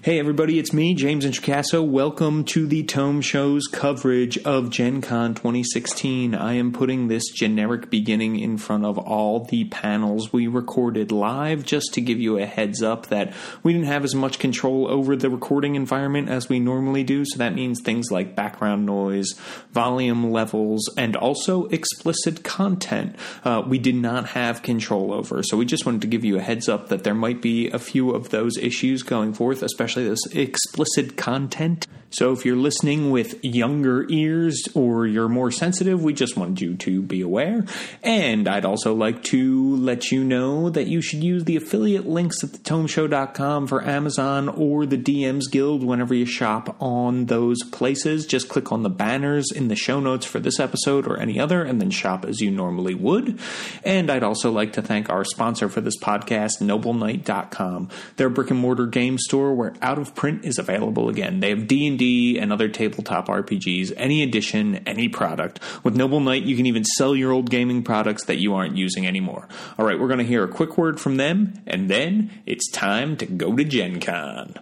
Hey 0.00 0.20
everybody, 0.20 0.60
it's 0.60 0.72
me, 0.72 0.94
James 0.94 1.24
and 1.24 1.34
Introcaso. 1.34 1.84
Welcome 1.84 2.44
to 2.44 2.68
the 2.68 2.84
Tome 2.84 3.20
Show's 3.20 3.66
coverage 3.66 4.38
of 4.38 4.70
Gen 4.70 5.00
Con 5.00 5.34
2016. 5.34 6.36
I 6.36 6.52
am 6.52 6.70
putting 6.70 7.08
this 7.08 7.28
generic 7.30 7.90
beginning 7.90 8.38
in 8.38 8.58
front 8.58 8.84
of 8.84 8.96
all 8.96 9.40
the 9.46 9.64
panels 9.64 10.32
we 10.32 10.46
recorded 10.46 11.10
live 11.10 11.64
just 11.64 11.94
to 11.94 12.00
give 12.00 12.20
you 12.20 12.38
a 12.38 12.46
heads 12.46 12.80
up 12.80 13.08
that 13.08 13.34
we 13.64 13.72
didn't 13.72 13.88
have 13.88 14.04
as 14.04 14.14
much 14.14 14.38
control 14.38 14.86
over 14.86 15.16
the 15.16 15.30
recording 15.30 15.74
environment 15.74 16.28
as 16.28 16.48
we 16.48 16.60
normally 16.60 17.02
do. 17.02 17.24
So 17.24 17.38
that 17.38 17.56
means 17.56 17.80
things 17.80 18.12
like 18.12 18.36
background 18.36 18.86
noise, 18.86 19.32
volume 19.72 20.30
levels, 20.30 20.88
and 20.96 21.16
also 21.16 21.66
explicit 21.66 22.44
content 22.44 23.16
uh, 23.42 23.64
we 23.66 23.80
did 23.80 23.96
not 23.96 24.26
have 24.28 24.62
control 24.62 25.12
over. 25.12 25.42
So 25.42 25.56
we 25.56 25.66
just 25.66 25.84
wanted 25.84 26.02
to 26.02 26.06
give 26.06 26.24
you 26.24 26.38
a 26.38 26.40
heads 26.40 26.68
up 26.68 26.88
that 26.88 27.02
there 27.02 27.14
might 27.14 27.42
be 27.42 27.68
a 27.70 27.80
few 27.80 28.12
of 28.12 28.30
those 28.30 28.56
issues 28.58 29.02
going 29.02 29.32
forth, 29.32 29.60
especially 29.60 29.87
this 29.94 30.26
explicit 30.32 31.16
content. 31.16 31.86
So 32.10 32.32
if 32.32 32.46
you're 32.46 32.56
listening 32.56 33.10
with 33.10 33.44
younger 33.44 34.06
ears 34.08 34.66
or 34.74 35.06
you're 35.06 35.28
more 35.28 35.50
sensitive, 35.50 36.02
we 36.02 36.14
just 36.14 36.38
wanted 36.38 36.60
you 36.60 36.74
to 36.76 37.02
be 37.02 37.20
aware. 37.20 37.66
And 38.02 38.48
I'd 38.48 38.64
also 38.64 38.94
like 38.94 39.22
to 39.24 39.76
let 39.76 40.10
you 40.10 40.24
know 40.24 40.70
that 40.70 40.86
you 40.86 41.02
should 41.02 41.22
use 41.22 41.44
the 41.44 41.56
affiliate 41.56 42.06
links 42.06 42.42
at 42.42 42.50
thetomeshow.com 42.50 43.66
for 43.66 43.84
Amazon 43.84 44.48
or 44.48 44.86
the 44.86 44.96
DMs 44.96 45.50
Guild 45.50 45.84
whenever 45.84 46.14
you 46.14 46.24
shop 46.24 46.76
on 46.80 47.26
those 47.26 47.58
places. 47.72 48.24
Just 48.24 48.48
click 48.48 48.72
on 48.72 48.82
the 48.82 48.88
banners 48.88 49.52
in 49.54 49.68
the 49.68 49.76
show 49.76 50.00
notes 50.00 50.24
for 50.24 50.40
this 50.40 50.58
episode 50.58 51.06
or 51.06 51.18
any 51.18 51.38
other 51.38 51.62
and 51.62 51.78
then 51.78 51.90
shop 51.90 52.24
as 52.24 52.40
you 52.40 52.50
normally 52.50 52.94
would. 52.94 53.38
And 53.84 54.10
I'd 54.10 54.22
also 54.22 54.50
like 54.50 54.72
to 54.74 54.82
thank 54.82 55.10
our 55.10 55.24
sponsor 55.24 55.68
for 55.68 55.82
this 55.82 55.98
podcast, 55.98 56.62
NobleKnight.com. 56.62 57.90
They're 58.16 58.30
brick 58.30 58.50
and 58.50 58.60
mortar 58.60 58.86
game 58.86 59.18
store 59.18 59.54
where 59.54 59.74
out 59.82 59.98
of 59.98 60.14
print 60.14 60.44
is 60.44 60.58
available 60.58 61.08
again. 61.08 61.40
They 61.40 61.50
have 61.50 61.66
D&D 61.66 62.38
and 62.38 62.52
other 62.52 62.68
tabletop 62.68 63.28
RPGs, 63.28 63.92
any 63.96 64.22
edition, 64.22 64.76
any 64.86 65.08
product. 65.08 65.60
With 65.84 65.96
Noble 65.96 66.20
Knight, 66.20 66.42
you 66.42 66.56
can 66.56 66.66
even 66.66 66.84
sell 66.84 67.14
your 67.14 67.32
old 67.32 67.50
gaming 67.50 67.82
products 67.82 68.24
that 68.26 68.38
you 68.38 68.54
aren't 68.54 68.76
using 68.76 69.06
anymore. 69.06 69.48
All 69.78 69.86
right, 69.86 69.98
we're 69.98 70.08
going 70.08 70.18
to 70.18 70.24
hear 70.24 70.44
a 70.44 70.48
quick 70.48 70.78
word 70.78 71.00
from 71.00 71.16
them, 71.16 71.54
and 71.66 71.88
then 71.88 72.30
it's 72.46 72.70
time 72.70 73.16
to 73.18 73.26
go 73.26 73.54
to 73.56 73.64
Gen 73.64 74.00
Con. 74.00 74.54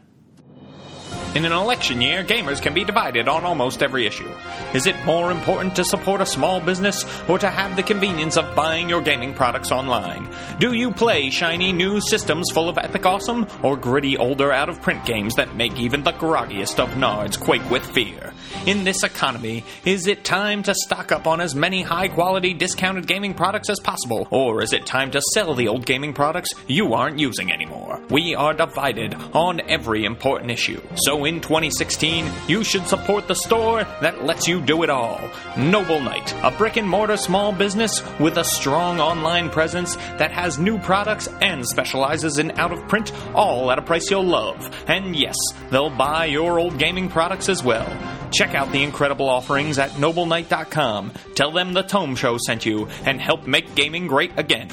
In 1.37 1.45
an 1.45 1.53
election 1.53 2.01
year, 2.01 2.25
gamers 2.25 2.63
can 2.63 2.73
be 2.73 2.83
divided 2.83 3.29
on 3.29 3.45
almost 3.45 3.83
every 3.83 4.07
issue. 4.07 4.31
Is 4.73 4.87
it 4.87 4.97
more 5.05 5.31
important 5.31 5.77
to 5.77 5.85
support 5.85 6.23
a 6.23 6.25
small 6.25 6.61
business 6.61 7.05
or 7.29 7.39
to 7.39 7.51
have 7.51 7.77
the 7.77 7.83
convenience 7.83 8.39
of 8.39 8.57
buying 8.57 8.89
your 8.89 9.03
gaming 9.03 9.35
products 9.35 9.71
online? 9.71 10.35
Do 10.61 10.73
you 10.73 10.91
play 10.93 11.29
shiny 11.29 11.75
new 11.75 12.01
systems 12.01 12.51
full 12.55 12.71
of 12.71 12.79
epic 12.79 13.05
awesome 13.05 13.47
or 13.63 13.77
gritty 13.77 14.17
older 14.17 14.51
out 14.51 14.71
of 14.71 14.81
print 14.81 15.05
games 15.05 15.35
that 15.35 15.55
make 15.55 15.79
even 15.79 16.05
the 16.05 16.13
groggiest 16.13 16.79
of 16.79 16.89
nards 16.93 17.39
quake 17.39 17.71
with 17.71 17.85
fear? 17.85 18.33
In 18.65 18.85
this 18.85 19.03
economy, 19.03 19.63
is 19.85 20.07
it 20.07 20.25
time 20.25 20.63
to 20.63 20.75
stock 20.75 21.13
up 21.13 21.27
on 21.27 21.43
as 21.43 21.55
many 21.55 21.83
high 21.83 22.09
quality 22.09 22.55
discounted 22.55 23.07
gaming 23.07 23.35
products 23.35 23.69
as 23.69 23.79
possible? 23.79 24.27
Or 24.31 24.63
is 24.63 24.73
it 24.73 24.87
time 24.87 25.11
to 25.11 25.21
sell 25.35 25.55
the 25.55 25.69
old 25.69 25.85
gaming 25.85 26.15
products 26.15 26.49
you 26.67 26.95
aren't 26.95 27.19
using 27.19 27.53
anymore? 27.53 28.01
We 28.09 28.35
are 28.35 28.55
divided 28.55 29.15
on 29.35 29.61
every 29.69 30.07
important 30.07 30.51
issue. 30.51 30.81
So 30.95 31.26
in 31.27 31.41
2016, 31.41 32.31
you 32.49 32.65
should 32.65 32.87
support 32.87 33.29
the 33.29 33.35
store 33.35 33.85
that 34.01 34.25
lets 34.25 34.49
you 34.49 34.61
do 34.61 34.83
it 34.83 34.91
all. 34.91 35.21
Noble 35.57 36.01
Knight, 36.01 36.35
a 36.43 36.51
brick 36.51 36.77
and 36.77 36.89
mortar 36.89 37.17
small 37.17 37.53
business 37.53 38.03
with 38.19 38.39
a 38.39 38.45
strong 38.45 39.01
online 39.01 39.51
presence 39.51 39.97
that 40.19 40.31
has 40.31 40.59
new 40.59 40.79
products 40.79 41.29
and 41.41 41.67
specializes 41.67 42.39
in 42.39 42.53
out 42.53 42.73
of 42.73 42.87
print, 42.89 43.13
all 43.35 43.71
at 43.71 43.79
a 43.79 43.83
price 43.83 44.11
you'll 44.11 44.25
love. 44.25 44.71
And 44.87 45.17
yes, 45.17 45.37
they'll 45.71 45.91
buy 45.91 46.27
your 46.27 46.59
old 46.59 46.79
gaming 46.79 47.09
products 47.09 47.49
as 47.49 47.63
well. 47.63 47.87
Check 48.33 48.55
out 48.55 48.73
the 48.73 48.83
incredible 48.83 49.29
offerings 49.29 49.79
at 49.79 49.91
nobleknight.com. 49.93 51.13
Tell 51.35 51.51
them 51.51 51.73
the 51.73 51.83
Tome 51.83 52.17
Show 52.17 52.39
sent 52.39 52.67
you 52.67 52.89
and 53.05 53.21
help 53.21 53.47
make 53.47 53.75
gaming 53.75 54.07
great 54.07 54.33
again. 54.39 54.69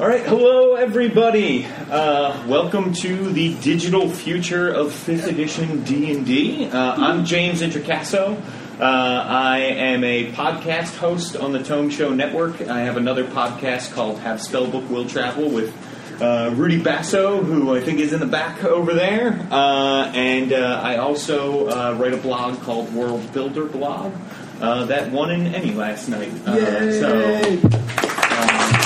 All 0.00 0.08
right, 0.08 0.22
hello 0.22 0.76
everybody. 0.76 1.66
Uh, 1.66 2.46
welcome 2.48 2.94
to 2.94 3.30
the 3.32 3.54
digital 3.60 4.08
future 4.08 4.72
of 4.72 4.94
fifth 4.94 5.26
edition 5.26 5.84
D 5.84 6.10
and 6.10 6.24
D. 6.24 6.70
Uh, 6.70 6.94
I'm 6.96 7.26
James 7.26 7.60
Introcaso. 7.60 8.40
Uh, 8.80 8.82
I 8.82 9.58
am 9.58 10.02
a 10.02 10.32
podcast 10.32 10.96
host 10.96 11.36
on 11.36 11.52
the 11.52 11.62
Tome 11.62 11.90
Show 11.90 12.14
Network. 12.14 12.62
I 12.62 12.80
have 12.80 12.96
another 12.96 13.24
podcast 13.24 13.92
called 13.92 14.18
Have 14.20 14.38
Spellbook 14.38 14.88
Will 14.88 15.06
Travel 15.06 15.50
with 15.50 15.76
uh, 16.18 16.50
Rudy 16.54 16.82
Basso, 16.82 17.42
who 17.42 17.76
I 17.76 17.82
think 17.82 18.00
is 18.00 18.14
in 18.14 18.20
the 18.20 18.26
back 18.26 18.64
over 18.64 18.94
there. 18.94 19.46
Uh, 19.50 20.10
and 20.14 20.54
uh, 20.54 20.80
I 20.82 20.96
also 20.96 21.68
uh, 21.68 21.94
write 22.00 22.14
a 22.14 22.16
blog 22.16 22.58
called 22.62 22.90
World 22.94 23.30
Builder 23.34 23.66
Blog. 23.66 24.14
Uh, 24.62 24.86
that 24.86 25.10
won 25.10 25.30
an 25.30 25.54
Emmy 25.54 25.72
last 25.72 26.08
night. 26.08 26.32
Uh, 26.46 26.90
so. 26.90 28.79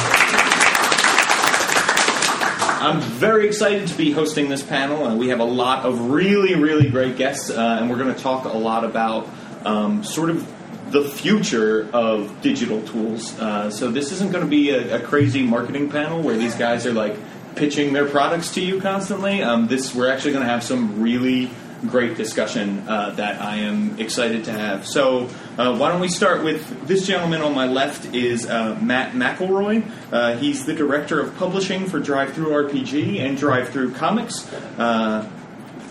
I'm 2.84 3.00
very 3.00 3.46
excited 3.46 3.88
to 3.88 3.96
be 3.96 4.12
hosting 4.12 4.50
this 4.50 4.62
panel, 4.62 5.06
and 5.06 5.18
we 5.18 5.28
have 5.28 5.40
a 5.40 5.44
lot 5.44 5.86
of 5.86 6.10
really, 6.10 6.54
really 6.54 6.90
great 6.90 7.16
guests, 7.16 7.48
uh, 7.48 7.78
and 7.80 7.88
we're 7.88 7.96
going 7.96 8.14
to 8.14 8.20
talk 8.20 8.44
a 8.44 8.58
lot 8.58 8.84
about 8.84 9.26
um, 9.64 10.04
sort 10.04 10.28
of 10.28 10.46
the 10.92 11.02
future 11.02 11.88
of 11.94 12.42
digital 12.42 12.82
tools. 12.82 13.40
Uh, 13.40 13.70
so 13.70 13.90
this 13.90 14.12
isn't 14.12 14.32
going 14.32 14.44
to 14.44 14.50
be 14.50 14.68
a, 14.68 14.96
a, 14.96 15.00
crazy 15.00 15.42
marketing 15.42 15.88
panel 15.88 16.20
where 16.20 16.36
these 16.36 16.54
guys 16.56 16.84
are 16.84 16.92
like 16.92 17.16
pitching 17.56 17.94
their 17.94 18.06
products 18.06 18.52
to 18.52 18.60
you 18.60 18.82
constantly. 18.82 19.42
Um, 19.42 19.66
this 19.66 19.94
we're 19.94 20.12
actually 20.12 20.32
going 20.32 20.44
to 20.44 20.50
have 20.50 20.62
some 20.62 21.00
really 21.00 21.48
great 21.86 22.18
discussion 22.18 22.86
uh, 22.86 23.12
that 23.12 23.40
I 23.40 23.56
am 23.60 23.98
excited 23.98 24.44
to 24.44 24.52
have. 24.52 24.86
So, 24.86 25.30
uh, 25.56 25.76
why 25.76 25.90
don't 25.90 26.00
we 26.00 26.08
start 26.08 26.42
with 26.42 26.86
this 26.88 27.06
gentleman 27.06 27.40
on 27.40 27.54
my 27.54 27.66
left 27.66 28.12
is 28.14 28.44
uh, 28.44 28.76
Matt 28.82 29.12
McElroy. 29.12 29.88
Uh, 30.12 30.36
he's 30.36 30.64
the 30.64 30.74
director 30.74 31.20
of 31.20 31.36
publishing 31.36 31.86
for 31.86 32.00
DriveThruRPG 32.00 33.20
and 33.20 33.38
DriveThruComics. 33.38 34.78
Uh, 34.78 35.28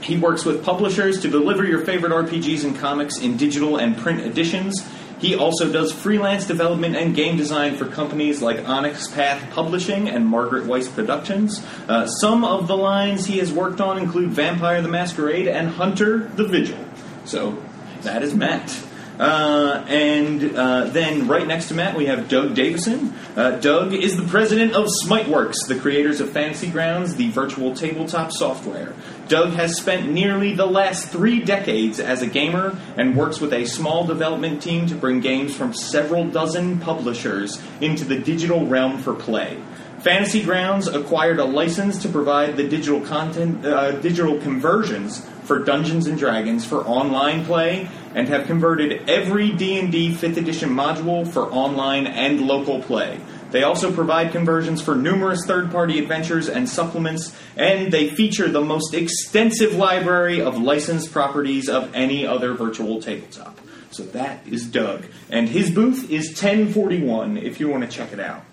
he 0.02 0.18
works 0.18 0.44
with 0.44 0.66
publishers 0.66 1.22
to 1.22 1.30
deliver 1.30 1.64
your 1.64 1.86
favorite 1.86 2.12
RPGs 2.12 2.66
and 2.66 2.78
comics 2.78 3.18
in 3.18 3.38
digital 3.38 3.78
and 3.78 3.98
print 3.98 4.20
editions. 4.20 4.86
He 5.20 5.36
also 5.36 5.72
does 5.72 5.94
freelance 5.94 6.46
development 6.46 6.98
and 6.98 7.16
game 7.16 7.38
design 7.38 7.78
for 7.78 7.86
companies 7.86 8.42
like 8.42 8.68
Onyx 8.68 9.08
Path 9.08 9.50
Publishing 9.52 10.10
and 10.10 10.28
Margaret 10.28 10.66
Weis 10.66 10.94
Productions. 10.94 11.66
Uh, 11.88 12.06
some 12.06 12.44
of 12.44 12.68
the 12.68 12.76
lines 12.76 13.26
he 13.26 13.38
has 13.38 13.50
worked 13.50 13.80
on 13.80 13.98
include 13.98 14.32
Vampire 14.32 14.82
the 14.82 14.90
Masquerade 14.90 15.48
and 15.48 15.70
Hunter 15.70 16.18
the 16.36 16.44
Vigil. 16.44 16.78
So 17.24 17.64
that 18.02 18.22
is 18.22 18.34
Matt. 18.34 18.84
Uh, 19.24 19.86
and 19.88 20.54
uh, 20.54 20.84
then 20.88 21.30
right 21.30 21.48
next 21.48 21.70
to 21.70 21.74
Matt, 21.74 21.96
we 21.96 22.08
have 22.08 22.28
Doug 22.28 22.56
Davison. 22.56 23.14
Uh, 23.38 23.52
Doug 23.52 23.94
is 23.94 24.18
the 24.18 24.28
president 24.28 24.74
of 24.74 24.90
Smiteworks, 25.02 25.66
the 25.70 25.80
creators 25.80 26.20
of 26.20 26.30
Fantasy 26.32 26.70
Grounds, 26.70 27.16
the 27.16 27.30
virtual 27.30 27.74
tabletop 27.74 28.34
software. 28.34 28.94
Doug 29.30 29.54
has 29.54 29.78
spent 29.78 30.12
nearly 30.12 30.56
the 30.56 30.66
last 30.66 31.08
three 31.08 31.40
decades 31.40 32.02
as 32.02 32.22
a 32.22 32.28
gamer 32.28 32.78
and 32.98 33.16
works 33.16 33.40
with 33.40 33.54
a 33.54 33.64
small 33.64 34.06
development 34.06 34.62
team 34.62 34.88
to 34.88 34.96
bring 34.96 35.22
games 35.22 35.56
from 35.56 35.74
several 35.74 36.28
dozen 36.28 36.80
publishers 36.80 37.62
into 37.80 38.04
the 38.04 38.20
digital 38.20 38.68
realm 38.68 38.98
for 38.98 39.14
play. 39.14 39.58
Fantasy 40.00 40.44
Grounds 40.44 40.90
acquired 40.90 41.40
a 41.40 41.46
license 41.46 42.02
to 42.02 42.10
provide 42.10 42.58
the 42.58 42.68
digital 42.68 43.00
content, 43.00 43.66
uh, 43.66 43.94
digital 44.02 44.38
conversions 44.42 45.26
for 45.46 45.60
Dungeons 45.60 46.08
and 46.08 46.18
Dragons 46.18 46.66
for 46.66 46.84
online 46.86 47.46
play, 47.46 47.90
and 48.16 48.28
have 48.28 48.48
converted 48.48 49.10
every 49.10 49.52
D&D 49.52 50.14
5th 50.14 50.38
edition 50.38 50.70
module 50.70 51.28
for 51.28 51.44
online 51.52 52.08
and 52.08 52.42
local 52.42 52.82
play. 52.82 53.20
They 53.52 53.62
also 53.62 53.94
provide 53.94 54.32
conversions 54.32 54.82
for 54.82 54.96
numerous 54.96 55.46
third 55.46 55.72
party 55.72 56.00
adventures 56.00 56.50
and 56.50 56.68
supplements, 56.68 57.36
and 57.56 57.92
they 57.92 58.10
feature 58.10 58.50
the 58.50 58.62
most 58.62 58.96
extensive 58.96 59.76
library 59.76 60.42
of 60.42 60.58
licensed 60.58 61.12
properties 61.12 61.70
of 61.70 61.94
any 61.94 62.26
other 62.26 62.54
virtual 62.54 63.00
tabletop. 63.00 63.60
So 63.92 64.04
that 64.06 64.48
is 64.48 64.66
Doug. 64.66 65.06
And 65.30 65.48
his 65.48 65.70
booth 65.70 66.10
is 66.10 66.30
1041 66.30 67.38
if 67.38 67.60
you 67.60 67.70
want 67.70 67.84
to 67.84 67.90
check 67.90 68.12
it 68.12 68.20
out. 68.20 68.44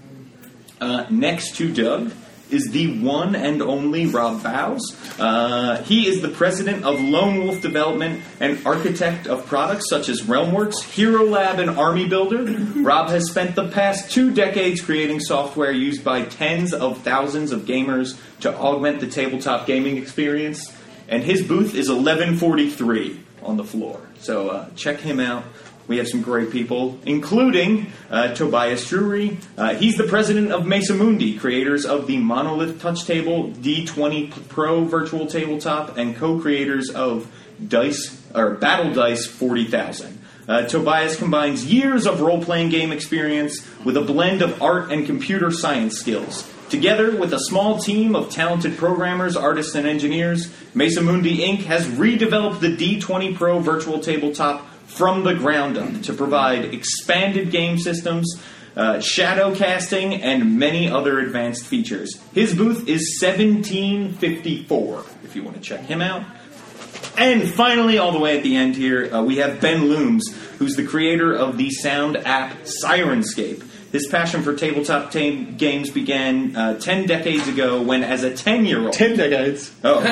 Uh, 0.81 1.07
next 1.09 1.57
to 1.57 1.73
Doug 1.73 2.13
is 2.51 2.71
the 2.71 3.01
one 3.01 3.35
and 3.35 3.63
only 3.63 4.07
Rob 4.07 4.43
Bowes. 4.43 4.97
Uh, 5.19 5.83
he 5.85 6.07
is 6.07 6.21
the 6.21 6.29
president 6.29 6.85
of 6.85 7.01
Lone 7.01 7.45
Wolf 7.45 7.61
Development 7.61 8.23
and 8.41 8.65
architect 8.67 9.27
of 9.27 9.47
products 9.47 9.89
such 9.89 10.09
as 10.09 10.23
Realmworks, 10.23 10.83
Hero 10.83 11.25
Lab, 11.25 11.59
and 11.59 11.71
Army 11.71 12.09
Builder. 12.09 12.45
Rob 12.83 13.11
has 13.11 13.29
spent 13.29 13.55
the 13.55 13.69
past 13.69 14.11
two 14.11 14.33
decades 14.33 14.81
creating 14.81 15.21
software 15.21 15.73
used 15.73 16.05
by 16.05 16.23
tens 16.23 16.73
of 16.73 17.03
thousands 17.03 17.53
of 17.53 17.63
gamers 17.63 18.19
to 18.41 18.55
augment 18.55 19.01
the 19.01 19.07
tabletop 19.07 19.67
gaming 19.67 19.97
experience. 19.97 20.73
And 21.09 21.23
his 21.23 21.43
booth 21.43 21.75
is 21.75 21.89
1143 21.89 23.21
on 23.43 23.57
the 23.57 23.65
floor. 23.65 24.01
So 24.21 24.49
uh, 24.49 24.71
check 24.77 25.01
him 25.01 25.19
out. 25.19 25.45
We 25.91 25.97
have 25.97 26.07
some 26.07 26.23
great 26.23 26.53
people, 26.53 27.01
including 27.05 27.91
uh, 28.13 28.33
Tobias 28.33 28.89
Drury. 28.89 29.39
Uh, 29.59 29.75
he's 29.75 29.97
the 29.97 30.05
president 30.05 30.53
of 30.53 30.65
Mesa 30.65 30.95
Mundi, 30.95 31.37
creators 31.37 31.85
of 31.85 32.07
the 32.07 32.17
Monolith 32.17 32.81
Touch 32.81 33.07
Table 33.07 33.51
D20 33.55 34.47
Pro 34.49 34.85
Virtual 34.85 35.27
Tabletop, 35.27 35.99
and 35.99 36.15
co-creators 36.15 36.91
of 36.91 37.27
Dice 37.67 38.25
or 38.37 38.55
Battle 38.55 38.95
Dice 38.95 39.27
40,000. 39.27 40.21
Uh, 40.47 40.63
Tobias 40.63 41.17
combines 41.17 41.65
years 41.65 42.07
of 42.07 42.21
role 42.21 42.41
playing 42.41 42.69
game 42.69 42.93
experience 42.93 43.67
with 43.85 43.97
a 43.97 44.01
blend 44.01 44.43
of 44.43 44.63
art 44.63 44.93
and 44.93 45.07
computer 45.07 45.51
science 45.51 45.99
skills. 45.99 46.49
Together 46.69 47.17
with 47.17 47.35
a 47.35 47.41
small 47.41 47.81
team 47.81 48.15
of 48.15 48.31
talented 48.31 48.79
programmers, 48.79 49.35
artists, 49.35 49.75
and 49.75 49.89
engineers, 49.89 50.55
Mesa 50.73 51.03
Mundi 51.03 51.39
Inc. 51.39 51.65
has 51.65 51.85
redeveloped 51.89 52.61
the 52.61 52.77
D20 52.77 53.35
Pro 53.35 53.59
virtual 53.59 53.99
tabletop 53.99 54.70
from 55.01 55.25
the 55.25 55.33
ground 55.33 55.79
up 55.79 56.03
to 56.03 56.13
provide 56.13 56.63
expanded 56.75 57.51
game 57.51 57.79
systems, 57.79 58.39
uh, 58.77 59.01
shadow 59.01 59.55
casting, 59.55 60.13
and 60.13 60.59
many 60.59 60.91
other 60.91 61.21
advanced 61.21 61.65
features. 61.65 62.21
His 62.35 62.55
booth 62.55 62.87
is 62.87 63.19
1754, 63.19 65.05
if 65.25 65.35
you 65.35 65.43
want 65.43 65.57
to 65.57 65.63
check 65.63 65.81
him 65.87 66.03
out. 66.03 66.23
And 67.17 67.49
finally, 67.49 67.97
all 67.97 68.13
the 68.13 68.19
way 68.19 68.37
at 68.37 68.43
the 68.43 68.57
end 68.57 68.77
here, 68.77 69.11
uh, 69.11 69.23
we 69.23 69.37
have 69.37 69.59
Ben 69.59 69.85
Loomes, 69.85 70.35
who's 70.59 70.77
the 70.77 70.87
creator 70.87 71.33
of 71.33 71.57
the 71.57 71.71
sound 71.71 72.19
app 72.19 72.53
Syrinscape. 72.85 73.65
His 73.93 74.07
passion 74.07 74.43
for 74.43 74.55
tabletop 74.55 75.11
tam- 75.11 75.57
games 75.57 75.91
began 75.91 76.55
uh, 76.55 76.79
10 76.79 77.07
decades 77.07 77.49
ago 77.49 77.83
when, 77.83 78.05
as 78.05 78.23
a 78.23 78.33
10 78.35 78.65
year 78.65 78.83
old. 78.85 78.93
Ten 78.93 79.17
decades. 79.17 79.73
Oh. 79.83 80.01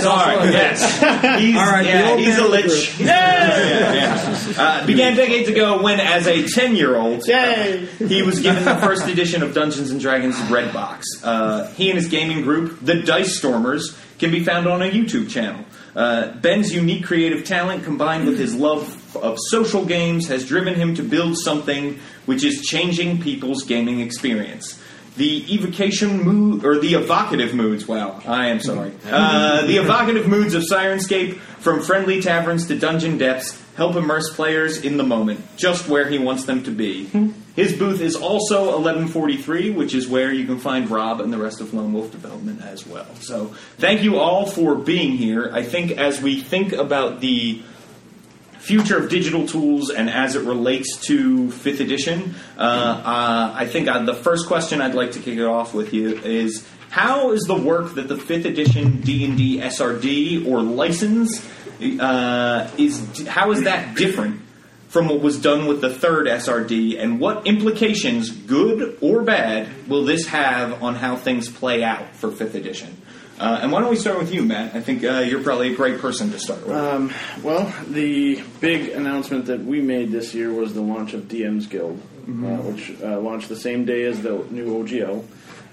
Sorry, 0.00 0.52
yes. 0.52 1.40
He's, 1.40 1.56
All 1.56 1.66
right, 1.66 1.84
yeah, 1.84 2.16
he's 2.16 2.38
a 2.38 2.46
lich. 2.46 2.98
Yeah, 3.00 3.94
yeah. 3.94 4.54
Uh, 4.56 4.86
began 4.86 5.16
decades 5.16 5.48
ago 5.48 5.82
when, 5.82 5.98
as 5.98 6.26
a 6.28 6.46
10 6.46 6.76
year 6.76 6.96
old, 6.96 7.26
Yay! 7.26 7.86
he 7.98 8.22
was 8.22 8.40
given 8.40 8.64
the 8.64 8.76
first 8.76 9.08
edition 9.08 9.42
of 9.42 9.52
Dungeons 9.54 9.90
and 9.90 10.00
Dragons 10.00 10.40
Red 10.50 10.72
Box. 10.72 11.06
Uh, 11.24 11.66
he 11.72 11.90
and 11.90 11.98
his 11.98 12.08
gaming 12.08 12.42
group, 12.42 12.78
the 12.80 13.02
Dice 13.02 13.36
Stormers, 13.36 13.98
can 14.18 14.30
be 14.30 14.44
found 14.44 14.66
on 14.68 14.82
a 14.82 14.90
YouTube 14.90 15.30
channel. 15.30 15.64
Uh, 15.96 16.28
Ben's 16.32 16.72
unique 16.72 17.04
creative 17.04 17.44
talent 17.44 17.82
combined 17.84 18.26
with 18.26 18.38
his 18.38 18.54
love 18.54 18.97
of 19.22 19.36
social 19.48 19.84
games 19.84 20.28
has 20.28 20.46
driven 20.46 20.74
him 20.74 20.94
to 20.96 21.02
build 21.02 21.36
something 21.38 21.98
which 22.26 22.44
is 22.44 22.62
changing 22.62 23.20
people's 23.20 23.64
gaming 23.64 24.00
experience. 24.00 24.80
The 25.16 25.52
evocation 25.52 26.22
mood, 26.22 26.64
or 26.64 26.78
the 26.78 26.94
evocative 26.94 27.52
moods, 27.52 27.88
wow, 27.88 28.22
I 28.24 28.48
am 28.48 28.60
sorry. 28.60 28.92
Uh, 29.10 29.66
the 29.66 29.78
evocative 29.78 30.28
moods 30.28 30.54
of 30.54 30.62
Syrinscape, 30.62 31.36
from 31.58 31.82
friendly 31.82 32.20
taverns 32.20 32.68
to 32.68 32.78
dungeon 32.78 33.18
depths, 33.18 33.60
help 33.74 33.96
immerse 33.96 34.32
players 34.34 34.84
in 34.84 34.96
the 34.96 35.02
moment, 35.02 35.40
just 35.56 35.88
where 35.88 36.08
he 36.08 36.18
wants 36.18 36.44
them 36.44 36.62
to 36.64 36.70
be. 36.70 37.06
His 37.56 37.76
booth 37.76 38.00
is 38.00 38.14
also 38.14 38.66
1143, 38.66 39.70
which 39.70 39.92
is 39.92 40.06
where 40.06 40.32
you 40.32 40.46
can 40.46 40.60
find 40.60 40.88
Rob 40.88 41.20
and 41.20 41.32
the 41.32 41.38
rest 41.38 41.60
of 41.60 41.74
Lone 41.74 41.92
Wolf 41.92 42.12
Development 42.12 42.62
as 42.62 42.86
well. 42.86 43.12
So, 43.16 43.46
thank 43.78 44.02
you 44.02 44.18
all 44.18 44.46
for 44.46 44.76
being 44.76 45.16
here. 45.16 45.50
I 45.52 45.64
think 45.64 45.92
as 45.92 46.22
we 46.22 46.40
think 46.40 46.72
about 46.72 47.20
the 47.20 47.62
future 48.68 48.98
of 48.98 49.08
digital 49.08 49.46
tools 49.46 49.88
and 49.88 50.10
as 50.10 50.36
it 50.36 50.44
relates 50.44 50.98
to 50.98 51.50
fifth 51.50 51.80
edition, 51.80 52.34
uh, 52.58 52.60
uh, 52.60 53.52
I 53.56 53.66
think 53.66 53.88
uh, 53.88 54.04
the 54.04 54.12
first 54.12 54.46
question 54.46 54.82
I'd 54.82 54.94
like 54.94 55.12
to 55.12 55.20
kick 55.20 55.38
it 55.38 55.46
off 55.46 55.72
with 55.72 55.94
you 55.94 56.18
is 56.18 56.68
how 56.90 57.32
is 57.32 57.44
the 57.44 57.56
work 57.56 57.94
that 57.94 58.08
the 58.08 58.18
fifth 58.18 58.44
edition 58.44 59.00
D 59.00 59.24
and 59.24 59.38
D 59.38 59.58
SRD 59.58 60.46
or 60.46 60.60
license 60.60 61.42
uh, 61.98 62.70
is 62.76 63.26
how 63.26 63.52
is 63.52 63.62
that 63.62 63.96
different 63.96 64.42
from 64.88 65.08
what 65.08 65.20
was 65.20 65.40
done 65.40 65.66
with 65.66 65.80
the 65.80 65.90
third 65.90 66.26
SRD, 66.26 66.98
and 66.98 67.20
what 67.20 67.46
implications, 67.46 68.30
good 68.30 68.96
or 69.02 69.22
bad, 69.22 69.68
will 69.86 70.04
this 70.04 70.26
have 70.28 70.82
on 70.82 70.94
how 70.94 71.14
things 71.14 71.48
play 71.48 71.84
out 71.84 72.16
for 72.16 72.30
fifth 72.30 72.54
edition? 72.54 73.00
Uh, 73.38 73.60
and 73.62 73.70
why 73.70 73.80
don't 73.80 73.90
we 73.90 73.96
start 73.96 74.18
with 74.18 74.32
you, 74.34 74.42
Matt? 74.42 74.74
I 74.74 74.80
think 74.80 75.04
uh, 75.04 75.20
you're 75.20 75.42
probably 75.42 75.72
a 75.72 75.76
great 75.76 76.00
person 76.00 76.30
to 76.32 76.38
start 76.40 76.66
with. 76.66 76.76
Um, 76.76 77.12
well, 77.42 77.72
the 77.86 78.42
big 78.60 78.88
announcement 78.88 79.46
that 79.46 79.60
we 79.60 79.80
made 79.80 80.10
this 80.10 80.34
year 80.34 80.52
was 80.52 80.74
the 80.74 80.80
launch 80.80 81.14
of 81.14 81.22
DM's 81.28 81.66
Guild, 81.68 82.00
uh, 82.26 82.62
which 82.62 83.00
uh, 83.00 83.20
launched 83.20 83.48
the 83.48 83.56
same 83.56 83.84
day 83.84 84.02
as 84.04 84.22
the 84.22 84.44
new 84.50 84.82
OGL, 84.82 85.24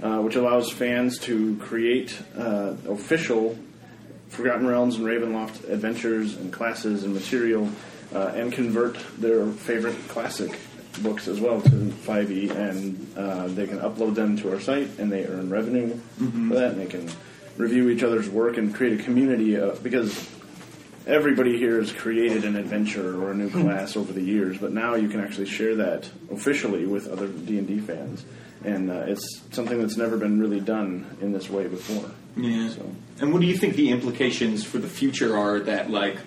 uh, 0.04 0.22
which 0.22 0.36
allows 0.36 0.72
fans 0.72 1.18
to 1.20 1.58
create 1.58 2.16
uh, 2.38 2.76
official 2.88 3.58
Forgotten 4.30 4.68
Realms 4.68 4.98
and 4.98 5.06
Ravenloft 5.06 5.70
adventures 5.70 6.36
and 6.36 6.52
classes 6.52 7.04
and 7.04 7.14
material, 7.14 7.70
uh, 8.14 8.34
and 8.36 8.52
convert 8.52 8.98
their 9.18 9.48
favorite 9.48 9.96
classic 10.08 10.60
books 11.02 11.28
as 11.28 11.40
well 11.42 11.62
to 11.62 11.70
5e, 11.70 12.52
and 12.52 13.18
uh, 13.18 13.48
they 13.48 13.68
can 13.68 13.80
upload 13.80 14.16
them 14.16 14.38
to 14.38 14.54
our 14.54 14.60
site, 14.60 14.88
and 15.00 15.12
they 15.12 15.26
earn 15.26 15.50
revenue 15.50 15.98
for 16.18 16.56
that, 16.56 16.72
and 16.72 16.82
they 16.82 16.86
can 16.86 17.10
review 17.58 17.90
each 17.90 18.04
other's 18.04 18.30
work 18.30 18.58
and 18.58 18.74
create 18.74 19.00
a 19.00 19.04
community 19.04 19.58
uh, 19.58 19.76
because 19.82 20.30
everybody 21.08 21.58
here 21.58 21.80
has 21.80 21.92
created 21.92 22.44
an 22.46 22.56
adventure 22.56 23.22
or 23.22 23.32
a 23.32 23.34
new 23.34 23.50
class 23.50 23.96
over 23.96 24.12
the 24.12 24.22
years, 24.22 24.58
but 24.58 24.72
now 24.72 24.96
you 24.96 25.08
can 25.08 25.20
actually 25.20 25.46
share 25.46 25.76
that 25.76 26.10
officially 26.32 26.86
with 26.86 27.08
other 27.08 27.28
D 27.28 27.58
and 27.58 27.68
D 27.68 27.80
fans, 27.80 28.26
and 28.64 28.90
uh, 28.90 29.06
it's 29.08 29.42
something 29.52 29.80
that's 29.80 29.98
never 29.98 30.18
been 30.18 30.40
really 30.40 30.60
done 30.60 31.18
in 31.22 31.32
this 31.32 31.50
way 31.50 31.68
before. 31.68 32.10
Yeah. 32.36 32.70
So. 32.70 32.92
And 33.22 33.32
what 33.32 33.42
do 33.42 33.48
you 33.48 33.58
think 33.58 33.76
the 33.76 33.92
implications 33.92 34.64
for 34.64 34.78
the 34.78 34.90
future 34.90 35.38
are 35.38 35.60
that 35.62 35.90
like 35.90 36.18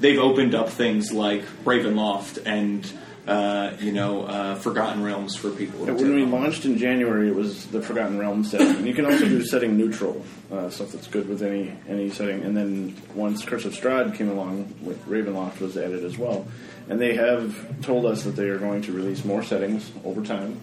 they've 0.00 0.18
opened 0.18 0.54
up 0.54 0.68
things 0.68 1.12
like 1.12 1.42
Ravenloft 1.64 2.42
and 2.44 2.90
uh, 3.26 3.72
you 3.80 3.92
know 3.92 4.24
uh, 4.24 4.54
Forgotten 4.56 5.02
Realms 5.02 5.36
for 5.36 5.50
people? 5.50 5.86
When 5.86 6.14
we 6.14 6.24
launched 6.24 6.64
in 6.64 6.76
January, 6.78 7.28
it 7.28 7.34
was 7.34 7.66
the 7.66 7.80
Forgotten 7.80 8.18
Realms 8.18 8.50
setting. 8.50 8.76
And 8.76 8.86
you 8.86 8.94
can 8.94 9.06
also 9.06 9.26
do 9.26 9.42
setting 9.44 9.76
neutral, 9.76 10.24
uh, 10.52 10.68
stuff 10.70 10.92
that's 10.92 11.06
good 11.06 11.28
with 11.28 11.42
any 11.42 11.72
any 11.88 12.10
setting. 12.10 12.42
And 12.42 12.56
then 12.56 12.96
once 13.14 13.44
Curse 13.44 13.64
of 13.64 13.72
Strahd 13.72 14.14
came 14.14 14.28
along, 14.28 14.74
with 14.82 15.04
Ravenloft 15.06 15.60
was 15.60 15.76
added 15.76 16.04
as 16.04 16.18
well. 16.18 16.46
And 16.88 17.00
they 17.00 17.14
have 17.14 17.80
told 17.80 18.04
us 18.04 18.24
that 18.24 18.32
they 18.36 18.48
are 18.50 18.58
going 18.58 18.82
to 18.82 18.92
release 18.92 19.24
more 19.24 19.42
settings 19.42 19.90
over 20.04 20.22
time. 20.22 20.60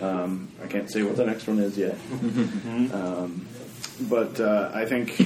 Um, 0.00 0.48
I 0.64 0.66
can't 0.68 0.90
say 0.90 1.02
what 1.02 1.16
the 1.16 1.26
next 1.26 1.46
one 1.46 1.58
is 1.58 1.76
yet. 1.76 1.98
um, 2.94 3.46
but 4.08 4.40
uh, 4.40 4.70
I 4.72 4.86
think 4.86 5.20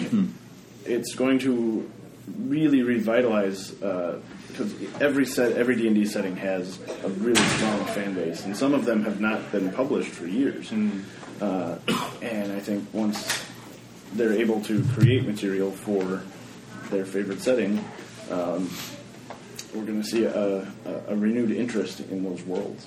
it's 0.84 1.14
going 1.14 1.38
to 1.40 1.88
really 2.26 2.82
revitalize 2.82 3.70
because 3.70 4.74
every 5.00 5.26
set, 5.26 5.52
every 5.52 5.76
D 5.76 5.86
and 5.86 5.96
D 5.96 6.06
setting 6.06 6.36
has 6.36 6.78
a 7.02 7.08
really 7.08 7.42
strong 7.56 7.84
fan 7.86 8.14
base, 8.14 8.44
and 8.44 8.56
some 8.56 8.74
of 8.74 8.84
them 8.84 9.04
have 9.04 9.20
not 9.20 9.50
been 9.52 9.70
published 9.72 10.10
for 10.10 10.26
years. 10.26 10.72
Uh, 11.40 11.78
and 12.22 12.52
I 12.52 12.60
think 12.60 12.92
once 12.92 13.44
they're 14.14 14.32
able 14.32 14.60
to 14.62 14.84
create 14.94 15.26
material 15.26 15.70
for 15.70 16.22
their 16.90 17.04
favorite 17.04 17.40
setting, 17.40 17.84
um, 18.30 18.70
we're 19.74 19.84
going 19.84 20.00
to 20.00 20.06
see 20.06 20.24
a, 20.24 20.60
a, 20.60 20.66
a 21.08 21.16
renewed 21.16 21.50
interest 21.50 22.00
in 22.00 22.22
those 22.22 22.42
worlds. 22.44 22.86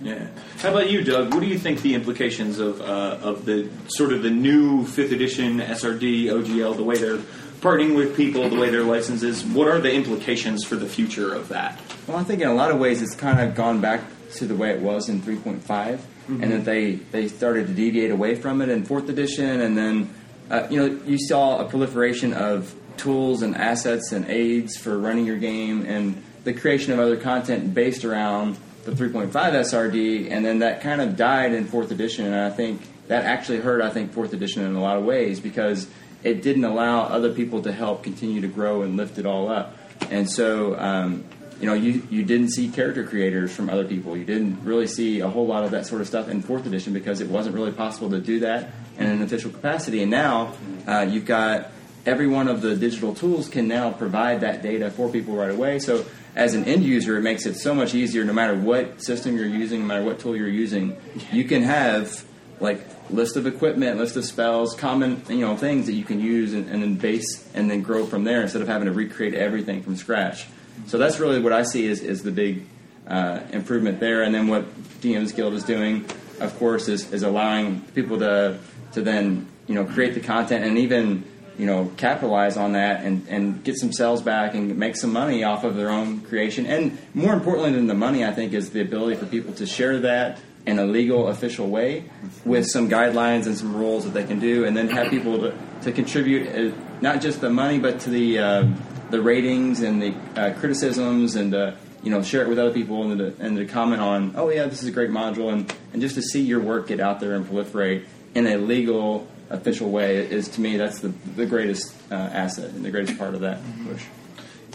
Yeah. 0.00 0.28
How 0.58 0.70
about 0.70 0.90
you, 0.90 1.02
Doug? 1.02 1.32
What 1.32 1.40
do 1.40 1.46
you 1.46 1.58
think 1.58 1.80
the 1.80 1.94
implications 1.94 2.58
of 2.58 2.80
uh, 2.80 3.18
of 3.22 3.46
the 3.46 3.70
sort 3.88 4.12
of 4.12 4.22
the 4.22 4.30
new 4.30 4.84
fifth 4.84 5.12
edition 5.12 5.58
SRD 5.58 6.26
OGL, 6.26 6.76
the 6.76 6.84
way 6.84 6.96
they're 6.96 7.20
partnering 7.60 7.96
with 7.96 8.16
people, 8.16 8.48
the 8.48 8.58
way 8.58 8.70
their 8.70 8.82
license 8.82 9.22
is? 9.22 9.44
What 9.44 9.68
are 9.68 9.78
the 9.78 9.92
implications 9.92 10.64
for 10.64 10.76
the 10.76 10.86
future 10.86 11.34
of 11.34 11.48
that? 11.48 11.80
Well, 12.06 12.16
I 12.16 12.24
think 12.24 12.40
in 12.40 12.48
a 12.48 12.54
lot 12.54 12.70
of 12.70 12.78
ways 12.78 13.02
it's 13.02 13.14
kind 13.14 13.40
of 13.40 13.54
gone 13.54 13.80
back 13.80 14.02
to 14.34 14.46
the 14.46 14.54
way 14.54 14.70
it 14.70 14.80
was 14.80 15.08
in 15.08 15.20
3.5, 15.20 16.00
and 16.28 16.52
that 16.52 16.64
they, 16.64 16.92
they 16.94 17.28
started 17.28 17.68
to 17.68 17.72
deviate 17.72 18.10
away 18.10 18.34
from 18.34 18.60
it 18.60 18.68
in 18.68 18.84
fourth 18.84 19.08
edition, 19.08 19.60
and 19.60 19.76
then 19.76 20.14
uh, 20.50 20.66
you 20.70 20.76
know 20.76 21.00
you 21.04 21.18
saw 21.18 21.58
a 21.58 21.68
proliferation 21.68 22.32
of 22.32 22.74
tools 22.96 23.42
and 23.42 23.56
assets 23.56 24.12
and 24.12 24.28
aids 24.28 24.76
for 24.76 24.98
running 24.98 25.26
your 25.26 25.38
game, 25.38 25.84
and 25.86 26.22
the 26.44 26.52
creation 26.52 26.92
of 26.92 26.98
other 26.98 27.16
content 27.16 27.74
based 27.74 28.04
around 28.04 28.56
the 28.84 28.92
3.5 28.92 29.30
SRD, 29.30 30.30
and 30.30 30.44
then 30.44 30.60
that 30.60 30.80
kind 30.80 31.00
of 31.00 31.16
died 31.16 31.52
in 31.52 31.66
fourth 31.66 31.90
edition, 31.90 32.26
and 32.26 32.34
I 32.34 32.50
think 32.50 32.82
that 33.08 33.24
actually 33.24 33.58
hurt 33.58 33.82
I 33.82 33.90
think 33.90 34.12
fourth 34.12 34.32
edition 34.32 34.64
in 34.64 34.74
a 34.74 34.80
lot 34.80 34.96
of 34.96 35.04
ways 35.04 35.40
because 35.40 35.88
it 36.26 36.42
didn't 36.42 36.64
allow 36.64 37.02
other 37.02 37.32
people 37.32 37.62
to 37.62 37.72
help 37.72 38.02
continue 38.02 38.40
to 38.40 38.48
grow 38.48 38.82
and 38.82 38.96
lift 38.96 39.16
it 39.16 39.26
all 39.26 39.48
up. 39.48 39.76
And 40.10 40.28
so, 40.28 40.76
um, 40.76 41.24
you 41.60 41.66
know, 41.66 41.74
you, 41.74 42.02
you 42.10 42.24
didn't 42.24 42.50
see 42.50 42.68
character 42.68 43.06
creators 43.06 43.54
from 43.54 43.70
other 43.70 43.84
people. 43.84 44.16
You 44.16 44.24
didn't 44.24 44.64
really 44.64 44.88
see 44.88 45.20
a 45.20 45.28
whole 45.28 45.46
lot 45.46 45.62
of 45.62 45.70
that 45.70 45.86
sort 45.86 46.00
of 46.00 46.08
stuff 46.08 46.28
in 46.28 46.42
fourth 46.42 46.66
edition 46.66 46.92
because 46.92 47.20
it 47.20 47.30
wasn't 47.30 47.54
really 47.54 47.70
possible 47.70 48.10
to 48.10 48.18
do 48.18 48.40
that 48.40 48.72
in 48.98 49.06
an 49.06 49.22
official 49.22 49.52
capacity. 49.52 50.02
And 50.02 50.10
now 50.10 50.54
uh, 50.88 51.06
you've 51.08 51.26
got 51.26 51.70
every 52.04 52.26
one 52.26 52.48
of 52.48 52.60
the 52.60 52.74
digital 52.74 53.14
tools 53.14 53.48
can 53.48 53.68
now 53.68 53.92
provide 53.92 54.40
that 54.40 54.62
data 54.62 54.90
for 54.90 55.08
people 55.08 55.36
right 55.36 55.52
away. 55.52 55.78
So 55.78 56.04
as 56.34 56.54
an 56.54 56.64
end 56.64 56.82
user, 56.82 57.16
it 57.16 57.22
makes 57.22 57.46
it 57.46 57.54
so 57.54 57.72
much 57.72 57.94
easier 57.94 58.24
no 58.24 58.32
matter 58.32 58.56
what 58.56 59.00
system 59.00 59.36
you're 59.36 59.46
using, 59.46 59.80
no 59.80 59.86
matter 59.86 60.04
what 60.04 60.18
tool 60.18 60.36
you're 60.36 60.48
using. 60.48 60.96
You 61.30 61.44
can 61.44 61.62
have 61.62 62.24
like 62.60 62.80
list 63.10 63.36
of 63.36 63.46
equipment, 63.46 63.98
list 63.98 64.16
of 64.16 64.24
spells, 64.24 64.74
common 64.74 65.22
you 65.28 65.40
know 65.40 65.56
things 65.56 65.86
that 65.86 65.92
you 65.92 66.04
can 66.04 66.20
use 66.20 66.54
and, 66.54 66.68
and 66.68 66.82
then 66.82 66.94
base 66.94 67.48
and 67.54 67.70
then 67.70 67.82
grow 67.82 68.06
from 68.06 68.24
there 68.24 68.42
instead 68.42 68.62
of 68.62 68.68
having 68.68 68.86
to 68.86 68.92
recreate 68.92 69.34
everything 69.34 69.82
from 69.82 69.96
scratch. 69.96 70.46
So 70.86 70.98
that's 70.98 71.18
really 71.18 71.40
what 71.40 71.52
I 71.52 71.62
see 71.62 71.86
is, 71.86 72.00
is 72.00 72.22
the 72.22 72.30
big 72.30 72.66
uh, 73.06 73.40
improvement 73.52 74.00
there. 74.00 74.22
And 74.22 74.34
then 74.34 74.46
what 74.46 74.64
DM's 75.00 75.32
Guild 75.32 75.54
is 75.54 75.64
doing, 75.64 76.04
of 76.40 76.56
course, 76.58 76.88
is, 76.88 77.12
is 77.12 77.22
allowing 77.22 77.80
people 77.94 78.18
to 78.18 78.58
to 78.92 79.02
then 79.02 79.46
you 79.66 79.74
know 79.74 79.84
create 79.84 80.14
the 80.14 80.20
content 80.20 80.64
and 80.64 80.78
even 80.78 81.24
you 81.58 81.66
know 81.66 81.90
capitalize 81.96 82.56
on 82.56 82.72
that 82.72 83.04
and, 83.04 83.26
and 83.28 83.64
get 83.64 83.76
some 83.76 83.92
sales 83.92 84.22
back 84.22 84.54
and 84.54 84.76
make 84.76 84.96
some 84.96 85.12
money 85.12 85.44
off 85.44 85.64
of 85.64 85.76
their 85.76 85.90
own 85.90 86.20
creation. 86.20 86.66
And 86.66 86.98
more 87.14 87.32
importantly 87.32 87.72
than 87.72 87.86
the 87.86 87.94
money, 87.94 88.24
I 88.24 88.32
think, 88.32 88.52
is 88.52 88.70
the 88.70 88.80
ability 88.80 89.16
for 89.16 89.26
people 89.26 89.52
to 89.54 89.66
share 89.66 90.00
that 90.00 90.38
in 90.66 90.78
a 90.78 90.84
legal, 90.84 91.28
official 91.28 91.68
way 91.68 92.04
with 92.44 92.66
some 92.66 92.88
guidelines 92.88 93.46
and 93.46 93.56
some 93.56 93.74
rules 93.74 94.04
that 94.04 94.14
they 94.14 94.24
can 94.24 94.40
do, 94.40 94.64
and 94.64 94.76
then 94.76 94.88
have 94.88 95.08
people 95.10 95.38
to, 95.38 95.56
to 95.82 95.92
contribute 95.92 96.48
uh, 96.48 96.76
not 97.00 97.20
just 97.20 97.40
the 97.40 97.50
money, 97.50 97.78
but 97.78 98.00
to 98.00 98.10
the 98.10 98.38
uh, 98.38 98.68
the 99.10 99.22
ratings 99.22 99.80
and 99.80 100.02
the 100.02 100.14
uh, 100.36 100.52
criticisms 100.58 101.36
and 101.36 101.52
the 101.52 101.76
you 102.02 102.10
know 102.10 102.22
share 102.22 102.42
it 102.42 102.48
with 102.48 102.58
other 102.58 102.72
people 102.72 103.10
and 103.10 103.18
to, 103.18 103.44
and 103.44 103.56
to 103.56 103.64
comment 103.64 104.02
on 104.02 104.34
oh 104.36 104.50
yeah 104.50 104.66
this 104.66 104.82
is 104.82 104.88
a 104.88 104.92
great 104.92 105.10
module 105.10 105.52
and, 105.52 105.72
and 105.92 106.02
just 106.02 106.14
to 106.14 106.22
see 106.22 106.40
your 106.40 106.60
work 106.60 106.88
get 106.88 107.00
out 107.00 107.20
there 107.20 107.34
and 107.34 107.46
proliferate 107.46 108.04
in 108.34 108.46
a 108.46 108.56
legal 108.56 109.26
official 109.50 109.90
way 109.90 110.16
is 110.16 110.48
to 110.48 110.60
me 110.60 110.76
that's 110.76 111.00
the, 111.00 111.08
the 111.36 111.46
greatest 111.46 111.96
uh, 112.12 112.14
asset 112.14 112.70
and 112.70 112.84
the 112.84 112.90
greatest 112.90 113.16
part 113.18 113.34
of 113.34 113.40
that 113.40 113.60
push 113.88 114.04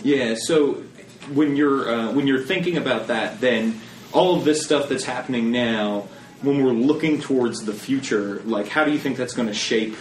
Yeah. 0.04 0.36
So 0.36 0.84
when 1.34 1.56
you're 1.56 1.90
uh, 1.90 2.12
when 2.14 2.28
you're 2.28 2.42
thinking 2.42 2.78
about 2.78 3.08
that, 3.08 3.42
then 3.42 3.80
all 4.14 4.36
of 4.38 4.44
this 4.46 4.64
stuff 4.64 4.90
that's 4.90 5.04
happening 5.06 5.52
now, 5.52 6.08
when 6.42 6.64
we're 6.64 6.72
looking 6.72 7.22
towards 7.22 7.66
the 7.66 7.74
future, 7.74 8.42
like 8.46 8.68
how 8.68 8.84
do 8.86 8.92
you 8.92 8.98
think 9.00 9.18
that's 9.18 9.34
going 9.34 9.48
to 9.48 9.54
shape 9.54 9.96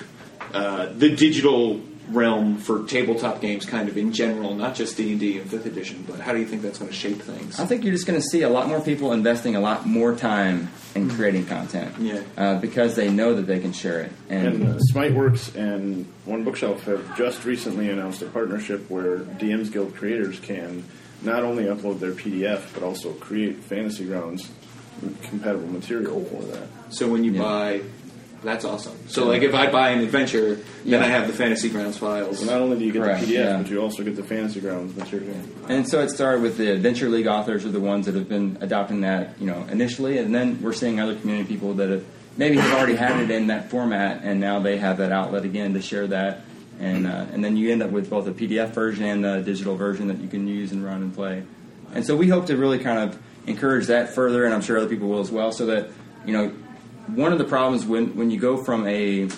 uh, 0.54 0.86
the 0.96 1.14
digital 1.14 1.80
realm 2.08 2.56
for 2.56 2.84
tabletop 2.88 3.40
games, 3.40 3.64
kind 3.64 3.88
of 3.88 3.96
in 3.96 4.12
general, 4.12 4.52
not 4.56 4.74
just 4.74 4.96
D 4.96 5.12
and 5.12 5.20
D 5.20 5.38
and 5.38 5.48
Fifth 5.48 5.66
Edition, 5.66 6.04
but 6.08 6.18
how 6.18 6.32
do 6.32 6.40
you 6.40 6.46
think 6.46 6.60
that's 6.62 6.78
going 6.78 6.90
to 6.90 6.96
shape 6.96 7.22
things? 7.22 7.60
I 7.60 7.66
think 7.66 7.84
you're 7.84 7.92
just 7.92 8.06
going 8.06 8.18
to 8.20 8.26
see 8.26 8.42
a 8.42 8.48
lot 8.48 8.66
more 8.68 8.80
people 8.80 9.12
investing 9.12 9.54
a 9.54 9.60
lot 9.60 9.86
more 9.86 10.16
time 10.16 10.70
in 10.96 11.08
creating 11.08 11.46
content 11.46 11.94
Yeah. 12.00 12.22
uh, 12.36 12.58
because 12.58 12.96
they 12.96 13.10
know 13.10 13.34
that 13.34 13.42
they 13.46 13.60
can 13.60 13.72
share 13.72 14.00
it 14.00 14.12
And 14.28 14.66
uh, 14.66 14.78
SmiteWorks 14.92 15.54
and 15.54 16.04
One 16.24 16.42
Bookshelf 16.42 16.82
have 16.86 17.16
just 17.16 17.44
recently 17.44 17.90
announced 17.90 18.22
a 18.22 18.26
partnership 18.26 18.90
where 18.90 19.18
DM's 19.18 19.70
Guild 19.70 19.94
creators 19.94 20.40
can 20.40 20.82
not 21.22 21.42
only 21.42 21.64
upload 21.64 22.00
their 22.00 22.12
PDF 22.12 22.72
but 22.74 22.82
also 22.82 23.12
create 23.14 23.56
Fantasy 23.56 24.04
Grounds 24.04 24.50
compatible 25.22 25.66
material 25.68 26.24
for 26.24 26.42
that. 26.44 26.66
So 26.90 27.08
when 27.08 27.24
you 27.24 27.32
Yeah. 27.32 27.42
buy, 27.42 27.80
that's 28.42 28.64
awesome. 28.64 28.92
So 29.08 29.26
like 29.26 29.42
if 29.42 29.54
I 29.54 29.70
buy 29.70 29.90
an 29.90 30.00
adventure, 30.00 30.54
then 30.56 30.62
Yeah. 30.84 31.00
I 31.04 31.08
have 31.08 31.26
the 31.26 31.32
Fantasy 31.32 31.68
Grounds 31.68 31.96
files. 31.98 32.38
So 32.40 32.46
not 32.46 32.60
only 32.60 32.78
do 32.78 32.84
you 32.84 32.92
get 32.92 33.02
Correct, 33.02 33.20
the 33.20 33.26
PDF, 33.26 33.44
yeah. 33.44 33.56
but 33.58 33.70
you 33.70 33.80
also 33.80 34.02
get 34.02 34.16
the 34.16 34.22
Fantasy 34.22 34.60
Grounds 34.60 34.96
material. 34.96 35.34
And 35.68 35.88
so 35.88 36.00
it 36.00 36.10
started 36.10 36.42
with 36.42 36.56
the 36.58 36.72
Adventure 36.72 37.08
League 37.08 37.26
authors 37.26 37.64
are 37.64 37.70
the 37.70 37.80
ones 37.80 38.06
that 38.06 38.14
have 38.14 38.28
been 38.28 38.58
adopting 38.60 39.02
that, 39.02 39.34
you 39.40 39.46
know, 39.46 39.64
initially, 39.70 40.18
and 40.18 40.34
then 40.34 40.58
we're 40.62 40.72
seeing 40.72 41.00
other 41.00 41.14
community 41.14 41.48
people 41.48 41.74
that 41.74 41.88
have 41.90 42.04
maybe 42.36 42.56
have 42.56 42.78
already 42.78 42.94
had 42.96 43.20
it 43.20 43.30
in 43.30 43.48
that 43.48 43.68
format, 43.70 44.20
and 44.22 44.40
now 44.40 44.58
they 44.60 44.78
have 44.78 44.98
that 44.98 45.12
outlet 45.12 45.44
again 45.44 45.74
to 45.74 45.82
share 45.82 46.06
that, 46.06 46.40
and 46.80 47.06
uh, 47.06 47.26
and 47.32 47.44
then 47.44 47.56
you 47.56 47.70
end 47.70 47.82
up 47.82 47.90
with 47.90 48.10
both 48.10 48.26
a 48.26 48.32
PDF 48.32 48.70
version 48.70 49.04
and 49.04 49.24
a 49.24 49.42
digital 49.42 49.76
version 49.76 50.08
that 50.08 50.18
you 50.18 50.28
can 50.28 50.48
use 50.48 50.72
and 50.72 50.84
run 50.84 51.02
and 51.02 51.14
play. 51.14 51.44
And 51.94 52.04
so 52.04 52.16
we 52.16 52.28
hope 52.28 52.46
to 52.46 52.56
really 52.56 52.78
kind 52.78 52.98
of 52.98 53.20
encourage 53.46 53.86
that 53.86 54.14
further, 54.14 54.44
and 54.44 54.54
I'm 54.54 54.62
sure 54.62 54.78
other 54.78 54.88
people 54.88 55.08
will 55.08 55.20
as 55.20 55.30
well, 55.30 55.52
so 55.52 55.66
that 55.66 55.90
you 56.24 56.32
know, 56.32 56.48
one 57.06 57.32
of 57.32 57.38
the 57.38 57.44
problems 57.44 57.84
when 57.84 58.16
when 58.16 58.30
you 58.30 58.40
go 58.40 58.56
from 58.56 58.86
a 58.86 59.28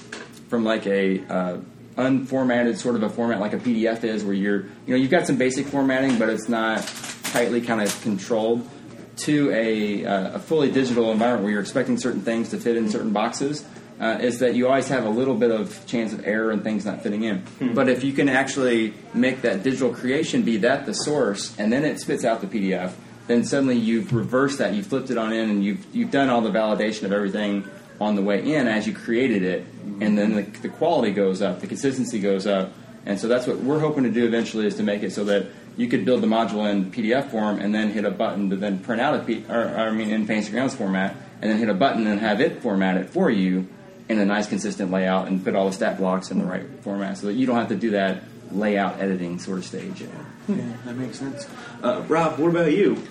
from 0.48 0.64
like 0.64 0.86
a 0.86 1.20
uh, 1.26 1.58
unformatted 1.96 2.76
sort 2.76 2.96
of 2.96 3.02
a 3.02 3.10
format 3.10 3.40
like 3.40 3.52
a 3.52 3.58
PDF 3.58 4.04
is, 4.04 4.24
where 4.24 4.34
you're 4.34 4.62
you 4.86 4.88
know 4.88 4.96
you've 4.96 5.10
got 5.10 5.26
some 5.26 5.36
basic 5.36 5.66
formatting, 5.66 6.18
but 6.18 6.28
it's 6.28 6.48
not 6.48 6.86
tightly 7.24 7.60
kind 7.60 7.80
of 7.80 8.02
controlled, 8.02 8.68
to 9.16 9.50
a, 9.52 10.04
uh, 10.04 10.34
a 10.34 10.38
fully 10.38 10.70
digital 10.70 11.10
environment 11.10 11.44
where 11.44 11.52
you're 11.52 11.60
expecting 11.60 11.98
certain 11.98 12.22
things 12.22 12.50
to 12.50 12.58
fit 12.58 12.76
in 12.76 12.90
certain 12.90 13.12
boxes. 13.12 13.64
Uh, 14.00 14.18
is 14.20 14.40
that 14.40 14.56
you 14.56 14.66
always 14.66 14.88
have 14.88 15.04
a 15.04 15.08
little 15.08 15.36
bit 15.36 15.52
of 15.52 15.86
chance 15.86 16.12
of 16.12 16.26
error 16.26 16.50
and 16.50 16.64
things 16.64 16.84
not 16.84 17.02
fitting 17.02 17.22
in. 17.22 17.44
But 17.72 17.88
if 17.88 18.02
you 18.02 18.12
can 18.12 18.28
actually 18.28 18.94
make 19.14 19.42
that 19.42 19.62
digital 19.62 19.94
creation 19.94 20.42
be 20.42 20.56
that 20.58 20.86
the 20.86 20.92
source, 20.92 21.56
and 21.56 21.72
then 21.72 21.84
it 21.84 22.00
spits 22.00 22.24
out 22.24 22.40
the 22.40 22.48
PDF, 22.48 22.94
then 23.28 23.44
suddenly 23.44 23.76
you've 23.76 24.12
reversed 24.12 24.58
that, 24.58 24.74
you've 24.74 24.86
flipped 24.86 25.10
it 25.10 25.18
on 25.18 25.32
in, 25.32 25.50
and 25.50 25.64
you've 25.64 25.86
you've 25.94 26.10
done 26.10 26.28
all 26.28 26.40
the 26.40 26.50
validation 26.50 27.04
of 27.04 27.12
everything 27.12 27.68
on 28.00 28.16
the 28.16 28.22
way 28.22 28.54
in 28.54 28.66
as 28.66 28.86
you 28.86 28.92
created 28.92 29.42
it, 29.42 29.64
and 30.00 30.18
then 30.18 30.34
the, 30.34 30.42
the 30.62 30.68
quality 30.68 31.12
goes 31.12 31.40
up, 31.40 31.60
the 31.60 31.66
consistency 31.66 32.18
goes 32.18 32.46
up, 32.46 32.72
and 33.06 33.20
so 33.20 33.28
that's 33.28 33.46
what 33.46 33.58
we're 33.58 33.78
hoping 33.78 34.04
to 34.04 34.10
do 34.10 34.26
eventually 34.26 34.66
is 34.66 34.74
to 34.76 34.82
make 34.82 35.02
it 35.02 35.12
so 35.12 35.24
that 35.24 35.46
you 35.76 35.88
could 35.88 36.04
build 36.04 36.22
the 36.22 36.26
module 36.26 36.68
in 36.70 36.90
PDF 36.90 37.30
form 37.30 37.58
and 37.58 37.74
then 37.74 37.90
hit 37.90 38.04
a 38.04 38.10
button 38.10 38.50
to 38.50 38.56
then 38.56 38.78
print 38.80 39.00
out 39.00 39.14
a 39.14 39.20
P, 39.20 39.44
or, 39.48 39.60
or 39.60 39.78
I 39.78 39.90
mean 39.92 40.10
in 40.10 40.26
Fantasy 40.26 40.50
Grounds 40.50 40.74
format, 40.74 41.16
and 41.40 41.50
then 41.50 41.58
hit 41.58 41.68
a 41.68 41.74
button 41.74 42.06
and 42.06 42.20
have 42.20 42.40
it 42.40 42.62
format 42.62 42.96
it 42.96 43.10
for 43.10 43.30
you 43.30 43.68
in 44.12 44.18
a 44.20 44.24
nice 44.26 44.46
consistent 44.48 44.90
layout 44.90 45.26
and 45.28 45.42
put 45.42 45.54
all 45.54 45.66
the 45.66 45.72
stat 45.72 45.98
blocks 45.98 46.30
in 46.30 46.38
the 46.38 46.44
right 46.44 46.66
format 46.82 47.18
so 47.18 47.26
that 47.26 47.34
you 47.34 47.46
don't 47.46 47.56
have 47.56 47.68
to 47.68 47.76
do 47.76 47.90
that 47.90 48.22
layout 48.50 49.00
editing 49.00 49.38
sort 49.38 49.58
of 49.58 49.64
stage. 49.64 50.02
Yeah, 50.48 50.56
that 50.84 50.96
makes 50.96 51.18
sense. 51.18 51.48
Uh, 51.82 52.02
Rob, 52.08 52.38
what 52.38 52.50
about 52.50 52.72
you? 52.72 53.02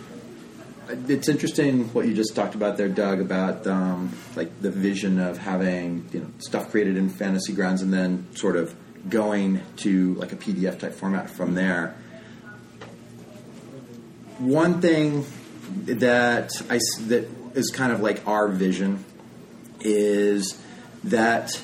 It's 1.07 1.29
interesting 1.29 1.85
what 1.93 2.05
you 2.07 2.13
just 2.13 2.35
talked 2.35 2.53
about 2.55 2.75
there, 2.77 2.89
Doug, 2.89 3.21
about 3.21 3.65
um, 3.67 4.11
like 4.35 4.61
the 4.61 4.69
vision 4.71 5.19
of 5.19 5.37
having 5.37 6.07
you 6.11 6.19
know 6.21 6.27
stuff 6.39 6.69
created 6.71 6.97
in 6.97 7.09
Fantasy 7.09 7.53
Grounds 7.53 7.81
and 7.81 7.93
then 7.93 8.27
sort 8.35 8.55
of 8.57 8.75
going 9.09 9.61
to 9.77 10.13
like 10.15 10.31
a 10.33 10.35
PDF 10.35 10.79
type 10.79 10.93
format 10.93 11.29
from 11.29 11.53
there. 11.55 11.95
One 14.39 14.81
thing 14.81 15.25
that 15.85 16.51
I 16.69 16.75
s- 16.75 16.97
that 17.07 17.27
is 17.55 17.69
kind 17.69 17.91
of 17.91 18.01
like 18.01 18.27
our 18.27 18.47
vision 18.47 19.03
is 19.79 20.59
that 21.03 21.61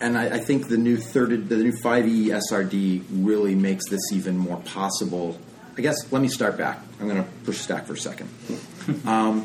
and 0.00 0.18
I, 0.18 0.34
I 0.34 0.38
think 0.38 0.68
the 0.68 0.76
new 0.76 0.96
third, 0.96 1.48
the 1.48 1.56
new 1.56 1.72
5e 1.72 2.40
SRD 2.50 3.04
really 3.10 3.54
makes 3.54 3.88
this 3.88 4.12
even 4.12 4.36
more 4.36 4.58
possible. 4.58 5.38
I 5.78 5.80
guess 5.80 5.96
let 6.12 6.20
me 6.20 6.28
start 6.28 6.58
back. 6.58 6.78
I'm 7.00 7.08
going 7.08 7.22
to 7.22 7.30
push 7.44 7.58
stack 7.58 7.86
for 7.86 7.94
a 7.94 7.98
second. 7.98 8.28
um, 9.06 9.42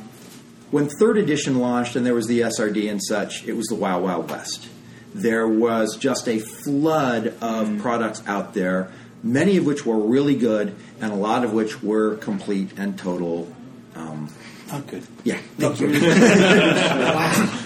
when 0.71 0.89
third 0.89 1.17
edition 1.17 1.59
launched 1.59 1.95
and 1.95 2.05
there 2.05 2.13
was 2.13 2.27
the 2.27 2.41
SRD 2.41 2.91
and 2.91 3.01
such, 3.01 3.47
it 3.47 3.53
was 3.53 3.67
the 3.67 3.75
Wild 3.75 4.03
Wild 4.03 4.29
West. 4.29 4.67
There 5.13 5.47
was 5.47 5.97
just 5.97 6.27
a 6.27 6.39
flood 6.39 7.33
of 7.41 7.79
products 7.79 8.21
out 8.27 8.53
there, 8.53 8.91
many 9.23 9.57
of 9.57 9.65
which 9.65 9.85
were 9.85 9.97
really 9.97 10.35
good, 10.35 10.75
and 11.01 11.11
a 11.11 11.15
lot 11.15 11.43
of 11.43 11.53
which 11.53 11.81
were 11.81 12.17
complete 12.17 12.77
and 12.77 12.97
total 12.99 13.51
Oh, 14.71 14.81
good. 14.81 15.03
yeah, 15.23 15.37
thank 15.57 15.79
you. 15.79 15.99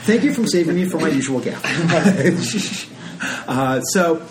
thank 0.03 0.23
you 0.23 0.33
for 0.33 0.47
saving 0.47 0.75
me 0.75 0.85
from 0.85 1.01
my 1.01 1.09
usual 1.09 1.39
gap. 1.41 1.61
uh, 3.47 3.81
so 3.81 4.25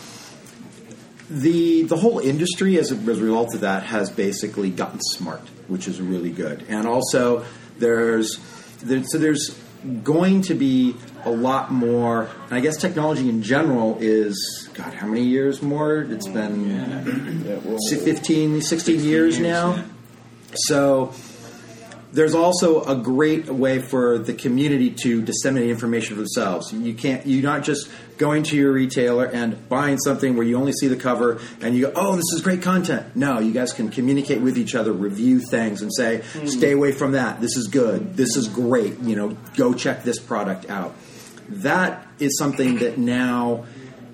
the 1.29 1.83
the 1.83 1.97
whole 1.97 2.19
industry, 2.19 2.79
as 2.79 2.93
a, 2.93 2.95
as 2.95 3.19
a 3.19 3.23
result 3.23 3.55
of 3.55 3.61
that, 3.61 3.85
has 3.85 4.11
basically 4.11 4.71
gotten 4.71 5.01
smart, 5.01 5.43
which 5.69 5.89
is 5.89 6.01
really 6.01 6.31
good. 6.31 6.65
And 6.69 6.87
also, 6.87 7.45
there's 7.79 8.39
there, 8.83 9.03
so 9.05 9.19
there's 9.19 9.59
going 10.03 10.43
to 10.43 10.55
be 10.55 10.95
a 11.25 11.31
lot 11.31 11.73
more. 11.73 12.29
And 12.47 12.55
I 12.55 12.61
guess 12.61 12.77
technology 12.77 13.29
in 13.29 13.43
general 13.43 13.99
is 14.01 14.69
God, 14.75 14.95
how 14.95 15.07
many 15.07 15.25
years 15.25 15.63
more? 15.63 16.03
It's 16.03 16.29
been 16.29 17.45
Yeah, 17.45 17.99
15, 17.99 18.63
16 18.63 19.01
years 19.01 19.39
now. 19.39 19.85
So 20.55 21.15
there's 22.13 22.35
also 22.35 22.85
a 22.85 22.95
great 22.95 23.47
way 23.47 23.81
for 23.81 24.19
the 24.19 24.35
community 24.35 24.91
to 25.03 25.23
disseminate 25.23 25.71
information 25.71 26.15
for 26.15 26.21
themselves. 26.21 26.73
You 26.73 26.95
can't 26.95 27.27
you're 27.27 27.43
not 27.43 27.63
just 27.63 27.89
going 28.19 28.43
to 28.45 28.57
your 28.57 28.73
retailer 28.73 29.25
and 29.25 29.69
buying 29.69 29.99
something 29.99 30.37
where 30.37 30.47
you 30.47 30.57
only 30.57 30.73
see 30.73 30.89
the 30.89 30.97
cover 30.97 31.41
and 31.61 31.75
you 31.75 31.87
go, 31.87 31.93
"Oh, 31.97 32.15
this 32.17 32.33
is 32.35 32.43
great 32.43 32.63
content." 32.63 33.17
No, 33.17 33.39
you 33.39 33.53
guys 33.53 33.73
can 33.73 33.89
communicate 33.89 34.41
with 34.41 34.59
each 34.59 34.75
other, 34.75 34.93
review 34.93 35.41
things 35.41 35.83
and 35.83 35.93
say, 35.93 36.23
hmm. 36.33 36.47
"Stay 36.47 36.73
away 36.73 36.93
from 36.93 37.13
that. 37.13 37.41
This 37.41 37.57
is 37.57 37.69
good. 37.69 38.17
This 38.17 38.37
is 38.37 38.49
great. 38.49 39.01
You 39.01 39.17
know, 39.17 39.37
go 39.57 39.73
check 39.73 40.05
this 40.05 40.19
product 40.19 40.69
out." 40.69 40.95
That 41.49 42.07
is 42.19 42.39
something 42.39 42.79
that 42.79 42.99
now 42.99 43.65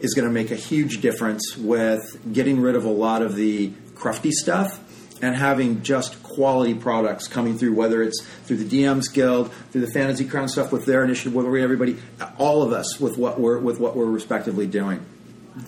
is 0.00 0.14
going 0.14 0.26
to 0.26 0.32
make 0.32 0.50
a 0.50 0.56
huge 0.56 1.00
difference 1.00 1.56
with 1.56 2.18
getting 2.32 2.60
rid 2.60 2.76
of 2.76 2.84
a 2.84 2.90
lot 2.90 3.22
of 3.22 3.34
the 3.34 3.72
crufty 3.94 4.30
stuff 4.30 4.80
and 5.20 5.34
having 5.34 5.82
just 5.82 6.22
quality 6.38 6.72
products 6.72 7.26
coming 7.26 7.58
through, 7.58 7.74
whether 7.74 8.00
it's 8.00 8.24
through 8.44 8.58
the 8.58 8.82
DMs 8.82 9.12
Guild, 9.12 9.52
through 9.72 9.80
the 9.80 9.90
Fantasy 9.90 10.24
Crown 10.24 10.48
stuff 10.48 10.70
with 10.70 10.84
their 10.86 11.02
initiative, 11.02 11.34
whether 11.34 11.50
we 11.50 11.60
everybody, 11.60 11.98
all 12.38 12.62
of 12.62 12.72
us 12.72 13.00
with 13.00 13.18
what 13.18 13.40
we're 13.40 13.58
with 13.58 13.80
what 13.80 13.96
we're 13.96 14.04
respectively 14.06 14.64
doing. 14.64 15.04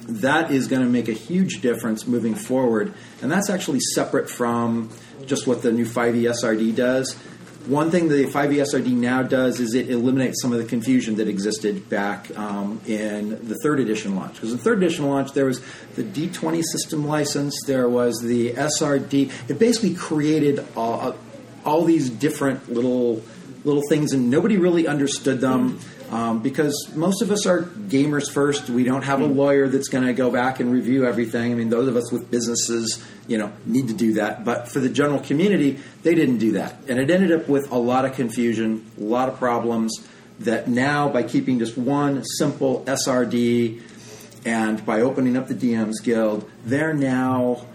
That 0.06 0.52
is 0.52 0.68
going 0.68 0.82
to 0.82 0.88
make 0.88 1.08
a 1.08 1.12
huge 1.12 1.60
difference 1.60 2.06
moving 2.06 2.36
forward, 2.36 2.94
and 3.20 3.32
that's 3.32 3.50
actually 3.50 3.80
separate 3.80 4.30
from 4.30 4.90
just 5.26 5.48
what 5.48 5.62
the 5.62 5.72
new 5.72 5.84
5e 5.84 6.32
SRD 6.40 6.76
does. 6.76 7.18
One 7.66 7.90
thing 7.90 8.08
the 8.08 8.24
5ESRD 8.24 8.92
now 8.92 9.22
does 9.22 9.60
is 9.60 9.74
it 9.74 9.90
eliminates 9.90 10.40
some 10.40 10.52
of 10.52 10.58
the 10.58 10.64
confusion 10.64 11.16
that 11.16 11.28
existed 11.28 11.88
back 11.88 12.36
um, 12.36 12.80
in 12.86 13.30
the 13.48 13.56
third 13.62 13.80
edition 13.80 14.16
launch. 14.16 14.34
Because 14.34 14.52
the 14.52 14.58
third 14.58 14.82
edition 14.82 15.06
launch, 15.08 15.32
there 15.32 15.44
was 15.44 15.60
the 15.94 16.02
D20 16.02 16.62
system 16.62 17.06
license, 17.06 17.54
there 17.66 17.88
was 17.88 18.20
the 18.22 18.52
SRD. 18.52 19.30
It 19.50 19.58
basically 19.58 19.94
created 19.94 20.66
all, 20.74 21.16
all 21.64 21.84
these 21.84 22.08
different 22.08 22.72
little 22.72 23.22
little 23.64 23.82
things, 23.88 24.12
and 24.12 24.30
nobody 24.30 24.56
really 24.56 24.86
understood 24.86 25.40
them. 25.40 25.78
Um, 26.10 26.42
because 26.42 26.90
most 26.96 27.22
of 27.22 27.30
us 27.30 27.46
are 27.46 27.62
gamers 27.62 28.28
first. 28.28 28.68
We 28.68 28.82
don't 28.82 29.02
have 29.02 29.20
a 29.20 29.26
lawyer 29.26 29.68
that's 29.68 29.86
going 29.88 30.04
to 30.04 30.12
go 30.12 30.28
back 30.28 30.58
and 30.58 30.72
review 30.72 31.06
everything. 31.06 31.52
I 31.52 31.54
mean, 31.54 31.68
those 31.68 31.86
of 31.86 31.94
us 31.94 32.10
with 32.10 32.28
businesses, 32.28 33.04
you 33.28 33.38
know, 33.38 33.52
need 33.64 33.86
to 33.88 33.94
do 33.94 34.14
that. 34.14 34.44
But 34.44 34.68
for 34.68 34.80
the 34.80 34.88
general 34.88 35.20
community, 35.20 35.78
they 36.02 36.16
didn't 36.16 36.38
do 36.38 36.52
that, 36.52 36.76
and 36.88 36.98
it 36.98 37.10
ended 37.10 37.30
up 37.30 37.48
with 37.48 37.70
a 37.70 37.78
lot 37.78 38.04
of 38.04 38.14
confusion, 38.14 38.90
a 38.98 39.04
lot 39.04 39.28
of 39.28 39.38
problems. 39.38 40.06
That 40.40 40.68
now, 40.68 41.10
by 41.10 41.22
keeping 41.22 41.58
just 41.58 41.76
one 41.76 42.24
simple 42.24 42.82
SRD, 42.86 43.82
and 44.44 44.84
by 44.86 45.02
opening 45.02 45.36
up 45.36 45.48
the 45.48 45.54
DMs 45.54 46.02
Guild, 46.02 46.50
they're 46.64 46.94
now 46.94 47.66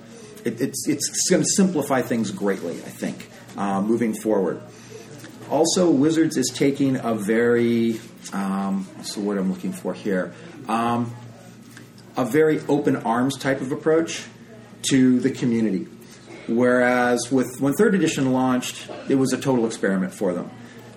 it, 0.43 0.61
it's 0.61 0.87
it's 0.87 1.29
going 1.29 1.41
to 1.41 1.49
simplify 1.49 2.01
things 2.01 2.31
greatly. 2.31 2.73
I 2.73 2.89
think 2.89 3.29
uh, 3.57 3.81
moving 3.81 4.13
forward. 4.13 4.61
Also, 5.49 5.89
Wizards 5.89 6.37
is 6.37 6.49
taking 6.53 6.95
a 6.95 7.13
very 7.13 7.99
um, 8.33 8.85
what's 8.95 9.13
the 9.15 9.21
word 9.21 9.37
I'm 9.37 9.51
looking 9.51 9.73
for 9.73 9.93
here? 9.93 10.33
Um, 10.67 11.13
a 12.17 12.25
very 12.25 12.61
open 12.67 12.95
arms 12.97 13.37
type 13.37 13.61
of 13.61 13.71
approach 13.71 14.25
to 14.89 15.19
the 15.19 15.31
community. 15.31 15.87
Whereas 16.47 17.31
with 17.31 17.59
when 17.59 17.73
third 17.73 17.95
edition 17.95 18.31
launched, 18.31 18.87
it 19.09 19.15
was 19.15 19.33
a 19.33 19.37
total 19.37 19.65
experiment 19.65 20.13
for 20.13 20.33
them. 20.33 20.51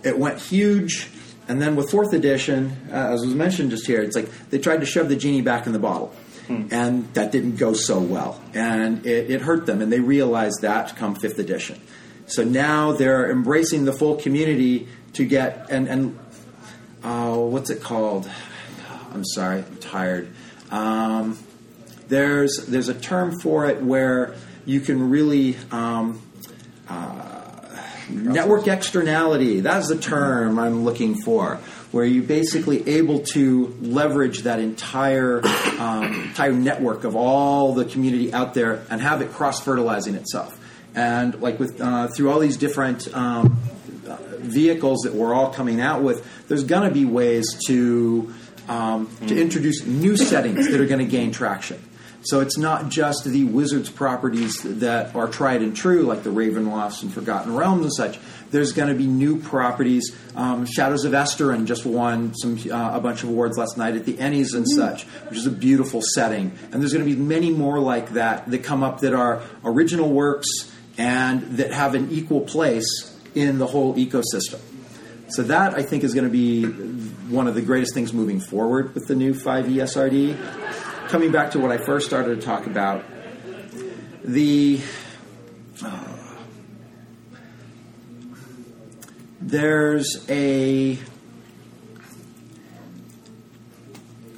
It 0.04 0.18
went 0.18 0.40
huge, 0.40 1.08
and 1.49 1.61
then 1.61 1.75
with 1.75 1.90
fourth 1.90 2.12
edition, 2.12 2.76
uh, 2.90 3.12
as 3.12 3.25
was 3.25 3.35
mentioned 3.35 3.70
just 3.70 3.87
here, 3.87 4.02
it's 4.02 4.14
like 4.14 4.28
they 4.50 4.58
tried 4.58 4.80
to 4.80 4.87
shove 4.87 5.08
the 5.08 5.16
genie 5.16 5.42
back 5.42 5.66
in 5.66 5.73
the 5.73 5.78
bottle. 5.78 6.12
And 6.70 7.12
that 7.12 7.30
didn't 7.30 7.56
go 7.56 7.75
so 7.75 8.00
well. 8.00 8.40
And 8.54 9.04
it, 9.04 9.30
it 9.30 9.42
hurt 9.42 9.66
them, 9.66 9.82
and 9.82 9.92
they 9.92 10.00
realized 10.00 10.62
that 10.62 10.97
come 10.97 11.14
fifth 11.14 11.38
edition. 11.38 11.78
So 12.25 12.42
now 12.42 12.92
they're 12.92 13.30
embracing 13.30 13.85
the 13.85 13.92
full 13.92 14.16
community 14.16 14.88
to 15.12 15.26
get, 15.26 15.66
and, 15.70 15.88
and 15.88 16.18
uh, 17.02 17.37
what's 17.37 17.71
it 17.71 17.83
called? 17.83 18.28
I'm 19.12 19.25
sorry, 19.25 19.59
I'm 19.61 19.76
tired. 19.76 20.28
Um, 20.71 21.38
there's 22.09 22.67
there's 22.67 22.88
a 22.88 22.95
term 22.95 23.40
for 23.40 23.67
it 23.67 23.83
where 23.83 24.35
you 24.64 24.81
can 24.81 25.11
really 25.11 25.57
um, 25.71 26.21
uh, 26.88 27.38
network 28.11 28.67
externality. 28.67 29.61
That's 29.61 29.88
the 29.88 29.99
term 29.99 30.59
I'm 30.59 30.85
looking 30.85 31.21
for, 31.23 31.57
where 31.93 32.05
you're 32.05 32.25
basically 32.25 32.87
able 32.88 33.21
to 33.21 33.76
leverage 33.81 34.40
that 34.40 34.61
entire 34.61 35.45
um, 35.78 36.28
entire 36.28 36.52
network 36.52 37.05
of 37.05 37.17
all 37.17 37.75
the 37.75 37.85
community 37.85 38.33
out 38.33 38.55
there 38.55 38.85
and 38.90 39.00
have 39.00 39.23
it 39.23 39.33
cross 39.33 39.62
fertilizing 39.62 40.14
itself. 40.14 40.59
And 40.95 41.40
like 41.40 41.59
with 41.59 41.81
uh, 41.81 42.09
through 42.09 42.31
all 42.31 42.40
these 42.40 42.57
different 42.57 43.14
um, 43.14 43.59
vehicles 44.38 45.00
that 45.02 45.14
we're 45.14 45.35
all 45.35 45.52
coming 45.52 45.81
out 45.81 46.02
with, 46.02 46.26
there's 46.49 46.64
going 46.64 46.88
to 46.88 46.95
be 46.95 47.05
ways 47.05 47.59
to 47.67 48.35
um, 48.69 49.09
to 49.26 49.40
introduce 49.40 49.87
new 49.87 50.17
settings 50.17 50.69
that 50.69 50.81
are 50.81 50.87
going 50.87 51.05
to 51.05 51.11
gain 51.11 51.31
traction. 51.31 51.83
So 52.23 52.40
it's 52.40 52.59
not 52.59 52.88
just 52.88 53.25
the 53.25 53.45
Wizards 53.45 53.88
properties 53.88 54.61
that 54.62 55.14
are 55.14 55.28
tried 55.28 55.62
and 55.62 55.75
true, 55.75 56.02
like 56.02 56.25
the 56.25 56.31
Ravenlofts 56.31 57.02
and 57.02 57.12
Forgotten 57.12 57.55
Realms 57.55 57.85
and 57.85 57.95
such. 57.95 58.19
There's 58.50 58.73
going 58.73 58.88
to 58.88 58.95
be 58.95 59.07
new 59.07 59.40
properties. 59.40 60.17
Um, 60.35 60.67
Shadows 60.67 61.05
of 61.05 61.12
Esteren 61.12 61.67
just 61.67 61.87
won 61.87 62.35
some 62.35 62.59
uh, 62.71 62.97
a 62.97 63.00
bunch 63.00 63.23
of 63.23 63.28
awards 63.28 63.57
last 63.57 63.78
night 63.78 63.95
at 63.95 64.05
the 64.05 64.14
Ennies 64.14 64.55
and 64.55 64.69
such, 64.69 65.05
which 65.05 65.38
is 65.38 65.47
a 65.47 65.50
beautiful 65.50 66.02
setting. 66.02 66.52
And 66.73 66.83
there's 66.83 66.93
going 66.93 67.07
to 67.07 67.14
be 67.14 67.21
many 67.21 67.50
more 67.50 67.78
like 67.78 68.11
that 68.11 68.50
that 68.50 68.64
come 68.64 68.83
up 68.83 69.00
that 69.00 69.14
are 69.14 69.43
original 69.64 70.11
works 70.11 70.49
and 70.97 71.43
that 71.59 71.73
have 71.73 71.95
an 71.95 72.11
equal 72.11 72.40
place 72.40 73.17
in 73.35 73.59
the 73.59 73.67
whole 73.67 73.95
ecosystem. 73.95 74.61
So 75.28 75.42
that 75.42 75.75
I 75.75 75.82
think 75.82 76.04
is 76.04 76.14
going 76.14 76.25
to 76.25 76.30
be 76.30 76.64
one 76.64 77.47
of 77.47 77.54
the 77.54 77.61
greatest 77.61 77.92
things 77.92 78.12
moving 78.14 78.40
forward 78.40 78.94
with 78.94 79.06
the 79.08 79.14
new 79.14 79.35
5e 79.35 79.75
SRD. 79.75 81.08
Coming 81.08 81.32
back 81.32 81.50
to 81.52 81.58
what 81.58 81.70
I 81.70 81.76
first 81.76 82.06
started 82.06 82.40
to 82.40 82.47
talk 82.47 82.66
about, 82.66 83.04
the 84.24 84.81
uh, 85.85 86.18
there's 89.40 90.26
a 90.29 90.98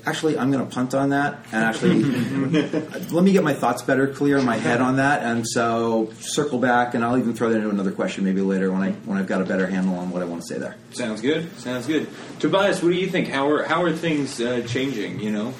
actually 0.06 0.38
i'm 0.38 0.50
going 0.50 0.64
to 0.66 0.74
punt 0.74 0.94
on 0.94 1.10
that 1.10 1.44
and 1.52 1.64
actually 1.64 2.02
let 3.10 3.24
me 3.24 3.32
get 3.32 3.42
my 3.44 3.54
thoughts 3.54 3.82
better 3.82 4.06
clear 4.06 4.38
in 4.38 4.44
my 4.44 4.56
head 4.56 4.80
on 4.80 4.96
that 4.96 5.22
and 5.22 5.46
so 5.46 6.10
circle 6.20 6.58
back 6.58 6.94
and 6.94 7.04
i'll 7.04 7.18
even 7.18 7.34
throw 7.34 7.50
that 7.50 7.56
into 7.56 7.70
another 7.70 7.92
question 7.92 8.24
maybe 8.24 8.40
later 8.40 8.70
when 8.72 8.82
i 8.82 8.90
when 9.06 9.18
i've 9.18 9.26
got 9.26 9.40
a 9.40 9.44
better 9.44 9.66
handle 9.66 9.94
on 9.96 10.10
what 10.10 10.22
i 10.22 10.24
want 10.24 10.40
to 10.42 10.46
say 10.46 10.58
there 10.58 10.76
Sounds 10.92 11.20
good. 11.20 11.56
Sounds 11.58 11.86
good. 11.86 12.08
Tobias, 12.40 12.82
what 12.82 12.88
do 12.90 12.96
you 12.96 13.06
think? 13.06 13.28
How 13.28 13.48
are 13.48 13.62
how 13.62 13.82
are 13.84 13.92
things 13.92 14.40
uh, 14.40 14.62
changing? 14.66 15.20
You 15.20 15.30
know, 15.30 15.54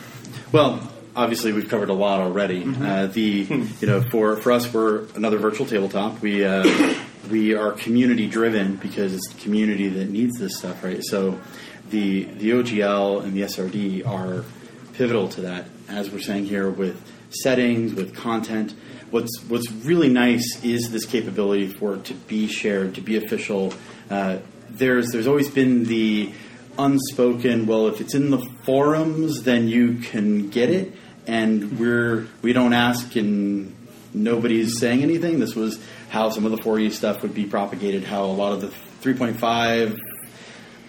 Well, 0.51 0.81
obviously 1.15 1.53
we've 1.53 1.69
covered 1.69 1.89
a 1.89 1.93
lot 1.95 2.21
already. 2.21 2.65
Uh, 2.65 3.07
the 3.07 3.47
you 3.81 3.87
know 3.87 4.03
for 4.03 4.37
for 4.37 4.51
us 4.51 4.73
we're 4.75 5.05
another 5.15 5.39
virtual 5.39 5.67
tabletop. 5.67 6.21
We 6.21 6.45
uh, 6.45 6.65
we 7.31 7.55
are 7.55 7.71
community 7.73 8.27
driven 8.29 8.75
because 8.77 9.15
it's 9.15 9.29
the 9.33 9.41
community 9.41 9.89
that 9.89 10.11
needs 10.11 10.37
this 10.39 10.59
stuff, 10.59 10.83
right? 10.83 11.03
So 11.05 11.39
the 11.91 12.25
the 12.25 12.51
OGL 12.51 13.23
and 13.25 13.35
the 13.35 13.43
SRD 13.43 14.07
are 14.07 14.45
pivotal 14.95 15.29
to 15.31 15.43
that. 15.43 15.67
As 15.89 16.11
we're 16.11 16.21
saying 16.21 16.47
here 16.47 16.71
with 16.71 17.01
settings, 17.31 17.95
with 17.95 18.15
content. 18.15 18.75
What's 19.11 19.43
what's 19.49 19.71
really 19.71 20.09
nice 20.09 20.63
is 20.63 20.91
this 20.91 21.05
capability 21.05 21.69
for 21.69 21.95
it 21.95 22.05
to 22.07 22.15
be 22.15 22.47
shared, 22.47 22.95
to 22.97 23.01
be 23.01 23.17
official. 23.17 23.73
Uh, 24.09 24.39
there's 24.69 25.11
there's 25.11 25.27
always 25.27 25.51
been 25.51 25.85
the 25.85 26.33
unspoken. 26.79 27.67
Well, 27.67 27.89
if 27.89 28.01
it's 28.01 28.15
in 28.15 28.31
the 28.31 28.39
forums, 28.63 29.43
then 29.43 29.69
you 29.69 29.99
can 29.99 30.51
get 30.51 30.71
it, 30.71 30.93
and 31.27 31.79
we're 31.79 32.29
we 32.43 32.53
don't 32.53 32.73
ask 32.73 33.17
and 33.17 33.77
nobody's 34.13 34.79
saying 34.79 35.03
anything. 35.03 35.41
This 35.41 35.55
was 35.55 35.81
how 36.09 36.31
some 36.31 36.45
of 36.45 36.51
the 36.51 36.59
4E 36.59 36.93
stuff 36.93 37.23
would 37.23 37.35
be 37.35 37.47
propagated. 37.47 38.05
How 38.05 38.25
a 38.25 38.27
lot 38.27 38.53
of 38.53 38.61
the 38.61 38.69
3.5 39.03 39.99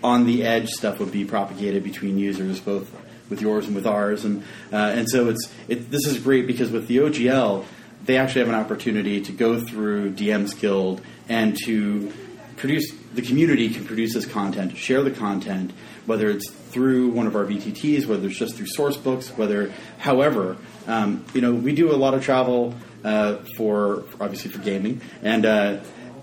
on 0.04 0.26
the 0.26 0.44
edge 0.44 0.70
stuff 0.70 1.00
would 1.00 1.12
be 1.12 1.26
propagated 1.26 1.84
between 1.84 2.18
users, 2.18 2.60
both 2.60 2.92
with 3.30 3.42
yours 3.42 3.66
and 3.66 3.76
with 3.76 3.88
ours, 3.88 4.26
and 4.26 4.44
uh, 4.72 4.76
and 4.76 5.10
so 5.10 5.30
it's 5.30 5.52
it, 5.68 5.90
this 5.90 6.06
is 6.06 6.20
great 6.20 6.48
because 6.48 6.72
with 6.72 6.88
the 6.88 6.98
OGL, 6.98 7.66
they 8.06 8.18
actually 8.18 8.42
have 8.42 8.50
an 8.50 8.56
opportunity 8.56 9.22
to 9.22 9.32
go 9.32 9.60
through 9.60 10.12
DM's 10.12 10.54
Guild 10.54 11.02
and 11.30 11.58
to 11.66 12.12
produce 12.58 12.92
the 13.14 13.22
community 13.22 13.70
can 13.70 13.86
produce 13.86 14.14
this 14.14 14.26
content, 14.26 14.78
share 14.78 15.02
the 15.02 15.12
content, 15.12 15.72
whether 16.06 16.30
it's 16.30 16.50
through 16.50 17.10
one 17.10 17.28
of 17.28 17.36
our 17.36 17.46
VTTs, 17.46 18.06
whether 18.06 18.28
it's 18.28 18.38
just 18.38 18.56
through 18.56 18.68
source 18.68 18.98
books, 18.98 19.30
whether 19.30 19.74
however, 19.98 20.58
um, 20.88 21.26
you 21.34 21.42
know, 21.42 21.54
we 21.54 21.74
do 21.74 21.92
a 21.92 21.98
lot 21.98 22.14
of 22.14 22.24
travel 22.24 22.74
uh, 23.04 23.38
for 23.58 24.04
obviously 24.20 24.52
for 24.52 24.60
gaming 24.60 25.02
and 25.24 25.46
uh, 25.46 25.80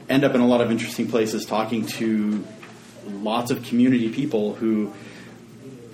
end 0.08 0.24
up 0.24 0.34
in 0.34 0.40
a 0.40 0.46
lot 0.46 0.60
of 0.60 0.70
interesting 0.70 1.08
places 1.08 1.44
talking 1.44 1.84
to 1.84 2.44
lots 3.08 3.50
of 3.50 3.62
community 3.64 4.10
people 4.10 4.54
who 4.54 4.92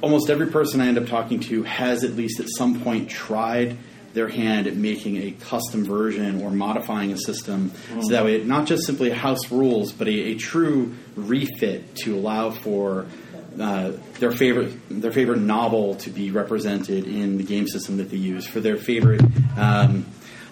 almost 0.00 0.28
every 0.28 0.48
person 0.48 0.80
I 0.80 0.88
end 0.88 0.98
up 0.98 1.06
talking 1.06 1.40
to 1.40 1.62
has 1.62 2.04
at 2.04 2.12
least 2.12 2.40
at 2.40 2.46
some 2.48 2.80
point 2.82 3.08
tried 3.08 3.78
their 4.12 4.28
hand 4.28 4.66
at 4.66 4.76
making 4.76 5.16
a 5.16 5.32
custom 5.32 5.84
version 5.84 6.42
or 6.42 6.50
modifying 6.50 7.10
a 7.12 7.18
system. 7.18 7.72
So 8.02 8.12
that 8.12 8.24
way 8.24 8.36
it 8.36 8.46
not 8.46 8.66
just 8.66 8.84
simply 8.86 9.10
house 9.10 9.50
rules 9.50 9.92
but 9.92 10.06
a, 10.06 10.12
a 10.12 10.34
true 10.36 10.94
refit 11.16 11.96
to 12.04 12.14
allow 12.14 12.50
for 12.50 13.06
uh, 13.58 13.92
their 14.18 14.30
favorite 14.30 14.72
their 14.88 15.12
favorite 15.12 15.40
novel 15.40 15.94
to 15.96 16.10
be 16.10 16.30
represented 16.30 17.06
in 17.06 17.38
the 17.38 17.44
game 17.44 17.66
system 17.66 17.96
that 17.96 18.10
they 18.10 18.16
use 18.16 18.46
for 18.46 18.60
their 18.60 18.76
favorite 18.76 19.22
um, 19.56 20.04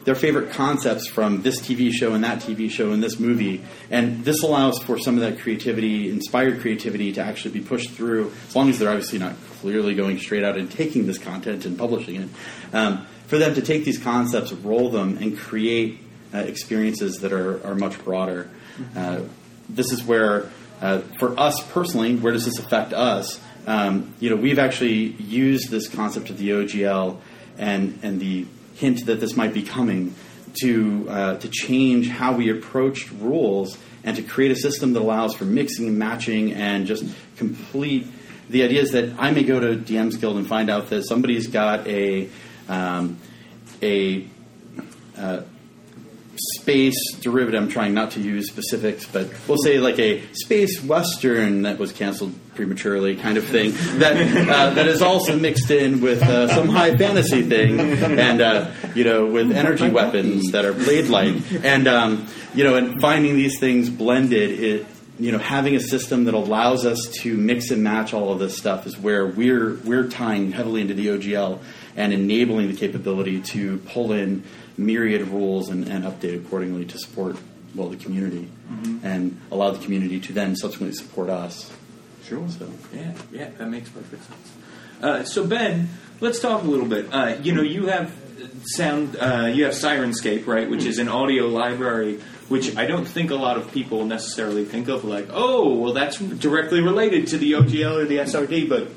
their 0.04 0.14
favorite 0.14 0.50
concepts 0.50 1.08
from 1.08 1.42
this 1.42 1.60
TV 1.60 1.92
show 1.92 2.14
and 2.14 2.24
that 2.24 2.38
TV 2.40 2.70
show 2.70 2.92
and 2.92 3.02
this 3.02 3.18
movie. 3.20 3.62
And 3.90 4.24
this 4.24 4.42
allows 4.42 4.78
for 4.80 4.98
some 4.98 5.14
of 5.14 5.20
that 5.20 5.40
creativity, 5.40 6.10
inspired 6.10 6.60
creativity, 6.60 7.12
to 7.12 7.20
actually 7.20 7.58
be 7.58 7.60
pushed 7.60 7.90
through, 7.90 8.32
as 8.48 8.56
long 8.56 8.68
as 8.68 8.78
they're 8.78 8.90
obviously 8.90 9.18
not 9.18 9.34
clearly 9.60 9.94
going 9.94 10.18
straight 10.18 10.44
out 10.44 10.56
and 10.56 10.70
taking 10.70 11.06
this 11.06 11.18
content 11.18 11.64
and 11.64 11.78
publishing 11.78 12.16
it. 12.16 12.28
Um, 12.72 13.06
for 13.26 13.38
them 13.38 13.54
to 13.54 13.62
take 13.62 13.84
these 13.84 13.98
concepts, 13.98 14.52
roll 14.52 14.90
them, 14.90 15.18
and 15.18 15.38
create 15.38 16.00
uh, 16.34 16.38
experiences 16.38 17.20
that 17.20 17.32
are, 17.32 17.64
are 17.66 17.74
much 17.74 18.02
broader. 18.04 18.50
Uh, 18.96 19.20
this 19.68 19.92
is 19.92 20.02
where, 20.02 20.50
uh, 20.80 21.00
for 21.18 21.38
us 21.38 21.62
personally, 21.72 22.16
where 22.16 22.32
does 22.32 22.44
this 22.44 22.58
affect 22.58 22.92
us? 22.92 23.40
Um, 23.66 24.14
you 24.18 24.30
know, 24.30 24.36
we've 24.36 24.58
actually 24.58 25.12
used 25.12 25.70
this 25.70 25.88
concept 25.88 26.30
of 26.30 26.38
the 26.38 26.50
OGL 26.50 27.18
and 27.58 27.98
and 28.02 28.18
the 28.18 28.46
hint 28.82 29.06
that 29.06 29.20
this 29.20 29.36
might 29.36 29.54
be 29.54 29.62
coming 29.62 30.12
to 30.60 31.06
uh, 31.08 31.36
to 31.38 31.48
change 31.48 32.08
how 32.08 32.36
we 32.36 32.50
approached 32.50 33.10
rules 33.12 33.78
and 34.04 34.16
to 34.16 34.22
create 34.22 34.50
a 34.50 34.56
system 34.56 34.92
that 34.92 35.00
allows 35.00 35.34
for 35.34 35.44
mixing 35.44 35.86
and 35.86 35.98
matching 35.98 36.52
and 36.52 36.86
just 36.86 37.04
complete. 37.36 38.06
The 38.50 38.64
idea 38.64 38.82
is 38.82 38.90
that 38.90 39.14
I 39.18 39.30
may 39.30 39.44
go 39.44 39.60
to 39.60 39.76
DM's 39.76 40.16
Guild 40.16 40.36
and 40.36 40.46
find 40.46 40.68
out 40.68 40.90
that 40.90 41.04
somebody's 41.06 41.46
got 41.46 41.86
a 41.86 42.28
um, 42.68 43.18
a 43.80 44.26
uh, 45.16 45.42
space 46.58 47.14
derivative. 47.20 47.62
I'm 47.62 47.68
trying 47.68 47.94
not 47.94 48.10
to 48.12 48.20
use 48.20 48.48
specifics, 48.48 49.06
but 49.06 49.30
we'll 49.46 49.62
say 49.62 49.78
like 49.78 50.00
a 50.00 50.22
space 50.32 50.82
western 50.82 51.62
that 51.62 51.78
was 51.78 51.92
canceled 51.92 52.34
prematurely, 52.54 53.16
kind 53.16 53.36
of 53.36 53.44
thing. 53.44 53.72
That 53.98 54.48
uh, 54.48 54.70
that 54.74 54.86
is 54.86 55.02
also 55.02 55.38
mixed 55.38 55.70
in 55.70 56.00
with 56.00 56.22
uh, 56.22 56.48
some 56.48 56.68
high 56.68 56.96
fantasy 56.96 57.42
thing, 57.42 57.80
and 57.80 58.40
uh, 58.40 58.70
you 58.94 59.04
know, 59.04 59.26
with 59.26 59.52
energy 59.52 59.88
weapons 59.88 60.52
that 60.52 60.64
are 60.64 60.72
blade 60.72 61.08
like, 61.08 61.34
and 61.64 61.88
um, 61.88 62.26
you 62.54 62.64
know, 62.64 62.76
and 62.76 63.00
finding 63.00 63.34
these 63.34 63.58
things 63.58 63.88
blended. 63.90 64.50
It, 64.60 64.86
you 65.18 65.30
know, 65.30 65.38
having 65.38 65.76
a 65.76 65.80
system 65.80 66.24
that 66.24 66.34
allows 66.34 66.84
us 66.84 67.08
to 67.20 67.36
mix 67.36 67.70
and 67.70 67.84
match 67.84 68.12
all 68.12 68.32
of 68.32 68.38
this 68.38 68.56
stuff 68.56 68.86
is 68.86 68.98
where 68.98 69.26
we're 69.26 69.74
we're 69.84 70.08
tying 70.08 70.52
heavily 70.52 70.80
into 70.80 70.94
the 70.94 71.08
OGL 71.08 71.60
and 71.96 72.12
enabling 72.12 72.68
the 72.68 72.76
capability 72.76 73.40
to 73.40 73.78
pull 73.78 74.12
in 74.12 74.42
myriad 74.76 75.28
rules 75.28 75.68
and, 75.68 75.86
and 75.88 76.04
update 76.04 76.34
accordingly 76.34 76.86
to 76.86 76.98
support 76.98 77.36
well 77.74 77.88
the 77.88 77.96
community 77.96 78.48
and 79.02 79.40
allow 79.50 79.70
the 79.70 79.82
community 79.84 80.18
to 80.20 80.32
then 80.32 80.56
subsequently 80.56 80.94
support 80.94 81.28
us. 81.28 81.70
Sure. 82.24 82.48
So 82.48 82.68
Yeah, 82.92 83.12
yeah, 83.30 83.50
that 83.58 83.68
makes 83.68 83.88
perfect 83.90 84.24
sense. 84.24 84.52
Uh, 85.02 85.24
so 85.24 85.46
Ben, 85.46 85.88
let's 86.20 86.40
talk 86.40 86.62
a 86.62 86.66
little 86.66 86.86
bit. 86.86 87.12
Uh, 87.12 87.36
you 87.42 87.52
know, 87.52 87.62
you 87.62 87.86
have 87.86 88.14
sound, 88.64 89.16
uh, 89.16 89.50
you 89.52 89.64
have 89.64 89.74
Syrinscape, 89.74 90.46
right, 90.46 90.68
which 90.68 90.84
is 90.84 90.98
an 90.98 91.08
audio 91.08 91.48
library, 91.48 92.20
which 92.48 92.76
I 92.76 92.86
don't 92.86 93.06
think 93.06 93.30
a 93.30 93.36
lot 93.36 93.56
of 93.56 93.72
people 93.72 94.04
necessarily 94.04 94.64
think 94.64 94.88
of. 94.88 95.04
Like, 95.04 95.28
oh, 95.32 95.74
well, 95.74 95.92
that's 95.92 96.18
directly 96.18 96.80
related 96.80 97.26
to 97.28 97.38
the 97.38 97.52
OGL 97.52 97.96
or 97.96 98.04
the 98.04 98.18
SRD, 98.18 98.68
but 98.68 98.88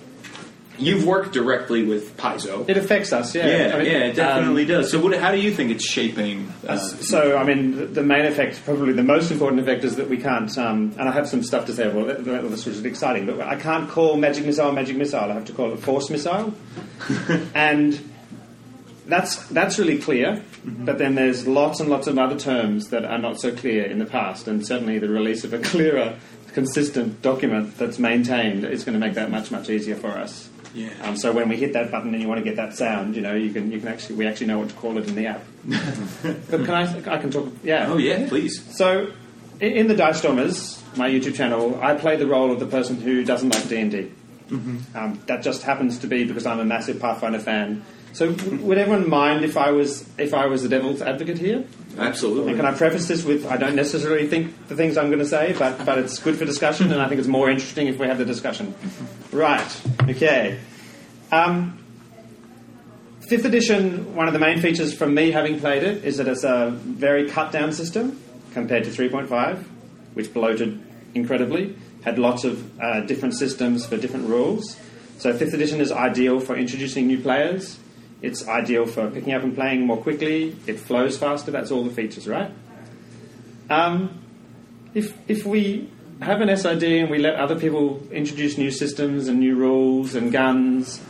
you've 0.78 1.06
worked 1.06 1.34
directly 1.34 1.84
with 1.84 2.16
Paizo. 2.18 2.68
It 2.70 2.78
affects 2.78 3.14
us, 3.14 3.34
yeah. 3.36 3.48
Yeah, 3.48 3.76
I 3.76 3.78
mean, 3.80 3.86
yeah, 3.92 3.98
it 4.08 4.16
definitely 4.16 4.64
um, 4.64 4.68
does. 4.68 4.92
So, 4.92 5.00
what, 5.02 5.18
how 5.18 5.32
do 5.32 5.38
you 5.40 5.52
think 5.52 5.72
it's 5.72 5.86
shaping? 5.88 6.52
Uh, 6.68 6.78
So, 6.78 7.38
I 7.38 7.44
mean, 7.44 7.94
the- 7.94 8.04
main 8.04 8.26
effect, 8.26 8.64
probably 8.66 8.94
the 8.94 9.04
most 9.04 9.32
important 9.32 9.62
effect, 9.62 9.84
is 9.84 9.96
that 9.96 10.10
we 10.10 10.18
can't. 10.18 10.56
Um, 10.58 10.94
and 10.98 11.10
I 11.10 11.12
have 11.12 11.28
some 11.28 11.42
stuff 11.44 11.66
to 11.66 11.74
say. 11.74 11.88
Well, 11.92 12.06
this 12.06 12.66
was 12.66 12.84
exciting, 12.86 13.26
but 13.26 13.42
I 13.42 13.56
can't 13.56 13.90
call 13.90 14.16
magic 14.18 14.46
missile 14.46 14.72
magic 14.72 14.96
missile. 14.96 15.32
I 15.32 15.34
have 15.34 15.46
to 15.46 15.54
call 15.54 15.74
it 15.74 15.80
force 15.80 16.10
missile, 16.10 16.54
and 17.56 18.00
that's 19.08 19.48
that's 19.48 19.78
really 19.80 19.98
clear. 19.98 20.44
But 20.64 20.98
then 20.98 21.16
there's 21.16 21.46
lots 21.48 21.80
and 21.80 21.90
lots 21.90 22.08
of 22.08 22.18
other 22.18 22.38
terms 22.40 22.90
that 22.90 23.06
are 23.06 23.20
not 23.20 23.40
so 23.40 23.56
clear 23.56 23.86
in 23.86 24.00
the 24.00 24.06
past, 24.06 24.48
and 24.48 24.66
certainly 24.66 24.98
the 25.00 25.10
release 25.10 25.44
of 25.44 25.54
a 25.54 25.60
clearer, 25.72 26.18
consistent 26.54 27.22
document 27.22 27.78
that's 27.78 28.00
maintained 28.00 28.66
is 28.66 28.84
going 28.84 28.94
to 28.94 29.00
make 29.00 29.14
that 29.16 29.30
much 29.30 29.52
much 29.52 29.70
easier 29.70 29.96
for 29.96 30.10
us. 30.10 30.50
Yeah. 30.76 30.90
Um, 31.02 31.16
so 31.16 31.32
when 31.32 31.48
we 31.50 31.56
hit 31.56 31.74
that 31.74 31.90
button 31.90 32.14
and 32.14 32.22
you 32.22 32.28
want 32.28 32.40
to 32.40 32.44
get 32.44 32.58
that 32.58 32.76
sound, 32.76 33.16
you 33.16 33.22
know, 33.22 33.34
you 33.34 33.52
can 33.52 33.72
you 33.72 33.80
can 33.80 33.88
actually 33.88 34.16
we 34.18 34.28
actually 34.28 34.48
know 34.48 34.60
what 34.60 34.70
to 34.70 34.76
call 34.76 34.98
it 34.98 35.08
in 35.08 35.16
the 35.16 35.28
app. 35.28 35.42
but 36.52 36.66
can 36.66 36.70
I 36.72 37.16
I 37.16 37.18
can 37.18 37.32
talk? 37.32 37.48
Yeah. 37.64 37.88
oh, 37.90 37.98
yeah, 37.98 38.28
please. 38.28 38.62
So 38.78 39.12
in, 39.62 39.72
in 39.72 39.88
the 39.88 39.96
Dice 39.96 40.20
Stormers, 40.20 40.84
my 40.96 41.10
YouTube 41.10 41.36
channel, 41.36 41.80
I 41.82 41.96
play 41.96 42.18
the 42.18 42.28
role 42.28 42.52
of 42.52 42.60
the 42.60 42.68
person 42.68 42.98
who 42.98 43.24
doesn't 43.24 43.50
like 43.50 43.68
D 43.70 43.78
and 43.80 43.92
D. 43.92 44.12
Um, 44.52 45.20
That 45.26 45.42
just 45.42 45.64
happens 45.64 45.98
to 46.00 46.08
be 46.08 46.24
because 46.26 46.46
I'm 46.46 46.60
a 46.60 46.66
massive 46.66 47.00
Pathfinder 47.00 47.40
fan. 47.40 47.84
So 48.16 48.32
would 48.32 48.78
everyone 48.78 49.10
mind 49.10 49.44
if 49.44 49.58
I 49.58 49.72
was 49.72 50.08
if 50.18 50.34
I 50.34 50.46
was 50.46 50.64
the 50.64 50.70
devil's 50.70 51.02
advocate 51.02 51.38
here? 51.38 51.66
Absolutely. 51.98 52.54
And 52.54 52.62
can 52.62 52.66
I 52.66 52.72
preface 52.72 53.10
this 53.10 53.26
with 53.26 53.46
I 53.46 53.58
don't 53.58 53.76
necessarily 53.76 54.26
think 54.26 54.70
the 54.70 54.76
things 54.78 54.96
I'm 54.96 55.08
going 55.08 55.20
to 55.20 55.26
say, 55.26 55.54
but, 55.60 55.86
but 55.86 55.98
it's 55.98 56.18
good 56.20 56.38
for 56.38 56.46
discussion, 56.46 56.94
and 56.94 57.02
I 57.02 57.10
think 57.10 57.20
it's 57.20 57.28
more 57.28 57.50
interesting 57.50 57.88
if 57.88 58.00
we 58.00 58.08
have 58.08 58.18
the 58.18 58.24
discussion. 58.24 58.74
Right, 59.34 59.82
okay. 60.04 60.58
Um, 61.30 61.78
fifth 63.28 63.44
edition, 63.44 64.16
one 64.16 64.28
of 64.28 64.34
the 64.34 64.40
main 64.40 64.62
features 64.62 64.94
from 64.94 65.14
me 65.14 65.32
having 65.32 65.60
played 65.60 65.84
it 65.84 66.06
is 66.06 66.16
that 66.16 66.30
it's 66.30 66.46
a 66.46 66.70
very 66.72 67.30
cut 67.30 67.52
down 67.52 67.74
system 67.74 68.18
compared 68.54 68.86
to 68.86 68.92
3.5, 68.92 69.62
which 70.14 70.34
bloated 70.34 70.82
incredibly, 71.16 71.76
had 72.06 72.18
lots 72.18 72.46
of 72.46 72.80
uh, 72.80 73.02
different 73.02 73.34
systems 73.34 73.86
for 73.86 73.98
different 73.98 74.30
rules. 74.30 74.80
So, 75.18 75.34
fifth 75.38 75.54
edition 75.54 75.82
is 75.82 75.92
ideal 75.92 76.40
for 76.40 76.56
introducing 76.56 77.08
new 77.08 77.20
players. 77.20 77.78
It's 78.22 78.48
ideal 78.48 78.86
for 78.86 79.10
picking 79.10 79.34
up 79.34 79.44
and 79.44 79.54
playing 79.54 79.86
more 79.86 79.98
quickly. 79.98 80.56
It 80.66 80.80
flows 80.80 81.18
faster. 81.18 81.52
That's 81.52 81.72
all 81.72 81.84
the 81.84 81.94
features, 81.94 82.28
right? 82.28 82.52
Um, 83.70 84.22
if 84.94 85.18
if 85.28 85.46
we 85.46 85.90
have 86.22 86.42
an 86.42 86.50
SRD 86.50 87.02
and 87.02 87.10
we 87.10 87.18
let 87.20 87.36
other 87.36 87.60
people 87.60 88.02
introduce 88.12 88.58
new 88.58 88.72
systems 88.72 89.28
and 89.28 89.40
new 89.40 89.56
rules 89.56 90.16
and 90.16 90.32
guns 90.32 91.02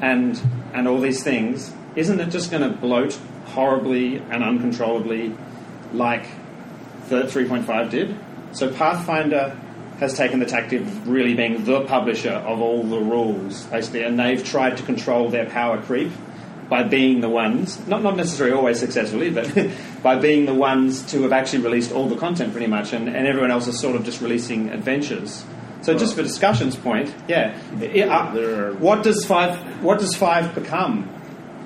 and 0.00 0.40
and 0.72 0.86
all 0.86 1.00
these 1.00 1.22
things, 1.22 1.72
isn't 1.96 2.20
it 2.20 2.30
just 2.30 2.50
going 2.50 2.62
to 2.62 2.76
bloat 2.78 3.18
horribly 3.46 4.16
and 4.16 4.42
uncontrollably 4.42 5.34
like 5.92 6.26
the 7.08 7.22
3.5 7.22 7.90
did? 7.90 8.16
So 8.52 8.72
Pathfinder 8.72 9.58
has 9.98 10.16
taken 10.16 10.40
the 10.40 10.46
tactic 10.46 10.80
of 10.80 11.08
really 11.08 11.34
being 11.34 11.64
the 11.64 11.82
publisher 11.82 12.30
of 12.32 12.60
all 12.60 12.82
the 12.82 12.98
rules, 12.98 13.64
basically, 13.66 14.02
and 14.02 14.18
they've 14.18 14.42
tried 14.42 14.76
to 14.76 14.82
control 14.82 15.28
their 15.28 15.46
power 15.46 15.80
creep 15.80 16.10
by 16.72 16.82
being 16.82 17.20
the 17.20 17.28
ones, 17.28 17.86
not, 17.86 18.02
not 18.02 18.16
necessarily 18.16 18.56
always 18.56 18.78
successfully, 18.80 19.28
but 19.28 19.46
by 20.02 20.16
being 20.16 20.46
the 20.46 20.54
ones 20.54 21.02
to 21.02 21.20
have 21.20 21.30
actually 21.30 21.62
released 21.62 21.92
all 21.92 22.08
the 22.08 22.16
content 22.16 22.50
pretty 22.52 22.66
much, 22.66 22.94
and, 22.94 23.10
and 23.10 23.26
everyone 23.26 23.50
else 23.50 23.66
is 23.66 23.78
sort 23.78 23.94
of 23.94 24.04
just 24.04 24.22
releasing 24.22 24.70
adventures. 24.70 25.44
So 25.82 25.98
just 25.98 26.16
for 26.16 26.22
discussion's 26.22 26.74
point, 26.74 27.14
yeah, 27.28 27.60
uh, 27.78 28.08
are- 28.08 28.72
what 28.72 29.02
does 29.02 29.22
five? 29.26 29.54
What 29.82 29.98
does 29.98 30.14
five 30.16 30.54
become? 30.54 31.10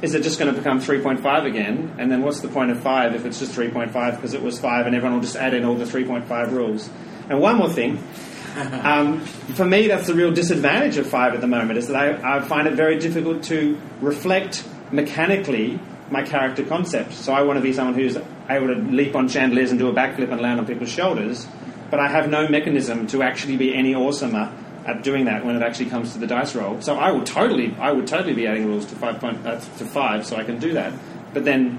Is 0.02 0.16
it 0.16 0.24
just 0.24 0.40
going 0.40 0.52
to 0.52 0.58
become 0.58 0.80
3.5 0.80 1.44
again? 1.46 1.94
And 1.98 2.10
then 2.10 2.22
what's 2.22 2.40
the 2.40 2.48
point 2.48 2.72
of 2.72 2.80
5 2.80 3.14
if 3.14 3.24
it's 3.24 3.38
just 3.38 3.54
3.5 3.56 4.16
because 4.16 4.34
it 4.34 4.42
was 4.42 4.58
5 4.58 4.86
and 4.86 4.96
everyone 4.96 5.14
will 5.18 5.22
just 5.24 5.36
add 5.36 5.54
in 5.54 5.64
all 5.64 5.76
the 5.76 5.84
3.5 5.84 6.50
rules? 6.50 6.90
And 7.30 7.40
one 7.40 7.56
more 7.58 7.70
thing. 7.70 8.02
Um, 8.56 9.20
for 9.20 9.66
me, 9.66 9.86
that's 9.86 10.06
the 10.06 10.14
real 10.14 10.32
disadvantage 10.32 10.96
of 10.96 11.06
5 11.06 11.34
at 11.34 11.42
the 11.42 11.46
moment, 11.46 11.78
is 11.78 11.88
that 11.88 11.96
I, 11.96 12.38
I 12.38 12.40
find 12.40 12.66
it 12.66 12.72
very 12.72 12.98
difficult 12.98 13.42
to 13.44 13.78
reflect 14.00 14.64
mechanically 14.92 15.80
my 16.10 16.22
character 16.22 16.64
concept. 16.64 17.12
So 17.12 17.32
I 17.32 17.42
want 17.42 17.56
to 17.58 17.62
be 17.62 17.72
someone 17.72 17.94
who's 17.94 18.16
able 18.48 18.68
to 18.68 18.74
leap 18.74 19.16
on 19.16 19.28
chandeliers 19.28 19.70
and 19.70 19.78
do 19.78 19.88
a 19.88 19.92
backflip 19.92 20.30
and 20.30 20.40
land 20.40 20.60
on 20.60 20.66
people's 20.66 20.90
shoulders, 20.90 21.46
but 21.90 21.98
I 21.98 22.08
have 22.08 22.30
no 22.30 22.48
mechanism 22.48 23.06
to 23.08 23.22
actually 23.22 23.56
be 23.56 23.74
any 23.74 23.94
awesomer 23.94 24.52
at 24.86 25.02
doing 25.02 25.24
that 25.24 25.44
when 25.44 25.56
it 25.56 25.62
actually 25.62 25.90
comes 25.90 26.12
to 26.12 26.18
the 26.18 26.26
dice 26.28 26.54
roll. 26.54 26.80
So 26.80 26.96
I 26.96 27.10
will 27.10 27.24
totally, 27.24 27.74
I 27.80 27.90
would 27.90 28.06
totally 28.06 28.34
be 28.34 28.46
adding 28.46 28.66
rules 28.66 28.86
to 28.86 28.94
five 28.94 29.18
point, 29.18 29.44
uh, 29.44 29.58
to 29.58 29.84
five, 29.84 30.24
so 30.24 30.36
I 30.36 30.44
can 30.44 30.60
do 30.60 30.74
that. 30.74 30.92
But 31.34 31.44
then, 31.44 31.78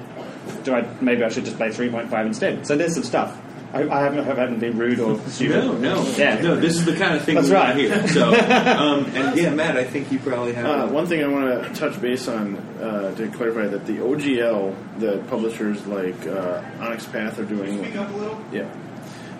do 0.63 0.75
I? 0.75 0.85
Maybe 0.99 1.23
I 1.23 1.29
should 1.29 1.45
just 1.45 1.57
play 1.57 1.71
three 1.71 1.89
point 1.89 2.09
five 2.09 2.25
instead. 2.25 2.67
So 2.67 2.75
there's 2.75 2.93
some 2.93 3.03
stuff. 3.03 3.39
I, 3.77 3.99
I 3.99 4.03
haven't, 4.03 4.19
I 4.19 4.35
haven't 4.35 4.59
been 4.59 4.77
rude 4.77 4.99
or 4.99 5.19
stupid. 5.27 5.63
No, 5.65 5.73
no, 5.77 6.07
Yeah. 6.17 6.41
no. 6.41 6.55
This 6.55 6.75
is 6.75 6.85
the 6.85 6.95
kind 6.95 7.15
of 7.15 7.23
thing 7.23 7.35
That's 7.35 7.49
we 7.49 7.53
right. 7.55 7.75
here. 7.75 8.07
So, 8.07 8.27
um, 8.33 9.05
and 9.15 9.37
yeah, 9.37 9.49
Matt, 9.53 9.77
I 9.77 9.83
think 9.83 10.11
you 10.11 10.19
probably 10.19 10.53
have. 10.53 10.65
Uh, 10.65 10.87
one 10.87 11.05
thing 11.07 11.23
I 11.23 11.27
want 11.27 11.63
to 11.63 11.73
touch 11.79 11.99
base 12.01 12.27
on 12.27 12.55
uh, 12.81 13.13
to 13.15 13.27
clarify 13.29 13.67
that 13.67 13.85
the 13.85 13.97
OGL 13.97 14.99
that 14.99 15.27
publishers 15.27 15.85
like 15.87 16.25
uh, 16.27 16.61
Onyx 16.79 17.05
Path 17.07 17.39
are 17.39 17.45
doing. 17.45 17.83
Speak 17.83 17.95
up 17.95 18.09
a 18.11 18.13
little. 18.17 18.41
Yeah. 18.51 18.69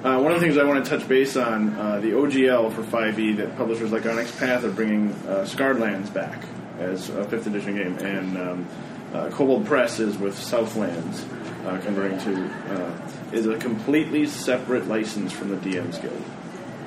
Uh, 0.04 0.20
one 0.20 0.32
of 0.32 0.40
the 0.40 0.46
things 0.46 0.58
I 0.58 0.64
want 0.64 0.86
to 0.86 0.90
touch 0.98 1.08
base 1.10 1.36
on 1.36 1.74
uh, 1.76 2.00
the 2.00 2.12
OGL 2.12 2.72
for 2.72 2.84
5e 2.84 3.38
that 3.38 3.58
publishers 3.58 3.92
like 3.92 4.06
Onyx 4.06 4.32
Path 4.38 4.64
are 4.64 4.72
bringing 4.72 5.12
uh, 5.28 5.44
Scarred 5.46 5.80
Lands 5.80 6.10
back 6.12 6.44
as 6.80 7.10
a 7.10 7.24
fifth 7.26 7.48
edition 7.48 7.76
game, 7.76 7.98
and 7.98 8.38
um, 8.38 8.68
uh, 9.14 9.30
Kobold 9.32 9.66
Press 9.66 10.00
is 10.00 10.16
with 10.18 10.38
Southlands 10.38 11.26
uh, 11.68 11.78
converting 11.82 12.18
to 12.20 12.46
uh, 12.74 13.12
is 13.34 13.46
a 13.46 13.58
completely 13.58 14.26
separate 14.26 14.88
license 14.88 15.34
from 15.34 15.50
the 15.50 15.58
DM's 15.58 15.98
Guild. 15.98 16.24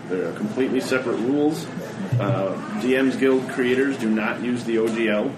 They're 0.08 0.32
completely 0.32 0.80
separate 0.80 1.18
rules. 1.18 1.66
Uh, 2.18 2.56
DM's 2.80 3.16
Guild 3.16 3.48
creators 3.50 3.96
do 3.98 4.08
not 4.08 4.42
use 4.42 4.64
the 4.64 4.76
OGL. 4.76 5.32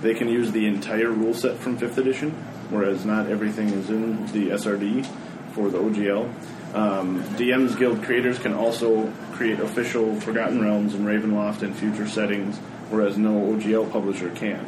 They 0.00 0.14
can 0.14 0.28
use 0.28 0.50
the 0.52 0.66
entire 0.66 1.10
rule 1.10 1.34
set 1.34 1.58
from 1.58 1.78
5th 1.78 1.98
edition, 1.98 2.30
whereas 2.70 3.04
not 3.04 3.28
everything 3.28 3.68
is 3.68 3.90
in 3.90 4.26
the 4.26 4.50
SRD 4.50 5.06
for 5.52 5.68
the 5.70 5.78
OGL. 5.78 6.74
Um, 6.74 7.22
DM's 7.36 7.76
Guild 7.76 8.02
creators 8.02 8.38
can 8.38 8.54
also 8.54 9.12
create 9.32 9.60
official 9.60 10.18
Forgotten 10.20 10.60
Realms 10.60 10.94
and 10.94 11.06
Ravenloft 11.06 11.62
and 11.62 11.76
future 11.76 12.08
settings, 12.08 12.56
whereas 12.90 13.18
no 13.18 13.32
OGL 13.32 13.90
publisher 13.90 14.30
can. 14.30 14.64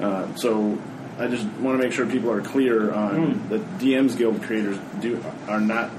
Uh, 0.00 0.34
so 0.34 0.78
I 1.18 1.28
just 1.28 1.44
want 1.44 1.78
to 1.78 1.84
make 1.84 1.92
sure 1.92 2.06
people 2.06 2.30
are 2.30 2.40
clear 2.40 2.92
on 2.92 3.32
hmm. 3.32 3.48
that 3.50 3.78
DM's 3.78 4.14
Guild 4.14 4.42
creators 4.42 4.78
do 5.00 5.22
are 5.48 5.60
not 5.60 5.90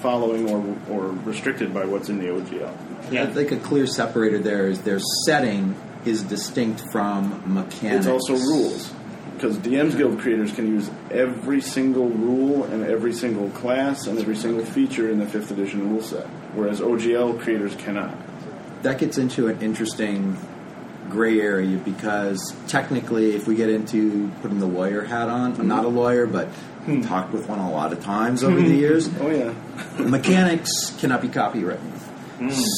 following 0.00 0.50
or, 0.50 0.76
or 0.90 1.08
restricted 1.24 1.72
by 1.72 1.84
what's 1.84 2.08
in 2.08 2.18
the 2.18 2.26
OGL. 2.26 3.16
I 3.16 3.26
think 3.26 3.52
a 3.52 3.56
clear 3.56 3.86
separator 3.86 4.38
there 4.38 4.68
is 4.68 4.82
their 4.82 5.00
setting 5.26 5.74
is 6.04 6.22
distinct 6.22 6.82
from 6.92 7.54
mechanics. 7.54 8.06
It's 8.06 8.06
also 8.06 8.34
rules 8.34 8.92
because 9.34 9.56
DM's 9.58 9.94
Guild 9.94 10.20
creators 10.20 10.52
can 10.52 10.66
use 10.68 10.90
every 11.10 11.60
single 11.60 12.08
rule 12.08 12.64
and 12.64 12.84
every 12.84 13.12
single 13.12 13.50
class 13.50 14.06
and 14.06 14.18
every 14.18 14.36
single 14.36 14.64
feature 14.64 15.10
in 15.10 15.18
the 15.18 15.26
fifth 15.26 15.50
edition 15.50 15.90
rule 15.90 16.02
set, 16.02 16.26
whereas 16.54 16.80
OGL 16.80 17.40
creators 17.40 17.74
cannot. 17.76 18.16
that 18.82 18.98
gets 18.98 19.18
into 19.18 19.48
an 19.48 19.60
interesting 19.60 20.36
gray 21.14 21.40
area 21.40 21.78
because 21.78 22.54
technically, 22.68 23.34
if 23.34 23.46
we 23.46 23.54
get 23.54 23.70
into 23.70 24.30
putting 24.42 24.58
the 24.58 24.66
lawyer 24.66 25.02
hat 25.02 25.28
on, 25.28 25.58
I'm 25.58 25.68
not 25.68 25.84
a 25.84 25.88
hmm. 25.88 25.96
lawyer, 25.96 26.26
but 26.26 26.48
i've 26.48 26.84
hmm. 26.84 27.00
talked 27.00 27.32
with 27.32 27.48
one 27.48 27.58
a 27.58 27.70
lot 27.70 27.92
of 27.92 28.02
times 28.02 28.44
over 28.44 28.56
the 28.56 28.62
hmm. 28.62 28.74
years. 28.74 29.08
Oh 29.20 29.30
yeah, 29.30 29.54
Mechanics 29.98 30.94
cannot 30.98 31.22
be 31.22 31.28
copywritten. 31.28 31.92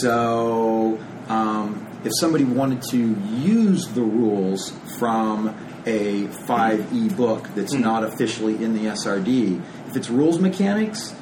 So, 0.01 1.01
um, 1.29 1.87
if 2.05 2.13
somebody 2.21 2.45
wanted 2.45 2.83
to 2.91 2.99
use 2.99 3.89
the 3.89 4.03
rules 4.03 4.71
from 4.99 5.49
a 5.87 6.27
5e 6.27 7.17
book 7.17 7.49
that's 7.55 7.73
not 7.73 8.05
officially 8.05 8.63
in 8.63 8.75
the 8.75 8.91
SRD, 8.91 9.61
if 9.89 9.97
it's 9.97 10.11
rules 10.11 10.39
mechanics, 10.39 11.15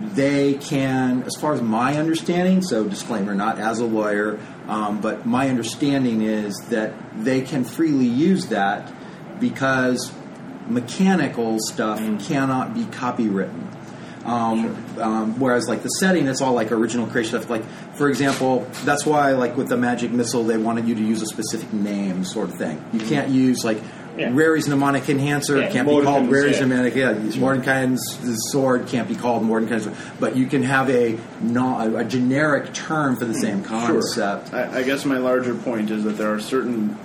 they 0.00 0.54
can, 0.54 1.22
as 1.24 1.36
far 1.36 1.52
as 1.52 1.60
my 1.60 1.96
understanding, 1.98 2.62
so 2.62 2.88
disclaimer, 2.88 3.34
not 3.34 3.58
as 3.58 3.80
a 3.80 3.84
lawyer, 3.84 4.38
um, 4.66 5.00
but 5.00 5.26
my 5.26 5.48
understanding 5.48 6.22
is 6.22 6.56
that 6.70 6.94
they 7.22 7.42
can 7.42 7.64
freely 7.64 8.06
use 8.06 8.46
that 8.46 8.92
because 9.40 10.12
mechanical 10.68 11.58
stuff 11.60 11.98
cannot 12.26 12.74
be 12.74 12.84
copywritten. 12.84 13.66
Um, 14.24 14.76
um, 15.00 15.40
whereas, 15.40 15.66
like 15.68 15.82
the 15.82 15.88
setting, 15.88 16.26
it's 16.26 16.42
all 16.42 16.52
like 16.52 16.72
original 16.72 17.06
creation 17.06 17.38
stuff. 17.38 17.48
Like, 17.48 17.64
for 17.94 18.08
example, 18.08 18.66
that's 18.84 19.06
why, 19.06 19.32
like 19.32 19.56
with 19.56 19.68
the 19.68 19.78
magic 19.78 20.10
missile, 20.10 20.44
they 20.44 20.58
wanted 20.58 20.86
you 20.86 20.94
to 20.94 21.02
use 21.02 21.22
a 21.22 21.26
specific 21.26 21.72
name, 21.72 22.24
sort 22.24 22.50
of 22.50 22.56
thing. 22.56 22.84
You 22.92 23.00
can't 23.00 23.30
use 23.30 23.64
like 23.64 23.80
Yeah. 24.16 24.30
Rary's 24.32 24.68
mnemonic 24.68 25.08
enhancer 25.08 25.60
Yeah, 25.60 25.70
can't 25.70 25.88
be 25.88 26.02
called 26.02 26.24
Mordenkainen's, 26.24 26.32
Rary's 26.32 26.60
yeah. 26.60 26.66
mnemonic. 26.66 26.94
Yeah, 26.94 27.12
Mordenkainen's 27.14 28.50
sword 28.50 28.88
can't 28.88 29.08
be 29.08 29.14
called 29.14 29.42
Mordenkainen's. 29.42 29.84
sword. 29.84 29.96
But 30.18 30.36
you 30.36 30.46
can 30.46 30.62
have 30.62 30.90
a 30.90 31.18
non, 31.40 31.96
a 31.96 32.04
generic 32.04 32.74
term 32.74 33.16
for 33.16 33.24
the 33.24 33.32
mm-hmm. 33.32 33.40
same 33.40 33.62
concept. 33.62 34.52
I, 34.52 34.78
I 34.78 34.82
guess 34.82 35.04
my 35.04 35.18
larger 35.18 35.54
point 35.54 35.90
is 35.90 36.04
that 36.04 36.12
there 36.12 36.32
are 36.34 36.40
certain 36.40 36.98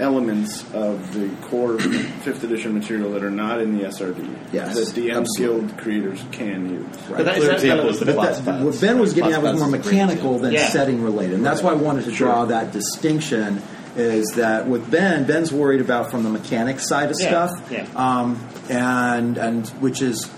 elements 0.00 0.62
of 0.72 1.12
the 1.14 1.28
core 1.46 1.78
fifth 1.78 2.42
edition 2.44 2.74
material 2.74 3.12
that 3.12 3.22
are 3.22 3.30
not 3.30 3.60
in 3.60 3.76
the 3.76 3.84
SRD 3.84 4.36
Yes, 4.52 4.74
that 4.74 5.00
DM 5.00 5.16
absolutely. 5.20 5.66
Guild 5.68 5.78
creators 5.78 6.24
can 6.32 6.70
use. 6.70 6.86
But 7.08 7.24
that, 7.24 7.38
is 7.38 7.44
Clear 7.44 7.46
that 7.46 7.54
example 7.54 7.88
is 7.88 7.98
the 8.00 8.06
But 8.06 8.16
that, 8.16 8.44
paths. 8.44 8.64
what 8.64 8.80
Ben 8.80 8.98
was 8.98 9.12
getting 9.12 9.30
Class 9.30 9.44
at 9.44 9.52
was 9.52 9.60
more 9.60 9.68
is 9.68 9.74
a 9.74 9.78
great 9.78 9.84
mechanical 9.92 10.38
than 10.38 10.52
Yeah. 10.52 10.68
setting 10.68 11.02
related, 11.02 11.34
and 11.34 11.46
that's 11.46 11.62
why 11.62 11.70
I 11.72 11.74
wanted 11.74 12.04
to 12.06 12.12
draw 12.12 12.44
that 12.46 12.72
distinction. 12.72 13.62
Is 13.96 14.32
that 14.36 14.66
with 14.66 14.90
Ben? 14.90 15.26
Ben's 15.26 15.52
worried 15.52 15.80
about 15.80 16.10
from 16.10 16.22
the 16.22 16.30
mechanics 16.30 16.88
side 16.88 17.10
of 17.10 17.16
Yeah, 17.20 17.28
stuff, 17.28 17.70
yeah. 17.70 17.86
Um, 17.94 18.42
and 18.70 19.36
and 19.36 19.68
which 19.80 20.00
is 20.00 20.30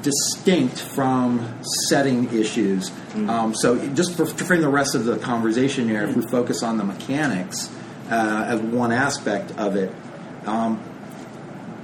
distinct 0.00 0.80
from 0.80 1.60
setting 1.88 2.32
issues. 2.32 2.90
Mm. 3.12 3.28
Um, 3.28 3.54
so 3.54 3.86
just 3.88 4.16
for, 4.16 4.26
to 4.26 4.44
frame 4.44 4.62
the 4.62 4.68
rest 4.68 4.94
of 4.94 5.04
the 5.04 5.18
conversation 5.18 5.88
here, 5.88 6.04
if 6.04 6.16
we 6.16 6.22
focus 6.22 6.62
on 6.62 6.78
the 6.78 6.84
mechanics 6.84 7.70
uh, 8.10 8.44
as 8.48 8.60
one 8.60 8.92
aspect 8.92 9.52
of 9.58 9.76
it, 9.76 9.92
um, 10.46 10.82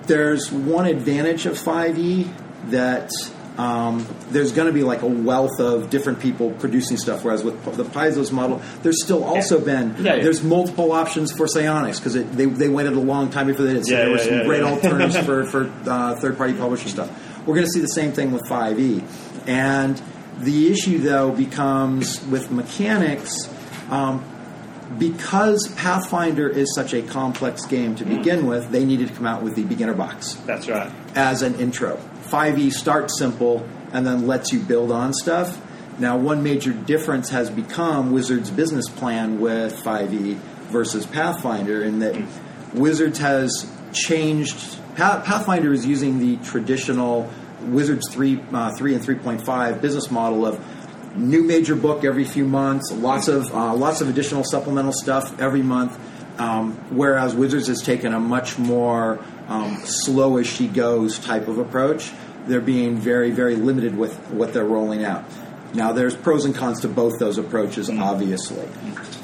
there's 0.07 0.51
one 0.51 0.87
advantage 0.87 1.47
of 1.47 1.55
5e 1.55 2.33
that 2.71 3.11
um, 3.59 4.07
there's 4.31 4.53
going 4.53 4.69
to 4.69 4.73
be 4.73 4.83
like 4.85 5.03
a 5.03 5.07
wealth 5.07 5.59
of 5.59 5.91
different 5.91 6.21
people 6.21 6.53
producing 6.53 6.97
stuff. 6.97 7.25
Whereas 7.25 7.43
with 7.43 7.63
the 7.77 7.85
Paizo's 7.85 8.31
model, 8.33 8.63
there's 8.83 9.03
still 9.03 9.25
also 9.25 9.61
been 9.61 9.97
Yeah, 9.99 10.15
yeah. 10.15 10.23
there's 10.23 10.43
multiple 10.45 10.93
options 10.93 11.33
for 11.33 11.47
psionics 11.49 11.99
because 11.99 12.15
they 12.15 12.47
they 12.47 12.69
waited 12.69 12.93
a 12.95 13.01
long 13.01 13.31
time 13.31 13.49
before 13.49 13.67
they 13.67 13.75
did. 13.75 13.85
So 13.87 13.93
Yeah, 13.93 13.99
there 13.99 14.11
were 14.11 14.17
yeah, 14.19 14.25
some 14.25 14.35
yeah, 14.35 14.45
great 14.45 14.61
yeah. 14.63 14.69
alternatives 14.71 15.19
for 15.27 15.45
for 15.45 15.73
uh, 15.87 16.15
third 16.17 16.37
party 16.39 16.55
publisher 16.55 16.89
stuff. 16.89 17.11
We're 17.47 17.55
going 17.57 17.67
to 17.67 17.73
see 17.73 17.81
the 17.81 17.89
same 17.89 18.13
thing 18.13 18.31
with 18.33 18.43
5e, 18.45 19.03
and 19.49 20.01
the 20.39 20.71
issue 20.71 20.99
though 20.99 21.33
becomes 21.33 22.25
with 22.27 22.51
mechanics. 22.53 23.35
Um, 23.91 24.25
because 24.99 25.69
Pathfinder 25.77 26.49
is 26.49 26.75
such 26.75 26.95
a 26.95 27.03
complex 27.03 27.67
game 27.67 27.95
to 27.97 28.05
begin 28.07 28.47
with, 28.47 28.71
they 28.71 28.85
needed 28.87 29.09
to 29.09 29.15
come 29.15 29.27
out 29.27 29.43
with 29.43 29.55
the 29.55 29.65
beginner 29.65 29.93
box 29.93 30.33
That's 30.47 30.67
right. 30.69 30.91
as 31.15 31.43
an 31.43 31.57
intro. 31.57 32.01
5e 32.31 32.73
starts 32.73 33.19
simple 33.19 33.67
and 33.93 34.07
then 34.07 34.27
lets 34.27 34.53
you 34.53 34.61
build 34.61 34.93
on 34.93 35.13
stuff. 35.13 35.61
Now, 35.99 36.17
one 36.17 36.43
major 36.43 36.73
difference 36.73 37.31
has 37.31 37.51
become 37.51 38.13
Wizards' 38.13 38.51
business 38.51 38.89
plan 38.89 39.41
with 39.41 39.75
5e 39.83 40.37
versus 40.71 41.07
Pathfinder 41.07 41.83
in 41.83 41.99
that 42.01 42.17
Wizards 42.75 43.19
has 43.19 43.71
changed. 43.93 44.57
Pathfinder 44.95 45.73
is 45.73 45.87
using 45.87 46.19
the 46.21 46.37
traditional 46.45 47.31
Wizards 47.63 48.09
3, 48.13 48.41
uh, 48.53 48.75
3 48.77 48.95
and 48.95 49.05
3.5 49.05 49.81
business 49.81 50.11
model 50.11 50.47
of 50.47 50.65
new 51.17 51.43
major 51.43 51.75
book 51.75 52.05
every 52.05 52.25
few 52.25 52.45
months, 52.45 52.93
lots 52.93 53.29
of 53.29 53.53
uh, 53.53 53.75
lots 53.75 54.01
of 54.01 54.09
additional 54.09 54.45
supplemental 54.45 54.93
stuff 54.93 55.41
every 55.41 55.63
month. 55.63 55.99
Um, 56.39 56.75
whereas 56.95 57.35
Wizards 57.35 57.67
has 57.67 57.83
taken 57.83 58.15
a 58.15 58.21
much 58.21 58.59
more 58.59 59.19
um, 59.49 59.77
slow 59.85 60.37
as 60.37 60.47
she 60.47 60.69
goes 60.69 61.19
type 61.19 61.49
of 61.49 61.59
approach. 61.59 62.13
They're 62.47 62.61
being 62.61 62.97
very 62.97 63.31
very 63.31 63.57
limited 63.57 63.97
with 63.97 64.17
what 64.31 64.53
they're 64.55 64.65
rolling 64.65 65.05
out. 65.05 65.25
Now 65.75 65.93
there's 65.93 66.15
pros 66.17 66.45
and 66.45 66.55
cons 66.55 66.81
to 66.81 66.89
both 66.89 67.19
those 67.19 67.37
approaches, 67.39 67.91
obviously. 67.91 68.67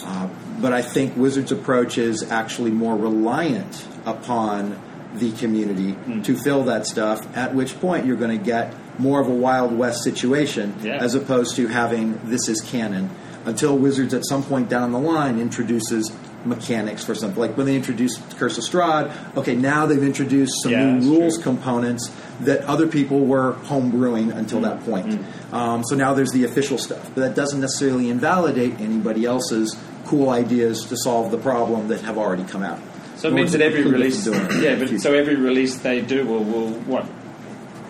Uh, 0.04 0.28
but 0.60 0.72
I 0.72 0.82
think 0.82 1.16
Wizards' 1.16 1.52
approach 1.52 1.96
is 1.98 2.22
actually 2.30 2.70
more 2.70 2.96
reliant 2.96 3.86
upon 4.04 4.78
the 5.14 5.32
community 5.32 5.96
to 6.24 6.36
fill 6.36 6.64
that 6.64 6.86
stuff. 6.86 7.24
At 7.36 7.54
which 7.54 7.80
point 7.80 8.04
you're 8.04 8.16
going 8.16 8.36
to 8.36 8.44
get 8.44 8.74
more 8.98 9.20
of 9.20 9.28
a 9.28 9.34
Wild 9.34 9.76
West 9.76 10.02
situation 10.02 10.74
Yeah. 10.82 10.96
as 10.96 11.14
opposed 11.14 11.56
to 11.56 11.66
having 11.68 12.20
this 12.24 12.48
is 12.48 12.60
canon. 12.60 13.10
Until 13.46 13.76
Wizards 13.78 14.12
at 14.14 14.24
some 14.26 14.42
point 14.42 14.68
down 14.68 14.92
the 14.92 14.98
line 14.98 15.38
introduces 15.38 16.10
mechanics 16.46 17.04
for 17.04 17.14
something 17.14 17.38
like 17.40 17.56
when 17.56 17.66
they 17.66 17.76
introduced 17.76 18.20
Curse 18.38 18.58
of 18.58 18.64
Strahd. 18.64 19.36
Okay, 19.36 19.54
now 19.54 19.86
they've 19.86 20.02
introduced 20.02 20.52
some 20.62 20.72
Yeah, 20.72 20.94
new 20.98 21.10
rules 21.18 21.34
true. 21.34 21.42
components 21.44 22.10
that 22.40 22.62
other 22.64 22.86
people 22.86 23.20
were 23.20 23.52
home 23.52 23.90
brewing 23.90 24.30
until 24.32 24.60
that 24.60 24.84
point. 24.84 25.20
Um, 25.52 25.84
so 25.84 25.94
now 25.96 26.14
there's 26.14 26.32
the 26.32 26.44
official 26.44 26.78
stuff, 26.78 27.02
but 27.14 27.20
that 27.22 27.34
doesn't 27.34 27.60
necessarily 27.60 28.10
invalidate 28.10 28.80
anybody 28.80 29.24
else's 29.24 29.76
cool 30.06 30.28
ideas 30.30 30.84
to 30.86 30.96
solve 30.96 31.30
the 31.30 31.38
problem 31.38 31.88
that 31.88 32.00
have 32.02 32.18
already 32.18 32.44
come 32.44 32.62
out. 32.62 32.78
So 33.16 33.28
it 33.28 33.34
means 33.34 33.52
that 33.52 33.62
every 33.62 33.84
release, 33.84 34.26
yeah, 34.26 34.76
but 34.78 35.00
so 35.00 35.14
every 35.14 35.36
release 35.36 35.78
they 35.78 36.00
do 36.02 36.26
will 36.26 36.44
will 36.44 36.70
what 36.80 37.06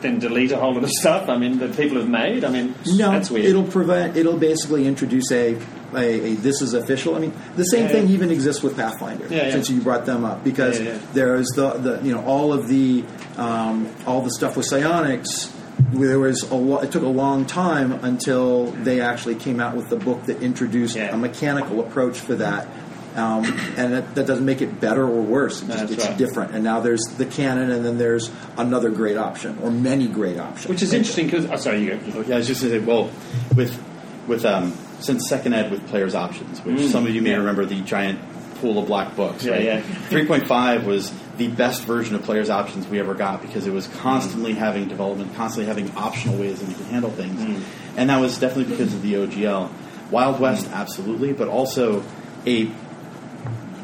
then 0.00 0.18
delete 0.18 0.52
a 0.52 0.56
whole 0.58 0.74
lot 0.74 0.84
of 0.84 0.90
stuff. 0.90 1.28
I 1.28 1.36
mean 1.38 1.58
that 1.58 1.76
people 1.76 1.96
have 1.96 2.08
made. 2.08 2.44
I 2.44 2.50
mean 2.50 2.74
No, 2.86 3.10
that's 3.10 3.30
weird. 3.30 3.46
it'll 3.46 3.64
prevent. 3.64 4.16
It'll 4.16 4.36
basically 4.36 4.86
introduce 4.86 5.32
a, 5.32 5.56
a, 5.96 6.32
a 6.32 6.34
this 6.34 6.60
is 6.62 6.74
official. 6.74 7.14
I 7.14 7.18
mean, 7.20 7.32
the 7.56 7.64
same 7.64 7.82
Yeah, 7.84 7.88
thing 7.88 8.06
yeah. 8.08 8.14
even 8.14 8.30
exists 8.30 8.62
with 8.62 8.76
Pathfinder. 8.76 9.26
Yeah, 9.28 9.46
yeah. 9.46 9.50
Since 9.52 9.70
you 9.70 9.80
brought 9.80 10.06
them 10.06 10.24
up, 10.24 10.42
because 10.44 10.80
Yeah, 10.80 10.92
yeah. 10.92 10.98
there's 11.12 11.46
the, 11.54 11.70
the 11.74 12.00
you 12.02 12.14
know 12.14 12.24
all 12.24 12.52
of 12.52 12.68
the 12.68 13.04
um, 13.36 13.88
all 14.06 14.20
the 14.22 14.30
stuff 14.30 14.56
with 14.56 14.66
psionics. 14.66 15.52
There 15.92 16.18
was 16.20 16.42
a 16.50 16.54
lo- 16.54 16.78
it 16.80 16.92
took 16.92 17.02
a 17.02 17.06
long 17.08 17.46
time 17.46 17.92
until 18.04 18.66
they 18.66 19.00
actually 19.00 19.34
came 19.34 19.58
out 19.60 19.74
with 19.76 19.88
the 19.88 19.96
book 19.96 20.24
that 20.26 20.40
introduced 20.42 20.96
Yeah. 20.96 21.12
a 21.14 21.16
mechanical 21.16 21.80
approach 21.80 22.18
for 22.20 22.36
that. 22.36 22.68
Um, 23.16 23.44
and 23.76 23.92
that, 23.92 24.14
that 24.16 24.26
doesn't 24.26 24.44
make 24.44 24.60
it 24.60 24.80
better 24.80 25.04
or 25.04 25.22
worse. 25.22 25.62
It 25.62 25.66
just, 25.66 25.78
That's 25.78 25.92
it's 25.92 26.04
right. 26.06 26.18
different. 26.18 26.52
And 26.54 26.64
now 26.64 26.80
there's 26.80 27.02
the 27.16 27.26
canon, 27.26 27.70
and 27.70 27.84
then 27.84 27.96
there's 27.96 28.28
another 28.56 28.90
great 28.90 29.16
option, 29.16 29.56
or 29.62 29.70
many 29.70 30.08
great 30.08 30.36
options. 30.36 30.66
which 30.68 30.82
is 30.82 30.92
interesting 30.92 31.26
because 31.26 31.46
oh, 31.48 31.54
sorry, 31.56 31.82
you 31.84 31.96
go. 31.96 32.22
Yeah, 32.22 32.34
I 32.34 32.38
was 32.38 32.48
just 32.48 32.60
going 32.62 32.72
to 32.74 32.80
say, 32.80 32.84
well, 32.84 33.08
with 33.54 33.80
with 34.26 34.44
um, 34.44 34.76
since 35.04 35.28
second 35.28 35.52
ed 35.54 35.70
with 35.70 35.86
players 35.88 36.14
options, 36.14 36.60
which 36.64 36.76
Mm, 36.78 36.90
some 36.90 37.06
of 37.06 37.14
you 37.14 37.20
may 37.22 37.30
yeah. 37.30 37.36
remember 37.36 37.64
the 37.64 37.80
giant 37.82 38.18
pool 38.60 38.78
of 38.78 38.86
black 38.86 39.14
books. 39.16 39.44
Yeah, 39.44 39.52
right? 39.52 39.62
yeah. 39.64 39.80
Three 40.08 40.26
point 40.26 40.46
five 40.46 40.86
was 40.86 41.12
the 41.36 41.48
best 41.48 41.84
version 41.84 42.14
of 42.14 42.22
players 42.22 42.48
options 42.48 42.86
we 42.86 43.00
ever 43.00 43.12
got 43.14 43.42
because 43.42 43.66
it 43.66 43.72
was 43.72 43.86
constantly 43.88 44.54
having 44.54 44.88
development, 44.88 45.34
constantly 45.34 45.66
having 45.66 45.94
optional 45.96 46.38
ways 46.38 46.60
that 46.60 46.68
we 46.68 46.74
could 46.74 46.86
handle 46.86 47.10
things, 47.10 47.40
Mm. 47.40 47.60
and 47.96 48.10
that 48.10 48.20
was 48.20 48.38
definitely 48.38 48.70
because 48.76 48.94
of 48.94 49.02
the 49.02 49.14
OGL. 49.14 49.68
Wild 50.10 50.38
West, 50.40 50.68
absolutely, 50.72 51.32
but 51.32 51.48
also 51.48 52.02
a 52.46 52.70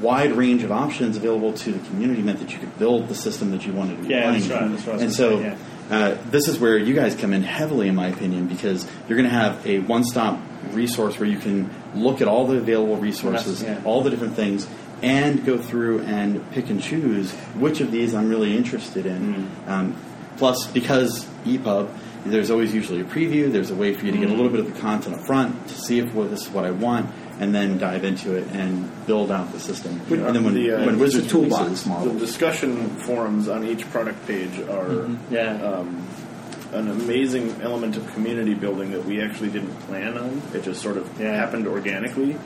wide 0.01 0.33
range 0.33 0.63
of 0.63 0.73
options 0.73 1.17
available 1.17 1.53
to 1.53 1.73
the 1.73 1.89
community 1.89 2.23
meant 2.23 2.39
that 2.39 2.53
you 2.53 2.59
could 2.59 2.79
build 2.79 3.09
the 3.09 3.15
system 3.15 3.51
that 3.51 3.67
you 3.67 3.73
wanted 3.73 3.97
to 3.99 4.03
be 4.05 4.15
Yeah, 4.15 4.23
playing. 4.31 4.41
that's 4.49 4.51
right, 4.51 4.71
that's 4.71 4.87
was 4.87 5.03
and 5.03 5.13
so 5.13 5.41
yeah. 5.41 5.57
Uh, 5.91 6.17
this 6.27 6.47
is 6.47 6.59
where 6.59 6.79
you 6.79 6.95
guys 6.95 7.17
come 7.17 7.33
in 7.33 7.43
heavily, 7.43 7.89
in 7.89 7.97
my 7.97 8.09
opinion, 8.09 8.47
because 8.47 8.87
you're 9.09 9.19
going 9.19 9.29
to 9.29 9.35
have 9.35 9.67
a 9.67 9.81
one-stop 9.81 10.39
resource 10.71 11.19
where 11.19 11.29
you 11.29 11.39
can 11.39 11.69
look 11.95 12.21
at 12.21 12.29
all 12.29 12.47
the 12.47 12.57
available 12.57 12.97
resources, 12.97 13.63
yeah. 13.63 13.81
all 13.85 14.03
the 14.03 14.11
different 14.11 14.35
things, 14.35 14.69
and 15.03 15.45
go 15.45 15.59
through 15.59 16.01
and 16.03 16.49
pick 16.53 16.71
and 16.71 16.81
choose 16.81 17.33
which 17.57 17.81
of 17.81 17.91
these 17.91 18.15
I'm 18.15 18.29
really 18.29 18.57
interested 18.57 19.07
in. 19.07 19.49
Mm. 19.49 19.69
Um, 19.69 19.97
plus, 20.37 20.67
because 20.69 21.25
EPUB, 21.45 21.91
there's 22.25 22.51
always 22.51 22.75
usually 22.75 23.01
a 23.01 23.05
preview. 23.05 23.51
There's 23.51 23.71
a 23.71 23.75
way 23.75 23.95
for 23.95 24.05
you 24.05 24.13
to 24.13 24.19
get 24.19 24.31
a 24.31 24.35
little 24.35 24.51
bit 24.51 24.61
of 24.61 24.73
the 24.73 24.79
content 24.81 25.17
up 25.17 25.23
front 25.23 25.69
to 25.69 25.75
see 25.75 25.99
if 25.99 26.15
well, 26.15 26.29
this 26.29 26.43
is 26.43 26.51
what 26.51 26.65
I 26.65 26.71
want. 26.71 27.11
And 27.41 27.55
then 27.55 27.79
dive 27.79 28.05
into 28.05 28.35
it 28.37 28.47
and 28.53 28.89
build 29.07 29.31
out 29.33 29.51
the 29.53 29.59
system. 29.59 30.01
Uh, 30.11 30.15
and 30.15 30.37
then 30.37 30.45
when, 30.45 30.55
the, 30.55 30.71
uh, 30.73 30.79
when 30.85 30.89
it's 30.91 30.97
a 30.97 31.01
Wizards 31.01 31.27
toolbox 31.33 31.63
releases- 31.65 31.87
model. 31.87 32.13
The 32.13 32.21
discussion 32.21 32.89
forums 32.99 33.49
on 33.49 33.65
each 33.65 33.89
product 33.91 34.27
page 34.27 34.61
are 34.69 35.09
Yeah. 35.31 35.55
um, 35.63 36.07
an 36.73 36.89
amazing 36.89 37.57
element 37.63 37.97
of 37.97 38.07
community 38.15 38.55
building 38.55 38.93
that 38.93 39.05
we 39.05 39.21
actually 39.21 39.49
didn't 39.49 39.75
plan 39.89 40.17
on. 40.17 40.41
It 40.55 40.63
just 40.63 40.81
sort 40.83 40.99
of 40.99 41.09
Yeah. 41.19 41.35
happened 41.35 41.67
organically 41.67 42.37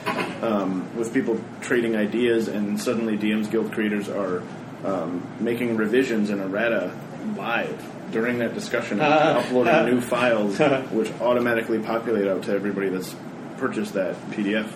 um, 0.43 0.85
with 0.97 1.13
people 1.13 1.39
trading 1.61 1.95
ideas, 1.97 2.49
and 2.49 2.81
suddenly 2.81 3.17
DM's 3.19 3.49
Guild 3.49 3.73
creators 3.73 4.09
are 4.09 4.43
um, 4.85 5.23
making 5.41 5.77
revisions 5.77 6.31
in 6.31 6.41
errata 6.41 6.91
live 7.37 7.83
during 8.13 8.39
that 8.39 8.55
discussion, 8.55 9.01
and 9.01 9.39
uploading 9.39 9.95
new 9.95 10.01
files, 10.13 10.59
which 10.93 11.11
automatically 11.21 11.79
populate 11.81 12.29
out 12.29 12.43
to 12.45 12.53
everybody 12.53 12.89
that's 12.91 13.15
purchased 13.59 13.95
that 13.95 14.15
PDF. 14.31 14.67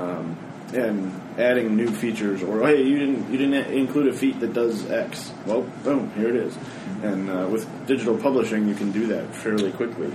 Um, 0.00 0.36
and 0.72 1.20
adding 1.38 1.76
new 1.76 1.90
features, 1.90 2.42
or 2.42 2.66
hey, 2.66 2.82
you 2.82 2.98
didn't 2.98 3.30
you 3.30 3.38
didn't 3.38 3.72
include 3.72 4.06
a 4.06 4.12
feat 4.12 4.38
that 4.40 4.52
does 4.52 4.88
X. 4.88 5.32
Well, 5.46 5.62
boom, 5.82 6.12
here 6.14 6.28
it 6.28 6.36
is. 6.36 6.56
And 7.02 7.28
uh, 7.28 7.48
with 7.50 7.66
digital 7.86 8.16
publishing, 8.16 8.68
you 8.68 8.74
can 8.74 8.92
do 8.92 9.06
that 9.08 9.34
fairly 9.34 9.72
quickly. 9.72 10.12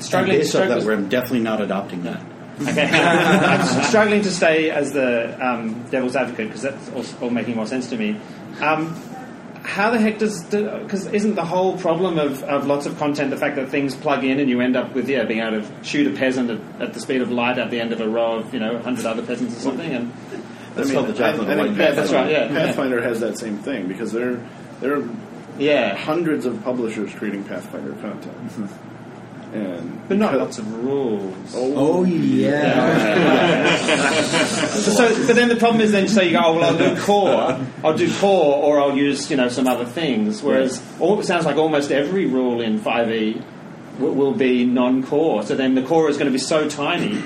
Struggling, 0.00 0.38
based 0.38 0.54
off 0.54 0.68
that, 0.68 0.80
struggling, 0.80 0.86
where 0.86 0.96
I'm 0.96 1.08
definitely 1.08 1.40
not 1.40 1.60
adopting 1.60 2.04
that. 2.04 2.22
Okay. 2.60 2.88
I'm 2.92 3.84
struggling 3.84 4.22
to 4.22 4.30
stay 4.30 4.70
as 4.70 4.92
the 4.92 5.36
um, 5.44 5.82
devil's 5.90 6.16
advocate 6.16 6.48
because 6.48 6.62
that's 6.62 6.88
all, 6.90 7.24
all 7.24 7.30
making 7.30 7.56
more 7.56 7.66
sense 7.66 7.88
to 7.90 7.96
me. 7.96 8.18
Um, 8.60 8.94
how 9.62 9.90
the 9.90 9.98
heck 9.98 10.18
does 10.18 10.44
because 10.44 11.06
isn't 11.06 11.34
the 11.36 11.44
whole 11.44 11.78
problem 11.78 12.18
of, 12.18 12.42
of 12.44 12.66
lots 12.66 12.86
of 12.86 12.98
content 12.98 13.30
the 13.30 13.36
fact 13.36 13.56
that 13.56 13.68
things 13.68 13.94
plug 13.94 14.24
in 14.24 14.40
and 14.40 14.50
you 14.50 14.60
end 14.60 14.76
up 14.76 14.92
with 14.94 15.08
yeah 15.08 15.24
being 15.24 15.40
able 15.40 15.62
to 15.62 15.84
shoot 15.84 16.06
a 16.12 16.16
peasant 16.16 16.50
at, 16.50 16.82
at 16.82 16.92
the 16.92 17.00
speed 17.00 17.20
of 17.20 17.30
light 17.30 17.58
at 17.58 17.70
the 17.70 17.80
end 17.80 17.92
of 17.92 18.00
a 18.00 18.08
row 18.08 18.38
of 18.38 18.52
you 18.52 18.60
know 18.60 18.78
hundred 18.78 19.06
other 19.06 19.22
peasants 19.22 19.56
or 19.56 19.60
something 19.60 19.92
and 19.92 20.12
That's 20.74 20.90
called 20.90 21.08
the 21.08 21.12
Javelin 21.12 21.48
I, 21.48 21.52
I 21.52 21.56
think 21.56 21.78
Light. 21.78 21.78
Yeah, 21.78 21.90
that's 21.92 22.12
right, 22.12 22.30
yeah. 22.30 22.48
Pathfinder 22.48 23.02
has 23.02 23.20
that 23.20 23.38
same 23.38 23.58
thing 23.58 23.88
because 23.88 24.12
there 24.12 24.44
there 24.80 24.96
are 24.98 25.08
yeah 25.58 25.94
hundreds 25.94 26.44
of 26.44 26.62
publishers 26.64 27.12
creating 27.14 27.44
Pathfinder 27.44 27.92
content, 27.92 28.70
and 29.52 30.08
but 30.08 30.16
not 30.18 30.32
because- 30.32 30.58
lots 30.58 30.58
of 30.58 30.84
rules. 30.84 31.54
Oh, 31.54 31.74
oh 32.00 32.04
yeah. 32.04 33.78
So, 34.72 35.26
but 35.26 35.36
then 35.36 35.48
the 35.48 35.56
problem 35.56 35.80
is 35.80 35.92
then, 35.92 36.08
so 36.08 36.20
you 36.22 36.32
go, 36.32 36.40
oh, 36.42 36.54
well, 36.56 36.64
I'll 36.64 36.78
do 36.94 37.00
core, 37.02 37.66
I'll 37.84 37.96
do 37.96 38.12
core, 38.18 38.56
or 38.62 38.80
I'll 38.80 38.96
use, 38.96 39.30
you 39.30 39.36
know, 39.36 39.48
some 39.48 39.66
other 39.66 39.84
things. 39.84 40.42
Whereas 40.42 40.82
all, 40.98 41.18
it 41.20 41.24
sounds 41.24 41.46
like 41.46 41.56
almost 41.56 41.90
every 41.92 42.26
rule 42.26 42.60
in 42.60 42.78
5e 42.80 43.42
will, 43.98 44.14
will 44.14 44.32
be 44.34 44.64
non-core. 44.64 45.42
So 45.44 45.54
then 45.54 45.74
the 45.74 45.82
core 45.82 46.08
is 46.10 46.16
going 46.16 46.26
to 46.26 46.32
be 46.32 46.38
so 46.38 46.68
tiny 46.68 47.22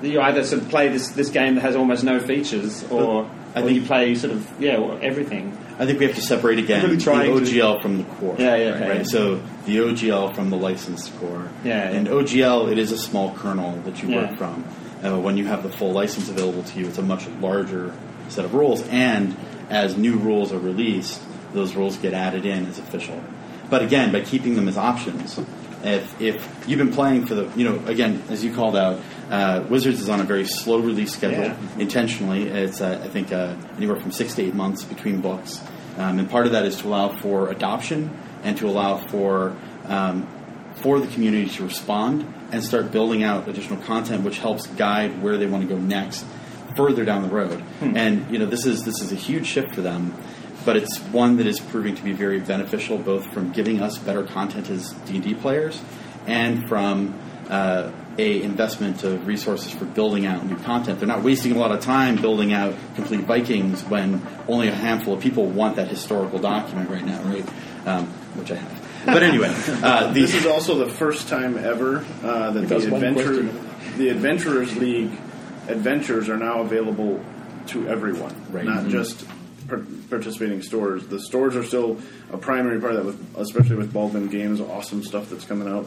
that 0.00 0.08
you 0.08 0.20
either 0.20 0.44
sort 0.44 0.62
of 0.62 0.68
play 0.68 0.88
this, 0.88 1.08
this 1.10 1.28
game 1.30 1.54
that 1.56 1.60
has 1.62 1.76
almost 1.76 2.04
no 2.04 2.18
features, 2.20 2.84
or, 2.90 3.24
I 3.54 3.60
or 3.60 3.64
think- 3.66 3.80
you 3.80 3.82
play 3.86 4.14
sort 4.14 4.32
of, 4.32 4.60
yeah, 4.60 4.78
everything. 5.02 5.56
I 5.78 5.86
think 5.86 5.98
we 6.00 6.06
have 6.06 6.14
to 6.16 6.22
separate 6.22 6.58
again 6.58 6.82
Really 6.82 6.96
the 6.96 7.02
trying 7.02 7.34
to- 7.34 7.40
OGL 7.40 7.80
from 7.82 7.98
the 7.98 8.04
core. 8.04 8.36
Yeah, 8.38 8.56
yeah, 8.56 8.64
okay. 8.74 8.88
Right. 8.98 9.06
So 9.06 9.40
the 9.66 9.78
OGL 9.78 10.34
from 10.34 10.50
the 10.50 10.56
licensed 10.56 11.16
core. 11.18 11.48
Yeah, 11.64 11.88
And. 11.88 12.08
OGL, 12.08 12.70
it 12.70 12.78
is 12.78 12.92
a 12.92 12.98
small 12.98 13.34
kernel 13.34 13.78
that 13.84 14.02
you 14.02 14.08
Yeah. 14.10 14.22
work 14.28 14.36
from. 14.38 14.64
Uh, 15.04 15.18
when 15.18 15.36
you 15.36 15.46
have 15.46 15.62
the 15.62 15.68
full 15.68 15.92
license 15.92 16.28
available 16.28 16.62
to 16.62 16.78
you, 16.80 16.86
it's 16.86 16.98
a 16.98 17.02
much 17.02 17.26
larger 17.40 17.92
set 18.28 18.44
of 18.44 18.54
rules. 18.54 18.82
And 18.88 19.36
as 19.70 19.96
new 19.96 20.16
rules 20.16 20.52
are 20.52 20.58
released, 20.58 21.20
those 21.54 21.74
rules 21.74 21.96
get 21.96 22.12
added 22.14 22.44
in 22.46 22.66
as 22.66 22.78
official. 22.78 23.20
But 23.70 23.82
again, 23.82 24.12
by 24.12 24.20
keeping 24.20 24.54
them 24.54 24.68
as 24.68 24.76
options, 24.76 25.38
if, 25.84 26.20
if 26.20 26.64
you've 26.66 26.78
been 26.78 26.92
playing 26.92 27.26
for 27.26 27.34
the, 27.34 27.48
you 27.56 27.64
know, 27.64 27.80
again, 27.86 28.22
as 28.30 28.44
you 28.44 28.54
called 28.54 28.76
out, 28.76 29.00
uh, 29.30 29.62
Wizards 29.68 30.00
is 30.00 30.08
on 30.08 30.20
a 30.20 30.24
very 30.24 30.44
slow 30.44 30.78
release 30.78 31.12
schedule 31.12 31.44
Yeah. 31.44 31.54
intentionally. 31.78 32.44
It's, 32.48 32.80
uh, 32.80 33.00
I 33.02 33.08
think, 33.08 33.32
uh, 33.32 33.54
anywhere 33.76 33.96
from 33.96 34.12
six 34.12 34.34
to 34.34 34.42
eight 34.42 34.54
months 34.54 34.84
between 34.84 35.20
books. 35.20 35.60
Um, 35.98 36.18
and 36.18 36.30
part 36.30 36.46
of 36.46 36.52
that 36.52 36.64
is 36.64 36.76
to 36.78 36.88
allow 36.88 37.08
for 37.08 37.48
adoption 37.50 38.10
and 38.42 38.56
to 38.58 38.68
allow 38.68 38.96
for 38.96 39.56
um, 39.86 40.26
for 40.76 40.98
the 40.98 41.06
community 41.08 41.48
to 41.48 41.64
respond 41.64 42.26
and 42.50 42.64
start 42.64 42.90
building 42.90 43.22
out 43.22 43.48
additional 43.48 43.80
content, 43.82 44.24
which 44.24 44.38
helps 44.38 44.66
guide 44.66 45.22
where 45.22 45.36
they 45.36 45.46
want 45.46 45.62
to 45.62 45.68
go 45.68 45.80
next, 45.80 46.24
further 46.76 47.04
down 47.04 47.22
the 47.22 47.28
road. 47.28 47.62
And 47.80 48.30
you 48.30 48.38
know, 48.38 48.46
this 48.46 48.66
is 48.66 48.84
this 48.84 49.00
is 49.00 49.12
a 49.12 49.16
huge 49.16 49.46
shift 49.46 49.74
for 49.74 49.80
them, 49.80 50.14
but 50.64 50.76
it's 50.76 50.98
one 50.98 51.36
that 51.36 51.46
is 51.46 51.60
proving 51.60 51.94
to 51.94 52.02
be 52.02 52.12
very 52.12 52.40
beneficial, 52.40 52.98
both 52.98 53.26
from 53.32 53.52
giving 53.52 53.80
us 53.80 53.98
better 53.98 54.22
content 54.22 54.70
as 54.70 54.92
D 55.06 55.16
and 55.16 55.24
D 55.24 55.34
players, 55.34 55.80
and 56.26 56.68
from 56.68 57.18
uh, 57.48 57.90
a 58.18 58.42
investment 58.42 59.04
of 59.04 59.26
resources 59.26 59.72
for 59.72 59.84
building 59.86 60.26
out 60.26 60.44
new 60.44 60.56
content. 60.56 60.98
They're 60.98 61.08
not 61.08 61.22
wasting 61.22 61.52
a 61.52 61.58
lot 61.58 61.72
of 61.72 61.80
time 61.80 62.16
building 62.16 62.52
out 62.52 62.74
complete 62.94 63.20
Vikings 63.20 63.82
when 63.84 64.26
only 64.48 64.68
a 64.68 64.74
handful 64.74 65.14
of 65.14 65.20
people 65.20 65.46
want 65.46 65.76
that 65.76 65.88
historical 65.88 66.38
document 66.38 66.90
right 66.90 67.04
now, 67.04 67.22
right? 67.22 67.48
Um, 67.86 68.12
which 68.36 68.50
I 68.52 68.56
have. 68.56 68.88
But 69.06 69.22
anyway, 69.22 69.52
uh, 69.82 70.12
This 70.12 70.34
is 70.34 70.46
also 70.46 70.76
the 70.78 70.88
first 70.90 71.28
time 71.28 71.58
ever 71.58 72.04
uh, 72.22 72.50
that 72.52 72.68
the 72.68 72.76
adventure, 72.76 73.42
the 73.96 74.08
Adventurers 74.10 74.76
League 74.76 75.10
adventures 75.68 76.28
are 76.28 76.36
now 76.36 76.60
available 76.60 77.20
to 77.68 77.88
everyone, 77.88 78.34
Right. 78.50 78.64
not 78.64 78.88
just 78.88 79.24
par- 79.68 79.82
participating 80.10 80.62
stores. 80.62 81.06
The 81.06 81.20
stores 81.20 81.56
are 81.56 81.64
still 81.64 81.98
a 82.32 82.38
primary 82.38 82.80
part 82.80 82.94
of 82.94 82.98
that, 82.98 83.06
with, 83.06 83.36
especially 83.36 83.76
with 83.76 83.92
Baldwin 83.92 84.28
Games, 84.28 84.60
awesome 84.60 85.02
stuff 85.02 85.30
that's 85.30 85.44
coming 85.44 85.68
out. 85.68 85.86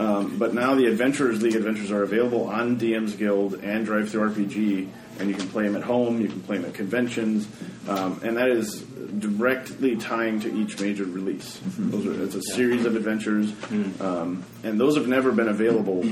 Um, 0.00 0.38
but 0.38 0.54
now 0.54 0.74
the 0.74 0.86
Adventurers 0.86 1.42
League 1.42 1.54
adventures 1.54 1.90
are 1.90 2.02
available 2.02 2.44
on 2.48 2.78
DM's 2.78 3.14
Guild 3.14 3.54
and 3.56 3.86
DriveThruRPG, 3.86 4.88
and 5.18 5.28
you 5.28 5.34
can 5.34 5.46
play 5.48 5.64
them 5.64 5.76
at 5.76 5.82
home, 5.82 6.22
you 6.22 6.28
can 6.28 6.40
play 6.40 6.56
them 6.56 6.64
at 6.64 6.74
conventions, 6.74 7.46
um, 7.86 8.18
and 8.24 8.38
that 8.38 8.48
is 8.48 8.80
directly 8.80 9.96
tying 9.96 10.40
to 10.40 10.54
each 10.54 10.80
major 10.80 11.04
release. 11.04 11.60
Those 11.76 12.06
are, 12.06 12.24
it's 12.24 12.34
a 12.34 12.42
series 12.54 12.86
of 12.86 12.96
adventures, 12.96 13.52
um, 14.00 14.42
and 14.64 14.80
those 14.80 14.96
have 14.96 15.06
never 15.06 15.32
been 15.32 15.48
available 15.48 16.02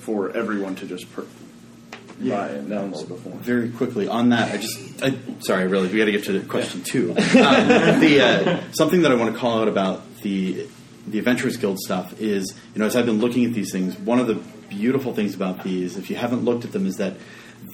for 0.00 0.36
everyone 0.36 0.74
to 0.76 0.86
just 0.86 1.10
per- 1.14 1.26
buy 2.20 2.48
and 2.48 2.68
download 2.68 3.08
before. 3.08 3.32
very 3.36 3.70
quickly 3.70 4.06
on 4.06 4.28
that, 4.28 4.52
I 4.52 4.58
just 4.58 5.02
I, 5.02 5.14
sorry, 5.38 5.66
really, 5.66 5.88
we 5.88 5.96
got 5.96 6.04
to 6.04 6.12
get 6.12 6.24
to 6.24 6.40
question 6.40 6.82
two. 6.82 7.12
Um, 7.12 7.16
the 8.00 8.20
uh, 8.20 8.72
something 8.72 9.00
that 9.00 9.12
I 9.12 9.14
want 9.14 9.32
to 9.32 9.40
call 9.40 9.62
out 9.62 9.68
about 9.68 10.02
the 10.20 10.66
the 11.10 11.18
Adventurers 11.18 11.56
Guild 11.56 11.78
stuff 11.78 12.20
is, 12.20 12.54
you 12.74 12.78
know, 12.78 12.86
as 12.86 12.96
I've 12.96 13.06
been 13.06 13.20
looking 13.20 13.44
at 13.44 13.52
these 13.52 13.72
things, 13.72 13.96
one 13.98 14.18
of 14.18 14.26
the 14.26 14.34
beautiful 14.68 15.14
things 15.14 15.34
about 15.34 15.62
these, 15.64 15.96
if 15.96 16.10
you 16.10 16.16
haven't 16.16 16.44
looked 16.44 16.64
at 16.64 16.72
them, 16.72 16.86
is 16.86 16.96
that 16.96 17.14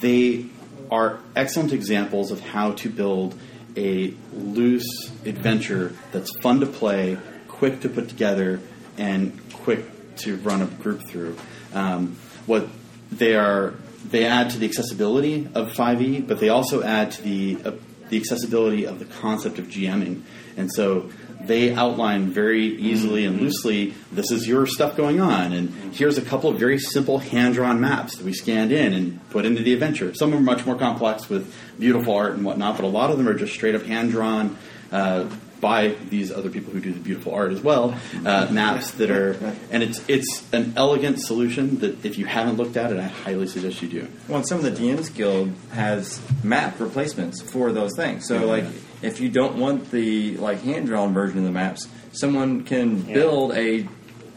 they 0.01 0.45
are 0.91 1.19
excellent 1.35 1.73
examples 1.73 2.31
of 2.31 2.39
how 2.39 2.71
to 2.71 2.89
build 2.89 3.39
a 3.75 4.13
loose 4.33 5.11
adventure 5.25 5.93
that's 6.11 6.35
fun 6.39 6.59
to 6.59 6.65
play, 6.65 7.17
quick 7.47 7.81
to 7.81 7.89
put 7.89 8.09
together, 8.09 8.59
and 8.97 9.37
quick 9.53 9.85
to 10.17 10.37
run 10.37 10.61
a 10.61 10.65
group 10.65 11.03
through. 11.07 11.37
Um, 11.73 12.17
what 12.45 12.67
they 13.11 13.35
are, 13.35 13.75
they 14.03 14.25
add 14.25 14.49
to 14.51 14.57
the 14.57 14.65
accessibility 14.65 15.47
of 15.53 15.73
5e, 15.73 16.27
but 16.27 16.39
they 16.39 16.49
also 16.49 16.81
add 16.81 17.11
to 17.11 17.21
the 17.21 17.57
uh, 17.63 17.71
the 18.09 18.17
accessibility 18.17 18.85
of 18.85 18.99
the 18.99 19.05
concept 19.05 19.59
of 19.59 19.67
GMing, 19.67 20.21
and 20.55 20.71
so 20.71 21.09
they 21.41 21.73
outline 21.73 22.31
very 22.31 22.65
easily 22.65 23.25
and 23.25 23.39
loosely 23.39 23.93
this 24.11 24.31
is 24.31 24.47
your 24.47 24.65
stuff 24.65 24.97
going 24.97 25.19
on. 25.19 25.53
And 25.53 25.69
here's 25.93 26.17
a 26.17 26.21
couple 26.21 26.49
of 26.49 26.59
very 26.59 26.79
simple 26.79 27.19
hand-drawn 27.19 27.79
maps 27.79 28.17
that 28.17 28.25
we 28.25 28.33
scanned 28.33 28.71
in 28.71 28.93
and 28.93 29.29
put 29.29 29.45
into 29.45 29.63
the 29.63 29.73
adventure. 29.73 30.13
Some 30.13 30.33
are 30.33 30.39
much 30.39 30.65
more 30.65 30.75
complex 30.75 31.29
with 31.29 31.53
beautiful 31.79 32.15
art 32.15 32.33
and 32.33 32.43
whatnot 32.43 32.77
but 32.77 32.85
a 32.85 32.89
lot 32.89 33.11
of 33.11 33.17
them 33.17 33.27
are 33.27 33.33
just 33.33 33.53
straight 33.53 33.75
up 33.75 33.83
hand-drawn 33.83 34.57
uh, 34.91 35.29
by 35.59 35.95
these 36.09 36.31
other 36.31 36.49
people 36.49 36.71
who 36.71 36.79
do 36.79 36.91
the 36.93 36.99
beautiful 36.99 37.33
art 37.33 37.51
as 37.51 37.61
well 37.61 37.99
uh, 38.25 38.47
maps 38.51 38.91
that 38.91 39.09
are 39.09 39.33
and 39.71 39.81
it's 39.81 40.07
it's 40.07 40.47
an 40.53 40.73
elegant 40.75 41.19
solution 41.19 41.79
that 41.79 42.05
if 42.05 42.17
you 42.17 42.25
haven't 42.25 42.57
looked 42.57 42.77
at 42.77 42.91
it 42.91 42.99
i 42.99 43.03
highly 43.03 43.47
suggest 43.47 43.81
you 43.81 43.87
do. 43.87 44.07
Well, 44.27 44.37
and 44.37 44.47
some 44.47 44.63
of 44.63 44.63
the 44.63 44.71
DMs 44.71 45.13
Guild 45.13 45.51
has 45.71 46.21
map 46.43 46.79
replacements 46.79 47.41
for 47.41 47.71
those 47.71 47.95
things. 47.95 48.27
So, 48.27 48.45
like, 48.45 48.65
if 49.01 49.19
you 49.19 49.29
don't 49.29 49.57
want 49.57 49.91
the 49.91 50.37
like 50.37 50.61
hand 50.61 50.87
drawn 50.87 51.13
version 51.13 51.39
of 51.39 51.43
the 51.43 51.51
maps, 51.51 51.87
someone 52.11 52.63
can 52.63 53.01
build 53.01 53.51
a, 53.51 53.79
a 53.81 53.87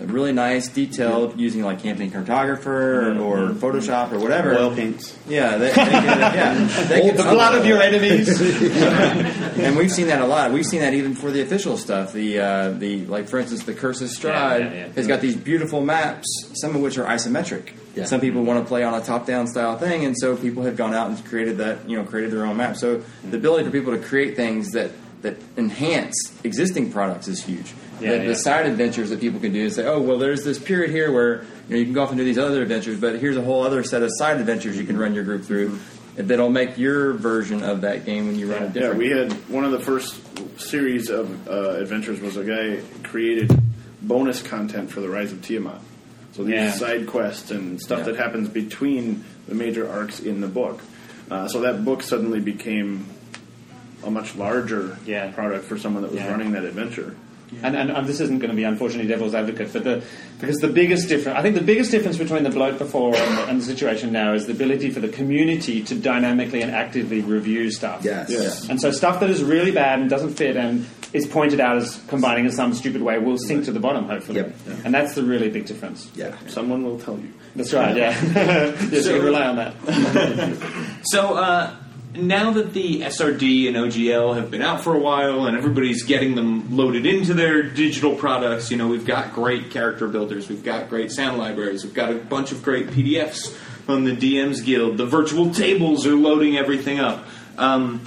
really 0.06 0.32
nice, 0.32 0.68
detailed 0.68 1.38
using 1.38 1.62
like 1.62 1.82
Campaign 1.82 2.10
Cartographer 2.10 3.20
or 3.20 3.50
Photoshop 3.54 4.12
or 4.12 4.18
whatever. 4.18 4.54
oil 4.54 4.74
paints 4.74 5.16
yeah, 5.28 5.56
they, 5.56 5.68
they 5.68 5.74
can, 5.74 6.18
yeah, 6.34 6.84
they 6.84 7.10
the 7.10 7.22
blood 7.22 7.54
of 7.54 7.66
your 7.66 7.80
enemies. 7.80 8.40
and 8.40 9.76
we've 9.76 9.90
seen 9.90 10.08
that 10.08 10.20
a 10.20 10.26
lot. 10.26 10.52
We've 10.52 10.66
seen 10.66 10.80
that 10.80 10.94
even 10.94 11.14
for 11.14 11.30
the 11.30 11.40
official 11.42 11.76
stuff. 11.76 12.12
The 12.12 12.40
uh, 12.40 12.70
the 12.70 13.06
like, 13.06 13.28
for 13.28 13.38
instance, 13.38 13.64
the 13.64 13.74
Curse 13.74 14.00
of 14.00 14.08
Strahd 14.08 14.60
Yeah, 14.60 14.72
yeah, 14.72 14.88
has 14.88 15.06
got 15.06 15.20
these 15.20 15.36
beautiful 15.36 15.80
maps, 15.80 16.26
some 16.54 16.74
of 16.74 16.82
which 16.82 16.98
are 16.98 17.06
isometric. 17.06 17.72
Yeah. 17.94 18.04
Some 18.04 18.20
people 18.20 18.42
want 18.44 18.62
to 18.62 18.68
play 18.68 18.84
on 18.84 18.94
a 18.94 19.00
top-down 19.02 19.48
style 19.48 19.76
thing, 19.76 20.04
and 20.04 20.16
so 20.16 20.36
people 20.36 20.62
have 20.62 20.76
gone 20.76 20.94
out 20.94 21.10
and 21.10 21.24
created 21.24 21.58
that, 21.58 21.88
you 21.88 21.96
know, 21.96 22.04
created 22.04 22.30
their 22.30 22.46
own 22.46 22.56
map. 22.56 22.76
So 22.76 23.02
the 23.28 23.36
ability 23.36 23.64
for 23.64 23.70
people 23.70 23.92
to 23.92 24.02
create 24.02 24.36
things 24.36 24.70
that 24.70 24.92
that 25.22 25.36
enhance 25.56 26.14
existing 26.44 26.92
products 26.92 27.28
is 27.28 27.44
huge. 27.44 27.74
Yeah, 28.00 28.10
the, 28.12 28.16
yeah. 28.18 28.24
the 28.28 28.34
side 28.34 28.66
adventures 28.66 29.10
that 29.10 29.20
people 29.20 29.40
can 29.40 29.52
do 29.52 29.64
and 29.64 29.72
say, 29.72 29.86
oh, 29.86 30.00
well, 30.00 30.18
there's 30.18 30.44
this 30.44 30.58
period 30.58 30.90
here 30.90 31.12
where 31.12 31.42
you 31.68 31.70
know 31.70 31.76
you 31.76 31.84
can 31.84 31.92
go 31.94 32.02
off 32.02 32.10
and 32.10 32.18
do 32.18 32.24
these 32.24 32.38
other 32.38 32.62
adventures, 32.62 32.98
but 33.00 33.18
here's 33.20 33.36
a 33.36 33.42
whole 33.42 33.62
other 33.62 33.82
set 33.84 34.02
of 34.02 34.10
side 34.14 34.38
adventures 34.40 34.76
you 34.78 34.84
can 34.84 34.98
run 34.98 35.14
your 35.14 35.24
group 35.24 35.44
through. 35.44 35.78
That'll 36.16 36.50
make 36.50 36.76
your 36.76 37.12
version 37.14 37.62
of 37.62 37.82
that 37.82 38.04
game 38.04 38.26
when 38.26 38.36
you 38.38 38.52
run 38.52 38.64
it 38.64 38.74
Yeah, 38.76 38.92
we 38.92 39.10
had 39.10 39.32
one 39.48 39.64
of 39.64 39.70
the 39.72 39.78
first 39.80 40.20
series 40.60 41.08
of 41.08 41.48
uh, 41.48 41.76
adventures 41.76 42.20
was 42.20 42.36
a 42.36 42.44
guy 42.44 42.82
created 43.08 43.50
bonus 44.02 44.42
content 44.42 44.90
for 44.90 45.00
the 45.00 45.08
Rise 45.08 45.32
of 45.32 45.40
Tiamat. 45.42 45.80
So 46.32 46.42
these 46.44 46.54
Yeah. 46.54 46.70
side 46.72 47.06
quests 47.06 47.50
and 47.50 47.80
stuff 47.80 48.04
that 48.06 48.16
happens 48.16 48.48
between 48.48 49.24
the 49.48 49.54
major 49.54 49.88
arcs 49.90 50.20
in 50.20 50.40
the 50.40 50.48
book. 50.48 50.80
Uh, 51.30 51.48
so 51.48 51.60
that 51.60 51.84
book 51.84 52.02
suddenly 52.02 52.40
became 52.40 53.06
a 54.04 54.10
much 54.10 54.34
larger 54.36 54.98
Yeah. 55.06 55.30
product 55.30 55.64
for 55.64 55.78
someone 55.78 56.02
that 56.02 56.10
was 56.10 56.20
Yeah. 56.20 56.30
running 56.30 56.52
that 56.52 56.64
adventure. 56.64 57.14
And, 57.62 57.76
and, 57.76 57.90
and 57.90 58.06
this 58.06 58.20
isn't 58.20 58.38
going 58.38 58.50
to 58.50 58.56
be 58.56 58.64
unfortunately 58.64 59.08
devil's 59.08 59.34
advocate, 59.34 59.72
but 59.72 59.84
the 59.84 60.04
because 60.38 60.56
the 60.58 60.68
biggest 60.68 61.08
difference, 61.08 61.38
I 61.38 61.42
think 61.42 61.56
the 61.56 61.62
biggest 61.62 61.90
difference 61.90 62.16
between 62.16 62.44
the 62.44 62.50
bloke 62.50 62.78
before 62.78 63.14
and 63.14 63.38
the, 63.38 63.46
and 63.48 63.60
the 63.60 63.64
situation 63.64 64.12
now 64.12 64.32
is 64.32 64.46
the 64.46 64.52
ability 64.52 64.90
for 64.90 65.00
the 65.00 65.08
community 65.08 65.82
to 65.84 65.94
dynamically 65.94 66.62
and 66.62 66.70
actively 66.70 67.20
review 67.20 67.70
stuff. 67.70 68.04
Yes. 68.04 68.30
Yes. 68.30 68.68
And 68.68 68.80
so 68.80 68.92
stuff 68.92 69.20
that 69.20 69.30
is 69.30 69.42
really 69.42 69.72
bad 69.72 69.98
and 69.98 70.08
doesn't 70.08 70.34
fit 70.34 70.56
and 70.56 70.86
is 71.12 71.26
pointed 71.26 71.60
out 71.60 71.76
as 71.76 72.00
combining 72.06 72.44
in 72.44 72.52
some 72.52 72.72
stupid 72.72 73.02
way 73.02 73.18
will 73.18 73.38
sink 73.38 73.64
to 73.64 73.72
the 73.72 73.80
bottom, 73.80 74.04
hopefully. 74.04 74.40
Yep. 74.40 74.54
And 74.84 74.94
that's 74.94 75.14
the 75.14 75.24
really 75.24 75.50
big 75.50 75.66
difference. 75.66 76.10
Yeah. 76.14 76.36
Someone 76.46 76.84
will 76.84 77.00
tell 77.00 77.18
you. 77.18 77.32
That's 77.56 77.72
right, 77.72 77.96
yeah. 77.96 78.10
yes, 78.90 79.06
you 79.06 79.14
can 79.14 79.24
rely 79.24 79.46
on 79.46 79.56
that. 79.56 80.76
So 81.04 81.34
uh, 81.34 81.74
now 82.14 82.50
that 82.52 82.72
the 82.72 83.02
SRD 83.02 83.68
and 83.68 83.76
OGL 83.76 84.34
have 84.34 84.50
been 84.50 84.62
out 84.62 84.82
for 84.82 84.94
a 84.94 84.98
while, 84.98 85.46
and 85.46 85.56
everybody's 85.56 86.02
getting 86.02 86.34
them 86.34 86.76
loaded 86.76 87.06
into 87.06 87.34
their 87.34 87.62
digital 87.62 88.14
products, 88.16 88.70
you 88.70 88.76
know, 88.76 88.88
we've 88.88 89.06
got 89.06 89.32
great 89.32 89.70
character 89.70 90.08
builders, 90.08 90.48
we've 90.48 90.64
got 90.64 90.88
great 90.88 91.12
sound 91.12 91.38
libraries, 91.38 91.84
we've 91.84 91.94
got 91.94 92.10
a 92.10 92.16
bunch 92.16 92.52
of 92.52 92.62
great 92.62 92.88
PDFs 92.88 93.56
on 93.88 94.04
the 94.04 94.12
DMs 94.14 94.64
Guild. 94.64 94.96
The 94.96 95.06
virtual 95.06 95.52
tables 95.52 96.06
are 96.06 96.14
loading 96.14 96.56
everything 96.56 96.98
up. 96.98 97.26
Um, 97.58 98.00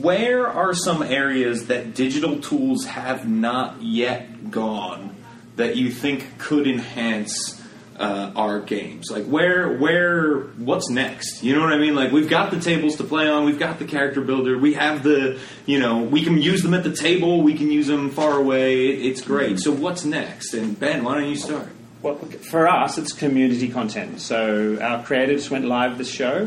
where 0.00 0.46
are 0.46 0.72
some 0.72 1.02
areas 1.02 1.66
that 1.66 1.94
digital 1.94 2.40
tools 2.40 2.86
have 2.86 3.28
not 3.28 3.82
yet 3.82 4.50
gone 4.50 5.14
that 5.56 5.76
you 5.76 5.90
think 5.90 6.38
could 6.38 6.66
enhance 6.66 7.60
uh, 7.98 8.32
our 8.36 8.60
games? 8.60 9.10
Like 9.10 9.24
where, 9.24 9.76
where, 9.76 10.40
what's 10.40 10.88
next? 10.90 11.42
You 11.42 11.54
know 11.54 11.62
what 11.62 11.72
I 11.72 11.78
mean? 11.78 11.94
Like 11.94 12.12
we've 12.12 12.28
got 12.28 12.50
the 12.50 12.60
tables 12.60 12.96
to 12.96 13.04
play 13.04 13.28
on, 13.28 13.44
we've 13.44 13.58
got 13.58 13.78
the 13.78 13.84
character 13.84 14.20
builder, 14.20 14.58
we 14.58 14.74
have 14.74 15.02
the, 15.02 15.38
you 15.64 15.78
know, 15.78 16.02
we 16.02 16.22
can 16.22 16.38
use 16.40 16.62
them 16.62 16.74
at 16.74 16.84
the 16.84 16.94
table, 16.94 17.42
we 17.42 17.54
can 17.54 17.70
use 17.70 17.86
them 17.86 18.10
far 18.10 18.36
away. 18.38 18.88
It's 18.88 19.20
great. 19.20 19.58
So 19.58 19.72
what's 19.72 20.04
next? 20.04 20.54
And 20.54 20.78
Ben, 20.78 21.04
why 21.04 21.14
don't 21.14 21.28
you 21.28 21.36
start? 21.36 21.68
Well, 22.02 22.16
for 22.16 22.68
us, 22.68 22.98
it's 22.98 23.12
community 23.12 23.68
content. 23.68 24.20
So 24.20 24.78
our 24.80 25.02
creatives 25.02 25.50
went 25.50 25.64
live 25.64 25.98
this 25.98 26.10
show. 26.10 26.44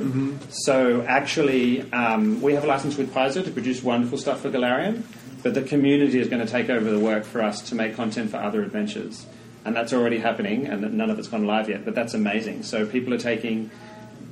So 0.49 1.01
actually, 1.01 1.91
um, 1.91 2.41
we 2.41 2.53
have 2.53 2.63
a 2.63 2.67
license 2.67 2.95
with 2.97 3.13
Paizo 3.13 3.43
to 3.43 3.51
produce 3.51 3.83
wonderful 3.83 4.17
stuff 4.17 4.41
for 4.41 4.51
Golarion, 4.51 5.03
but 5.43 5.55
the 5.55 5.63
community 5.63 6.19
is 6.19 6.29
going 6.29 6.45
to 6.45 6.49
take 6.49 6.69
over 6.69 6.89
the 6.89 6.99
work 6.99 7.25
for 7.25 7.41
us 7.41 7.61
to 7.69 7.75
make 7.75 7.95
content 7.95 8.29
for 8.29 8.37
other 8.37 8.61
adventures. 8.61 9.25
And 9.65 9.75
that's 9.75 9.93
already 9.93 10.19
happening, 10.19 10.67
and 10.67 10.93
none 10.93 11.09
of 11.09 11.19
it's 11.19 11.27
gone 11.27 11.45
live 11.45 11.69
yet, 11.69 11.83
but 11.83 11.93
that's 11.93 12.13
amazing. 12.13 12.63
So 12.63 12.85
people 12.85 13.13
are 13.13 13.19
taking 13.19 13.69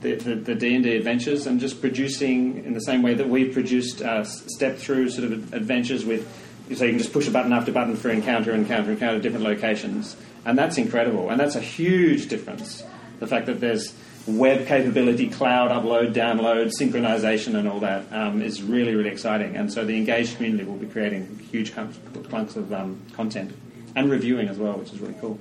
the, 0.02 0.16
the, 0.16 0.36
the 0.36 0.56
D&D 0.56 0.96
adventures 0.96 1.48
and 1.48 1.60
just 1.60 1.82
producing 1.82 2.64
in 2.64 2.74
the 2.74 2.82
same 2.82 3.02
way 3.02 3.14
that 3.16 3.28
we've 3.28 3.54
produced 3.54 4.02
uh, 4.02 4.24
step 4.24 4.78
through 4.78 5.10
sort 5.10 5.32
of 5.32 5.54
adventures 5.54 6.06
with 6.06 6.28
so 6.76 6.84
you 6.84 6.92
can 6.92 7.00
just 7.00 7.14
push 7.14 7.28
a 7.28 7.32
button 7.32 7.54
after 7.54 7.72
button 7.72 7.96
for 7.96 8.10
encounter 8.10 8.54
encounter 8.54 8.92
encounter 8.92 9.20
different 9.20 9.46
locations. 9.46 10.18
And 10.46 10.58
that's 10.58 10.78
incredible. 10.78 11.30
And 11.30 11.40
that's 11.40 11.56
a 11.56 11.62
huge 11.62 12.28
difference. 12.28 12.84
The 13.20 13.28
fact 13.28 13.46
that 13.46 13.62
there's 13.62 13.94
web 14.28 14.68
capability 14.68 15.30
cloud 15.30 15.72
upload 15.72 16.14
download 16.14 16.74
synchronization 16.78 17.56
and 17.56 17.70
all 17.70 17.80
that 17.80 18.12
um, 18.12 18.42
is 18.42 18.62
really 18.62 18.96
really 18.96 19.10
exciting. 19.10 19.56
And 19.56 19.72
so 19.72 19.86
the 19.86 19.96
engaged 19.96 20.36
community 20.36 20.66
will 20.66 20.76
be 20.76 20.88
creating 20.88 21.40
huge 21.50 21.74
clumps 21.74 22.58
of 22.58 22.74
um, 22.74 23.02
content 23.14 23.54
and 23.98 24.10
reviewing 24.10 24.48
as 24.48 24.58
well 24.58 24.78
which 24.78 24.94
is 24.94 25.00
really 25.00 25.16
cool 25.20 25.38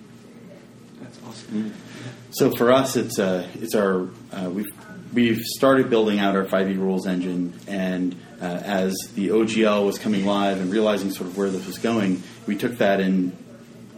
That's 1.01 1.19
awesome. 1.27 1.75
So 2.31 2.51
for 2.51 2.73
us, 2.73 2.97
it's 2.97 3.19
uh, 3.19 3.47
it's 3.55 3.75
our 3.75 4.09
uh, 4.33 4.51
we've 4.51 4.73
we've 5.13 5.41
started 5.41 5.89
building 5.91 6.19
out 6.19 6.37
our 6.37 6.45
5e 6.45 6.77
rules 6.79 7.07
engine, 7.07 7.59
and 7.67 8.15
uh, 8.41 8.45
as 8.45 8.95
the 9.15 9.29
OGL 9.29 9.87
was 9.87 9.99
coming 9.99 10.27
live 10.27 10.61
and 10.61 10.71
realizing 10.73 11.11
sort 11.11 11.29
of 11.29 11.37
where 11.37 11.51
this 11.51 11.67
was 11.67 11.79
going, 11.79 12.23
we 12.47 12.57
took 12.57 12.79
that 12.79 13.01
and 13.01 13.37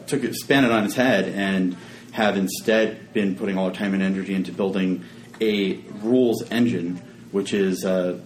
took 0.07 0.25
it, 0.25 0.35
span 0.35 0.65
it 0.65 0.71
on 0.71 0.85
its 0.85 0.95
head, 0.95 1.29
and 1.29 1.77
have 2.13 2.37
instead 2.37 3.13
been 3.13 3.37
putting 3.37 3.59
all 3.59 3.67
our 3.67 3.73
time 3.73 3.95
and 3.95 4.03
energy 4.03 4.35
into 4.35 4.53
building 4.53 5.05
a 5.41 5.77
rules 6.03 6.43
engine, 6.51 6.97
which 7.31 7.53
is 7.53 7.85
uh, 7.85 8.21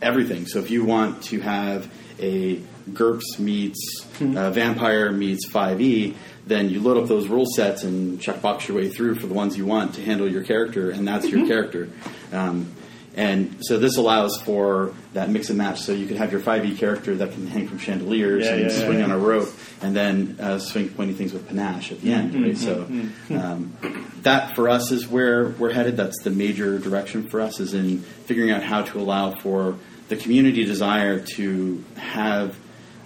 everything. 0.00 0.46
So 0.46 0.58
if 0.58 0.70
you 0.70 0.84
want 0.84 1.22
to 1.24 1.40
have 1.40 1.92
a 2.18 2.60
GURPS 2.92 3.38
meets 3.38 4.06
uh, 4.20 4.50
Vampire 4.50 5.12
meets 5.12 5.48
5e, 5.48 6.14
then 6.46 6.70
you 6.70 6.80
load 6.80 6.96
up 6.96 7.08
those 7.08 7.28
rule 7.28 7.46
sets 7.46 7.84
and 7.84 8.18
checkbox 8.20 8.66
your 8.68 8.76
way 8.76 8.88
through 8.88 9.14
for 9.16 9.26
the 9.26 9.34
ones 9.34 9.56
you 9.56 9.66
want 9.66 9.94
to 9.94 10.02
handle 10.02 10.28
your 10.30 10.42
character, 10.42 10.90
and 10.90 11.06
that's 11.06 11.28
your 11.28 11.46
character. 11.46 11.88
Um, 12.32 12.74
and 13.16 13.56
so 13.62 13.78
this 13.78 13.96
allows 13.96 14.40
for 14.40 14.94
that 15.14 15.28
mix 15.30 15.48
and 15.48 15.58
match. 15.58 15.80
So 15.80 15.92
you 15.92 16.06
could 16.06 16.16
have 16.16 16.30
your 16.30 16.40
5e 16.40 16.78
character 16.78 17.16
that 17.16 17.32
can 17.32 17.46
hang 17.46 17.66
from 17.68 17.78
chandeliers 17.78 18.44
Yeah, 18.44 18.52
and 18.54 18.62
yeah, 18.62 18.68
swing 18.86 18.98
yeah. 18.98 19.04
on 19.04 19.10
a 19.10 19.18
rope, 19.18 19.48
and 19.82 19.94
then 19.94 20.36
uh, 20.40 20.58
swing 20.60 20.88
pointy 20.90 21.12
things 21.14 21.32
with 21.32 21.46
panache 21.48 21.90
at 21.92 22.00
the 22.00 22.12
end. 22.12 22.34
Right? 22.34 22.56
So 22.56 22.82
um, 23.30 23.76
that 24.22 24.54
for 24.54 24.68
us 24.68 24.92
is 24.92 25.08
where 25.08 25.48
we're 25.48 25.72
headed. 25.72 25.96
That's 25.96 26.22
the 26.22 26.30
major 26.30 26.78
direction 26.78 27.28
for 27.28 27.40
us 27.40 27.58
is 27.58 27.74
in 27.74 27.98
figuring 27.98 28.52
out 28.52 28.62
how 28.62 28.82
to 28.82 29.00
allow 29.00 29.34
for 29.34 29.76
the 30.08 30.16
community 30.16 30.64
desire 30.64 31.18
to 31.36 31.84
have 31.96 32.56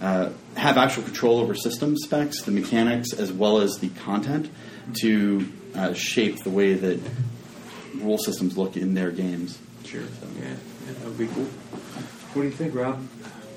uh, 0.01 0.29
have 0.55 0.77
actual 0.77 1.03
control 1.03 1.39
over 1.39 1.55
system 1.55 1.97
specs, 1.97 2.41
the 2.43 2.51
mechanics, 2.51 3.13
as 3.13 3.31
well 3.31 3.59
as 3.59 3.77
the 3.77 3.89
content 3.89 4.49
to 5.01 5.51
uh, 5.75 5.93
shape 5.93 6.43
the 6.43 6.49
way 6.49 6.73
that 6.73 6.99
rule 7.95 8.17
systems 8.17 8.57
look 8.57 8.77
in 8.77 8.93
their 8.93 9.11
games. 9.11 9.59
Sure. 9.83 10.01
Yeah, 10.01 10.49
yeah, 10.49 10.93
that 10.93 11.05
would 11.05 11.17
be 11.17 11.27
cool. 11.27 11.45
What 12.33 12.41
do 12.41 12.47
you 12.47 12.53
think, 12.53 12.75
Rob? 12.75 13.01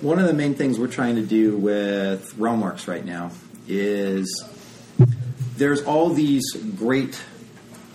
One 0.00 0.18
of 0.18 0.26
the 0.26 0.32
main 0.32 0.54
things 0.54 0.78
we're 0.78 0.86
trying 0.86 1.16
to 1.16 1.22
do 1.22 1.56
with 1.56 2.34
Realmworks 2.36 2.86
right 2.86 3.04
now 3.04 3.32
is 3.66 4.44
there's 5.56 5.82
all 5.82 6.10
these 6.10 6.44
great 6.76 7.20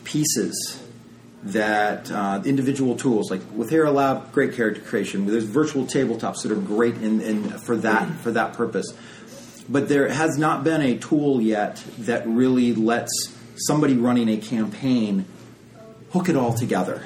pieces 0.03 0.82
that 1.45 2.09
uh, 2.09 2.41
individual 2.45 2.95
tools 2.95 3.29
like 3.29 3.41
with 3.53 3.69
Hero 3.69 3.91
Lab, 3.91 4.31
great 4.31 4.53
character 4.53 4.81
creation. 4.81 5.25
There's 5.25 5.43
virtual 5.43 5.85
tabletops 5.85 6.43
that 6.43 6.51
are 6.51 6.55
great 6.55 6.95
in, 6.95 7.21
in 7.21 7.49
for 7.59 7.75
that 7.77 8.09
for 8.19 8.31
that 8.31 8.53
purpose. 8.53 8.93
But 9.67 9.89
there 9.89 10.07
has 10.09 10.37
not 10.37 10.63
been 10.63 10.81
a 10.81 10.97
tool 10.97 11.41
yet 11.41 11.83
that 11.99 12.27
really 12.27 12.73
lets 12.73 13.33
somebody 13.55 13.95
running 13.95 14.29
a 14.29 14.37
campaign 14.37 15.25
hook 16.11 16.29
it 16.29 16.35
all 16.35 16.53
together 16.53 17.03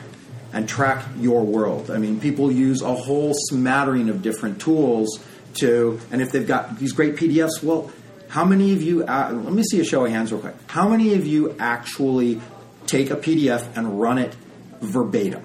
and 0.53 0.67
track 0.67 1.05
your 1.17 1.43
world. 1.43 1.91
I 1.91 1.97
mean, 1.97 2.19
people 2.19 2.51
use 2.51 2.81
a 2.81 2.93
whole 2.93 3.33
smattering 3.33 4.09
of 4.09 4.21
different 4.21 4.61
tools 4.61 5.23
to, 5.55 5.99
and 6.11 6.21
if 6.21 6.31
they've 6.31 6.47
got 6.47 6.79
these 6.79 6.93
great 6.93 7.15
PDFs, 7.15 7.63
well, 7.63 7.91
how 8.29 8.43
many 8.43 8.73
of 8.73 8.81
you, 8.81 9.03
uh, 9.03 9.31
let 9.31 9.53
me 9.53 9.63
see 9.63 9.79
a 9.79 9.85
show 9.85 10.05
of 10.05 10.11
hands 10.11 10.31
real 10.31 10.41
quick. 10.41 10.55
How 10.67 10.87
many 10.87 11.13
of 11.13 11.25
you 11.25 11.55
actually 11.59 12.41
take 12.87 13.09
a 13.09 13.15
PDF 13.15 13.75
and 13.75 13.99
run 13.99 14.17
it 14.17 14.35
verbatim 14.81 15.43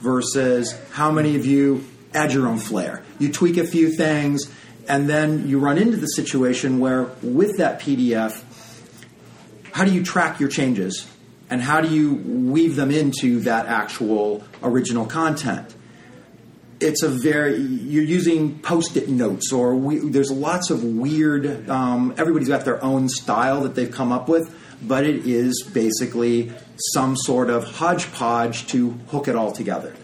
versus 0.00 0.78
how 0.92 1.10
many 1.10 1.36
of 1.36 1.46
you 1.46 1.84
add 2.14 2.32
your 2.32 2.46
own 2.46 2.58
flair? 2.58 3.02
You 3.18 3.32
tweak 3.32 3.56
a 3.56 3.66
few 3.66 3.90
things 3.90 4.50
and 4.88 5.08
then 5.08 5.48
you 5.48 5.58
run 5.58 5.78
into 5.78 5.96
the 5.96 6.06
situation 6.06 6.78
where 6.78 7.04
with 7.22 7.58
that 7.58 7.80
PDF, 7.80 8.42
how 9.72 9.84
do 9.84 9.92
you 9.92 10.04
track 10.04 10.38
your 10.38 10.48
changes 10.48 11.10
and 11.50 11.60
how 11.60 11.80
do 11.80 11.88
you 11.88 12.14
weave 12.14 12.76
them 12.76 12.90
into 12.90 13.40
that 13.40 13.66
actual 13.66 14.44
original 14.62 15.06
content 15.06 15.74
it's 16.80 17.02
a 17.02 17.08
very 17.08 17.56
you're 17.56 18.04
using 18.04 18.58
post-it 18.58 19.08
notes 19.08 19.52
or 19.52 19.74
we, 19.74 19.98
there's 19.98 20.30
lots 20.30 20.70
of 20.70 20.84
weird 20.84 21.68
um, 21.70 22.14
everybody's 22.18 22.48
got 22.48 22.64
their 22.64 22.82
own 22.84 23.08
style 23.08 23.62
that 23.62 23.74
they've 23.74 23.90
come 23.90 24.12
up 24.12 24.28
with 24.28 24.54
but 24.82 25.04
it 25.04 25.26
is 25.26 25.68
basically 25.72 26.52
some 26.76 27.16
sort 27.16 27.50
of 27.50 27.64
hodgepodge 27.64 28.66
to 28.66 28.90
hook 29.08 29.28
it 29.28 29.36
all 29.36 29.52
together 29.52 29.94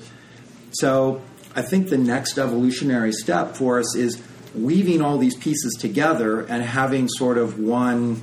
so 0.72 1.20
i 1.54 1.62
think 1.62 1.88
the 1.88 1.98
next 1.98 2.38
evolutionary 2.38 3.12
step 3.12 3.56
for 3.56 3.78
us 3.78 3.96
is 3.96 4.22
weaving 4.54 5.00
all 5.00 5.18
these 5.18 5.36
pieces 5.36 5.74
together 5.78 6.40
and 6.40 6.62
having 6.62 7.08
sort 7.08 7.38
of 7.38 7.58
one 7.58 8.22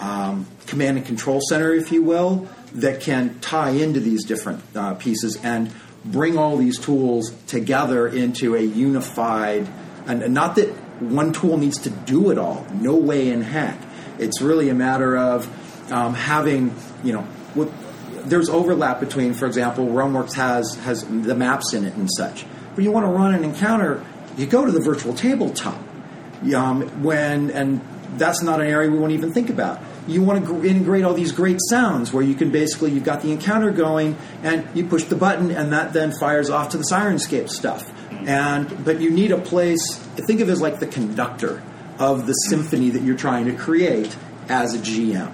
um, 0.00 0.46
command 0.66 0.98
and 0.98 1.06
control 1.06 1.40
center, 1.48 1.72
if 1.72 1.92
you 1.92 2.02
will, 2.02 2.48
that 2.74 3.00
can 3.00 3.38
tie 3.40 3.70
into 3.70 4.00
these 4.00 4.24
different 4.24 4.62
uh, 4.74 4.94
pieces 4.94 5.38
and 5.42 5.72
bring 6.04 6.36
all 6.36 6.56
these 6.56 6.78
tools 6.78 7.32
together 7.46 8.06
into 8.06 8.54
a 8.54 8.60
unified, 8.60 9.66
and, 10.06 10.32
not 10.32 10.56
that 10.56 10.68
one 11.00 11.32
tool 11.32 11.56
needs 11.56 11.78
to 11.78 11.90
do 11.90 12.30
it 12.30 12.38
all. 12.38 12.66
No 12.74 12.96
way 12.96 13.30
in 13.30 13.42
heck. 13.42 13.78
It's 14.18 14.40
really 14.40 14.68
a 14.68 14.74
matter 14.74 15.16
of 15.16 15.92
um, 15.92 16.14
having, 16.14 16.74
you 17.04 17.12
know, 17.12 17.26
with, 17.56 18.28
there's 18.28 18.48
overlap 18.48 19.00
between, 19.00 19.34
for 19.34 19.46
example, 19.46 19.86
RealmWorks 19.86 20.34
has 20.34 20.76
has 20.76 21.04
the 21.04 21.34
maps 21.34 21.72
in 21.72 21.84
it 21.84 21.94
and 21.94 22.08
such. 22.16 22.44
But 22.74 22.84
you 22.84 22.92
want 22.92 23.06
to 23.06 23.10
run 23.10 23.34
an 23.34 23.42
encounter, 23.42 24.04
you 24.36 24.46
go 24.46 24.64
to 24.64 24.72
the 24.72 24.80
virtual 24.80 25.14
tabletop. 25.14 25.82
Um, 26.54 27.02
when 27.02 27.50
and 27.50 27.80
that's 28.18 28.42
not 28.42 28.60
an 28.60 28.66
area 28.66 28.90
we 28.90 28.98
won't 28.98 29.12
even 29.12 29.32
think 29.32 29.50
about. 29.50 29.80
You 30.06 30.22
want 30.22 30.44
to 30.44 30.46
gr- 30.46 30.66
integrate 30.66 31.04
all 31.04 31.14
these 31.14 31.32
great 31.32 31.58
sounds 31.70 32.12
where 32.12 32.22
you 32.22 32.34
can 32.34 32.50
basically 32.50 32.92
you've 32.92 33.04
got 33.04 33.22
the 33.22 33.32
encounter 33.32 33.70
going 33.70 34.16
and 34.42 34.68
you 34.74 34.86
push 34.86 35.04
the 35.04 35.16
button 35.16 35.50
and 35.50 35.72
that 35.72 35.92
then 35.92 36.12
fires 36.12 36.50
off 36.50 36.70
to 36.70 36.78
the 36.78 36.84
Syrinscape 36.84 37.48
stuff. 37.48 37.90
And 38.12 38.84
but 38.84 39.00
you 39.00 39.10
need 39.10 39.32
a 39.32 39.38
place. 39.38 39.96
Think 39.96 40.40
of 40.40 40.48
it 40.48 40.52
as 40.52 40.60
like 40.60 40.78
the 40.78 40.86
conductor 40.86 41.62
of 41.98 42.26
the 42.26 42.32
symphony 42.32 42.90
that 42.90 43.02
you're 43.02 43.16
trying 43.16 43.46
to 43.46 43.54
create 43.54 44.16
as 44.48 44.74
a 44.74 44.78
GM, 44.78 45.32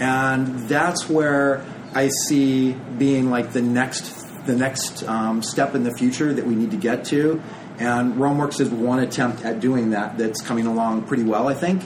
and 0.00 0.68
that's 0.68 1.08
where 1.08 1.64
I 1.94 2.08
see 2.26 2.72
being 2.72 3.30
like 3.30 3.52
the 3.52 3.62
next 3.62 4.14
the 4.46 4.56
next 4.56 5.02
um, 5.04 5.42
step 5.42 5.74
in 5.74 5.84
the 5.84 5.94
future 5.94 6.32
that 6.32 6.46
we 6.46 6.54
need 6.54 6.70
to 6.70 6.76
get 6.76 7.04
to. 7.06 7.42
And 7.78 8.14
RealmWorks 8.14 8.60
is 8.60 8.70
one 8.70 8.98
attempt 8.98 9.44
at 9.44 9.60
doing 9.60 9.90
that 9.90 10.16
that's 10.16 10.40
coming 10.40 10.66
along 10.66 11.02
pretty 11.02 11.22
well, 11.22 11.48
I 11.48 11.54
think. 11.54 11.82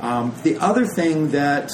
Um, 0.00 0.34
the 0.42 0.58
other 0.58 0.86
thing 0.86 1.32
that 1.32 1.72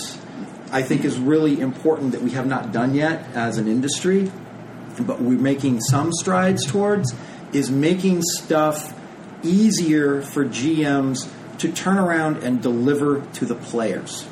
I 0.72 0.82
think 0.82 1.04
is 1.04 1.18
really 1.18 1.60
important 1.60 2.12
that 2.12 2.22
we 2.22 2.30
have 2.30 2.46
not 2.46 2.72
done 2.72 2.94
yet 2.94 3.26
as 3.34 3.58
an 3.58 3.68
industry, 3.68 4.32
but 4.98 5.20
we're 5.20 5.38
making 5.38 5.80
some 5.80 6.10
strides 6.12 6.64
towards, 6.66 7.14
is 7.52 7.70
making 7.70 8.22
stuff 8.22 8.98
easier 9.42 10.22
for 10.22 10.44
GMs 10.44 11.30
to 11.58 11.70
turn 11.70 11.98
around 11.98 12.38
and 12.38 12.62
deliver 12.62 13.20
to 13.34 13.44
the 13.44 13.54
players. 13.54 14.26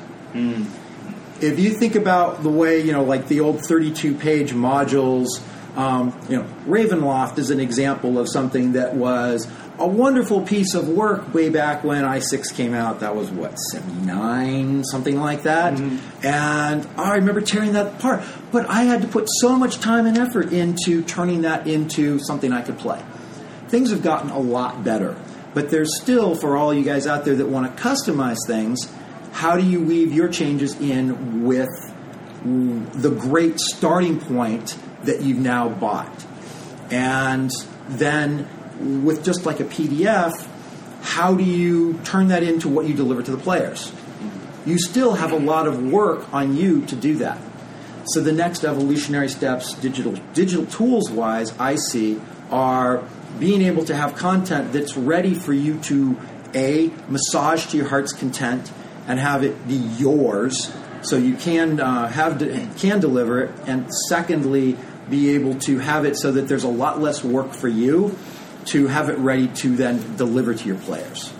If 1.40 1.58
you 1.58 1.70
think 1.70 1.94
about 1.94 2.42
the 2.42 2.50
way, 2.50 2.80
you 2.80 2.92
know, 2.92 3.04
like 3.04 3.28
the 3.28 3.40
old 3.40 3.62
32 3.66 4.14
page 4.14 4.52
modules, 4.52 5.40
um, 5.76 6.18
you 6.28 6.36
know, 6.36 6.44
Ravenloft 6.66 7.38
is 7.38 7.50
an 7.50 7.60
example 7.60 8.18
of 8.18 8.28
something 8.28 8.72
that 8.72 8.94
was 8.94 9.46
a 9.78 9.86
wonderful 9.86 10.42
piece 10.42 10.74
of 10.74 10.88
work 10.88 11.32
way 11.32 11.50
back 11.50 11.84
when 11.84 12.02
i6 12.04 12.52
came 12.54 12.74
out. 12.74 13.00
That 13.00 13.14
was 13.14 13.30
what, 13.30 13.54
79, 13.56 14.82
something 14.84 15.20
like 15.20 15.44
that. 15.44 15.78
And 16.24 16.88
I 16.96 17.14
remember 17.14 17.40
tearing 17.40 17.74
that 17.74 17.86
apart. 17.94 18.24
But 18.50 18.68
I 18.68 18.82
had 18.82 19.02
to 19.02 19.08
put 19.08 19.28
so 19.40 19.56
much 19.56 19.78
time 19.78 20.06
and 20.06 20.18
effort 20.18 20.52
into 20.52 21.02
turning 21.02 21.42
that 21.42 21.68
into 21.68 22.18
something 22.18 22.52
I 22.52 22.62
could 22.62 22.78
play. 22.78 23.00
Things 23.68 23.90
have 23.90 24.02
gotten 24.02 24.30
a 24.30 24.38
lot 24.40 24.82
better. 24.82 25.16
But 25.54 25.70
there's 25.70 26.00
still, 26.00 26.34
for 26.34 26.56
all 26.56 26.74
you 26.74 26.84
guys 26.84 27.06
out 27.06 27.24
there 27.24 27.36
that 27.36 27.46
want 27.46 27.76
to 27.76 27.82
customize 27.82 28.38
things, 28.46 28.92
how 29.32 29.56
do 29.56 29.64
you 29.64 29.82
weave 29.82 30.12
your 30.12 30.28
changes 30.28 30.78
in 30.80 31.44
with 31.44 31.68
the 32.42 33.10
great 33.10 33.58
starting 33.60 34.20
point 34.20 34.78
that 35.04 35.22
you've 35.22 35.38
now 35.38 35.68
bought? 35.68 36.26
And 36.90 37.50
then 37.88 38.48
with 39.04 39.24
just 39.24 39.46
like 39.46 39.60
a 39.60 39.64
PDF, 39.64 40.46
how 41.02 41.34
do 41.34 41.44
you 41.44 41.94
turn 42.04 42.28
that 42.28 42.42
into 42.42 42.68
what 42.68 42.86
you 42.86 42.94
deliver 42.94 43.22
to 43.22 43.30
the 43.30 43.38
players? 43.38 43.92
You 44.66 44.78
still 44.78 45.14
have 45.14 45.32
a 45.32 45.38
lot 45.38 45.66
of 45.66 45.82
work 45.82 46.32
on 46.32 46.56
you 46.56 46.84
to 46.86 46.96
do 46.96 47.16
that. 47.16 47.38
So 48.06 48.20
the 48.20 48.32
next 48.32 48.64
evolutionary 48.64 49.28
steps, 49.28 49.74
digital 49.74 50.12
digital 50.32 50.66
tools 50.66 51.10
wise, 51.10 51.56
I 51.58 51.76
see 51.76 52.20
are 52.50 53.04
being 53.38 53.62
able 53.62 53.84
to 53.84 53.94
have 53.94 54.16
content 54.16 54.72
that's 54.72 54.96
ready 54.96 55.34
for 55.34 55.52
you 55.52 55.78
to 55.80 56.18
a 56.54 56.90
massage 57.08 57.66
to 57.66 57.76
your 57.76 57.88
heart's 57.88 58.12
content 58.12 58.72
and 59.08 59.18
have 59.18 59.42
it 59.42 59.66
be 59.66 59.74
yours, 59.74 60.70
so 61.02 61.16
you 61.16 61.34
can 61.34 61.80
uh, 61.80 62.06
have 62.08 62.38
can 62.78 63.00
deliver 63.00 63.40
it, 63.40 63.50
and 63.66 63.88
secondly, 64.08 64.76
be 65.10 65.30
able 65.30 65.54
to 65.60 65.78
have 65.78 66.04
it 66.04 66.16
so 66.16 66.30
that 66.32 66.42
there's 66.48 66.64
a 66.64 66.68
lot 66.68 67.00
less 67.00 67.24
work 67.24 67.52
for 67.52 67.68
you 67.68 68.16
to 68.66 68.86
have 68.88 69.08
it 69.08 69.16
ready 69.18 69.48
to 69.48 69.74
then 69.74 70.16
deliver 70.16 70.54
to 70.54 70.64
your 70.66 70.76
players. 70.76 71.32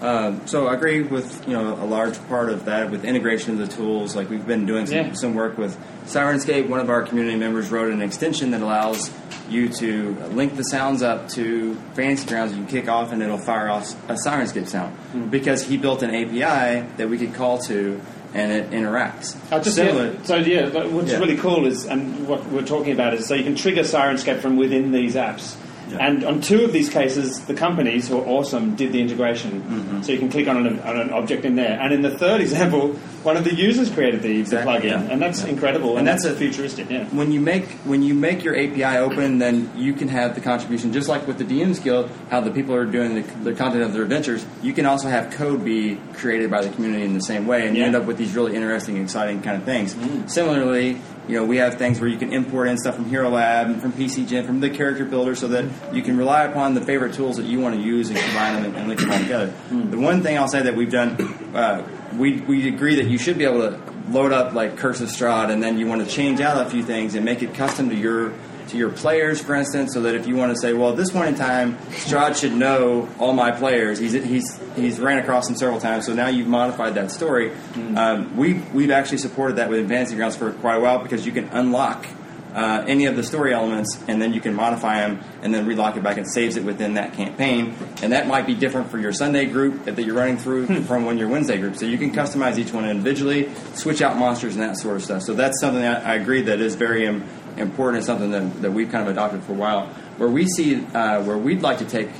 Um, 0.00 0.46
so 0.46 0.66
I 0.66 0.74
agree 0.74 1.02
with 1.02 1.46
you 1.48 1.54
know 1.54 1.74
a 1.74 1.86
large 1.86 2.18
part 2.28 2.50
of 2.50 2.66
that 2.66 2.90
with 2.90 3.04
integration 3.04 3.52
of 3.52 3.58
the 3.58 3.76
tools. 3.76 4.14
Like 4.14 4.28
we've 4.28 4.46
been 4.46 4.66
doing 4.66 4.86
some, 4.86 4.96
Yeah. 4.96 5.12
some 5.14 5.34
work 5.34 5.56
with 5.58 5.76
Syrinscape. 6.04 6.68
One 6.68 6.80
of 6.80 6.90
our 6.90 7.02
community 7.02 7.36
members 7.38 7.70
wrote 7.70 7.90
an 7.92 8.02
extension 8.02 8.50
that 8.50 8.60
allows 8.60 9.10
you 9.50 9.68
to 9.68 10.14
link 10.32 10.56
the 10.56 10.64
sounds 10.64 11.02
up 11.02 11.28
to 11.30 11.74
Fantasy 11.94 12.26
Grounds. 12.28 12.52
You 12.52 12.58
can 12.58 12.66
kick 12.66 12.88
off 12.88 13.12
and 13.12 13.22
it'll 13.22 13.38
fire 13.38 13.68
off 13.68 13.94
a 14.10 14.14
Syrinscape 14.14 14.66
sound 14.68 14.94
Hmm. 15.12 15.28
because 15.28 15.62
he 15.66 15.76
built 15.76 16.02
an 16.02 16.10
API 16.14 16.84
that 16.96 17.08
we 17.08 17.18
could 17.18 17.34
call 17.34 17.58
to 17.60 18.00
and 18.34 18.52
it 18.52 18.70
interacts. 18.70 19.34
Just 19.62 19.76
Similar. 19.76 20.06
yeah, 20.12 20.12
so 20.24 20.36
yeah, 20.36 20.68
what's 20.88 21.10
Yeah. 21.12 21.18
really 21.18 21.36
cool 21.36 21.66
is, 21.66 21.86
and 21.86 22.28
what 22.28 22.44
we're 22.50 22.62
talking 22.62 22.92
about 22.92 23.14
is, 23.14 23.26
so 23.26 23.34
you 23.34 23.44
can 23.44 23.54
trigger 23.54 23.82
Syrinscape 23.82 24.40
from 24.40 24.56
within 24.56 24.92
these 24.92 25.14
apps. 25.14 25.54
And 25.94 26.24
on 26.24 26.40
two 26.40 26.64
of 26.64 26.72
these 26.72 26.88
cases, 26.88 27.44
the 27.46 27.54
companies 27.54 28.08
who 28.08 28.18
are 28.18 28.26
awesome 28.26 28.74
did 28.76 28.92
the 28.92 29.00
integration. 29.00 29.62
Mm-hmm. 29.62 30.02
So 30.02 30.12
you 30.12 30.18
can 30.18 30.30
click 30.30 30.48
on 30.48 30.66
an, 30.66 30.80
on 30.80 31.00
an 31.00 31.10
object 31.10 31.44
in 31.44 31.56
there. 31.56 31.78
And 31.80 31.92
in 31.92 32.02
the 32.02 32.16
third 32.16 32.40
example, 32.40 32.92
one 33.22 33.36
of 33.36 33.44
the 33.44 33.54
users 33.54 33.90
created 33.90 34.22
the, 34.22 34.40
Exactly, 34.40 34.88
the 34.88 34.94
plugin, 34.94 35.06
yeah. 35.06 35.12
and 35.12 35.22
that's 35.22 35.44
incredible. 35.44 35.90
And, 35.90 36.00
And 36.00 36.08
that's, 36.08 36.24
that's 36.24 36.36
a 36.36 36.38
futuristic. 36.38 36.90
Yeah. 36.90 37.04
when 37.06 37.32
you 37.32 37.40
make 37.40 37.68
when 37.84 38.02
you 38.02 38.14
make 38.14 38.44
your 38.44 38.56
API 38.56 38.98
open, 38.98 39.38
then 39.38 39.70
you 39.76 39.92
can 39.94 40.08
have 40.08 40.34
the 40.34 40.40
contribution, 40.40 40.92
just 40.92 41.08
like 41.08 41.26
with 41.26 41.38
the 41.38 41.44
DMs 41.44 41.82
Guild, 41.82 42.10
how 42.30 42.40
the 42.40 42.50
people 42.50 42.74
are 42.74 42.84
doing 42.84 43.14
the, 43.14 43.22
the 43.50 43.54
content 43.54 43.82
of 43.82 43.92
their 43.92 44.02
adventures. 44.02 44.44
You 44.62 44.72
can 44.72 44.86
also 44.86 45.08
have 45.08 45.32
code 45.32 45.64
be 45.64 45.96
created 46.14 46.50
by 46.50 46.62
the 46.62 46.70
community 46.70 47.04
in 47.04 47.14
the 47.14 47.20
same 47.20 47.46
way, 47.46 47.66
and 47.66 47.76
you 47.76 47.84
end 47.84 47.94
up 47.96 48.04
with 48.04 48.16
these 48.16 48.34
really 48.34 48.54
interesting, 48.54 48.96
exciting 48.96 49.42
kind 49.42 49.56
of 49.56 49.64
things. 49.64 49.96
Similarly, 50.32 51.00
you 51.28 51.36
know, 51.36 51.44
we 51.44 51.56
have 51.56 51.76
things 51.76 52.00
where 52.00 52.08
you 52.08 52.16
can 52.16 52.32
import 52.32 52.68
in 52.68 52.78
stuff 52.78 52.94
from 52.94 53.06
Hero 53.06 53.28
Lab 53.30 53.68
and 53.68 53.80
from 53.80 53.92
PCGen, 53.92 54.46
from 54.46 54.60
the 54.60 54.70
character 54.70 55.04
builder, 55.04 55.34
so 55.34 55.48
that 55.48 55.64
you 55.94 56.02
can 56.02 56.16
rely 56.16 56.44
upon 56.44 56.74
the 56.74 56.80
favorite 56.80 57.14
tools 57.14 57.36
that 57.36 57.46
you 57.46 57.58
want 57.60 57.74
to 57.74 57.80
use 57.80 58.10
and 58.10 58.18
combine 58.18 58.54
them 58.54 58.64
and, 58.66 58.76
and 58.76 58.88
link 58.88 59.00
them 59.00 59.10
all 59.10 59.18
together. 59.18 59.52
The 59.70 59.98
one 59.98 60.22
thing 60.22 60.38
I'll 60.38 60.48
say 60.48 60.62
that 60.62 60.76
we've 60.76 60.90
done, 60.90 61.20
uh, 61.54 61.86
we 62.16 62.40
we 62.42 62.68
agree 62.68 62.96
that 62.96 63.06
you 63.06 63.18
should 63.18 63.38
be 63.38 63.44
able 63.44 63.70
to 63.70 63.80
load 64.08 64.32
up 64.32 64.52
like 64.52 64.76
Curse 64.76 65.00
of 65.00 65.08
Strahd, 65.08 65.50
and 65.50 65.62
then 65.62 65.78
you 65.78 65.86
want 65.86 66.06
to 66.06 66.08
change 66.08 66.40
out 66.40 66.64
a 66.64 66.70
few 66.70 66.82
things 66.82 67.14
and 67.14 67.24
make 67.24 67.42
it 67.42 67.54
custom 67.54 67.90
to 67.90 67.96
your 67.96 68.32
to 68.68 68.76
your 68.76 68.90
players, 68.90 69.40
for 69.40 69.54
instance, 69.54 69.94
so 69.94 70.02
that 70.02 70.14
if 70.14 70.26
you 70.26 70.36
want 70.36 70.52
to 70.52 70.58
say, 70.60 70.72
well, 70.72 70.90
at 70.90 70.96
this 70.96 71.10
point 71.10 71.28
in 71.28 71.34
time, 71.34 71.76
Strahd 71.90 72.38
should 72.40 72.52
know 72.52 73.08
all 73.18 73.32
my 73.32 73.50
players. 73.50 73.98
He's 73.98 74.12
he's 74.12 74.60
he's 74.74 74.98
ran 74.98 75.18
across 75.18 75.46
them 75.46 75.56
several 75.56 75.80
times, 75.80 76.06
so 76.06 76.14
now 76.14 76.28
you've 76.28 76.48
modified 76.48 76.94
that 76.94 77.10
story. 77.10 77.52
Um, 77.96 78.36
we 78.36 78.54
we've 78.74 78.90
actually 78.90 79.18
supported 79.18 79.56
that 79.56 79.70
with 79.70 79.88
Fantasy 79.88 80.16
Grounds 80.16 80.36
for 80.36 80.52
quite 80.52 80.76
a 80.76 80.80
while 80.80 80.98
because 80.98 81.26
you 81.26 81.32
can 81.32 81.48
unlock. 81.48 82.06
Uh, 82.54 82.82
any 82.88 83.04
of 83.04 83.16
the 83.16 83.22
story 83.22 83.52
elements, 83.52 84.02
and 84.08 84.22
then 84.22 84.32
you 84.32 84.40
can 84.40 84.54
modify 84.54 85.06
them, 85.06 85.22
and 85.42 85.52
then 85.52 85.66
relock 85.66 85.94
it 85.98 86.02
back 86.02 86.16
and 86.16 86.26
saves 86.26 86.56
it 86.56 86.64
within 86.64 86.94
that 86.94 87.12
campaign. 87.12 87.76
And 88.00 88.12
that 88.12 88.26
might 88.26 88.46
be 88.46 88.54
different 88.54 88.90
for 88.90 88.98
your 88.98 89.12
Sunday 89.12 89.44
group 89.44 89.84
that 89.84 90.02
you're 90.02 90.14
running 90.14 90.38
through 90.38 90.66
from 90.84 91.04
when 91.04 91.18
your 91.18 91.28
Wednesday 91.28 91.58
group. 91.58 91.76
So 91.76 91.84
you 91.84 91.98
can 91.98 92.12
customize 92.12 92.56
each 92.56 92.72
one 92.72 92.88
individually, 92.88 93.50
switch 93.74 94.00
out 94.00 94.16
monsters 94.16 94.54
and 94.54 94.62
that 94.62 94.78
sort 94.78 94.96
of 94.96 95.04
stuff. 95.04 95.20
So 95.24 95.34
that's 95.34 95.60
something 95.60 95.82
that 95.82 96.06
I 96.06 96.14
agree 96.14 96.40
that 96.42 96.60
is 96.60 96.76
very 96.76 97.06
um, 97.06 97.26
important 97.56 97.98
and 97.98 98.06
something 98.06 98.30
that, 98.30 98.62
that 98.62 98.72
we've 98.72 98.90
kind 98.90 99.06
of 99.06 99.12
adopted 99.12 99.42
for 99.42 99.52
a 99.52 99.56
while. 99.56 99.86
Where 100.16 100.28
we 100.28 100.46
see 100.46 100.76
uh, 100.76 101.22
where 101.22 101.38
we'd 101.38 101.62
like 101.62 101.78
to 101.78 101.84
take 101.84 102.10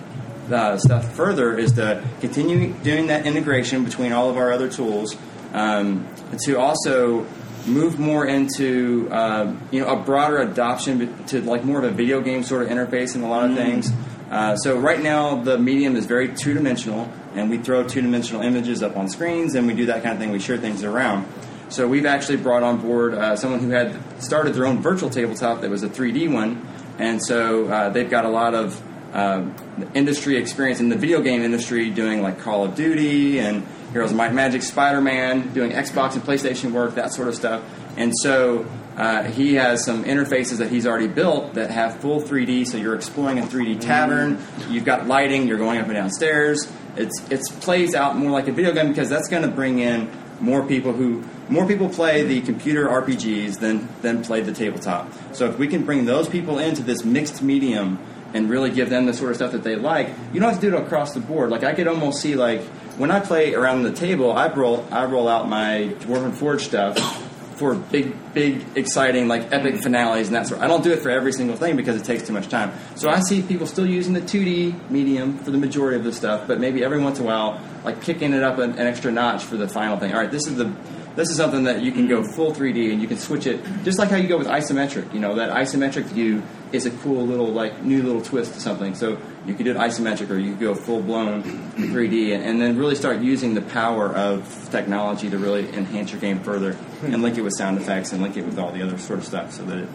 uh, 0.51 0.77
stuff 0.79 1.15
further 1.15 1.59
is 1.59 1.73
to 1.73 2.03
continue 2.21 2.73
doing 2.83 3.09
that 3.09 3.27
integration 3.27 3.85
between 3.85 4.13
all 4.13 4.31
of 4.31 4.37
our 4.37 4.53
other 4.53 4.69
tools 4.69 5.17
um, 5.53 6.07
to 6.45 6.59
also 6.59 7.27
move 7.67 7.99
more 7.99 8.27
into 8.27 9.09
um, 9.11 9.61
you 9.71 9.81
know 9.81 9.89
a 9.89 9.97
broader 9.97 10.39
adoption 10.39 11.25
to 11.27 11.41
like 11.43 11.65
more 11.65 11.79
of 11.79 11.85
a 11.85 11.91
video 11.91 12.21
game 12.21 12.45
sort 12.45 12.63
of 12.63 12.69
interface 12.69 13.15
in 13.15 13.23
a 13.23 13.29
lot 13.29 13.49
of 13.49 13.57
things. 13.57 13.91
Uh, 14.31 14.57
so 14.57 14.79
right 14.79 15.03
now 15.03 15.37
the 15.43 15.59
medium 15.59 15.97
is 15.97 16.07
very 16.07 16.35
two 16.35 16.55
dimensional, 16.55 17.13
and 17.35 17.49
we 17.49 17.59
throw 17.59 17.87
two 17.87 18.01
dimensional 18.01 18.43
images 18.43 18.83
up 18.83 18.97
on 18.97 19.09
screens, 19.09 19.55
and 19.55 19.67
we 19.67 19.75
do 19.75 19.87
that 19.87 20.03
kind 20.03 20.15
of 20.15 20.19
thing. 20.19 20.33
We 20.33 20.41
share 20.41 20.59
things 20.59 20.83
around. 20.83 21.27
So 21.69 21.89
we've 21.89 22.07
actually 22.07 22.37
brought 22.37 22.63
on 22.63 22.81
board 22.81 23.15
uh, 23.15 23.37
someone 23.37 23.61
who 23.61 23.71
had 23.71 23.99
started 24.23 24.55
their 24.55 24.67
own 24.67 24.81
virtual 24.81 25.11
tabletop 25.11 25.63
that 25.63 25.71
was 25.71 25.83
a 25.83 25.89
3D 25.89 26.33
one, 26.33 26.67
and 26.99 27.23
so 27.23 27.67
uh, 27.67 27.91
they've 27.91 28.09
got 28.09 28.25
a 28.25 28.29
lot 28.29 28.55
of 28.55 28.81
um, 29.13 29.55
industry 29.95 30.37
experience 30.37 30.79
in 30.79 30.89
the 30.89 30.97
video 30.97 31.23
game 31.23 31.43
industry, 31.43 31.91
doing 31.91 32.23
like 32.23 32.39
Call 32.41 32.65
of 32.65 32.75
Duty 32.75 33.41
and 33.41 33.67
Heroes 33.93 34.11
of 34.11 34.17
Might 34.17 34.27
and 34.27 34.37
Magic, 34.37 34.63
Spider 34.63 35.01
Man, 35.01 35.53
doing 35.53 35.73
Xbox 35.73 36.15
and 36.15 36.23
PlayStation 36.23 36.73
work, 36.73 36.95
that 36.97 37.13
sort 37.13 37.29
of 37.29 37.35
stuff. 37.35 37.63
And 37.97 38.13
so 38.23 38.67
uh, 38.97 39.25
he 39.25 39.55
has 39.55 39.85
some 39.85 40.05
interfaces 40.05 40.59
that 40.59 40.71
he's 40.71 40.87
already 40.87 41.09
built 41.09 41.55
that 41.55 41.71
have 41.71 41.97
full 42.01 42.21
3D. 42.21 42.67
So 42.67 42.77
you're 42.77 42.95
exploring 42.95 43.39
a 43.39 43.43
3D 43.43 43.81
tavern. 43.81 44.39
You've 44.69 44.85
got 44.85 45.07
lighting. 45.07 45.49
You're 45.49 45.59
going 45.59 45.79
up 45.79 45.87
and 45.87 45.95
down 45.95 46.11
stairs. 46.11 46.71
It's 46.97 47.31
it 47.31 47.41
plays 47.61 47.95
out 47.95 48.17
more 48.17 48.31
like 48.31 48.49
a 48.49 48.53
video 48.53 48.73
game 48.73 48.89
because 48.89 49.09
that's 49.09 49.29
going 49.29 49.43
to 49.43 49.51
bring 49.51 49.79
in 49.79 50.11
more 50.41 50.67
people 50.67 50.93
who 50.93 51.25
more 51.49 51.67
people 51.67 51.89
play 51.89 52.23
the 52.23 52.41
computer 52.43 52.89
RPGs 52.89 53.61
than 53.61 53.89
than 54.03 54.23
play 54.23 54.41
the 54.41 54.53
tabletop. 54.53 55.13
So 55.33 55.47
if 55.47 55.59
we 55.59 55.69
can 55.69 55.85
bring 55.85 56.05
those 56.05 56.29
people 56.29 56.59
into 56.59 56.83
this 56.83 57.05
mixed 57.05 57.43
medium 57.43 57.99
and 58.35 58.51
really 58.51 58.71
give 58.71 58.91
them 58.91 59.07
the 59.07 59.15
sort 59.15 59.31
of 59.31 59.37
stuff 59.37 59.53
that 59.53 59.63
they 59.63 59.77
like, 59.77 60.09
you 60.33 60.41
don't 60.41 60.51
have 60.51 60.61
to 60.61 60.71
do 60.71 60.77
it 60.77 60.83
across 60.83 61.15
the 61.15 61.21
board. 61.21 61.51
Like 61.51 61.65
I 61.65 61.75
could 61.75 61.87
almost 61.87 62.21
see 62.21 62.35
like 62.35 62.63
when 62.99 63.11
I 63.11 63.21
play 63.21 63.55
around 63.55 63.83
the 63.83 63.93
table, 63.93 64.33
I 64.33 64.53
roll 64.53 64.87
I 64.91 65.05
roll 65.05 65.29
out 65.29 65.49
my 65.49 65.95
Dwarven 66.01 66.33
Forge 66.33 66.63
stuff 66.63 67.25
for 67.57 67.75
big, 67.75 68.15
big, 68.35 68.65
exciting, 68.77 69.29
like 69.29 69.53
epic 69.53 69.75
mm-hmm. 69.75 69.83
finales 69.83 70.29
and 70.29 70.37
that 70.37 70.47
sort. 70.47 70.61
I 70.61 70.67
don't 70.67 70.85
do 70.85 70.93
it 70.93 71.01
for 71.01 71.11
every 71.11 71.33
single 71.33 71.57
thing 71.57 71.77
because 71.77 71.97
it 71.97 72.05
takes 72.05 72.27
too 72.27 72.33
much 72.33 72.49
time. 72.49 72.73
So 72.97 73.09
I 73.09 73.21
see 73.21 73.43
people 73.43 73.67
still 73.67 73.87
using 73.87 74.13
the 74.13 74.21
2D 74.21 74.91
medium 74.91 75.39
for 75.39 75.51
the 75.51 75.59
majority 75.59 75.97
of 75.97 76.05
the 76.05 76.13
stuff, 76.13 76.47
but 76.47 76.61
maybe 76.61 76.85
every 76.85 77.01
once 77.01 77.19
in 77.19 77.25
a 77.25 77.29
while, 77.29 77.61
like 77.85 78.03
kicking 78.03 78.33
it 78.33 78.43
up 78.43 78.59
an, 78.59 78.73
an 78.73 78.87
extra 78.87 79.11
notch 79.11 79.43
for 79.43 79.57
the 79.57 79.69
final 79.69 79.99
thing. 79.99 80.13
All 80.13 80.21
right, 80.21 80.31
this 80.31 80.47
is 80.47 80.57
the 80.57 80.75
this 81.17 81.31
is 81.31 81.37
something 81.37 81.65
that 81.65 81.83
you 81.83 81.93
can 81.93 82.07
go 82.07 82.23
full 82.23 82.53
3D 82.53 82.93
and 82.93 83.01
you 83.01 83.09
can 83.09 83.17
switch 83.17 83.47
it 83.47 83.59
just 83.85 83.99
like 83.99 84.11
how 84.11 84.17
you 84.17 84.29
go 84.29 84.37
with 84.37 84.47
isometric. 84.47 85.13
You 85.15 85.21
know 85.21 85.35
that 85.37 85.51
isometric 85.51 86.05
view 86.05 86.43
is 86.73 86.85
a 86.85 86.91
cool 86.91 87.27
little 87.27 87.49
like 87.49 87.83
new 87.83 88.03
little 88.03 88.21
twist 88.21 88.55
to 88.55 88.61
something. 88.61 88.95
So 88.95 89.19
you 89.47 89.55
could 89.55 89.65
do 89.65 89.71
it 89.71 89.79
isometric 89.79 90.31
or 90.31 90.39
you 90.39 90.53
could 90.53 90.61
go 90.61 90.75
full 90.75 91.01
blown 91.01 91.43
3D 91.43 92.35
and, 92.35 92.45
and 92.45 92.61
then 92.61 92.77
really 92.77 92.95
start 92.95 93.21
using 93.21 93.55
the 93.55 93.63
power 93.63 94.15
of 94.15 94.69
technology 94.71 95.31
to 95.31 95.39
really 95.39 95.67
enhance 95.73 96.13
your 96.13 96.21
game 96.21 96.41
further 96.41 96.77
and 97.03 97.23
link 97.23 97.39
it 97.39 97.43
with 97.43 97.55
sound 97.57 97.79
effects 97.79 98.13
and 98.13 98.23
link 98.23 98.37
it 98.37 98.45
with 98.45 98.59
all 98.59 98.71
the 98.71 98.83
other 98.83 98.99
sort 98.99 99.19
of 99.19 99.25
stuff 99.25 99.53
so 99.53 99.65
that 99.65 99.79
it 99.79 99.89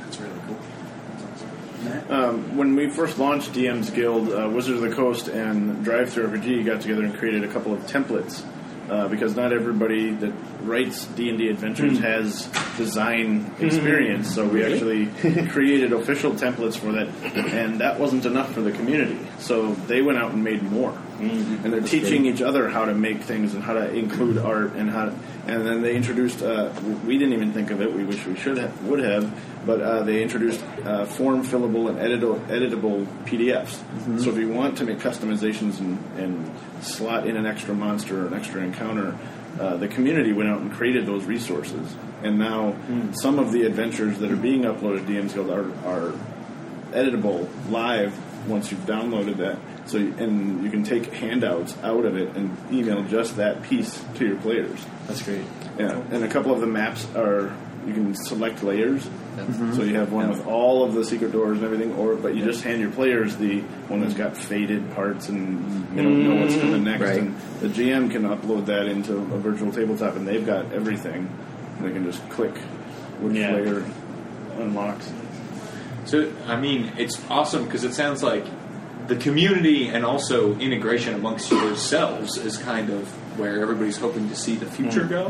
That's 0.00 0.20
really 0.20 0.40
cool. 0.46 2.14
Um, 2.14 2.56
when 2.56 2.76
we 2.76 2.90
first 2.90 3.18
launched 3.18 3.52
DM's 3.54 3.88
Guild, 3.88 4.30
uh, 4.30 4.48
Wizards 4.50 4.82
of 4.82 4.90
the 4.90 4.94
Coast 4.94 5.28
and 5.28 5.84
DriveThruRPG 5.84 6.66
got 6.66 6.82
together 6.82 7.02
and 7.02 7.16
created 7.16 7.44
a 7.44 7.48
couple 7.48 7.72
of 7.72 7.80
templates 7.86 8.44
uh, 8.90 9.08
because 9.08 9.36
not 9.36 9.52
everybody 9.52 10.10
that 10.10 10.32
writes 10.62 11.06
D 11.06 11.28
and 11.28 11.38
D 11.38 11.48
adventures 11.48 11.98
hmm. 11.98 12.04
has 12.04 12.46
design 12.76 13.44
hmm. 13.44 13.66
experience. 13.66 14.34
So 14.34 14.46
we 14.46 14.64
actually 14.64 15.06
created 15.48 15.92
official 15.92 16.32
templates 16.32 16.76
for 16.76 16.92
that, 16.92 17.08
and 17.52 17.80
that 17.80 17.98
wasn't 17.98 18.26
enough 18.26 18.52
for 18.52 18.60
the 18.60 18.72
community. 18.72 19.18
So 19.38 19.74
they 19.74 20.02
went 20.02 20.18
out 20.18 20.32
and 20.32 20.42
made 20.44 20.62
more, 20.62 20.92
hmm. 20.92 21.64
and 21.64 21.72
they're 21.72 21.80
teaching 21.80 22.26
each 22.26 22.42
other 22.42 22.68
how 22.68 22.84
to 22.84 22.94
make 22.94 23.22
things 23.22 23.54
and 23.54 23.62
how 23.62 23.74
to 23.74 23.92
include 23.92 24.38
art 24.38 24.74
and 24.74 24.90
how. 24.90 25.14
And 25.46 25.66
then 25.66 25.82
they 25.82 25.96
introduced. 25.96 26.40
Uh, 26.40 26.72
we 27.04 27.18
didn't 27.18 27.34
even 27.34 27.52
think 27.52 27.70
of 27.72 27.80
it. 27.80 27.92
We 27.92 28.04
wish 28.04 28.24
we 28.26 28.36
should 28.36 28.58
have, 28.58 28.84
would 28.84 29.00
have, 29.00 29.32
but 29.66 29.80
uh, 29.80 30.02
they 30.04 30.22
introduced 30.22 30.62
uh, 30.84 31.04
form 31.04 31.44
fillable 31.44 31.88
and 31.88 31.98
editable, 31.98 32.38
editable 32.46 33.06
PDFs. 33.24 34.20
So 34.20 34.30
if 34.30 34.38
you 34.38 34.48
want 34.48 34.78
to 34.78 34.84
make 34.84 34.98
customizations 34.98 35.80
and, 35.80 35.98
and 36.16 36.84
slot 36.84 37.26
in 37.26 37.36
an 37.36 37.44
extra 37.44 37.74
monster 37.74 38.22
or 38.22 38.26
an 38.28 38.34
extra 38.34 38.62
encounter, 38.62 39.18
uh, 39.58 39.76
the 39.76 39.88
community 39.88 40.32
went 40.32 40.48
out 40.48 40.60
and 40.60 40.72
created 40.72 41.06
those 41.06 41.24
resources. 41.24 41.94
And 42.22 42.38
now 42.38 42.76
some 43.12 43.40
of 43.40 43.50
the 43.50 43.64
adventures 43.64 44.18
that 44.18 44.30
are 44.30 44.36
being 44.36 44.62
uploaded 44.62 45.06
to 45.06 45.12
DM's 45.12 45.34
Guild 45.34 45.50
are, 45.50 45.70
are 45.84 46.14
editable 46.92 47.48
live 47.68 48.16
once 48.46 48.70
you've 48.70 48.86
downloaded 48.86 49.36
that. 49.38 49.58
So 49.86 49.98
you- 49.98 50.14
and 50.18 50.62
you 50.62 50.70
can 50.70 50.84
take 50.84 51.12
handouts 51.12 51.76
out 51.82 52.04
of 52.04 52.16
it 52.16 52.36
and 52.36 52.56
email 52.72 53.02
just 53.04 53.36
that 53.36 53.62
piece 53.62 54.02
to 54.16 54.26
your 54.26 54.36
players. 54.36 54.84
That's 55.06 55.22
great. 55.22 55.44
Yeah, 55.78 56.00
and 56.10 56.24
a 56.24 56.28
couple 56.28 56.52
of 56.52 56.60
the 56.60 56.66
maps 56.66 57.06
are 57.14 57.52
you 57.86 57.94
can 57.94 58.14
select 58.14 58.62
layers. 58.62 59.04
Mm-hmm. 59.04 59.72
So 59.72 59.82
you 59.82 59.96
have 59.96 60.12
one 60.12 60.28
with 60.28 60.46
all 60.46 60.84
of 60.84 60.94
the 60.94 61.04
secret 61.04 61.32
doors 61.32 61.56
and 61.56 61.64
everything, 61.64 61.94
or 61.94 62.14
but 62.14 62.34
you 62.34 62.44
just 62.44 62.62
hand 62.62 62.80
your 62.80 62.90
players 62.90 63.36
the 63.36 63.60
one 63.88 64.00
that's 64.00 64.14
got 64.14 64.36
faded 64.36 64.92
parts 64.94 65.28
and 65.28 65.88
they 65.96 66.02
don't 66.02 66.22
know 66.22 66.40
what's 66.40 66.52
mm-hmm. 66.52 66.60
coming 66.60 66.84
next. 66.84 67.02
Right. 67.02 67.18
And 67.18 67.36
the 67.60 67.68
GM 67.68 68.10
can 68.10 68.22
upload 68.22 68.66
that 68.66 68.86
into 68.86 69.16
a 69.16 69.38
virtual 69.38 69.72
tabletop, 69.72 70.16
and 70.16 70.28
they've 70.28 70.44
got 70.44 70.72
everything. 70.72 71.28
And 71.78 71.86
they 71.88 71.92
can 71.92 72.04
just 72.04 72.26
click 72.28 72.56
which 73.20 73.36
Yeah. 73.36 73.54
layer 73.54 73.84
unlocks. 74.58 75.10
So, 76.12 76.30
I 76.46 76.60
mean, 76.60 76.92
it's 76.98 77.18
awesome 77.30 77.64
because 77.64 77.84
it 77.84 77.94
sounds 77.94 78.22
like 78.22 78.44
the 79.08 79.16
community 79.16 79.88
and 79.88 80.04
also 80.04 80.54
integration 80.58 81.14
amongst 81.14 81.50
yourselves 81.50 82.36
is 82.36 82.58
kind 82.58 82.90
of 82.90 83.08
where 83.38 83.62
everybody's 83.62 83.96
hoping 83.96 84.28
to 84.28 84.36
see 84.36 84.56
the 84.56 84.66
future 84.66 85.04
go. 85.04 85.28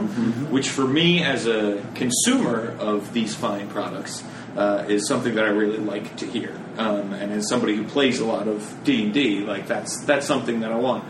Which, 0.50 0.70
for 0.70 0.84
me, 0.84 1.22
as 1.22 1.46
a 1.46 1.80
consumer 1.94 2.76
of 2.80 3.12
these 3.12 3.32
fine 3.32 3.68
products, 3.68 4.24
uh, 4.56 4.84
is 4.88 5.06
something 5.06 5.36
that 5.36 5.44
I 5.44 5.50
really 5.50 5.78
like 5.78 6.16
to 6.16 6.26
hear. 6.26 6.52
Um, 6.76 7.12
and 7.12 7.30
as 7.30 7.48
somebody 7.48 7.76
who 7.76 7.84
plays 7.84 8.18
a 8.18 8.24
lot 8.24 8.48
of 8.48 8.76
D 8.82 9.04
and 9.04 9.14
D, 9.14 9.38
like 9.44 9.68
that's 9.68 10.04
that's 10.04 10.26
something 10.26 10.62
that 10.62 10.72
I 10.72 10.76
want. 10.78 11.04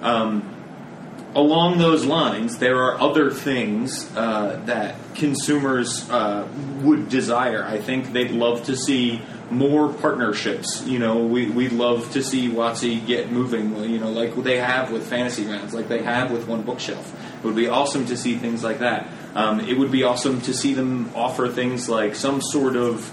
Um, 0.00 0.57
along 1.34 1.78
those 1.78 2.04
lines, 2.04 2.58
there 2.58 2.82
are 2.82 3.00
other 3.00 3.30
things 3.30 4.10
uh, 4.16 4.60
that 4.66 4.96
consumers 5.14 6.08
uh, 6.10 6.46
would 6.82 7.08
desire. 7.08 7.64
I 7.64 7.78
think 7.78 8.12
they'd 8.12 8.30
love 8.30 8.64
to 8.64 8.76
see 8.76 9.22
more 9.50 9.92
partnerships. 9.92 10.84
You 10.86 10.98
know, 10.98 11.24
we, 11.24 11.48
we'd 11.50 11.72
love 11.72 12.12
to 12.12 12.22
see 12.22 12.48
WotC 12.48 13.06
get 13.06 13.30
moving, 13.30 13.74
you 13.84 13.98
know, 13.98 14.10
like 14.10 14.34
they 14.36 14.58
have 14.58 14.90
with 14.90 15.06
Fantasy 15.06 15.44
Grounds, 15.44 15.74
like 15.74 15.88
they 15.88 16.02
have 16.02 16.30
with 16.30 16.46
One 16.46 16.62
Bookshelf. 16.62 17.14
It 17.38 17.44
would 17.44 17.56
be 17.56 17.68
awesome 17.68 18.06
to 18.06 18.16
see 18.16 18.36
things 18.36 18.62
like 18.62 18.80
that. 18.80 19.08
Um, 19.34 19.60
it 19.60 19.78
would 19.78 19.90
be 19.90 20.04
awesome 20.04 20.40
to 20.42 20.54
see 20.54 20.74
them 20.74 21.10
offer 21.14 21.48
things 21.48 21.88
like 21.88 22.14
some 22.14 22.40
sort 22.42 22.76
of 22.76 23.10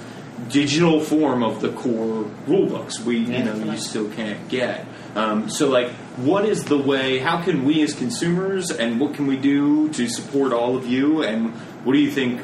digital 0.49 0.99
form 0.99 1.43
of 1.43 1.61
the 1.61 1.72
core 1.72 2.30
rule 2.45 2.68
books 2.68 2.99
we 2.99 3.18
you 3.20 3.43
know 3.43 3.55
you 3.55 3.78
still 3.78 4.09
can't 4.11 4.49
get 4.49 4.86
um, 5.16 5.49
so 5.49 5.70
like 5.70 5.89
what 6.18 6.45
is 6.45 6.63
the 6.66 6.78
way 6.78 7.20
how 7.20 7.41
can 7.41 7.66
we 7.66 7.82
as 7.82 7.93
consumers 7.93 8.72
and 8.72 8.99
what 8.99 9.13
can 9.13 9.28
we 9.28 9.36
do 9.36 9.89
to 9.89 10.07
support 10.07 10.53
all 10.53 10.76
of 10.78 10.88
you 10.88 11.24
and 11.24 11.51
what 11.84 11.93
do 11.93 11.99
you 11.99 12.11
think 12.11 12.41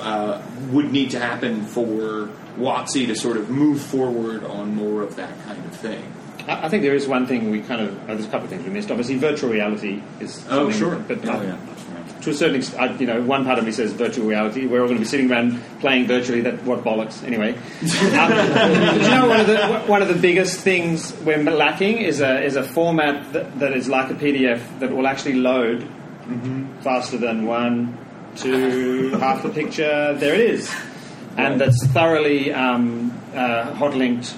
uh, 0.00 0.40
would 0.70 0.92
need 0.92 1.10
to 1.10 1.18
happen 1.18 1.62
for 1.64 2.28
WotC 2.58 3.06
to 3.06 3.14
sort 3.14 3.36
of 3.36 3.48
move 3.50 3.80
forward 3.80 4.44
on 4.44 4.74
more 4.74 5.02
of 5.02 5.16
that 5.16 5.32
kind 5.44 5.64
of 5.64 5.74
thing 5.76 6.02
I 6.46 6.66
I 6.66 6.68
think 6.68 6.82
there 6.82 6.94
is 6.94 7.06
one 7.06 7.26
thing 7.26 7.50
we 7.50 7.60
kind 7.60 7.80
of. 7.82 7.94
Oh, 8.04 8.06
there's 8.14 8.24
a 8.24 8.28
couple 8.28 8.44
of 8.44 8.50
things 8.50 8.64
we 8.64 8.70
missed. 8.70 8.90
Obviously, 8.90 9.16
virtual 9.16 9.50
reality 9.50 10.02
is. 10.20 10.44
Oh, 10.48 10.70
sure. 10.70 10.96
But 10.96 11.18
Oh, 11.28 11.42
yeah. 11.42 11.58
To 12.22 12.30
a 12.30 12.34
certain 12.34 12.56
extent, 12.56 13.00
you 13.00 13.06
know, 13.06 13.22
one 13.22 13.44
part 13.44 13.58
of 13.58 13.64
me 13.64 13.72
says 13.72 13.92
virtual 13.92 14.26
reality. 14.26 14.66
We're 14.66 14.80
all 14.80 14.86
going 14.86 14.98
to 14.98 15.04
be 15.04 15.08
sitting 15.08 15.30
around 15.30 15.60
playing 15.80 16.06
virtually. 16.06 16.42
That 16.42 16.62
what 16.64 16.84
bollocks. 16.84 17.24
Anyway, 17.24 17.52
um, 17.54 19.00
you 19.00 19.08
know, 19.08 19.26
one 19.28 19.40
of 19.40 19.46
the 19.46 19.80
one 19.86 20.02
of 20.02 20.08
the 20.08 20.14
biggest 20.14 20.60
things 20.60 21.14
we're 21.24 21.42
lacking 21.42 21.98
is 21.98 22.20
a 22.20 22.42
is 22.42 22.56
a 22.56 22.62
format 22.62 23.32
that, 23.32 23.58
that 23.58 23.72
is 23.72 23.88
like 23.88 24.10
a 24.10 24.14
PDF 24.14 24.80
that 24.80 24.90
will 24.90 25.06
actually 25.06 25.34
load 25.34 25.88
faster 26.80 27.16
than 27.16 27.46
one, 27.46 27.98
two, 28.36 29.10
half 29.10 29.42
the 29.42 29.50
picture. 29.50 30.14
There 30.14 30.34
it 30.34 30.40
is, 30.40 30.72
and 31.36 31.60
that's 31.60 31.86
thoroughly 31.88 32.52
um, 32.52 33.18
uh, 33.34 33.74
hot 33.74 33.94
linked. 33.94 34.36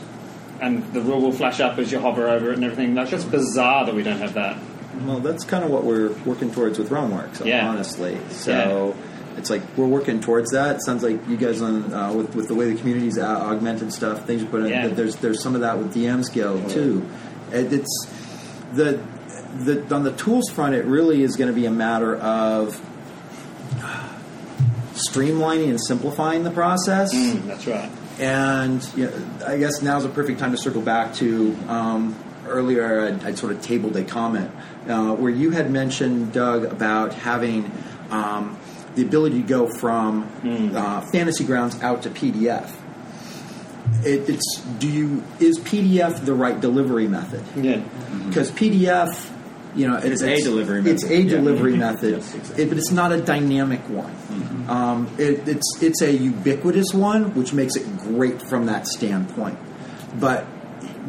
And 0.60 0.92
the 0.92 1.00
rule 1.00 1.20
will 1.20 1.32
flash 1.32 1.58
up 1.58 1.76
as 1.78 1.90
you 1.90 1.98
hover 1.98 2.28
over 2.28 2.52
it 2.52 2.54
and 2.54 2.62
everything. 2.62 2.94
Like, 2.94 3.08
just 3.08 3.28
bizarre 3.32 3.84
that 3.84 3.96
we 3.96 4.04
don't 4.04 4.18
have 4.18 4.34
that. 4.34 4.56
Well, 5.05 5.20
that's 5.20 5.45
kind 5.45 5.64
of 5.64 5.70
what 5.70 5.84
we're 5.84 6.12
working 6.24 6.51
towards 6.53 6.78
with 6.78 6.90
Realmworks, 6.90 7.45
Yeah. 7.45 7.68
honestly. 7.68 8.18
So 8.30 8.95
it's 9.36 9.49
like 9.51 9.62
we're 9.76 9.86
working 9.86 10.20
towards 10.20 10.51
that. 10.53 10.76
It 10.76 10.82
sounds 10.84 11.03
like 11.03 11.26
you 11.28 11.36
guys 11.36 11.62
on 11.62 11.93
uh, 11.93 12.12
with 12.12 12.34
with 12.34 12.49
the 12.49 12.55
way 12.55 12.70
the 12.70 12.78
community's 12.78 13.18
uh, 13.18 13.24
augmented 13.26 13.93
stuff, 13.93 14.26
things 14.26 14.43
you 14.43 14.49
put 14.49 14.62
in. 14.62 14.68
Yeah. 14.68 14.88
There's 14.88 15.16
there's 15.16 15.43
some 15.43 15.55
of 15.55 15.62
that 15.62 15.78
with 15.78 15.95
DM's 15.95 16.28
Guild 16.28 16.68
too. 16.70 17.07
It, 17.51 17.72
it's 17.72 18.07
the 18.74 19.01
the 19.59 19.95
on 19.95 20.03
the 20.05 20.12
tools 20.12 20.51
front. 20.51 20.74
It 20.74 20.84
really 20.84 21.22
is 21.22 21.36
going 21.36 21.49
to 21.49 21.55
be 21.55 21.66
a 21.66 21.70
matter 21.70 22.16
of 22.16 22.78
streamlining 24.95 25.70
and 25.70 25.80
simplifying 25.80 26.45
the 26.45 26.51
process. 26.51 27.14
Mm, 27.14 27.47
that's 27.47 27.66
right. 27.66 27.90
And 28.20 28.86
you 28.97 29.07
know, 29.07 29.12
I 29.47 29.57
guess 29.59 29.80
now's 29.82 30.05
a 30.05 30.09
perfect 30.09 30.38
time 30.38 30.53
to 30.53 30.59
circle 30.59 30.82
back 30.82 31.14
to 31.14 31.57
um, 31.68 32.14
earlier. 32.53 33.00
I'd, 33.07 33.24
I'd 33.24 33.38
sort 33.38 33.53
of 33.53 33.61
tabled 33.62 33.96
a 33.96 34.05
comment 34.05 34.50
uh, 34.88 35.14
where 35.14 35.30
you 35.30 35.50
had 35.50 35.70
mentioned 35.70 36.32
Doug 36.32 36.64
about 36.64 37.14
having 37.14 37.70
um, 38.11 38.59
the 38.94 39.03
ability 39.03 39.42
to 39.42 39.48
go 39.48 39.68
from 39.78 40.24
uh, 40.74 41.00
Fantasy 41.12 41.44
Grounds 41.44 41.80
out 41.82 42.03
to 42.03 42.11
PDF. 42.11 42.70
It, 44.05 44.28
it's 44.28 44.61
do 44.78 44.88
you 44.88 45.22
is 45.40 45.59
PDF 45.61 46.24
the 46.24 46.34
right 46.34 46.61
delivery 46.61 47.09
method? 47.09 47.42
Yeah. 47.57 47.80
because 48.28 48.50
PDF, 48.53 49.30
you 49.74 49.88
know, 49.88 49.96
It's 49.96 50.22
a 50.22 50.42
delivery 50.42 50.82
Method. 50.82 50.92
It's 50.94 51.05
a 51.05 51.22
Yeah. 51.22 51.30
delivery 51.36 51.76
method, 51.76 52.14
Yes, 52.14 52.34
exactly. 52.34 52.64
It- 52.64 52.68
but 52.68 52.78
it's 52.78 52.90
not 52.90 53.12
a 53.12 53.20
dynamic 53.20 53.80
one. 53.88 54.11
Mm-hmm. 54.12 54.70
Um, 54.70 55.09
it, 55.18 55.48
it's 55.48 55.82
it's 55.82 56.03
a 56.03 56.12
ubiquitous 56.12 56.92
one, 56.94 57.34
which 57.34 57.53
makes 57.53 57.76
it 57.76 57.98
great 57.98 58.40
from 58.48 58.66
that 58.66 58.86
standpoint. 58.86 59.59
But 60.18 60.46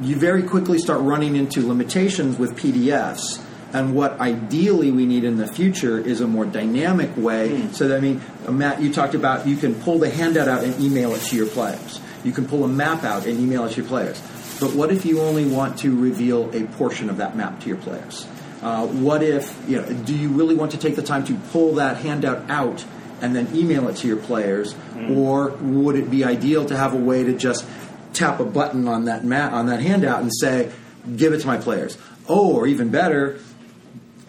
you 0.02 0.16
very 0.16 0.44
quickly 0.44 0.78
start 0.78 1.02
running 1.02 1.36
into 1.36 1.68
limitations 1.68 2.38
with 2.38 2.56
PDFs. 2.56 3.41
And 3.74 3.96
what 3.96 4.20
ideally 4.20 4.91
we 4.91 5.08
need 5.08 5.24
in 5.24 5.38
the 5.38 5.48
future 5.48 5.98
is 5.98 6.22
a 6.22 6.28
more 6.28 6.46
dynamic 6.46 7.16
way. 7.18 7.62
Hmm. 7.62 7.74
So 7.74 7.88
that 7.88 7.98
I 7.98 8.02
mean, 8.02 8.22
Matt, 8.48 8.82
you 8.82 8.94
talked 8.94 9.16
about 9.16 9.48
you 9.48 9.56
can 9.56 9.76
pull 9.76 10.00
the 10.00 10.10
handout 10.10 10.48
out 10.48 10.64
and 10.64 10.80
email 10.80 11.14
it 11.16 11.22
to 11.24 11.36
your 11.36 11.48
players. 11.48 12.00
You 12.24 12.32
can 12.32 12.48
pull 12.48 12.64
a 12.64 12.68
map 12.68 13.04
out 13.04 13.26
and 13.26 13.39
email 13.39 13.66
it 13.66 13.72
to 13.72 13.82
your 13.82 13.89
players. 13.89 14.22
But 14.60 14.74
what 14.76 14.91
if 14.91 15.06
you 15.06 15.22
only 15.22 15.46
want 15.46 15.80
to 15.80 16.00
reveal 16.00 16.50
a 16.56 16.66
portion 16.78 17.10
of 17.10 17.18
that 17.18 17.36
map 17.36 17.60
to 17.62 17.68
your 17.68 17.78
players? 17.78 18.28
Uh, 18.62 18.88
what 18.88 19.22
if, 19.22 19.58
you 19.68 19.82
know, 19.82 19.91
do 19.91 20.16
you 20.16 20.30
really 20.30 20.56
want 20.56 20.72
to 20.72 20.78
take 20.78 20.96
the 20.96 21.02
time 21.02 21.26
to 21.26 21.36
pull 21.52 21.76
that 21.76 21.98
handout 21.98 22.50
out 22.50 22.86
and 23.22 23.36
then 23.36 23.54
email 23.56 23.88
it 23.88 23.96
to 23.98 24.08
your 24.08 24.18
players, 24.18 24.76
or 25.10 25.50
would 25.62 25.96
it 25.96 26.12
be 26.12 26.26
ideal 26.26 26.66
to 26.66 26.76
have 26.76 26.94
a 26.94 26.98
way 26.98 27.24
to 27.24 27.34
just 27.34 27.66
tap 28.14 28.39
a 28.39 28.45
button 28.45 28.88
on 28.88 29.05
that 29.05 29.24
mat 29.24 29.53
on 29.53 29.68
that 29.68 29.82
handout 29.82 30.22
and 30.22 30.32
say, 30.34 30.72
"Give 31.16 31.34
it 31.34 31.41
to 31.41 31.47
my 31.47 31.57
players"? 31.57 31.97
Oh, 32.28 32.53
or 32.55 32.68
even 32.68 32.89
better, 32.89 33.39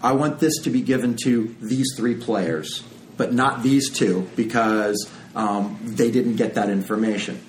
I 0.02 0.12
want 0.12 0.40
this 0.40 0.62
to 0.62 0.70
be 0.70 0.80
given 0.80 1.16
to 1.24 1.54
these 1.60 1.86
three 1.96 2.16
players, 2.16 2.82
but 3.16 3.32
not 3.32 3.62
these 3.62 3.90
two 3.90 4.28
because 4.36 5.10
um, 5.36 5.78
they 5.82 6.10
didn't 6.10 6.36
get 6.36 6.54
that 6.54 6.70
information. 6.70 7.40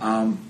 Um, 0.00 0.46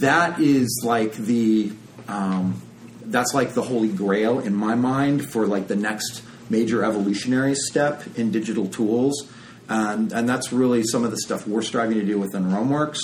that 0.00 0.40
is 0.40 0.82
like 0.84 1.14
the 1.14 1.72
um, 2.08 2.60
that's 3.06 3.34
like 3.34 3.54
the 3.54 3.62
holy 3.62 3.88
grail 3.88 4.40
in 4.40 4.54
my 4.54 4.74
mind 4.74 5.30
for 5.30 5.46
like 5.46 5.68
the 5.68 5.76
next 5.76 6.22
major 6.50 6.84
evolutionary 6.84 7.54
step 7.54 8.02
in 8.16 8.30
digital 8.30 8.66
tools. 8.66 9.28
And, 9.68 10.12
and 10.12 10.28
that's 10.28 10.52
really 10.52 10.84
some 10.84 11.04
of 11.04 11.10
the 11.10 11.18
stuff 11.18 11.46
we're 11.46 11.62
striving 11.62 11.98
to 11.98 12.04
do 12.04 12.18
within 12.18 12.44
RealmWorks. 12.44 12.98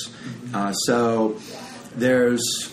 Uh, 0.54 0.72
so 0.72 1.40
there's 1.96 2.72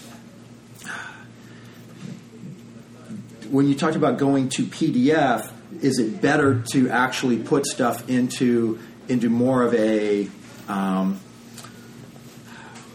when 3.49 3.67
you 3.67 3.75
talked 3.75 3.95
about 3.95 4.17
going 4.17 4.49
to 4.49 4.63
PDF, 4.63 5.51
is 5.81 5.99
it 5.99 6.21
better 6.21 6.63
to 6.71 6.89
actually 6.89 7.37
put 7.37 7.65
stuff 7.65 8.07
into 8.09 8.79
into 9.07 9.29
more 9.29 9.63
of 9.63 9.73
a 9.73 10.29
um, 10.67 11.19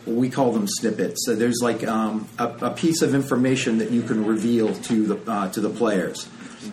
we 0.07 0.29
call 0.29 0.53
them 0.53 0.67
snippets. 0.69 1.25
So 1.25 1.35
there's 1.35 1.61
like 1.63 1.87
um, 1.87 2.29
a, 2.39 2.49
a 2.63 2.71
piece 2.71 3.03
of 3.03 3.15
information 3.15 3.79
that 3.79 3.91
you 3.91 4.03
can 4.03 4.25
reveal 4.25 4.75
to 4.75 5.07
the 5.07 5.31
uh, 5.31 5.51
to 5.51 5.61
the 5.61 5.71
players. 5.71 6.29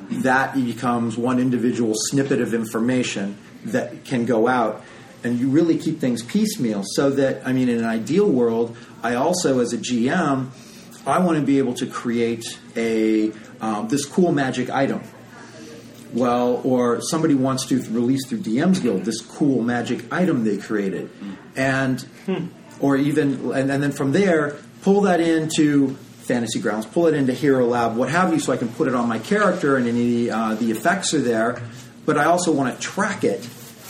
That 0.10 0.54
becomes 0.54 1.18
one 1.18 1.40
individual 1.40 1.94
snippet 1.96 2.42
of 2.42 2.54
information 2.54 3.38
that 3.66 4.06
can 4.06 4.26
go 4.26 4.48
out, 4.48 4.84
and 5.24 5.40
you 5.40 5.50
really 5.50 5.78
keep 5.78 6.00
things 6.00 6.24
piecemeal. 6.24 6.84
So 6.86 7.10
that 7.12 7.46
I 7.46 7.54
mean, 7.54 7.70
in 7.70 7.80
an 7.80 7.86
ideal 7.86 8.30
world, 8.30 8.76
I 9.04 9.16
also 9.16 9.60
as 9.60 9.74
a 9.74 9.78
GM, 9.78 10.50
I 11.06 11.20
want 11.20 11.40
to 11.40 11.46
be 11.46 11.58
able 11.58 11.74
to 11.76 11.88
create 11.88 12.60
a 12.76 13.32
um, 13.60 13.88
this 13.88 14.06
cool 14.06 14.32
magic 14.32 14.70
item 14.70 15.02
well, 16.14 16.62
or 16.64 17.02
somebody 17.02 17.36
wants 17.36 17.66
to 17.68 17.82
release 17.92 18.28
through 18.28 18.40
DM's 18.40 18.80
Guild 18.80 19.06
this 19.06 19.22
cool 19.22 19.62
magic 19.62 20.12
item 20.12 20.44
they 20.44 20.58
created, 20.58 21.10
and 21.56 22.06
or 22.80 22.98
even 22.98 23.52
and, 23.52 23.72
and 23.72 23.84
then 23.84 23.92
from 23.92 24.12
there 24.12 24.58
pull 24.82 25.02
that 25.02 25.22
into 25.22 25.96
Fantasy 26.24 26.60
Grounds, 26.60 26.86
pull 26.86 27.08
it 27.08 27.14
into 27.14 27.34
Hero 27.34 27.66
Lab, 27.66 27.96
what 27.96 28.10
have 28.10 28.34
you, 28.34 28.40
so 28.40 28.52
I 28.52 28.58
can 28.58 28.70
put 28.70 28.88
it 28.88 28.96
on 28.96 29.08
my 29.08 29.20
character 29.20 29.78
and 29.78 29.88
any 29.88 30.30
uh, 30.30 30.56
the 30.56 30.72
effects 30.72 31.14
are 31.14 31.22
there. 31.22 31.62
But 32.06 32.18
I 32.18 32.26
also 32.26 32.52
want 32.52 32.74
to 32.74 32.82
track 32.82 33.24
it 33.24 33.48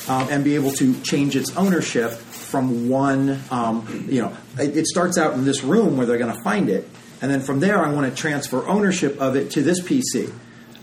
um, 0.08 0.28
and 0.30 0.44
be 0.44 0.56
able 0.56 0.72
to 0.74 1.00
change 1.02 1.36
its 1.36 1.56
ownership 1.58 2.12
from 2.12 2.90
one. 2.90 3.42
Um, 3.50 4.08
you 4.10 4.22
know, 4.22 4.36
it, 4.60 4.78
it 4.78 4.88
starts 4.88 5.18
out 5.18 5.34
in 5.34 5.46
this 5.46 5.64
room 5.64 5.98
where 5.98 6.06
they're 6.06 6.18
going 6.18 6.36
to 6.36 6.44
find 6.44 6.70
it, 6.70 6.90
and 7.22 7.32
then 7.32 7.42
from 7.42 7.60
there 7.60 7.84
I 7.84 7.92
want 7.92 8.10
to 8.10 8.16
transfer 8.16 8.68
ownership 8.68 9.20
of 9.20 9.36
it 9.36 9.52
to 9.52 9.62
this 9.62 9.82
PC 9.82 10.32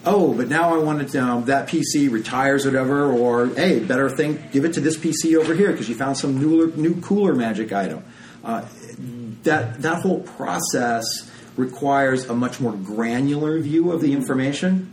oh, 0.05 0.33
but 0.35 0.49
now 0.49 0.75
I 0.75 0.79
want 0.79 1.03
it, 1.03 1.17
um, 1.17 1.45
that 1.45 1.69
PC 1.69 2.11
retires 2.11 2.67
or 2.67 2.71
whatever, 2.71 3.13
or 3.13 3.49
hey, 3.49 3.79
better 3.81 4.09
thing, 4.09 4.43
give 4.53 4.65
it 4.65 4.75
to 4.75 4.81
this 4.81 4.97
PC 4.97 5.37
over 5.37 5.55
here 5.55 5.71
because 5.71 5.89
you 5.89 5.95
found 5.95 6.17
some 6.17 6.41
newer, 6.41 6.69
new 6.69 7.01
cooler 7.01 7.35
magic 7.35 7.73
item. 7.73 8.05
Uh, 8.45 8.65
that 9.43 9.83
that 9.83 10.03
whole 10.03 10.21
process 10.21 11.31
requires 11.57 12.27
a 12.27 12.35
much 12.35 12.61
more 12.61 12.73
granular 12.73 13.59
view 13.61 13.93
of 13.93 14.01
the 14.01 14.13
information, 14.13 14.93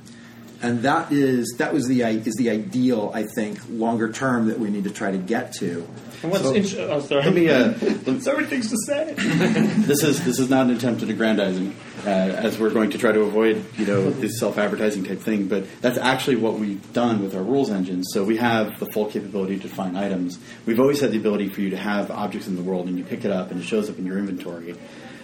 and 0.66 0.82
that 0.82 1.12
is 1.12 1.56
that 1.60 1.74
was 1.74 1.88
the 1.88 2.02
is 2.02 2.36
the 2.36 2.50
ideal 2.50 3.12
I 3.14 3.24
think 3.36 3.60
longer 3.70 4.12
term 4.12 4.48
that 4.48 4.60
we 4.60 4.70
need 4.70 4.86
to 4.86 4.90
try 4.90 5.12
to 5.12 5.18
get 5.18 5.54
to. 5.54 5.88
And 6.24 6.32
what's 6.32 6.46
int- 6.46 6.76
oh, 6.80 7.02
sorry. 7.02 7.24
Let 7.24 7.34
me, 7.36 7.50
uh, 7.50 7.74
so 8.20 8.36
many 8.36 8.48
things 8.48 8.72
to 8.72 8.78
say. 8.88 9.14
this 9.14 10.02
is 10.02 10.26
this 10.26 10.40
is 10.40 10.50
not 10.50 10.66
an 10.66 10.76
attempt 10.76 11.04
at 11.04 11.10
aggrandizing, 11.10 11.76
uh, 12.04 12.10
as 12.10 12.58
we're 12.58 12.72
going 12.72 12.90
to 12.92 12.98
try 12.98 13.12
to 13.12 13.22
avoid 13.22 13.64
you 13.78 13.86
know 13.86 14.10
this 14.10 14.40
self-advertising 14.40 15.04
type 15.04 15.20
thing. 15.20 15.48
But 15.48 15.66
that's 15.82 16.00
actually 16.00 16.38
what 16.38 16.56
we've 16.56 16.94
done 16.94 17.22
with 17.22 17.36
our 17.36 17.44
rules 17.44 17.70
engine. 17.70 18.04
So 18.04 18.24
we 18.24 18.38
have 18.38 18.80
the 18.80 18.88
full 18.88 19.06
capability 19.06 19.58
to 19.58 19.68
define 19.68 19.96
items. 19.96 20.40
We've 20.66 20.80
always 20.80 21.00
had 21.00 21.12
the 21.12 21.18
ability 21.18 21.50
for 21.50 21.62
you 21.62 21.70
to 21.70 21.78
have 21.78 22.10
objects 22.10 22.48
in 22.48 22.56
the 22.56 22.64
world, 22.64 22.88
and 22.88 22.98
you 22.98 23.04
pick 23.04 23.24
it 23.24 23.32
up, 23.32 23.52
and 23.52 23.62
it 23.62 23.66
shows 23.66 23.88
up 23.88 24.00
in 24.00 24.06
your 24.06 24.18
inventory. 24.18 24.76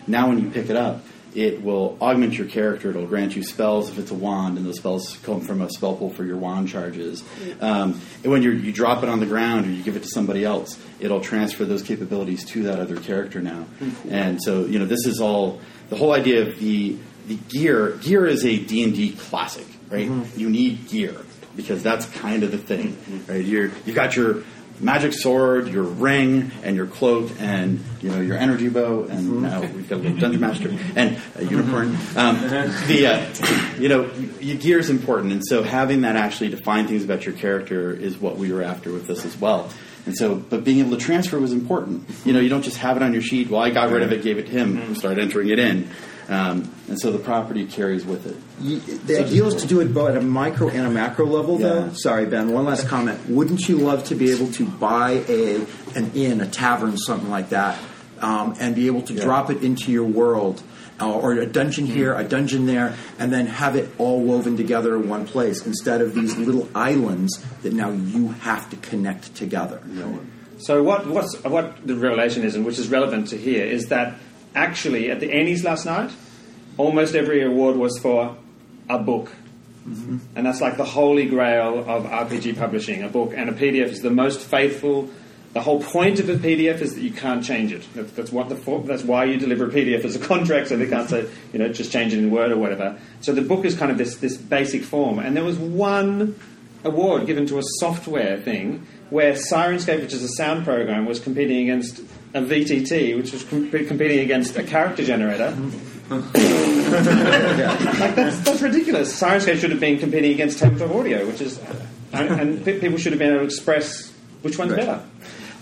Now, 0.06 0.28
when 0.30 0.40
you 0.40 0.52
pick 0.52 0.70
it 0.70 0.76
up, 0.76 1.04
it 1.36 1.62
will 1.64 1.98
augment 2.02 2.38
your 2.38 2.48
character. 2.48 2.90
It'll 2.90 3.06
grant 3.06 3.36
you 3.36 3.44
spells 3.44 3.90
if 3.90 3.98
it's 3.98 4.12
a 4.12 4.16
wand, 4.16 4.58
and 4.58 4.66
those 4.66 4.78
spells 4.78 5.18
come 5.24 5.42
from 5.42 5.62
a 5.62 5.70
spell 5.70 5.96
pool 5.96 6.10
for 6.10 6.24
your 6.24 6.38
wand 6.38 6.70
charges. 6.70 7.22
Mm. 7.22 7.62
Um, 7.62 8.02
and 8.24 8.32
when 8.32 8.44
you 8.44 8.52
you 8.52 8.72
drop 8.72 9.04
it 9.04 9.10
on 9.10 9.20
the 9.20 9.26
ground 9.26 9.66
or 9.66 9.70
you 9.70 9.84
give 9.84 9.96
it 9.96 10.04
to 10.04 10.10
somebody 10.10 10.44
else, 10.44 10.78
it'll 11.00 11.22
transfer 11.22 11.66
those 11.66 11.82
capabilities 11.84 12.46
to 12.46 12.64
that 12.64 12.80
other 12.80 12.98
character 12.98 13.42
now. 13.42 13.66
Mm-hmm. 13.80 14.14
And 14.14 14.42
so, 14.42 14.66
you 14.66 14.80
know, 14.80 14.86
this 14.86 15.06
is 15.06 15.22
all 15.22 15.62
the 15.90 15.96
whole 15.96 16.14
idea 16.14 16.48
of 16.48 16.60
the 16.60 16.98
the 17.28 17.36
gear. 17.36 17.92
Gear 18.02 18.26
is 18.26 18.46
a 18.46 18.58
D 18.58 18.84
and 18.84 18.94
D 18.94 19.14
classic, 19.14 19.68
right? 19.90 20.10
Mm-hmm. 20.10 20.40
You 20.40 20.50
need 20.50 20.90
gear 20.90 21.16
because 21.56 21.84
that's 21.84 22.06
kind 22.06 22.44
of 22.44 22.52
the 22.52 22.58
thing, 22.58 22.94
mm-hmm. 22.94 23.32
right? 23.32 23.46
You're 23.46 23.72
you've 23.86 23.96
got 23.96 24.16
your 24.16 24.44
magic 24.82 25.14
sword, 25.14 25.68
your 25.68 25.84
ring, 25.84 26.52
and 26.64 26.76
your 26.76 26.88
cloak, 26.88 27.32
and 27.40 27.84
you 28.02 28.10
know 28.10 28.20
your 28.20 28.38
energy 28.38 28.70
bow, 28.70 29.04
and 29.04 29.42
now 29.42 29.62
we've 29.62 29.88
got 29.88 29.98
a 29.98 30.02
little 30.02 30.18
dungeon 30.18 30.42
master 30.42 30.78
and 30.96 31.18
a 31.36 31.46
unicorn. 31.46 31.96
Um, 32.16 32.40
the 32.88 33.08
uh, 33.08 33.78
you 33.80 33.90
know 33.90 34.12
your 34.40 34.58
gear 34.58 34.80
is 34.80 34.90
important, 34.90 35.34
and 35.34 35.46
so 35.46 35.64
having 35.64 36.02
that 36.02 36.16
actually 36.16 36.50
define 36.50 36.88
things 36.88 37.04
about 37.04 37.26
your 37.26 37.36
character 37.36 37.92
is 37.92 38.18
what 38.18 38.38
we 38.38 38.52
were 38.52 38.64
after 38.64 38.92
with 38.92 39.08
this 39.08 39.26
as 39.26 39.40
well. 39.40 39.70
And 40.06 40.18
so, 40.18 40.36
but 40.36 40.64
being 40.64 40.80
able 40.80 40.98
to 40.98 40.98
transfer 40.98 41.40
was 41.40 41.52
important. 41.54 42.10
You 42.26 42.34
know, 42.34 42.40
you 42.40 42.50
don't 42.50 42.64
just 42.64 42.78
have 42.78 42.98
it 42.98 43.04
on 43.04 43.14
your 43.14 43.22
sheet. 43.22 43.50
Well, 43.52 43.62
I 43.62 43.70
got 43.70 43.92
rid 43.92 44.02
of 44.02 44.12
it, 44.12 44.24
gave 44.24 44.40
it 44.40 44.48
to 44.48 44.52
him, 44.52 44.96
start 44.96 45.20
entering 45.20 45.50
it 45.50 45.60
in, 45.60 45.90
um, 46.32 46.74
and 46.88 46.98
so 46.98 47.12
the 47.12 47.20
property 47.20 47.66
carries 47.66 48.06
with 48.06 48.26
it. 48.26 48.38
You, 48.62 48.80
the 48.80 49.26
ideal 49.26 49.48
is 49.48 49.62
to 49.64 49.68
do 49.68 49.82
it 49.82 49.94
both 49.94 50.12
at 50.12 50.18
a 50.18 50.22
micro 50.22 50.70
and 50.70 50.88
a 50.88 50.90
macro 50.90 51.26
level, 51.26 51.58
though. 51.58 51.92
Sorry, 51.92 52.26
Ben. 52.26 52.54
One 52.54 52.64
last 52.64 52.88
comment. 52.88 53.30
Wouldn't 53.30 53.68
you 53.68 53.78
love 53.78 54.06
to 54.06 54.16
be 54.16 54.32
able 54.32 54.50
to 54.54 54.66
buy 54.66 55.24
a 55.28 55.66
an 55.96 56.12
inn, 56.16 56.40
a 56.40 56.48
tavern, 56.48 56.98
something 56.98 57.30
like 57.30 57.50
that, 57.50 57.78
um, 58.22 58.56
and 58.62 58.76
be 58.76 58.88
able 58.88 59.02
to 59.02 59.14
drop 59.14 59.50
it 59.50 59.62
into 59.62 59.92
your 59.92 60.06
world, 60.06 60.64
uh, 61.02 61.12
or 61.12 61.34
a 61.34 61.46
dungeon 61.46 61.86
here, 61.86 62.14
a 62.14 62.24
dungeon 62.24 62.66
there, 62.66 62.96
and 63.20 63.34
then 63.34 63.48
have 63.48 63.76
it 63.76 63.90
all 63.98 64.22
woven 64.22 64.56
together 64.56 64.96
in 64.96 65.10
one 65.10 65.28
place 65.28 65.66
instead 65.66 66.00
of 66.00 66.16
these 66.16 66.38
little 66.38 66.70
islands 66.74 67.44
that 67.64 67.74
now 67.74 67.92
you 67.92 68.30
have 68.30 68.70
to 68.70 68.78
connect 68.78 69.36
together. 69.36 69.82
So 70.60 70.82
what 70.82 71.08
what's, 71.08 71.44
what 71.44 71.86
the 71.86 71.96
revelation 71.96 72.44
is, 72.44 72.56
and 72.56 72.66
which 72.66 72.80
is 72.80 72.88
relevant 72.88 73.28
to 73.30 73.38
here, 73.38 73.66
is 73.66 73.88
that 73.88 74.16
actually 74.56 75.10
at 75.12 75.20
the 75.20 75.28
ENnies 75.28 75.64
last 75.64 75.86
night, 75.86 76.12
almost 76.82 77.16
every 77.16 77.44
award 77.44 77.78
was 77.78 77.98
for 78.00 78.36
a 78.90 79.00
book. 79.00 79.32
Mm-hmm. 79.88 80.18
And 80.36 80.46
that's 80.46 80.62
like 80.62 80.78
the 80.78 80.86
holy 80.86 81.26
grail 81.26 81.80
of 81.80 82.04
RPG 82.04 82.58
publishing. 82.58 83.04
A 83.04 83.08
book 83.08 83.34
and 83.36 83.50
a 83.50 83.54
PDF 83.54 83.88
is 83.88 84.02
the 84.02 84.12
most 84.12 84.40
faithful. 84.40 85.10
The 85.54 85.62
whole 85.62 85.82
point 85.82 86.20
of 86.20 86.30
a 86.30 86.36
PDF 86.36 86.80
is 86.82 86.96
that 86.96 87.02
you 87.02 87.12
can't 87.12 87.44
change 87.44 87.74
it. 87.74 87.86
That's, 87.94 88.12
that's 88.12 88.32
what 88.32 88.48
the 88.50 88.56
that's 88.86 89.04
why 89.04 89.26
you 89.26 89.38
deliver 89.38 89.66
a 89.66 89.70
PDF 89.70 90.06
as 90.06 90.16
a 90.16 90.20
contract, 90.20 90.70
so 90.70 90.78
they 90.78 90.88
can't 90.88 91.10
say 91.10 91.28
you 91.52 91.60
know 91.60 91.74
just 91.74 91.92
change 91.92 92.14
it 92.14 92.20
in 92.20 92.32
Word 92.32 92.52
or 92.52 92.58
whatever. 92.58 92.98
So 93.22 93.34
the 93.34 93.42
book 93.42 93.66
is 93.66 93.76
kind 93.76 93.92
of 93.92 93.98
this 93.98 94.18
this 94.18 94.38
basic 94.38 94.84
form. 94.84 95.20
And 95.20 95.36
there 95.36 95.44
was 95.44 95.58
one 95.58 96.36
award 96.84 97.26
given 97.26 97.46
to 97.48 97.60
a 97.60 97.64
software 97.80 98.40
thing 98.40 98.88
where 99.10 99.34
Syrinscape, 99.34 100.02
which 100.02 100.14
is 100.14 100.24
a 100.24 100.30
sound 100.30 100.64
program, 100.64 101.06
was 101.06 101.20
competing 101.20 101.70
against 101.70 102.00
a 102.34 102.42
VTT, 102.42 103.18
which 103.18 103.34
was 103.34 103.44
com- 103.44 103.70
competing 103.70 104.20
against 104.20 104.56
a 104.58 104.64
character 104.64 105.04
generator. 105.04 105.52
Mm-hmm. 105.52 105.91
Like 106.12 106.34
that's, 108.16 108.40
that's 108.42 108.62
ridiculous. 108.62 109.20
Syrinscape 109.20 109.60
should 109.60 109.72
have 109.72 109.80
been 109.80 110.00
competing 110.00 110.32
against 110.34 110.60
tabletop 110.60 110.96
audio, 110.96 111.26
which 111.26 111.42
is, 111.42 111.60
and, 112.14 112.30
and 112.30 112.66
pe- 112.66 112.80
people 112.80 112.98
should 112.98 113.14
have 113.14 113.20
been 113.20 113.30
able 113.32 113.40
to 113.40 113.46
express 113.46 114.12
which 114.42 114.58
one's 114.58 114.74
better. 114.74 115.04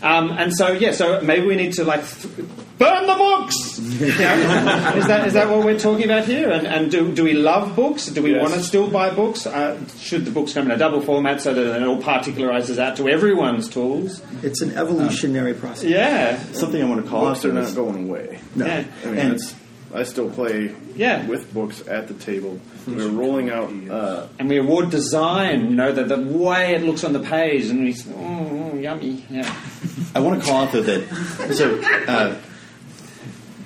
Um, 0.02 0.32
and 0.32 0.56
so, 0.56 0.72
yeah, 0.72 0.92
so 0.94 1.20
maybe 1.22 1.46
we 1.46 1.58
need 1.58 1.74
to 1.74 1.84
like 1.84 2.08
th- 2.08 2.34
burn 2.78 3.06
the 3.06 3.16
books. 3.16 3.80
You 3.80 4.08
know? 4.08 4.94
is 4.96 5.08
that 5.08 5.28
is 5.28 5.34
that 5.34 5.50
what 5.50 5.66
we're 5.66 5.78
talking 5.78 6.06
about 6.06 6.24
here? 6.24 6.50
And, 6.50 6.66
and 6.66 6.90
do 6.90 7.14
do 7.14 7.26
we 7.26 7.34
love 7.34 7.76
books? 7.76 8.06
Do 8.08 8.24
we 8.24 8.32
Yes. 8.32 8.42
want 8.42 8.54
to 8.54 8.64
still 8.64 8.90
buy 8.90 9.10
books? 9.10 9.46
Uh, 9.46 9.78
should 9.98 10.24
the 10.24 10.32
books 10.32 10.54
come 10.54 10.68
in 10.68 10.72
a 10.72 10.78
double 10.78 11.02
format 11.02 11.42
so 11.42 11.54
that 11.54 11.82
it 11.82 11.86
all 11.86 12.02
particularizes 12.02 12.80
out 12.80 12.96
to 12.96 13.10
everyone's 13.10 13.68
tools? 13.68 14.22
It's 14.42 14.62
an 14.62 14.72
evolutionary 14.78 15.54
process. 15.54 15.84
Yeah, 15.90 16.42
Something 16.54 16.82
I 16.82 16.86
want 16.86 17.04
to 17.04 17.10
call 17.10 17.28
out 17.28 17.34
Books 17.34 17.44
are 17.46 17.52
not 17.52 17.76
going 17.76 18.08
away. 18.08 18.40
yeah. 18.56 18.86
I 19.04 19.08
mean, 19.08 19.18
And- 19.20 19.34
it's, 19.34 19.54
I 19.94 20.04
still 20.04 20.30
play 20.30 20.74
Yeah. 20.96 21.26
with 21.26 21.54
books 21.54 21.82
at 21.88 22.08
the 22.08 22.14
table. 22.14 22.60
We're 22.88 23.08
rolling 23.10 23.50
out. 23.50 23.72
Uh, 23.90 24.28
And 24.40 24.48
we 24.50 24.58
award 24.58 24.90
design, 24.92 25.70
you 25.72 25.76
know, 25.76 25.92
the, 25.92 26.04
the 26.04 26.18
way 26.18 26.76
it 26.76 26.84
looks 26.84 27.04
on 27.04 27.14
the 27.14 27.20
page, 27.20 27.66
and 27.70 27.84
we, 27.84 27.96
oh, 28.16 28.72
oh, 28.74 28.78
yummy, 28.78 29.26
yeah. 29.30 29.52
I 30.16 30.20
want 30.20 30.42
to 30.42 30.48
call 30.48 30.64
out 30.64 30.72
though 30.72 30.82
that 30.82 31.54
so 31.56 31.82
uh, 32.08 32.36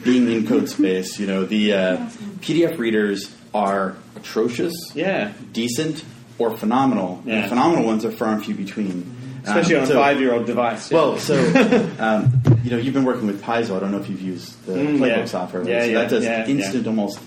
being 0.03 0.29
in 0.29 0.45
code 0.47 0.69
space, 0.69 1.19
you 1.19 1.27
know, 1.27 1.45
the 1.45 1.73
uh, 1.73 1.97
PDF 2.41 2.77
readers 2.77 3.33
are 3.53 3.95
atrocious, 4.15 4.73
Yeah. 4.95 5.31
decent, 5.51 6.03
or 6.39 6.55
phenomenal. 6.57 7.21
Yeah. 7.25 7.33
And 7.35 7.43
the 7.45 7.47
phenomenal 7.49 7.85
ones 7.85 8.03
are 8.05 8.11
far 8.11 8.29
and 8.33 8.43
few 8.43 8.55
between. 8.55 9.15
Especially 9.43 9.75
Um, 9.75 9.83
on 9.83 9.91
a 9.91 9.93
five-year-old 9.95 10.45
device. 10.45 10.91
yeah. 10.91 10.97
Well, 10.97 11.17
so 11.17 11.35
um, 11.99 12.41
you 12.63 12.71
know, 12.71 12.77
you've 12.77 12.93
been 12.93 13.03
working 13.05 13.27
with 13.27 13.41
Paizo. 13.41 13.75
I 13.75 13.79
don't 13.79 13.91
know 13.91 13.99
if 13.99 14.09
you've 14.09 14.21
used 14.21 14.65
the 14.65 14.73
Mm, 14.73 14.97
playbook 14.99 15.17
yeah. 15.17 15.25
software. 15.25 15.67
Yeah, 15.67 15.81
so 15.81 15.85
yeah, 15.87 15.93
that 15.99 16.09
does 16.09 16.23
yeah, 16.23 16.47
instant, 16.47 16.87
almost 16.87 17.19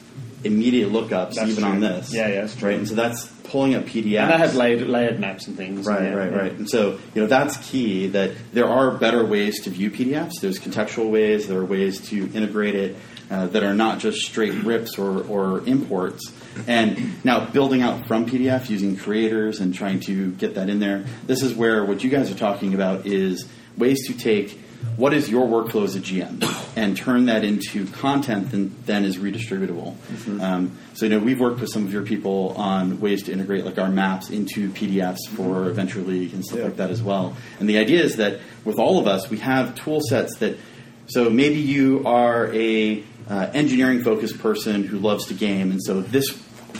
immediate 0.45 0.91
lookups, 0.91 1.35
That's 1.35 1.51
even 1.51 1.63
true. 1.65 1.73
on 1.73 1.81
this. 1.81 2.13
Yeah, 2.15 2.29
yeah, 2.29 2.41
that's 2.43 2.57
true. 2.57 2.69
Right, 2.71 2.79
and 2.79 2.89
so 2.89 2.95
that's 2.95 3.27
pulling 3.45 3.75
up 3.75 3.85
PDFs. 3.85 4.21
and 4.23 4.31
that 4.31 4.41
has 4.41 4.55
layered, 4.55 4.87
layered 4.89 5.19
maps 5.21 5.47
and 5.47 5.57
things. 5.57 5.87
Right, 5.87 6.15
right, 6.15 6.33
right. 6.33 6.53
And 6.53 6.69
so, 6.69 6.99
you 7.15 7.21
know, 7.23 7.27
that's 7.27 7.57
key 7.59 8.09
that 8.09 8.33
there 8.53 8.67
are 8.69 8.91
better 8.93 9.25
ways 9.25 9.63
to 9.65 9.71
view 9.71 9.91
PDFs. 9.91 10.41
There's 10.41 10.59
contextual 10.59 11.11
ways, 11.11 11.47
there 11.49 11.59
are 11.59 11.65
ways 11.65 12.01
to 12.11 12.31
integrate 12.35 12.75
it 12.75 12.97
uh, 13.31 13.47
that 13.49 13.63
are 13.65 13.75
not 13.75 13.99
just 13.99 14.21
straight 14.25 14.55
rips 14.65 14.99
or, 14.99 15.23
or 15.27 15.65
imports. 15.67 16.33
And 16.67 17.25
now 17.25 17.45
building 17.45 17.83
out 17.83 18.07
from 18.07 18.27
PDF 18.27 18.69
using 18.69 18.97
creators 18.97 19.61
and 19.61 19.75
trying 19.75 20.01
to 20.01 20.33
get 20.33 20.55
that 20.55 20.69
in 20.69 20.79
there. 20.79 21.05
This 21.27 21.43
is 21.43 21.55
where 21.55 21.85
what 21.85 22.03
you 22.03 22.11
guys 22.11 22.31
are 22.31 22.37
talking 22.37 22.75
about 22.75 23.07
is 23.07 23.49
ways 23.77 24.07
to 24.09 24.17
take 24.17 24.59
what 24.97 25.13
is 25.13 25.29
your 25.29 25.47
workflow 25.47 25.85
as 25.85 25.97
a 25.97 26.01
GM 26.01 26.43
and 26.77 26.97
turn 26.97 27.27
that 27.27 27.45
into 27.45 27.87
content 27.87 28.51
that 28.51 28.87
then 28.87 29.05
is 29.05 29.19
redistributable. 29.19 29.97
Um, 30.41 30.79
so, 30.95 31.07
you 31.07 31.11
know, 31.11 31.19
we've 31.19 31.41
worked 31.41 31.61
with 31.61 31.71
some 31.71 31.85
of 31.85 31.93
your 31.93 32.03
people 32.03 32.55
on 32.57 33.01
ways 33.01 33.25
to 33.25 33.33
integrate 33.33 33.65
like 33.65 33.79
our 33.79 33.91
maps 33.91 34.31
into 34.31 34.71
PDFs 34.71 35.29
for 35.35 35.71
Venture 35.71 36.01
League 36.01 36.33
and 36.33 36.45
stuff 36.45 36.61
like 36.61 36.77
that 36.77 36.91
as 36.91 37.03
well. 37.03 37.37
And 37.61 37.69
the 37.69 37.79
idea 37.79 38.03
is 38.03 38.17
that 38.17 38.41
with 38.65 38.79
all 38.79 38.99
of 38.99 39.07
us, 39.07 39.29
we 39.29 39.39
have 39.39 39.75
tool 39.75 40.01
sets 40.01 40.37
that. 40.39 40.57
So 41.09 41.31
maybe 41.31 41.61
you 41.61 42.05
are 42.05 42.53
a 42.53 43.05
uh, 43.29 43.51
engineering 43.53 44.03
focused 44.03 44.39
person 44.39 44.85
who 44.85 44.99
loves 44.99 45.27
to 45.27 45.35
game, 45.35 45.71
and 45.71 45.83
so 45.83 46.01
this 46.01 46.31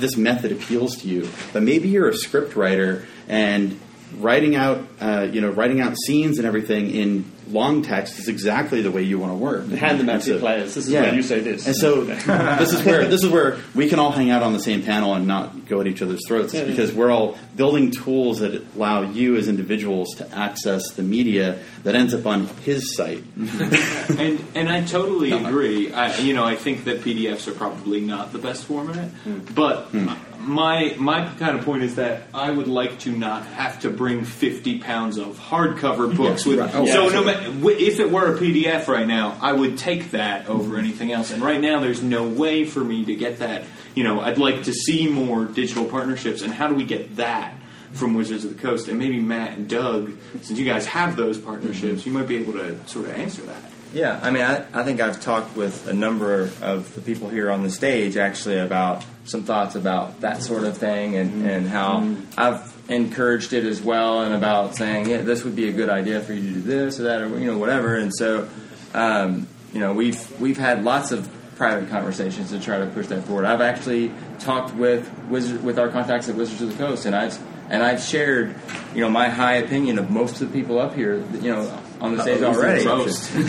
this 0.01 0.17
method 0.17 0.53
appeals 0.53 0.97
to 0.99 1.09
you. 1.09 1.29
But 1.53 1.63
maybe 1.63 1.89
you're 1.89 2.09
a 2.09 2.15
script 2.15 2.57
writer 2.57 3.07
and 3.29 3.79
writing 4.19 4.55
out 4.55 4.87
uh, 5.01 5.29
you 5.31 5.41
know 5.41 5.51
writing 5.51 5.81
out 5.81 5.97
scenes 5.97 6.39
and 6.39 6.47
everything 6.47 6.91
in 6.91 7.31
long 7.49 7.83
text 7.83 8.19
is 8.19 8.29
exactly 8.29 8.83
the 8.83 8.91
way 8.91 9.03
you 9.03 9.19
want 9.19 9.33
to 9.33 9.37
work. 9.37 9.69
Hand 9.69 10.01
them 10.01 10.09
out 10.09 10.23
to 10.23 10.35
so- 10.35 10.39
players. 10.39 10.75
This 10.75 10.89
is 10.89 10.93
where 10.93 11.15
you 11.15 11.23
say 11.23 11.41
this. 11.41 11.67
and 11.67 11.77
so 11.77 12.05
this 12.05 12.73
is 12.73 12.83
where 12.85 13.07
this 13.07 13.23
is 13.23 13.31
where 13.31 13.59
we 13.75 13.89
can 13.89 13.99
all 13.99 14.13
hang 14.13 14.31
out 14.31 14.43
on 14.43 14.53
the 14.53 14.61
same 14.61 14.83
panel 14.83 15.15
and 15.15 15.27
not 15.27 15.67
go 15.67 15.81
at 15.81 15.87
each 15.87 16.03
other's 16.03 16.27
throats 16.27 16.55
Yeah, 16.55 16.61
yeah. 16.61 16.67
because 16.67 16.93
we're 16.93 17.11
all 17.11 17.39
building 17.55 17.91
tools 17.91 18.41
that 18.41 18.63
allow 18.75 19.03
you 19.03 19.37
as 19.37 19.49
individuals 19.49 20.15
to 20.17 20.31
access 20.35 20.91
the 20.93 21.03
media 21.03 21.59
that 21.85 21.95
ends 21.95 22.15
up 22.15 22.27
on 22.27 22.47
his 22.65 22.95
site. 22.97 23.25
and 23.37 24.45
and 24.55 24.69
I 24.69 24.85
totally 24.85 25.33
agree. 25.33 25.93
I, 25.93 26.17
you 26.19 26.35
know, 26.35 26.45
I 26.45 26.57
think 26.57 26.85
that 26.85 27.01
PDFs 27.01 27.49
are 27.49 27.53
probably 27.53 28.01
not 28.01 28.33
the 28.33 28.39
best 28.39 28.65
format, 28.65 29.09
hmm. 29.09 29.41
but 29.55 29.87
hmm. 29.87 30.09
My 30.39 30.95
my 30.99 31.29
kind 31.39 31.59
of 31.59 31.65
point 31.65 31.83
is 31.83 31.97
that 31.97 32.23
I 32.33 32.51
would 32.51 32.69
like 32.69 32.99
to 33.01 33.11
not 33.11 33.47
have 33.47 33.81
to 33.81 33.91
bring 33.91 34.25
fifty 34.25 34.79
pounds 34.79 35.19
of 35.19 35.39
hardcover 35.39 36.15
books 36.17 36.47
with. 36.47 36.59
right. 36.59 36.71
Oh, 36.75 36.87
so 36.87 37.09
no 37.09 37.25
ma- 37.25 37.33
w- 37.33 37.77
if 37.77 38.01
it 38.01 38.11
were 38.11 38.35
a 38.35 38.39
PDF 38.39 38.89
right 38.89 39.07
now, 39.07 39.39
I 39.41 39.53
would 39.53 39.79
take 39.79 40.13
that 40.13 40.49
over 40.49 40.71
mm-hmm. 40.71 40.79
anything 40.79 41.13
else. 41.13 41.31
And 41.31 41.43
right 41.43 41.61
now, 41.61 41.81
there's 41.81 42.03
no 42.03 42.29
way 42.29 42.65
for 42.65 42.81
me 42.81 43.05
to 43.05 43.15
get 43.15 43.39
that. 43.39 43.65
You 43.95 44.05
know, 44.05 44.21
I'd 44.21 44.39
like 44.39 44.65
to 44.65 44.73
see 44.73 45.09
more 45.09 45.45
digital 45.45 45.85
partnerships. 45.87 46.43
And 46.43 46.53
how 46.53 46.69
do 46.69 46.75
we 46.75 46.85
get 46.85 47.17
that? 47.17 47.55
From 47.93 48.13
Wizards 48.13 48.45
of 48.45 48.55
the 48.55 48.61
Coast, 48.61 48.89
and 48.89 48.99
maybe 48.99 49.21
Matt 49.21 49.57
and 49.57 49.71
Doug, 49.71 50.13
since 50.43 50.59
you 50.59 50.67
guys 50.67 50.85
have 50.87 51.17
those 51.17 51.39
partnerships, 51.39 52.05
you 52.05 52.13
might 52.13 52.29
be 52.29 52.37
able 52.37 52.53
to 52.55 52.77
sort 52.87 53.07
of 53.07 53.13
answer 53.13 53.41
that. 53.43 53.63
Yeah, 53.95 54.21
I 54.23 54.31
mean, 54.31 54.43
I, 54.43 54.67
I 54.79 54.83
think 54.83 55.01
I've 55.01 55.23
talked 55.23 55.57
with 55.57 55.87
a 55.87 55.95
number 55.95 56.51
of 56.61 56.95
the 56.95 57.01
people 57.01 57.31
here 57.31 57.51
on 57.51 57.63
the 57.63 57.71
stage 57.71 58.19
actually 58.19 58.59
about 58.59 59.03
some 59.27 59.45
thoughts 59.45 59.75
about 59.75 60.21
that 60.21 60.43
sort 60.43 60.65
of 60.65 60.77
thing 60.77 61.17
and, 61.17 61.31
mm-hmm. 61.31 61.47
and 61.47 61.69
how 61.69 62.01
mm-hmm. 62.01 62.39
I've 62.39 62.75
encouraged 62.89 63.53
it 63.53 63.65
as 63.65 63.83
well 63.83 64.23
and 64.23 64.35
about 64.35 64.77
saying, 64.77 65.09
yeah, 65.09 65.23
this 65.23 65.45
would 65.45 65.57
be 65.57 65.69
a 65.69 65.73
good 65.73 65.89
idea 65.89 66.21
for 66.21 66.33
you 66.33 66.43
to 66.43 66.55
do 66.55 66.61
this 66.61 67.01
or 67.01 67.05
that 67.05 67.23
or, 67.23 67.39
you 67.39 67.47
know, 67.47 67.59
whatever. 67.59 67.97
And 67.97 68.15
so, 68.15 68.49
um, 68.95 69.49
you 69.73 69.81
know, 69.81 69.93
we've, 69.93 70.41
we've 70.41 70.59
had 70.59 70.85
lots 70.85 71.13
of 71.13 71.29
private 71.57 71.89
conversations 71.89 72.51
to 72.51 72.61
try 72.61 72.79
to 72.79 72.87
push 72.87 73.09
that 73.09 73.25
forward. 73.25 73.45
I've 73.45 73.61
actually 73.61 74.13
talked 74.39 74.75
with 74.75 75.11
Wizard, 75.29 75.65
with 75.65 75.79
our 75.79 75.89
contacts 75.89 76.29
at 76.29 76.37
Wizards 76.37 76.63
of 76.63 76.71
the 76.71 76.77
Coast 76.77 77.07
and 77.07 77.15
I've 77.15 77.39
and 77.69 77.83
I've 77.83 78.01
shared, 78.01 78.55
you 78.95 79.01
know, 79.01 79.11
my 79.11 79.29
high 79.29 79.57
opinion 79.57 79.99
of 79.99 80.09
most 80.09 80.41
of 80.41 80.53
the 80.53 80.57
people 80.57 80.79
up 80.79 80.95
here, 80.95 81.17
you 81.41 81.51
know, 81.51 81.83
on 82.01 82.17
the 82.17 82.23
stage 82.23 82.41
already. 82.43 82.87
Roast. 82.87 83.35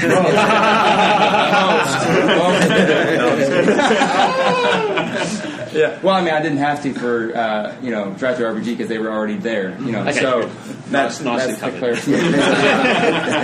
Yeah. 5.77 5.99
Well, 6.01 6.15
I 6.15 6.21
mean, 6.23 6.33
I 6.33 6.41
didn't 6.41 6.57
have 6.57 6.81
to 6.83 6.93
for 6.93 7.37
uh, 7.37 7.75
you 7.81 7.91
know 7.91 8.11
DriveThruRPG 8.17 8.65
because 8.65 8.87
they 8.89 8.97
were 8.97 9.11
already 9.11 9.37
there. 9.37 9.79
You 9.79 9.91
know, 9.91 10.01
Okay. 10.01 10.13
so 10.13 10.49
that's 10.89 11.21
Nicely 11.21 11.53
that's 11.53 11.61
covered. 11.61 11.97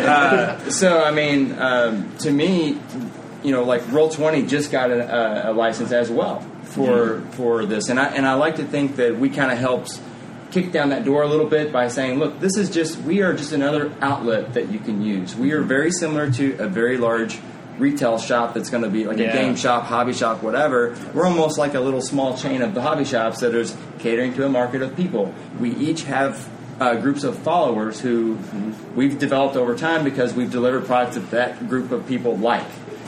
uh, 0.08 0.70
so 0.70 1.04
I 1.04 1.12
mean, 1.12 1.54
um, 1.60 2.16
to 2.20 2.32
me, 2.32 2.78
you 3.44 3.52
know, 3.52 3.64
like 3.64 3.82
Roll20 3.84 4.48
just 4.48 4.72
got 4.72 4.90
a, 4.92 5.50
a, 5.50 5.52
a 5.52 5.54
license 5.54 5.92
as 5.92 6.10
well 6.10 6.40
for 6.64 7.22
for 7.32 7.66
this, 7.66 7.90
and 7.90 8.00
I 8.00 8.06
and 8.16 8.26
I 8.26 8.34
like 8.34 8.56
to 8.58 8.64
think 8.66 8.96
that 8.98 9.18
we 9.18 9.30
kind 9.30 9.52
of 9.52 9.58
helped 9.58 10.00
kick 10.52 10.72
down 10.72 10.90
that 10.90 11.04
door 11.04 11.24
a 11.24 11.28
little 11.28 11.48
bit 11.48 11.72
by 11.74 11.88
saying, 11.88 12.20
look, 12.20 12.40
this 12.40 12.58
is 12.58 12.70
just 12.70 12.98
we 13.02 13.22
are 13.22 13.34
just 13.34 13.52
another 13.54 13.92
outlet 14.02 14.54
that 14.54 14.72
you 14.72 14.80
can 14.80 15.02
use. 15.02 15.36
We 15.36 15.52
are 15.52 15.62
very 15.62 15.92
similar 15.92 16.32
to 16.34 16.58
a 16.60 16.68
very 16.68 16.98
large 16.98 17.40
retail 17.80 18.18
shop 18.20 18.54
that's 18.54 18.70
going 18.70 18.84
to 18.84 18.90
be 18.90 19.06
like 19.06 19.18
Yeah. 19.18 19.30
a 19.30 19.34
game 19.34 19.56
shop, 19.56 19.84
hobby 19.84 20.14
shop, 20.14 20.44
whatever. 20.44 20.96
We're 21.14 21.26
almost 21.26 21.58
like 21.58 21.74
a 21.74 21.80
little 21.80 22.02
small 22.02 22.38
chain 22.38 22.62
of 22.62 22.74
the 22.74 22.82
hobby 22.82 23.06
shops 23.06 23.40
that 23.40 23.54
is 23.56 23.76
catering 24.00 24.34
to 24.36 24.46
a 24.46 24.50
market 24.50 24.82
of 24.82 24.96
people. 24.96 25.34
We 25.60 25.72
each 25.76 26.04
have 26.04 26.48
uh, 26.80 26.96
groups 26.96 27.24
of 27.24 27.38
followers 27.40 28.00
who 28.00 28.38
we've 28.96 29.18
developed 29.20 29.56
over 29.56 29.76
time 29.76 30.04
because 30.04 30.34
we've 30.34 30.52
delivered 30.52 30.86
products 30.86 31.16
that 31.16 31.32
that 31.32 31.70
group 31.70 31.92
of 31.92 32.08
people 32.08 32.38
like. 32.38 32.66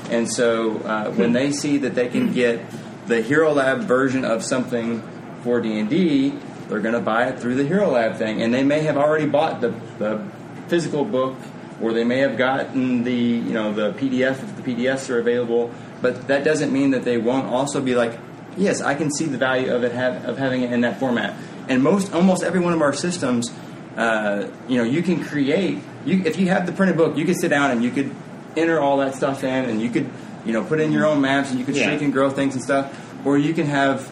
And 0.09 0.31
so 0.31 0.77
uh, 0.79 1.11
when 1.11 1.33
they 1.33 1.51
see 1.51 1.77
that 1.79 1.95
they 1.95 2.07
can 2.07 2.31
get 2.31 2.61
the 3.07 3.21
Hero 3.21 3.51
Lab 3.53 3.81
version 3.81 4.23
of 4.23 4.43
something 4.43 5.01
for 5.43 5.61
D&D, 5.61 6.37
they're 6.69 6.79
going 6.79 6.93
to 6.93 7.01
buy 7.01 7.27
it 7.27 7.39
through 7.39 7.55
the 7.55 7.65
Hero 7.65 7.89
Lab 7.89 8.15
thing. 8.17 8.41
And 8.41 8.53
they 8.53 8.63
may 8.63 8.81
have 8.81 8.97
already 8.97 9.25
bought 9.27 9.61
the, 9.61 9.69
the 9.99 10.23
physical 10.67 11.03
book 11.05 11.35
or 11.81 11.93
they 11.93 12.03
may 12.03 12.19
have 12.19 12.37
gotten 12.37 13.03
the 13.03 13.13
you 13.13 13.53
know 13.53 13.73
the 13.73 13.91
PDF 13.93 14.41
if 14.43 14.55
the 14.55 14.61
PDFs 14.63 15.09
are 15.09 15.19
available. 15.19 15.71
But 16.01 16.27
that 16.27 16.43
doesn't 16.43 16.71
mean 16.71 16.91
that 16.91 17.03
they 17.03 17.17
won't 17.17 17.47
also 17.47 17.81
be 17.81 17.95
like, 17.95 18.17
yes, 18.57 18.81
I 18.81 18.95
can 18.95 19.11
see 19.11 19.25
the 19.25 19.37
value 19.37 19.73
of 19.73 19.83
it 19.83 19.91
have, 19.93 20.25
of 20.25 20.37
having 20.37 20.61
it 20.61 20.71
in 20.71 20.81
that 20.81 20.99
format. 20.99 21.35
And 21.67 21.81
most 21.83 22.13
almost 22.13 22.43
every 22.43 22.59
one 22.59 22.73
of 22.73 22.81
our 22.81 22.93
systems, 22.93 23.51
uh, 23.97 24.47
you 24.67 24.77
know, 24.77 24.83
you 24.83 25.01
can 25.01 25.23
create. 25.23 25.79
You 26.05 26.21
if 26.25 26.37
you 26.37 26.47
have 26.49 26.65
the 26.65 26.71
printed 26.71 26.97
book, 26.97 27.17
you 27.17 27.25
could 27.25 27.37
sit 27.37 27.49
down 27.49 27.71
and 27.71 27.83
you 27.83 27.89
could 27.91 28.13
enter 28.55 28.79
all 28.79 28.97
that 28.97 29.15
stuff 29.15 29.43
in, 29.43 29.65
and 29.65 29.81
you 29.81 29.89
could 29.89 30.09
you 30.45 30.53
know 30.53 30.63
put 30.63 30.79
in 30.79 30.91
your 30.91 31.05
own 31.05 31.21
maps, 31.21 31.49
and 31.49 31.59
you 31.59 31.65
could 31.65 31.75
Yeah. 31.75 31.85
shrink 31.87 32.01
and 32.03 32.13
grow 32.13 32.29
things 32.29 32.53
and 32.55 32.63
stuff. 32.63 32.93
Or 33.25 33.37
you 33.37 33.53
can 33.55 33.65
have 33.65 34.11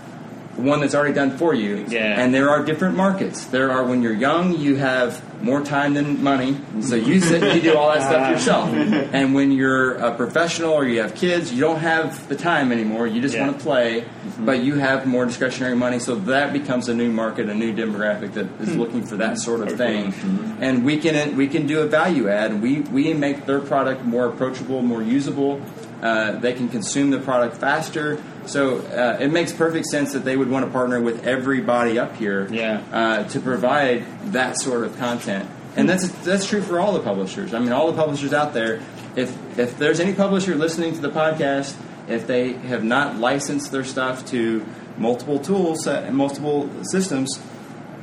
one 0.55 0.81
that's 0.81 0.93
already 0.93 1.13
done 1.13 1.37
for 1.37 1.53
you. 1.53 1.85
Yeah. 1.87 2.21
And 2.21 2.33
there 2.33 2.49
are 2.49 2.63
different 2.63 2.95
markets. 2.95 3.45
There 3.45 3.71
are 3.71 3.83
when 3.83 4.01
you're 4.01 4.13
young, 4.13 4.57
you 4.57 4.75
have 4.75 5.21
more 5.43 5.63
time 5.63 5.93
than 5.93 6.23
money, 6.23 6.57
so 6.81 6.95
you 6.95 7.19
sit 7.19 7.43
and 7.43 7.55
you 7.61 7.71
do 7.71 7.77
all 7.77 7.91
that 7.93 8.03
stuff 8.03 8.29
yourself. 8.31 8.69
And 8.71 9.33
when 9.33 9.51
you're 9.51 9.95
a 9.95 10.15
professional 10.15 10.71
or 10.71 10.85
you 10.87 11.01
have 11.01 11.15
kids, 11.15 11.51
you 11.51 11.59
don't 11.59 11.79
have 11.79 12.29
the 12.29 12.35
time 12.35 12.71
anymore. 12.71 13.07
You 13.07 13.21
just 13.21 13.35
Yeah. 13.35 13.47
want 13.47 13.57
to 13.57 13.63
play, 13.63 14.01
mm-hmm. 14.01 14.45
but 14.45 14.63
you 14.63 14.75
have 14.75 15.05
more 15.05 15.25
discretionary 15.25 15.75
money, 15.75 15.99
so 15.99 16.15
that 16.15 16.53
becomes 16.53 16.87
a 16.87 16.93
new 16.93 17.11
market, 17.11 17.49
a 17.49 17.53
new 17.53 17.73
demographic 17.73 18.33
that 18.33 18.47
is 18.61 18.73
hmm. 18.73 18.79
looking 18.79 19.03
for 19.03 19.17
that 19.17 19.39
sort 19.39 19.61
of 19.61 19.75
thing. 19.77 20.13
Mm-hmm. 20.13 20.63
And 20.63 20.85
we 20.85 20.97
can 20.97 21.35
we 21.35 21.47
can 21.47 21.67
do 21.67 21.81
a 21.81 21.87
value 21.87 22.29
add. 22.29 22.61
We 22.61 22.81
we 22.81 23.13
make 23.13 23.45
their 23.45 23.59
product 23.59 24.03
more 24.05 24.27
approachable, 24.27 24.81
more 24.81 25.03
usable. 25.03 25.61
Uh, 26.01 26.33
they 26.33 26.53
can 26.53 26.69
consume 26.69 27.11
the 27.11 27.19
product 27.19 27.57
faster. 27.57 28.21
So 28.45 28.79
uh, 28.79 29.17
it 29.21 29.31
makes 29.31 29.51
perfect 29.53 29.85
sense 29.87 30.13
that 30.13 30.25
they 30.25 30.35
would 30.35 30.49
want 30.49 30.65
to 30.65 30.71
partner 30.71 30.99
with 31.01 31.25
everybody 31.25 31.97
up 31.99 32.15
here 32.17 32.47
Yeah. 32.51 32.81
uh, 32.91 33.23
to 33.29 33.39
provide 33.39 34.05
that 34.33 34.57
sort 34.59 34.83
of 34.83 34.97
content. 34.97 35.49
And 35.75 35.89
that's 35.89 36.07
that's 36.23 36.45
true 36.45 36.61
for 36.61 36.79
all 36.79 36.93
the 36.93 36.99
publishers. 36.99 37.53
I 37.53 37.59
mean, 37.59 37.71
all 37.71 37.91
the 37.91 37.97
publishers 37.97 38.31
out 38.33 38.53
there. 38.53 38.81
If 39.15 39.57
if 39.57 39.77
there's 39.77 39.99
any 39.99 40.13
publisher 40.13 40.55
listening 40.55 40.93
to 40.95 41.01
the 41.01 41.09
podcast, 41.09 41.75
if 42.07 42.27
they 42.27 42.53
have 42.53 42.83
not 42.83 43.17
licensed 43.17 43.71
their 43.71 43.83
stuff 43.83 44.25
to 44.27 44.63
multiple 44.97 45.39
tools 45.39 45.87
uh, 45.87 46.03
and 46.05 46.15
multiple 46.15 46.69
systems, 46.83 47.39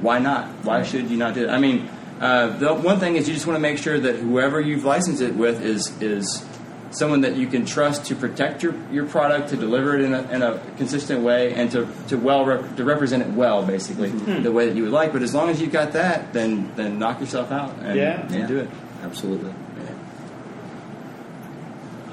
why 0.00 0.18
not? 0.18 0.48
Why 0.64 0.82
should 0.82 1.10
you 1.10 1.16
not 1.16 1.34
do 1.34 1.44
it? 1.44 1.50
I 1.50 1.58
mean, 1.58 1.88
uh, 2.20 2.56
the 2.58 2.74
one 2.74 2.98
thing 2.98 3.14
is 3.16 3.28
you 3.28 3.34
just 3.34 3.46
want 3.46 3.56
to 3.56 3.60
make 3.62 3.78
sure 3.78 3.98
that 4.00 4.16
whoever 4.16 4.60
you've 4.60 4.84
licensed 4.84 5.22
it 5.22 5.36
with 5.36 5.62
is 5.64 5.92
is 6.02 6.44
someone 6.90 7.20
that 7.22 7.36
you 7.36 7.46
can 7.46 7.64
trust 7.64 8.06
to 8.06 8.14
protect 8.16 8.62
your, 8.62 8.74
your 8.90 9.06
product, 9.06 9.50
to 9.50 9.56
deliver 9.56 9.94
it 9.94 10.00
in 10.02 10.12
a, 10.12 10.22
in 10.30 10.42
a 10.42 10.58
consistent 10.76 11.22
way, 11.22 11.54
and 11.54 11.70
to, 11.70 11.86
to 12.08 12.16
well 12.16 12.44
rep, 12.44 12.76
to 12.76 12.84
represent 12.84 13.22
it 13.22 13.28
well, 13.30 13.64
basically 13.64 14.10
the 14.10 14.50
way 14.52 14.66
that 14.66 14.76
you 14.76 14.82
would 14.84 14.92
like. 14.92 15.12
But 15.12 15.22
as 15.22 15.34
long 15.34 15.48
as 15.50 15.60
you've 15.60 15.72
got 15.72 15.92
that, 15.92 16.32
then 16.32 16.72
then 16.76 16.98
knock 16.98 17.20
yourself 17.20 17.52
out 17.52 17.76
and, 17.80 17.96
Yeah. 17.96 18.26
and 18.32 18.48
do 18.48 18.58
it. 18.58 18.68
Absolutely. 19.02 19.54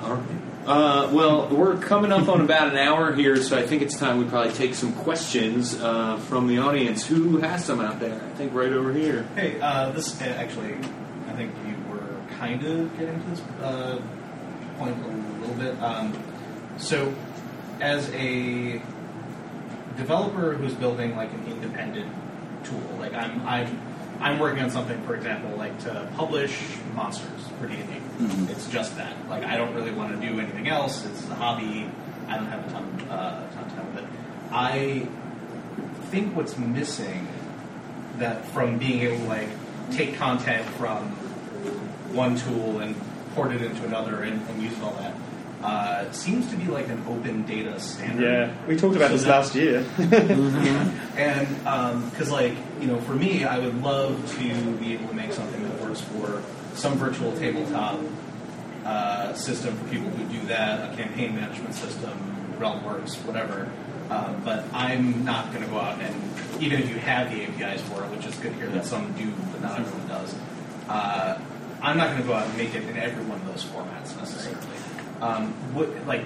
All 0.03 0.13
right. 0.15 0.23
Uh, 0.65 1.09
well, 1.13 1.47
we're 1.49 1.77
coming 1.77 2.11
up 2.11 2.27
on 2.27 2.41
about 2.41 2.67
an 2.69 2.77
hour 2.77 3.13
here, 3.13 3.37
so 3.41 3.57
I 3.57 3.65
think 3.65 3.81
it's 3.81 3.97
time 3.97 4.17
we 4.19 4.25
probably 4.25 4.51
take 4.51 4.75
some 4.75 4.91
questions 4.93 5.79
uh, 5.79 6.17
from 6.17 6.47
the 6.47 6.57
audience. 6.59 7.05
Who 7.05 7.37
has 7.37 7.63
some 7.63 7.79
out 7.79 7.99
there? 8.01 8.15
I 8.15 8.35
think 8.35 8.53
right 8.53 8.71
over 8.71 8.91
here. 8.91 9.23
Hey, 9.35 9.59
uh, 9.61 9.91
this 9.91 10.21
uh, 10.21 10.25
actually, 10.25 10.73
I 11.29 11.33
think 11.33 11.53
you 11.65 11.75
were 11.89 12.15
kind 12.37 12.63
of 12.65 12.97
getting 12.99 13.21
to 13.23 13.29
this 13.29 13.41
point 14.77 14.97
a 15.03 15.07
little 15.41 15.55
bit. 15.55 15.81
Um, 15.81 16.23
so, 16.77 17.13
as 17.79 18.09
a 18.13 18.81
developer 19.95 20.53
who's 20.53 20.73
building 20.73 21.15
like 21.15 21.31
an 21.33 21.45
independent 21.47 22.11
tool, 22.63 22.97
like 22.99 23.13
I'm, 23.13 23.45
I'm, 23.47 23.81
I'm 24.19 24.39
working 24.39 24.63
on 24.63 24.71
something, 24.71 25.01
for 25.03 25.15
example, 25.15 25.55
like 25.57 25.77
to 25.83 26.09
publish 26.15 26.59
monsters 26.93 27.47
for 27.59 27.67
D 27.67 27.75
and 27.75 28.47
D. 28.47 28.51
It's 28.51 28.67
just 28.69 28.95
that. 28.97 29.29
Like 29.29 29.43
I 29.43 29.57
don't 29.57 29.73
really 29.73 29.91
want 29.91 30.19
to 30.19 30.27
do 30.27 30.39
anything 30.39 30.67
else. 30.67 31.05
It's 31.05 31.27
a 31.29 31.35
hobby. 31.35 31.89
I 32.27 32.37
don't 32.37 32.47
have 32.47 32.67
a 32.67 32.71
ton, 32.71 33.01
uh, 33.09 33.51
ton 33.53 33.63
of 33.63 33.73
time 33.73 33.95
with 33.95 34.03
it. 34.03 34.09
I 34.51 35.07
think 36.09 36.35
what's 36.35 36.57
missing 36.57 37.27
that 38.17 38.45
from 38.47 38.77
being 38.77 39.01
able 39.01 39.17
to 39.17 39.25
like 39.25 39.49
take 39.91 40.15
content 40.15 40.65
from 40.75 41.09
one 42.13 42.35
tool 42.37 42.79
and 42.79 42.95
port 43.37 43.51
it 43.53 43.61
into 43.61 43.85
another 43.85 44.23
and, 44.23 44.41
and 44.49 44.61
use 44.61 44.73
all 44.81 44.93
that 44.95 45.13
uh, 45.63 46.11
seems 46.11 46.49
to 46.49 46.55
be 46.55 46.65
like 46.65 46.87
an 46.87 47.03
open 47.07 47.43
data 47.45 47.79
standard. 47.79 48.23
Yeah, 48.23 48.67
we 48.67 48.77
talked 48.77 48.95
about 48.95 49.09
So 49.09 49.17
this 49.17 49.25
last 49.25 49.55
year. 49.55 49.85
And 51.17 51.47
because, 52.11 52.31
like, 52.31 52.53
you 52.79 52.87
know, 52.87 52.99
for 53.01 53.15
me, 53.15 53.43
I 53.43 53.57
would 53.59 53.81
love 53.81 54.31
to 54.37 54.71
be 54.73 54.93
able 54.93 55.07
to 55.07 55.13
make 55.15 55.33
something 55.33 55.63
that 55.63 55.81
works 55.81 56.01
for 56.01 56.41
some 56.75 56.93
virtual 56.95 57.35
tabletop 57.37 57.99
uh, 58.85 59.33
system 59.33 59.75
for 59.77 59.89
people 59.89 60.09
who 60.11 60.39
do 60.39 60.45
that, 60.47 60.93
a 60.93 60.95
campaign 60.95 61.35
management 61.35 61.73
system, 61.73 62.13
RealmWorks, 62.59 63.15
whatever. 63.25 63.69
Um, 64.09 64.41
but 64.45 64.63
I'm 64.73 65.25
not 65.25 65.51
going 65.51 65.65
to 65.65 65.69
go 65.69 65.79
out 65.79 65.99
and, 65.99 66.15
even 66.61 66.81
if 66.81 66.89
you 66.89 66.95
have 66.95 67.29
the 67.29 67.43
APIs 67.43 67.81
for 67.81 68.03
it, 68.03 68.11
which 68.11 68.25
is 68.25 68.35
good 68.37 68.53
to 68.53 68.57
hear 68.57 68.67
that 68.69 68.85
some 68.85 69.11
do, 69.13 69.31
but 69.51 69.61
not 69.61 69.79
everyone 69.79 70.07
does, 70.07 70.35
uh, 70.87 71.37
I'm 71.81 71.97
not 71.97 72.09
going 72.09 72.21
to 72.21 72.27
go 72.27 72.33
out 72.33 72.47
and 72.47 72.57
make 72.57 72.73
it 72.75 72.83
in 72.83 72.97
every 72.97 73.23
one 73.25 73.39
of 73.41 73.45
those 73.47 73.63
formats 73.65 74.17
necessarily. 74.17 74.59
Um, 75.21 75.53
what, 75.73 75.89
like, 76.07 76.23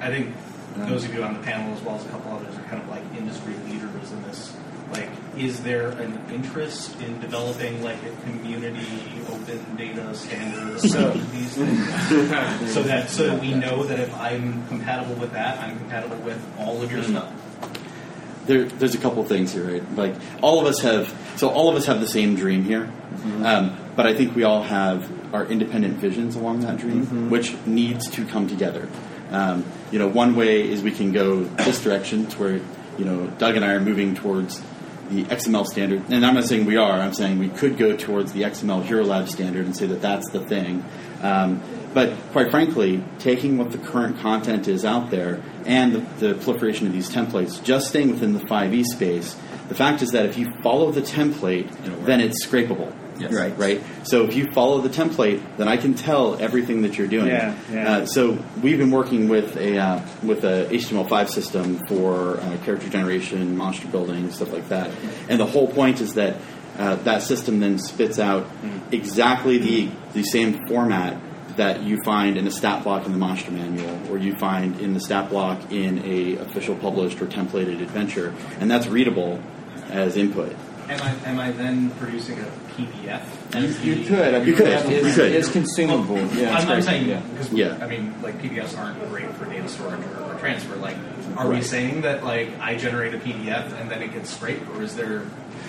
I 0.00 0.08
think 0.10 0.34
those 0.76 1.04
of 1.04 1.14
you 1.14 1.22
on 1.22 1.34
the 1.34 1.40
panel, 1.42 1.74
as 1.76 1.82
well 1.82 1.96
as 1.96 2.04
a 2.06 2.08
couple 2.08 2.32
others, 2.32 2.56
are 2.56 2.62
kind 2.62 2.82
of 2.82 2.88
like 2.88 3.02
industry 3.16 3.54
leaders 3.66 4.12
in 4.12 4.22
this. 4.24 4.54
Like, 4.92 5.08
is 5.36 5.62
there 5.62 5.90
an 5.90 6.18
interest 6.32 6.98
in 7.00 7.20
developing 7.20 7.82
like 7.82 7.98
a 8.04 8.10
community 8.22 8.86
open 9.30 9.76
data 9.76 10.14
standards 10.14 10.90
So- 10.90 11.10
these 11.12 11.54
things, 11.54 11.86
so 12.72 12.82
that 12.84 13.10
so 13.10 13.26
that 13.28 13.40
we 13.40 13.52
know 13.54 13.84
that 13.84 14.00
if 14.00 14.12
I'm 14.18 14.66
compatible 14.68 15.14
with 15.16 15.32
that, 15.32 15.58
I'm 15.58 15.78
compatible 15.78 16.16
with 16.18 16.40
all 16.58 16.80
of 16.82 16.90
your 16.90 17.02
stuff. 17.02 17.30
there, 18.46 18.64
there's 18.64 18.94
a 18.94 18.98
couple 18.98 19.22
things 19.24 19.52
here, 19.52 19.64
right? 19.70 19.94
Like 19.96 20.14
all 20.40 20.58
of 20.60 20.66
us 20.66 20.80
have, 20.80 21.14
so 21.36 21.50
all 21.50 21.68
of 21.68 21.76
us 21.76 21.84
have 21.86 22.00
the 22.00 22.08
same 22.08 22.34
dream 22.34 22.64
here, 22.64 22.90
um, 23.44 23.76
but 23.98 24.06
I 24.06 24.14
think 24.14 24.36
we 24.36 24.44
all 24.44 24.62
have 24.62 25.10
our 25.34 25.44
independent 25.44 25.96
visions 25.96 26.36
along 26.36 26.60
that 26.60 26.76
dream, 26.76 27.30
which 27.30 27.56
needs 27.66 28.08
to 28.10 28.24
come 28.24 28.46
together. 28.46 28.88
Um, 29.32 29.64
you 29.90 29.98
know, 29.98 30.06
one 30.06 30.36
way 30.36 30.70
is 30.70 30.84
we 30.84 30.92
can 30.92 31.10
go 31.10 31.42
this 31.42 31.82
direction, 31.82 32.28
to 32.28 32.38
where 32.38 32.60
you 32.96 33.04
know 33.04 33.26
Doug 33.38 33.56
and 33.56 33.64
I 33.64 33.72
are 33.72 33.80
moving 33.80 34.14
towards 34.14 34.62
the 35.10 35.24
XML 35.24 35.66
standard, 35.66 36.04
and 36.10 36.24
I'm 36.24 36.36
not 36.36 36.44
saying 36.44 36.64
we 36.64 36.76
are. 36.76 36.92
I'm 36.92 37.12
saying 37.12 37.40
we 37.40 37.48
could 37.48 37.76
go 37.76 37.96
towards 37.96 38.32
the 38.32 38.42
XML 38.42 38.84
Hero 38.84 39.02
Lab 39.02 39.28
standard 39.28 39.66
and 39.66 39.76
say 39.76 39.86
that 39.86 40.00
that's 40.00 40.30
the 40.30 40.46
thing. 40.46 40.84
Um, 41.20 41.60
but 41.92 42.12
quite 42.30 42.52
frankly, 42.52 43.02
taking 43.18 43.58
what 43.58 43.72
the 43.72 43.78
current 43.78 44.20
content 44.20 44.68
is 44.68 44.84
out 44.84 45.10
there 45.10 45.42
and 45.66 45.92
the, 45.92 46.28
the 46.28 46.34
proliferation 46.34 46.86
of 46.86 46.92
these 46.92 47.10
templates, 47.10 47.60
just 47.64 47.88
staying 47.88 48.12
within 48.12 48.34
the 48.34 48.44
5e 48.44 48.84
space, 48.84 49.34
the 49.68 49.74
fact 49.74 50.02
is 50.02 50.10
that 50.10 50.24
if 50.24 50.38
you 50.38 50.52
follow 50.62 50.92
the 50.92 51.02
template, 51.02 51.68
then 52.04 52.20
it's 52.20 52.46
scrapable. 52.46 52.94
Yes. 53.18 53.32
Right, 53.32 53.56
right. 53.58 53.82
So 54.04 54.24
if 54.24 54.36
you 54.36 54.50
follow 54.52 54.80
the 54.80 54.88
template, 54.88 55.56
then 55.56 55.68
I 55.68 55.76
can 55.76 55.94
tell 55.94 56.40
everything 56.40 56.82
that 56.82 56.96
you're 56.96 57.08
doing. 57.08 57.28
Yeah, 57.28 57.58
yeah. 57.70 57.90
Uh, 57.90 58.06
so 58.06 58.38
we've 58.62 58.78
been 58.78 58.90
working 58.90 59.28
with 59.28 59.56
a 59.56 59.78
uh, 59.78 60.02
with 60.22 60.44
a 60.44 60.66
HTML5 60.70 61.28
system 61.28 61.86
for 61.86 62.38
uh, 62.38 62.58
character 62.64 62.88
generation, 62.88 63.56
monster 63.56 63.88
building, 63.88 64.30
stuff 64.30 64.52
like 64.52 64.68
that. 64.68 64.90
And 65.28 65.40
the 65.40 65.46
whole 65.46 65.68
point 65.68 66.00
is 66.00 66.14
that 66.14 66.36
uh, 66.78 66.96
that 66.96 67.22
system 67.22 67.60
then 67.60 67.78
spits 67.78 68.18
out 68.18 68.46
exactly 68.92 69.58
the 69.58 69.90
the 70.12 70.22
same 70.22 70.66
format 70.68 71.20
that 71.56 71.82
you 71.82 71.98
find 72.04 72.36
in 72.36 72.46
a 72.46 72.50
stat 72.52 72.84
block 72.84 73.04
in 73.04 73.12
the 73.12 73.18
monster 73.18 73.50
manual, 73.50 74.12
or 74.12 74.16
you 74.16 74.36
find 74.36 74.80
in 74.80 74.94
the 74.94 75.00
stat 75.00 75.28
block 75.28 75.72
in 75.72 75.98
a 76.04 76.36
official 76.36 76.76
published 76.76 77.20
or 77.20 77.26
templated 77.26 77.82
adventure, 77.82 78.32
and 78.60 78.70
that's 78.70 78.86
readable 78.86 79.42
as 79.90 80.16
input. 80.16 80.54
Am 80.88 81.02
I 81.02 81.28
am 81.28 81.38
I 81.38 81.50
then 81.52 81.90
producing 81.92 82.38
a 82.40 82.44
PDF? 82.76 83.22
You, 83.84 83.92
you 83.94 84.06
could. 84.06 84.34
I 84.34 84.38
mean, 84.38 84.48
You 84.48 84.54
could. 84.54 84.68
It's, 84.68 84.88
You 84.88 85.12
could. 85.14 85.32
it's 85.32 85.48
consumable. 85.50 86.14
Well, 86.14 86.24
yeah, 86.34 86.54
it's 86.56 86.64
I'm, 86.64 86.70
I'm 86.72 86.82
saying 86.82 87.08
Yeah. 87.08 87.20
because 87.20 87.52
Yeah. 87.52 87.78
I 87.80 87.86
mean, 87.86 88.14
like 88.22 88.40
PDFs 88.40 88.76
aren't 88.78 88.98
great 89.10 89.30
for 89.32 89.44
data 89.44 89.68
storage 89.68 90.00
or, 90.06 90.24
or 90.34 90.38
transfer. 90.38 90.76
Like, 90.76 90.96
are 91.36 91.48
we 91.48 91.60
saying 91.62 92.02
that 92.02 92.24
like 92.24 92.58
I 92.60 92.76
generate 92.76 93.14
a 93.14 93.18
PDF 93.18 93.78
and 93.80 93.90
then 93.90 94.02
it 94.02 94.12
gets 94.12 94.30
scraped, 94.34 94.66
or 94.70 94.82
is 94.82 94.96
there 94.96 95.24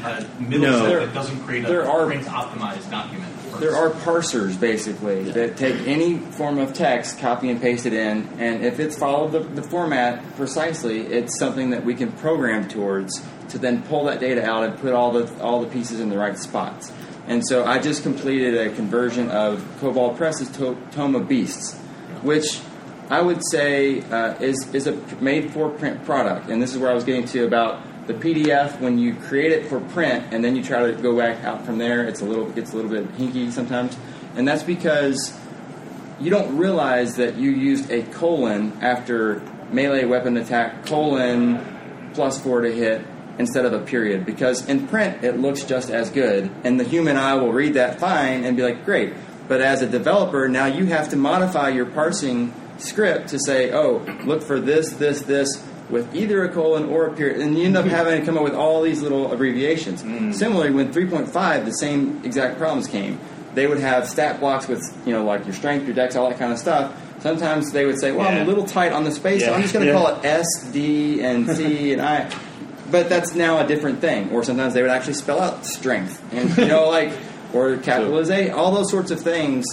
a 0.05 0.25
middle 0.39 0.67
No. 0.67 0.77
step 0.77 0.87
There- 0.89 1.05
that 1.05 1.13
doesn't 1.13 1.39
create 1.41 1.65
a 1.65 1.67
there 1.67 1.89
are- 1.89 2.05
print 2.05 2.25
optimized 2.25 2.89
document? 2.89 3.33
first? 3.49 3.59
There 3.61 3.75
are 3.75 3.89
parsers 3.89 4.57
basically 4.59 5.23
that 5.31 5.57
take 5.57 5.85
any 5.87 6.17
form 6.19 6.59
of 6.59 6.73
text, 6.73 7.19
copy 7.19 7.49
and 7.49 7.59
paste 7.61 7.85
it 7.85 7.93
in, 7.93 8.29
and 8.37 8.63
if 8.63 8.79
it's 8.79 8.95
followed 8.97 9.31
the, 9.33 9.39
the 9.39 9.63
format 9.63 10.23
precisely, 10.37 11.01
it's 11.01 11.37
something 11.39 11.71
that 11.71 11.83
we 11.83 11.93
can 11.95 12.11
program 12.13 12.67
towards 12.69 13.21
to 13.49 13.57
then 13.57 13.83
pull 13.83 14.05
that 14.05 14.19
data 14.19 14.45
out 14.45 14.63
and 14.63 14.77
put 14.79 14.93
all 14.93 15.11
the 15.11 15.41
all 15.41 15.61
the 15.61 15.67
pieces 15.67 15.99
in 15.99 16.09
the 16.09 16.17
right 16.17 16.37
spots. 16.37 16.91
And 17.27 17.45
so 17.47 17.63
I 17.63 17.79
just 17.79 18.01
completed 18.01 18.55
a 18.55 18.73
conversion 18.75 19.29
of 19.29 19.63
Kobold 19.79 20.17
Press's 20.17 20.49
to- 20.57 20.77
Tome 20.91 21.15
of 21.15 21.27
Beasts, 21.27 21.77
which 22.23 22.59
I 23.09 23.21
would 23.21 23.41
say 23.51 24.01
uh, 24.01 24.33
is 24.39 24.73
is 24.73 24.87
a 24.87 24.93
made 25.21 25.51
for 25.51 25.69
print 25.69 26.03
product. 26.05 26.49
And 26.49 26.61
this 26.61 26.73
is 26.73 26.79
where 26.79 26.89
I 26.89 26.93
was 26.93 27.03
getting 27.03 27.25
to 27.25 27.45
about 27.45 27.83
the 28.07 28.15
PDF 28.15 28.79
when 28.79 28.97
you 28.97 29.13
create 29.13 29.51
it 29.51 29.67
for 29.67 29.79
print 29.79 30.33
and 30.33 30.43
then 30.43 30.55
you 30.55 30.63
try 30.63 30.89
to 30.89 30.99
go 30.99 31.15
back 31.15 31.43
out 31.43 31.65
from 31.65 31.77
there. 31.77 32.07
It's 32.07 32.21
a 32.21 32.25
little 32.25 32.49
gets 32.49 32.73
a 32.73 32.75
little 32.75 32.89
bit 32.89 33.11
hinky 33.13 33.51
sometimes, 33.51 33.97
and 34.35 34.47
that's 34.47 34.63
because 34.63 35.37
you 36.19 36.29
don't 36.29 36.57
realize 36.57 37.15
that 37.17 37.35
you 37.35 37.51
used 37.51 37.91
a 37.91 38.03
colon 38.03 38.77
after 38.81 39.41
melee 39.71 40.05
weapon 40.05 40.35
attack 40.37 40.85
colon 40.85 42.11
plus 42.13 42.41
four 42.41 42.61
to 42.61 42.71
hit 42.71 43.05
instead 43.39 43.65
of 43.65 43.73
a 43.73 43.79
period 43.79 44.25
because 44.25 44.67
in 44.67 44.87
print 44.87 45.23
it 45.23 45.39
looks 45.39 45.63
just 45.63 45.89
as 45.89 46.09
good 46.11 46.51
and 46.63 46.79
the 46.79 46.83
human 46.83 47.17
eye 47.17 47.33
will 47.33 47.53
read 47.53 47.73
that 47.73 47.99
fine 47.99 48.43
and 48.43 48.55
be 48.55 48.61
like 48.61 48.85
great. 48.85 49.13
But 49.47 49.61
as 49.61 49.81
a 49.81 49.87
developer 49.87 50.47
now 50.47 50.65
you 50.67 50.85
have 50.87 51.09
to 51.09 51.15
modify 51.15 51.69
your 51.69 51.85
parsing 51.85 52.53
script 52.77 53.29
to 53.29 53.39
say 53.39 53.71
oh 53.71 54.05
look 54.25 54.43
for 54.43 54.59
this 54.59 54.91
this 54.93 55.21
this 55.21 55.65
with 55.89 56.13
either 56.15 56.43
a 56.43 56.53
colon 56.53 56.85
or 56.89 57.07
a 57.07 57.13
period 57.13 57.41
and 57.41 57.57
you 57.57 57.65
end 57.65 57.75
up 57.75 57.85
mm-hmm. 57.85 57.95
having 57.95 58.19
to 58.19 58.25
come 58.25 58.37
up 58.37 58.43
with 58.43 58.53
all 58.53 58.81
these 58.83 59.01
little 59.01 59.31
abbreviations. 59.33 60.03
Mm. 60.03 60.33
Similarly 60.35 60.71
when 60.71 60.93
3.5 60.93 61.65
the 61.65 61.71
same 61.71 62.21
exact 62.23 62.57
problems 62.57 62.87
came. 62.87 63.19
They 63.55 63.65
would 63.65 63.79
have 63.79 64.07
stat 64.07 64.39
blocks 64.39 64.67
with 64.67 64.83
you 65.05 65.13
know 65.13 65.23
like 65.23 65.45
your 65.45 65.53
strength, 65.53 65.85
your 65.85 65.95
dex, 65.95 66.15
all 66.15 66.29
that 66.29 66.37
kind 66.37 66.51
of 66.51 66.59
stuff. 66.59 66.93
Sometimes 67.19 67.71
they 67.71 67.85
would 67.85 67.99
say, 67.99 68.11
"Well, 68.11 68.27
I'm 68.27 68.43
a 68.43 68.45
little 68.45 68.63
tight 68.63 68.93
on 68.93 69.03
the 69.03 69.11
space, 69.11 69.43
so 69.43 69.53
I'm 69.53 69.61
just 69.61 69.73
going 69.73 69.85
to 69.85 69.91
Yeah. 69.91 69.97
call 69.97 70.15
it 70.15 70.23
S, 70.23 70.45
D, 70.71 71.21
and 71.21 71.49
C 71.49 71.91
and 71.91 72.01
I." 72.01 72.29
But 72.91 73.09
that's 73.09 73.35
now 73.35 73.63
a 73.63 73.67
different 73.67 74.01
thing. 74.01 74.31
Or 74.31 74.43
sometimes 74.43 74.73
they 74.73 74.81
would 74.81 74.91
actually 74.91 75.13
spell 75.13 75.39
out 75.39 75.65
strength, 75.65 76.21
and 76.33 76.55
you 76.57 76.65
know, 76.65 76.89
like 76.89 77.13
or 77.53 77.77
capitalize 77.77 78.29
A, 78.29 78.49
eh, 78.49 78.51
all 78.51 78.73
those 78.73 78.89
sorts 78.89 79.11
of 79.11 79.21
things. 79.21 79.65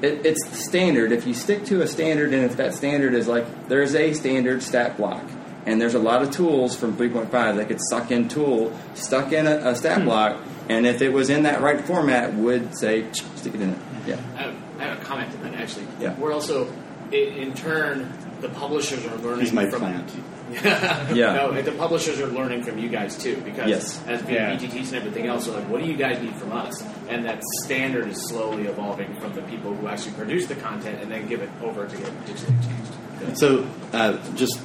It, 0.00 0.24
it's 0.24 0.64
standard. 0.64 1.10
If 1.10 1.26
you 1.26 1.34
stick 1.34 1.64
to 1.66 1.82
a 1.82 1.88
standard, 1.88 2.32
and 2.32 2.44
if 2.44 2.56
that 2.56 2.74
standard 2.74 3.14
is 3.14 3.26
like 3.26 3.68
there's 3.68 3.94
a 3.94 4.12
standard 4.12 4.62
stat 4.62 4.96
block, 4.96 5.24
and 5.66 5.80
there's 5.80 5.94
a 5.94 5.98
lot 5.98 6.22
of 6.22 6.30
tools 6.30 6.76
from 6.76 6.96
3.5 6.96 7.30
that 7.56 7.68
could 7.68 7.80
suck 7.90 8.10
in 8.10 8.28
tool, 8.28 8.76
stuck 8.94 9.32
in 9.32 9.46
a, 9.46 9.70
a 9.70 9.74
stat 9.74 9.98
hmm. 9.98 10.04
block, 10.04 10.40
and 10.68 10.86
if 10.86 11.02
it 11.02 11.12
was 11.12 11.30
in 11.30 11.42
that 11.44 11.60
right 11.60 11.80
format, 11.80 12.34
would 12.34 12.76
say 12.78 13.10
stick 13.12 13.54
it 13.54 13.60
in 13.60 13.70
it. 13.70 13.78
Yeah. 14.06 14.14
I 14.14 14.42
have, 14.42 14.54
I 14.78 14.84
have 14.84 15.02
a 15.02 15.04
comment 15.04 15.32
to 15.32 15.38
that 15.38 15.54
actually. 15.54 15.86
Yeah. 16.00 16.14
We're 16.14 16.32
also, 16.32 16.72
in, 17.12 17.34
in 17.34 17.54
turn, 17.54 18.12
the 18.40 18.48
publishers 18.48 19.04
are 19.04 19.16
learning 19.16 19.40
He's 19.40 19.52
my 19.52 19.68
from. 19.68 19.80
plant. 19.80 20.10
Yeah. 21.14 21.34
No, 21.34 21.62
the 21.62 21.72
publishers 21.72 22.20
are 22.20 22.26
learning 22.26 22.62
from 22.62 22.78
you 22.78 22.88
guys 22.88 23.16
too, 23.16 23.36
because 23.44 23.68
Yes. 23.68 24.02
as 24.06 24.22
being 24.22 24.34
Yeah. 24.36 24.56
VTTs 24.56 24.88
and 24.88 24.94
everything 24.96 25.26
else, 25.26 25.48
are 25.48 25.52
like, 25.52 25.68
what 25.68 25.82
do 25.82 25.88
you 25.88 25.96
guys 25.96 26.20
need 26.22 26.34
from 26.36 26.52
us? 26.52 26.82
And 27.08 27.24
that 27.24 27.42
standard 27.64 28.08
is 28.08 28.28
slowly 28.28 28.66
evolving 28.66 29.14
from 29.20 29.32
the 29.34 29.42
people 29.42 29.74
who 29.74 29.88
actually 29.88 30.12
produce 30.12 30.46
the 30.46 30.54
content 30.56 31.00
and 31.02 31.10
then 31.10 31.26
give 31.28 31.40
it 31.42 31.50
over 31.62 31.86
to 31.86 31.96
get 31.96 32.06
digitally 32.26 32.56
changed. 32.64 33.38
So, 33.38 33.66
uh, 33.92 34.16
just 34.34 34.58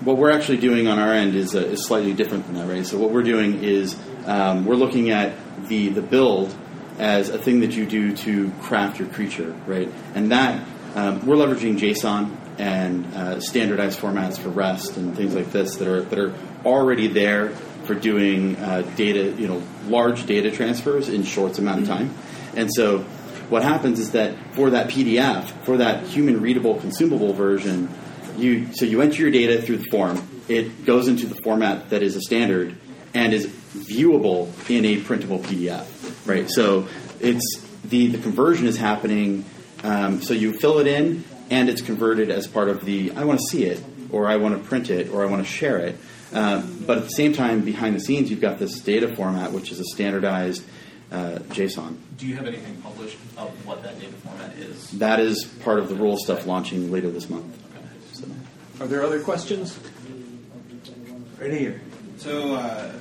what 0.00 0.16
we're 0.16 0.30
actually 0.30 0.58
doing 0.58 0.86
on 0.88 0.98
our 0.98 1.12
end 1.12 1.34
is, 1.34 1.54
uh, 1.54 1.58
is 1.60 1.84
slightly 1.86 2.12
different 2.12 2.46
than 2.46 2.56
that, 2.56 2.66
right? 2.72 2.84
So, 2.86 2.98
what 2.98 3.10
we're 3.10 3.22
doing 3.22 3.62
is 3.62 3.96
um, 4.26 4.64
we're 4.64 4.74
looking 4.76 5.10
at 5.10 5.32
the, 5.68 5.88
the 5.88 6.02
build 6.02 6.54
as 6.98 7.28
a 7.30 7.38
thing 7.38 7.60
that 7.60 7.72
you 7.72 7.86
do 7.86 8.14
to 8.16 8.50
craft 8.62 8.98
your 8.98 9.08
creature, 9.08 9.54
right? 9.66 9.90
And 10.14 10.30
that 10.32 10.62
um, 10.94 11.24
we're 11.26 11.36
leveraging 11.36 11.78
JSON 11.78 12.36
and 12.58 13.06
uh, 13.14 13.40
standardized 13.40 13.98
formats 13.98 14.38
for 14.38 14.48
REST 14.48 14.96
and 14.96 15.16
things 15.16 15.34
like 15.34 15.52
this 15.52 15.76
that 15.76 15.88
are 15.88 16.02
that 16.02 16.18
are 16.18 16.34
already 16.64 17.08
there 17.08 17.50
for 17.84 17.94
doing 17.94 18.56
uh, 18.56 18.82
data, 18.96 19.32
you 19.32 19.48
know, 19.48 19.62
large 19.86 20.26
data 20.26 20.50
transfers 20.50 21.08
in 21.08 21.24
short 21.24 21.58
amount 21.58 21.82
of 21.82 21.88
time. 21.88 22.14
And 22.54 22.72
so, 22.72 23.00
what 23.48 23.62
happens 23.62 23.98
is 23.98 24.12
that 24.12 24.54
for 24.54 24.70
that 24.70 24.88
PDF, 24.88 25.48
for 25.64 25.78
that 25.78 26.04
human 26.04 26.40
readable 26.40 26.78
consumable 26.78 27.32
version, 27.32 27.88
you 28.36 28.72
so 28.72 28.84
you 28.84 29.02
enter 29.02 29.22
your 29.22 29.30
data 29.30 29.60
through 29.60 29.78
the 29.78 29.90
form. 29.90 30.28
It 30.48 30.84
goes 30.84 31.08
into 31.08 31.26
the 31.26 31.36
format 31.42 31.90
that 31.90 32.02
is 32.02 32.16
a 32.16 32.20
standard 32.20 32.76
and 33.14 33.32
is 33.32 33.46
viewable 33.46 34.48
in 34.70 34.84
a 34.84 35.00
printable 35.00 35.38
PDF. 35.38 35.86
Right. 36.26 36.50
So 36.50 36.88
it's 37.20 37.62
the 37.84 38.08
the 38.08 38.18
conversion 38.18 38.66
is 38.66 38.76
happening. 38.76 39.44
Um, 39.82 40.22
so 40.22 40.32
you 40.32 40.52
fill 40.52 40.78
it 40.78 40.86
in, 40.86 41.24
and 41.52 41.68
it's 41.68 41.82
converted 41.82 42.30
as 42.30 42.46
part 42.46 42.70
of 42.70 42.84
the 42.84 43.12
I 43.12 43.24
want 43.24 43.38
to 43.38 43.46
see 43.46 43.64
it, 43.64 43.84
or 44.10 44.26
I 44.26 44.36
want 44.36 44.60
to 44.60 44.68
print 44.68 44.88
it, 44.88 45.10
or 45.10 45.22
I 45.22 45.26
want 45.26 45.44
to 45.44 45.50
share 45.50 45.76
it. 45.76 45.96
Um, 46.32 46.82
but 46.86 46.96
at 46.96 47.04
the 47.04 47.10
same 47.10 47.34
time, 47.34 47.60
behind 47.60 47.94
the 47.94 48.00
scenes, 48.00 48.30
you've 48.30 48.40
got 48.40 48.58
this 48.58 48.80
data 48.80 49.14
format, 49.14 49.52
which 49.52 49.70
is 49.70 49.78
a 49.78 49.84
standardized 49.84 50.64
uh, 51.10 51.40
JSON. 51.50 51.98
Do 52.16 52.26
you 52.26 52.36
have 52.36 52.46
anything 52.46 52.80
published 52.80 53.18
of 53.36 53.50
what 53.66 53.82
that 53.82 54.00
data 54.00 54.14
format 54.14 54.56
is? 54.56 54.92
That 54.92 55.20
is 55.20 55.44
part 55.44 55.78
of 55.78 55.90
the 55.90 55.94
rule 55.94 56.16
stuff 56.16 56.46
launching 56.46 56.90
later 56.90 57.10
this 57.10 57.28
month. 57.28 57.54
So. 58.14 58.24
Are 58.80 58.86
there 58.86 59.02
other 59.02 59.20
questions? 59.20 59.78
Right 61.38 61.52
here. 61.52 61.82
So, 62.16 62.54
uh, 62.54 62.92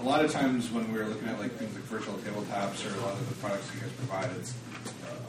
a 0.00 0.02
lot 0.02 0.24
of 0.24 0.32
times 0.32 0.72
when 0.72 0.92
we're 0.92 1.06
looking 1.06 1.28
at 1.28 1.38
like 1.38 1.52
things 1.52 1.72
like 1.72 1.84
virtual 1.84 2.14
tabletops 2.14 2.84
or 2.84 2.98
a 2.98 3.02
lot 3.02 3.12
of 3.12 3.28
the 3.28 3.36
products 3.36 3.70
you 3.72 3.80
guys 3.80 3.90
provide, 3.92 4.30
it's 4.40 4.54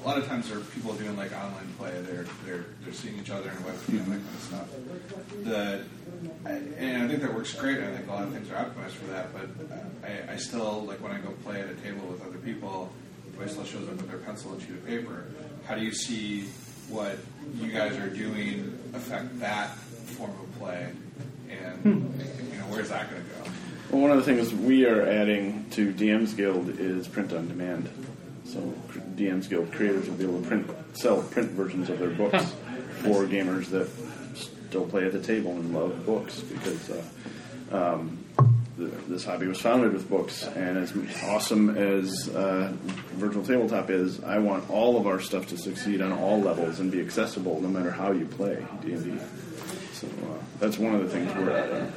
a 0.04 0.08
lot 0.08 0.18
of 0.18 0.28
times 0.28 0.50
there 0.50 0.58
are 0.58 0.62
people 0.62 0.94
doing 0.94 1.16
like 1.16 1.32
online 1.32 1.68
play. 1.78 1.92
They're 2.02 2.26
they're 2.46 2.66
they're 2.84 2.94
seeing 2.94 3.18
each 3.20 3.30
other 3.30 3.50
in 3.50 3.58
a 3.58 3.62
webcam, 3.62 4.04
and 4.04 4.08
that 4.08 4.22
kind 4.22 4.36
of 4.36 4.42
stuff. 4.42 4.70
The 5.44 5.86
and 6.46 7.04
I 7.04 7.08
think 7.08 7.22
that 7.22 7.34
works 7.34 7.54
great. 7.54 7.80
I 7.80 7.96
think 7.96 8.08
a 8.08 8.12
lot 8.12 8.24
of 8.24 8.34
things 8.34 8.50
are 8.52 8.56
optimized 8.56 8.92
for 8.92 9.06
that. 9.08 9.34
But 9.34 9.76
uh, 9.76 10.30
I, 10.30 10.34
I 10.34 10.38
still 10.38 10.84
like 10.84 11.02
when 11.02 11.12
I 11.12 11.20
go 11.20 11.30
play 11.44 11.62
at 11.62 11.70
a 11.70 11.76
table 11.76 12.06
with 12.08 12.22
other 12.26 12.38
people, 12.40 12.92
everybody 13.28 13.52
still 13.52 13.66
shows 13.66 13.88
up 13.88 13.96
with 13.96 14.10
their 14.10 14.20
pencil 14.20 14.54
and 14.54 14.62
sheet 14.62 14.72
of 14.72 14.86
paper. 14.86 15.26
How 15.66 15.76
do 15.76 15.82
you 15.82 15.94
see 15.94 16.48
what 16.90 17.18
you 17.56 17.72
guys 17.72 17.98
are 17.98 18.10
doing 18.10 18.78
affect 18.94 19.40
that 19.40 19.76
form 19.78 20.32
of 20.32 20.60
play? 20.60 20.90
And 21.50 22.12
you 22.52 22.58
know, 22.58 22.66
where's 22.66 22.90
that 22.90 23.10
going 23.10 23.24
to 23.24 23.30
go? 23.30 23.52
Well, 23.92 24.02
one 24.02 24.12
of 24.12 24.18
the 24.18 24.24
things 24.24 24.54
we 24.54 24.86
are 24.86 25.08
adding 25.08 25.66
to 25.72 25.94
DM's 25.94 26.34
Guild 26.34 26.80
is 26.80 27.08
print 27.08 27.32
on 27.32 27.48
demand. 27.48 27.90
So 28.54 28.60
DM's 29.16 29.48
Guild 29.48 29.72
creators 29.72 30.08
will 30.08 30.16
be 30.16 30.26
able 30.26 30.40
to 30.40 30.48
print, 30.48 30.70
sell 30.94 31.24
print 31.24 31.50
versions 31.52 31.90
of 31.90 31.98
their 31.98 32.12
books 32.12 32.54
for 33.02 33.26
gamers 33.26 33.70
that 33.70 33.90
still 34.70 34.86
play 34.86 35.08
at 35.08 35.12
the 35.12 35.22
table 35.22 35.54
and 35.54 35.74
love 35.74 36.06
books 36.06 36.40
because 36.40 36.92
uh, 36.92 37.04
um, 37.72 38.24
the, 38.78 38.86
this 39.08 39.26
hobby 39.26 39.48
was 39.48 39.60
founded 39.60 39.92
with 39.92 40.08
books. 40.08 40.44
And 40.44 40.78
as 40.78 40.94
awesome 41.24 41.76
as 41.76 42.30
uh, 42.30 42.72
Virtual 43.14 43.44
Tabletop 43.44 43.90
is, 43.90 44.24
I 44.24 44.38
want 44.38 44.70
all 44.70 44.98
of 44.98 45.08
our 45.08 45.20
stuff 45.20 45.48
to 45.48 45.58
succeed 45.58 46.00
on 46.00 46.12
all 46.12 46.40
levels 46.40 46.80
and 46.80 46.92
be 46.92 47.02
accessible 47.02 47.60
no 47.60 47.70
matter 47.70 47.90
how 47.90 48.12
you 48.12 48.28
play 48.28 48.64
D&D. 48.84 49.18
So 49.94 50.06
uh, 50.08 50.38
that's 50.60 50.78
one 50.78 50.94
of 50.94 51.02
the 51.02 51.10
things 51.10 51.34
we're 51.34 51.58
adding. 51.58 51.92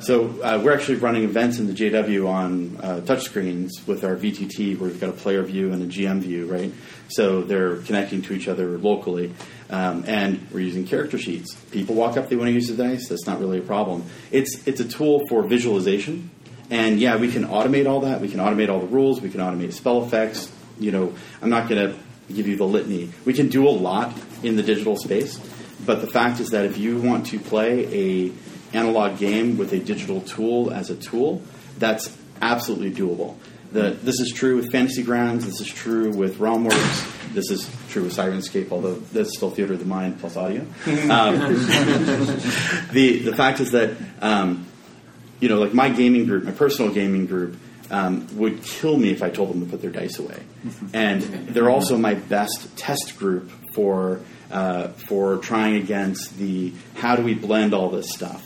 So 0.00 0.42
uh, 0.42 0.60
we're 0.62 0.74
actually 0.74 0.96
running 0.96 1.24
events 1.24 1.58
in 1.58 1.66
the 1.66 1.72
JW 1.72 2.28
on 2.28 2.76
uh, 2.76 3.00
touchscreens 3.04 3.86
with 3.86 4.04
our 4.04 4.16
VTT, 4.16 4.78
where 4.78 4.90
we've 4.90 5.00
got 5.00 5.08
a 5.08 5.14
player 5.14 5.42
view 5.42 5.72
and 5.72 5.82
a 5.82 5.86
GM 5.86 6.20
view, 6.20 6.46
right? 6.46 6.72
So 7.08 7.42
they're 7.42 7.76
connecting 7.76 8.20
to 8.22 8.34
each 8.34 8.46
other 8.46 8.76
locally, 8.76 9.32
um, 9.70 10.04
and 10.06 10.46
we're 10.50 10.60
using 10.60 10.86
character 10.86 11.16
sheets. 11.16 11.54
People 11.70 11.94
walk 11.94 12.18
up, 12.18 12.28
they 12.28 12.36
want 12.36 12.48
to 12.48 12.52
use 12.52 12.68
the 12.68 12.76
dice. 12.76 13.08
That's 13.08 13.26
not 13.26 13.40
really 13.40 13.58
a 13.58 13.62
problem. 13.62 14.04
It's 14.30 14.66
it's 14.66 14.80
a 14.80 14.88
tool 14.88 15.22
for 15.28 15.42
visualization, 15.42 16.30
and 16.70 17.00
yeah, 17.00 17.16
we 17.16 17.30
can 17.30 17.46
automate 17.46 17.88
all 17.88 18.00
that. 18.00 18.20
We 18.20 18.28
can 18.28 18.40
automate 18.40 18.68
all 18.68 18.80
the 18.80 18.86
rules. 18.86 19.20
We 19.20 19.30
can 19.30 19.40
automate 19.40 19.72
spell 19.72 20.04
effects. 20.04 20.52
You 20.78 20.92
know, 20.92 21.14
I'm 21.40 21.50
not 21.50 21.68
going 21.68 21.92
to 21.92 22.34
give 22.34 22.46
you 22.46 22.56
the 22.56 22.64
litany. 22.64 23.10
We 23.24 23.32
can 23.32 23.48
do 23.48 23.68
a 23.68 23.70
lot 23.70 24.12
in 24.42 24.56
the 24.56 24.62
digital 24.62 24.96
space, 24.96 25.38
but 25.86 26.00
the 26.00 26.08
fact 26.08 26.40
is 26.40 26.50
that 26.50 26.64
if 26.64 26.76
you 26.76 26.98
want 27.00 27.26
to 27.28 27.38
play 27.38 27.86
a 27.86 28.32
analog 28.74 29.18
game 29.18 29.56
with 29.56 29.72
a 29.72 29.78
digital 29.78 30.20
tool 30.20 30.70
as 30.72 30.90
a 30.90 30.96
tool, 30.96 31.42
that's 31.78 32.16
absolutely 32.42 32.90
doable. 32.90 33.36
The, 33.72 33.90
this 33.90 34.20
is 34.20 34.32
true 34.32 34.56
with 34.56 34.70
Fantasy 34.70 35.02
Grounds. 35.02 35.46
This 35.46 35.60
is 35.60 35.66
true 35.66 36.10
with 36.10 36.38
RealmWorks. 36.38 37.32
This 37.34 37.50
is 37.50 37.68
true 37.88 38.04
with 38.04 38.16
Syrinscape, 38.16 38.70
although 38.70 38.94
that's 38.94 39.36
still 39.36 39.50
theater 39.50 39.72
of 39.72 39.80
the 39.80 39.84
mind 39.84 40.20
plus 40.20 40.36
audio. 40.36 40.64
Um, 40.86 41.34
the 42.92 43.20
the 43.24 43.34
fact 43.36 43.60
is 43.60 43.72
that 43.72 43.96
um, 44.20 44.66
you 45.40 45.48
know, 45.48 45.58
like 45.58 45.74
my 45.74 45.88
gaming 45.88 46.26
group, 46.26 46.44
my 46.44 46.52
personal 46.52 46.92
gaming 46.92 47.26
group, 47.26 47.56
um, 47.90 48.26
would 48.36 48.62
kill 48.62 48.96
me 48.96 49.10
if 49.10 49.22
I 49.22 49.30
told 49.30 49.50
them 49.50 49.64
to 49.64 49.70
put 49.70 49.82
their 49.82 49.90
dice 49.90 50.18
away. 50.18 50.40
And 50.94 51.22
they're 51.22 51.68
also 51.68 51.98
my 51.98 52.14
best 52.14 52.76
test 52.76 53.18
group 53.18 53.50
for 53.74 54.20
uh, 54.50 54.88
for 55.08 55.38
trying 55.38 55.76
against 55.76 56.38
the 56.38 56.72
how 56.94 57.16
do 57.16 57.22
we 57.22 57.34
blend 57.34 57.74
all 57.74 57.90
this 57.90 58.12
stuff. 58.12 58.43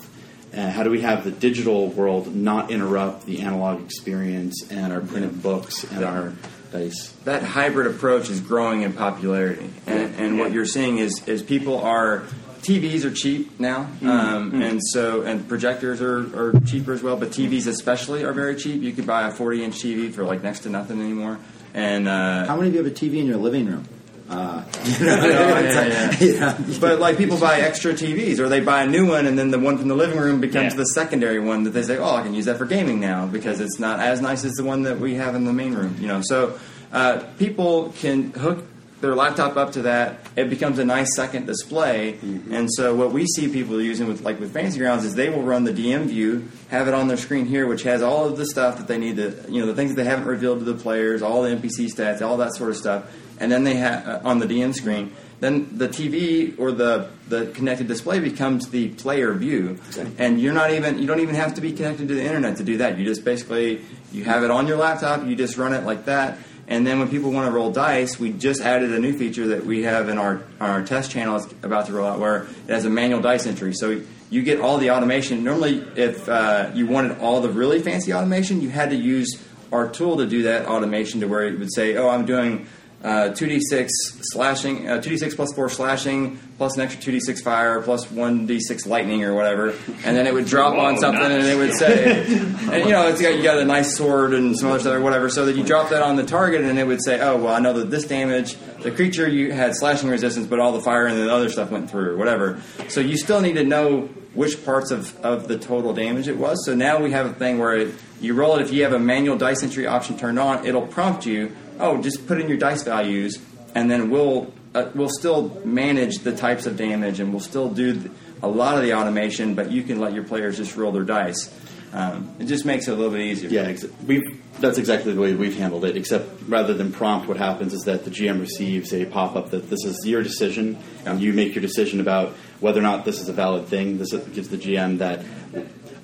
Uh, 0.55 0.69
how 0.69 0.83
do 0.83 0.89
we 0.89 1.01
have 1.01 1.23
the 1.23 1.31
digital 1.31 1.87
world 1.89 2.35
not 2.35 2.71
interrupt 2.71 3.25
the 3.25 3.41
analog 3.41 3.81
experience 3.83 4.65
and 4.71 4.91
our 4.91 5.01
printed 5.01 5.41
books 5.43 5.83
and 5.83 6.03
our 6.03 6.33
dice? 6.71 7.09
that 7.25 7.43
hybrid 7.43 7.87
approach 7.87 8.29
is 8.29 8.39
growing 8.39 8.81
in 8.81 8.93
popularity, 8.93 9.69
and, 9.85 10.15
and 10.15 10.39
what 10.39 10.51
you're 10.51 10.65
seeing 10.65 10.97
is 10.97 11.27
is 11.27 11.43
people 11.43 11.79
are 11.79 12.23
TVs 12.61 13.05
are 13.05 13.11
cheap 13.11 13.59
now, 13.59 13.89
um, 14.01 14.61
and 14.61 14.81
so 14.83 15.21
and 15.21 15.47
projectors 15.47 16.01
are, 16.01 16.19
are 16.37 16.59
cheaper 16.61 16.93
as 16.93 17.01
well. 17.01 17.15
But 17.15 17.29
TVs 17.29 17.67
especially 17.67 18.23
are 18.23 18.33
very 18.33 18.55
cheap. 18.55 18.81
You 18.81 18.91
could 18.91 19.07
buy 19.07 19.27
a 19.27 19.31
40 19.31 19.63
inch 19.63 19.75
TV 19.75 20.13
for 20.13 20.23
like 20.23 20.43
next 20.43 20.61
to 20.61 20.69
nothing 20.69 20.99
anymore. 20.99 21.39
And 21.73 22.07
uh, 22.07 22.45
How 22.45 22.55
many 22.55 22.69
of 22.69 22.75
you 22.75 22.83
have 22.83 22.91
a 22.91 22.95
TV 22.95 23.17
in 23.17 23.27
your 23.27 23.37
living 23.37 23.67
room? 23.67 23.85
Uh, 24.29 24.63
you 24.99 25.05
know, 25.05 25.25
yeah, 25.27 25.59
it's 25.59 26.21
like- 26.21 26.69
yeah. 26.69 26.77
But 26.79 26.99
like 26.99 27.17
people 27.17 27.37
buy 27.39 27.59
extra 27.59 27.93
TVs, 27.93 28.39
or 28.39 28.47
they 28.47 28.59
buy 28.59 28.83
a 28.83 28.87
new 28.87 29.07
one, 29.07 29.25
and 29.25 29.37
then 29.39 29.49
the 29.51 29.59
one 29.59 29.77
from 29.77 29.87
the 29.87 29.95
living 29.95 30.19
room 30.19 30.39
becomes 30.39 30.73
Yeah. 30.73 30.77
the 30.77 30.85
secondary 30.85 31.39
one 31.39 31.63
that 31.63 31.71
they 31.71 31.81
say, 31.83 31.97
"Oh, 31.97 32.15
I 32.15 32.21
can 32.21 32.33
use 32.33 32.45
that 32.45 32.57
for 32.57 32.65
gaming 32.65 32.99
now 32.99 33.25
because 33.25 33.59
it's 33.59 33.79
not 33.79 33.99
as 33.99 34.21
nice 34.21 34.45
as 34.45 34.53
the 34.53 34.63
one 34.63 34.83
that 34.83 34.99
we 34.99 35.15
have 35.15 35.35
in 35.35 35.45
the 35.45 35.53
main 35.53 35.73
room." 35.73 35.95
You 35.99 36.07
know, 36.07 36.21
so 36.23 36.59
uh, 36.93 37.23
people 37.39 37.93
can 37.99 38.31
hook 38.31 38.65
their 39.01 39.15
laptop 39.15 39.55
up 39.55 39.71
to 39.71 39.83
that. 39.83 40.19
It 40.35 40.49
becomes 40.49 40.77
a 40.77 40.83
nice 40.85 41.15
second 41.15 41.47
display, 41.47 42.19
and 42.51 42.69
so 42.71 42.93
what 42.93 43.11
we 43.13 43.25
see 43.25 43.47
people 43.47 43.81
using 43.81 44.07
with 44.07 44.21
like 44.21 44.39
with 44.39 44.53
Fantasy 44.53 44.77
Grounds 44.77 45.05
is 45.05 45.15
they 45.15 45.29
will 45.29 45.41
run 45.43 45.63
the 45.63 45.71
DM 45.73 46.05
view, 46.05 46.49
have 46.67 46.87
it 46.87 46.93
on 46.93 47.07
their 47.07 47.17
screen 47.17 47.45
here, 47.45 47.65
which 47.65 47.83
has 47.83 48.01
all 48.03 48.25
of 48.25 48.37
the 48.37 48.45
stuff 48.45 48.77
that 48.77 48.87
they 48.87 48.97
need 48.97 49.15
to, 49.15 49.33
you 49.49 49.61
know, 49.61 49.65
the 49.67 49.73
things 49.75 49.95
that 49.95 50.03
they 50.03 50.09
haven't 50.09 50.25
revealed 50.27 50.59
to 50.59 50.65
the 50.65 50.73
players, 50.75 51.21
all 51.21 51.41
the 51.43 51.49
NPC 51.49 51.87
stats, 51.91 52.21
all 52.21 52.37
that 52.37 52.53
sort 52.55 52.69
of 52.71 52.75
stuff, 52.77 53.05
and 53.39 53.51
then 53.51 53.63
they 53.63 53.75
have 53.75 54.07
uh, 54.07 54.19
on 54.23 54.39
the 54.39 54.45
DM 54.45 54.73
screen. 54.73 55.15
Then 55.39 55.77
the 55.77 55.87
TV 55.87 56.59
or 56.59 56.71
the 56.71 57.09
the 57.29 57.47
connected 57.47 57.87
display 57.87 58.19
becomes 58.19 58.69
the 58.69 58.89
player 58.89 59.33
view, 59.33 59.79
and 60.17 60.39
you're 60.41 60.53
not 60.53 60.71
even 60.71 60.99
you 60.99 61.07
don't 61.07 61.21
even 61.21 61.35
have 61.35 61.53
to 61.55 61.61
be 61.61 61.71
connected 61.71 62.07
to 62.09 62.13
the 62.13 62.23
internet 62.23 62.57
to 62.57 62.63
do 62.63 62.77
that. 62.77 62.97
You 62.97 63.05
just 63.05 63.23
basically 63.23 63.81
you 64.11 64.25
have 64.25 64.43
it 64.43 64.51
on 64.51 64.67
your 64.67 64.77
laptop, 64.77 65.25
you 65.25 65.35
just 65.35 65.57
run 65.57 65.73
it 65.73 65.85
like 65.85 66.05
that, 66.05 66.39
and 66.69 66.85
then 66.85 66.99
when 66.99 67.09
people 67.09 67.31
want 67.31 67.47
to 67.47 67.51
roll 67.51 67.71
dice, 67.71 68.19
we 68.19 68.31
just 68.31 68.61
added 68.61 68.93
a 68.93 68.99
new 68.99 69.17
feature 69.17 69.47
that 69.47 69.65
we 69.65 69.83
have 69.83 70.07
in 70.07 70.19
our 70.19 70.43
on 70.61 70.69
our 70.69 70.83
test 70.83 71.09
channel. 71.09 71.37
It's 71.37 71.51
about 71.63 71.87
to 71.87 71.93
roll 71.93 72.07
out 72.07 72.19
where 72.19 72.43
it 72.43 72.69
has 72.69 72.85
a 72.85 72.91
manual 72.91 73.21
dice 73.21 73.47
entry. 73.47 73.73
So 73.73 74.01
you 74.29 74.43
get 74.43 74.59
all 74.59 74.77
the 74.77 74.91
automation. 74.91 75.43
Normally, 75.43 75.79
if 75.95 76.29
uh, 76.29 76.69
you 76.75 76.85
wanted 76.85 77.17
all 77.19 77.41
the 77.41 77.49
really 77.49 77.81
fancy 77.81 78.13
automation, 78.13 78.61
you 78.61 78.69
had 78.69 78.91
to 78.91 78.95
use 78.95 79.43
our 79.71 79.89
tool 79.89 80.17
to 80.17 80.27
do 80.27 80.43
that 80.43 80.67
automation 80.67 81.21
to 81.21 81.27
where 81.27 81.47
it 81.47 81.57
would 81.57 81.73
say, 81.73 81.95
"Oh, 81.95 82.09
I'm 82.09 82.25
doing." 82.25 82.67
Uh, 83.01 83.29
2d6 83.29 83.87
slashing, 84.33 84.89
uh, 84.89 84.97
2d6 84.97 85.33
plus 85.33 85.53
4 85.53 85.69
slashing, 85.69 86.37
plus 86.57 86.75
an 86.75 86.81
extra 86.81 87.01
2d6 87.01 87.41
fire, 87.41 87.81
plus 87.81 88.07
1d6 88.07 88.85
lightning 88.85 89.23
or 89.23 89.33
whatever, 89.33 89.69
and 90.03 90.17
then 90.17 90.27
it 90.27 90.33
would 90.33 90.45
drop 90.45 90.77
on 90.77 90.97
something 90.97 91.23
and 91.23 91.45
it 91.45 91.55
would 91.55 91.73
say, 91.75 92.25
and 92.27 92.83
you 92.83 92.91
know, 92.91 93.07
it's 93.07 93.21
got, 93.21 93.37
you 93.37 93.41
got 93.41 93.57
a 93.57 93.63
nice 93.63 93.95
sword 93.95 94.33
and 94.33 94.59
some 94.59 94.69
other 94.69 94.81
stuff 94.81 94.93
or 94.93 94.99
whatever, 94.99 95.29
so 95.29 95.45
that 95.45 95.55
you 95.55 95.63
drop 95.63 95.89
that 95.91 96.01
on 96.01 96.17
the 96.17 96.25
target 96.25 96.59
and 96.59 96.77
it 96.77 96.85
would 96.85 97.01
say, 97.01 97.21
oh, 97.21 97.37
well, 97.37 97.53
I 97.53 97.59
know 97.59 97.71
that 97.71 97.89
this 97.89 98.03
damage, 98.03 98.57
the 98.81 98.91
creature 98.91 99.29
you 99.29 99.53
had 99.53 99.77
slashing 99.77 100.09
resistance, 100.09 100.47
but 100.47 100.59
all 100.59 100.73
the 100.73 100.81
fire 100.81 101.07
and 101.07 101.17
the 101.17 101.33
other 101.33 101.47
stuff 101.47 101.71
went 101.71 101.89
through 101.89 102.11
or 102.11 102.17
whatever. 102.17 102.61
So 102.89 102.99
you 102.99 103.15
still 103.15 103.39
need 103.39 103.53
to 103.53 103.63
know 103.63 104.09
which 104.33 104.63
parts 104.65 104.91
of, 104.91 105.17
of 105.21 105.47
the 105.47 105.57
total 105.57 105.93
damage 105.93 106.27
it 106.27 106.37
was. 106.37 106.65
So 106.65 106.75
now 106.75 107.01
we 107.01 107.11
have 107.11 107.25
a 107.25 107.33
thing 107.33 107.59
where 107.59 107.75
it, 107.75 107.95
you 108.19 108.33
roll 108.33 108.57
it, 108.57 108.61
if 108.61 108.73
you 108.73 108.83
have 108.83 108.93
a 108.93 108.99
manual 108.99 109.37
dice 109.37 109.63
entry 109.63 109.87
option 109.87 110.17
turned 110.17 110.37
on, 110.37 110.65
it'll 110.65 110.85
prompt 110.85 111.25
you, 111.25 111.55
oh, 111.79 112.01
just 112.01 112.27
put 112.27 112.39
in 112.39 112.49
your 112.49 112.57
dice 112.57 112.83
values, 112.83 113.39
and 113.75 113.89
then 113.89 114.09
we'll 114.09 114.53
uh, 114.75 114.89
we'll 114.93 115.09
still 115.09 115.49
manage 115.65 116.19
the 116.19 116.35
types 116.35 116.65
of 116.65 116.77
damage, 116.77 117.19
and 117.19 117.31
we'll 117.31 117.39
still 117.39 117.69
do 117.69 117.93
th- 117.93 118.11
a 118.41 118.47
lot 118.47 118.77
of 118.77 118.83
the 118.83 118.93
automation, 118.93 119.55
but 119.55 119.71
you 119.71 119.83
can 119.83 119.99
let 119.99 120.13
your 120.13 120.23
players 120.23 120.57
just 120.57 120.75
roll 120.75 120.91
their 120.91 121.03
dice. 121.03 121.53
Um, 121.91 122.35
it 122.39 122.45
just 122.45 122.65
makes 122.65 122.87
it 122.87 122.91
a 122.91 122.95
little 122.95 123.11
bit 123.11 123.21
easier. 123.21 123.49
Yeah, 123.49 123.61
ex- 123.63 123.85
we've, 124.05 124.39
that's 124.61 124.77
exactly 124.77 125.13
the 125.13 125.19
way 125.19 125.33
we've 125.33 125.57
handled 125.57 125.85
it. 125.85 125.97
Except 125.97 126.29
rather 126.47 126.73
than 126.73 126.91
prompt, 126.91 127.27
what 127.27 127.37
happens 127.37 127.73
is 127.73 127.81
that 127.83 128.05
the 128.05 128.11
GM 128.11 128.39
receives 128.39 128.93
a 128.93 129.05
pop 129.05 129.35
up 129.35 129.49
that 129.51 129.69
this 129.69 129.83
is 129.83 130.05
your 130.05 130.21
decision. 130.21 130.77
Um, 131.05 131.19
you 131.19 131.33
make 131.33 131.55
your 131.55 131.63
decision 131.63 131.99
about 131.99 132.29
whether 132.59 132.79
or 132.79 132.83
not 132.83 133.05
this 133.05 133.19
is 133.19 133.27
a 133.27 133.33
valid 133.33 133.65
thing. 133.65 133.97
This 133.97 134.11
gives 134.11 134.49
the 134.49 134.57
GM 134.57 134.99
that 134.99 135.25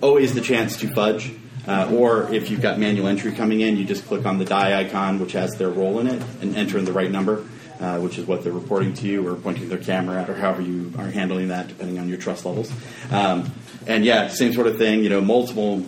always 0.01 0.33
the 0.33 0.41
chance 0.41 0.77
to 0.77 0.87
fudge. 0.87 1.31
Uh, 1.67 1.91
or 1.93 2.31
if 2.33 2.49
you've 2.49 2.61
got 2.61 2.77
manual 2.77 3.07
entry 3.07 3.31
coming 3.31 3.61
in, 3.61 3.75
you 3.77 3.85
just 3.85 4.05
click 4.05 4.25
on 4.25 4.37
the 4.37 4.45
die 4.45 4.79
icon, 4.79 5.19
which 5.19 5.31
has 5.31 5.55
their 5.55 5.69
role 5.69 5.99
in 5.99 6.07
it, 6.07 6.21
and 6.41 6.55
enter 6.55 6.77
in 6.77 6.85
the 6.85 6.93
right 6.93 7.09
number, 7.11 7.45
uh, 7.79 7.99
which 7.99 8.17
is 8.17 8.25
what 8.27 8.43
they're 8.43 8.53
reporting 8.53 8.93
to 8.93 9.07
you 9.07 9.27
or 9.27 9.35
pointing 9.35 9.67
their 9.69 9.79
camera 9.79 10.21
at, 10.21 10.29
or 10.29 10.35
however 10.35 10.61
you 10.61 10.93
are 10.97 11.09
handling 11.09 11.47
that, 11.47 11.67
depending 11.67 11.99
on 11.99 12.07
your 12.07 12.17
trust 12.17 12.45
levels. 12.45 12.71
Um, 13.11 13.51
and 13.87 14.05
yeah, 14.05 14.27
same 14.27 14.53
sort 14.53 14.67
of 14.67 14.77
thing. 14.77 15.03
You 15.03 15.09
know, 15.09 15.21
multiple 15.21 15.85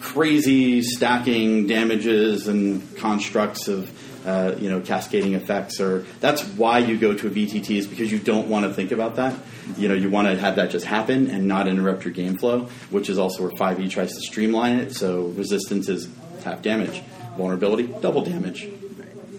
crazy 0.00 0.82
stacking 0.82 1.66
damages 1.66 2.48
and 2.48 2.96
constructs 2.96 3.68
of 3.68 3.90
uh, 4.24 4.54
you 4.58 4.70
know 4.70 4.80
cascading 4.80 5.34
effects 5.34 5.80
or 5.80 6.04
that's 6.20 6.42
why 6.42 6.78
you 6.78 6.98
go 6.98 7.14
to 7.14 7.26
a 7.26 7.30
VTT 7.30 7.76
is 7.76 7.86
because 7.86 8.10
you 8.10 8.18
don't 8.18 8.48
want 8.48 8.66
to 8.66 8.72
think 8.72 8.92
about 8.92 9.16
that. 9.16 9.34
You 9.76 9.88
know 9.88 9.94
you 9.94 10.10
want 10.10 10.28
to 10.28 10.36
have 10.36 10.56
that 10.56 10.70
just 10.70 10.86
happen 10.86 11.30
and 11.30 11.48
not 11.48 11.68
interrupt 11.68 12.04
your 12.04 12.14
game 12.14 12.38
flow 12.38 12.68
which 12.90 13.08
is 13.08 13.18
also 13.18 13.42
where 13.42 13.52
5e 13.52 13.90
tries 13.90 14.14
to 14.14 14.20
streamline 14.20 14.78
it. 14.78 14.94
So 14.94 15.26
resistance 15.28 15.88
is 15.88 16.08
half 16.44 16.62
damage. 16.62 17.02
Vulnerability 17.36 17.88
double 18.00 18.22
damage. 18.22 18.68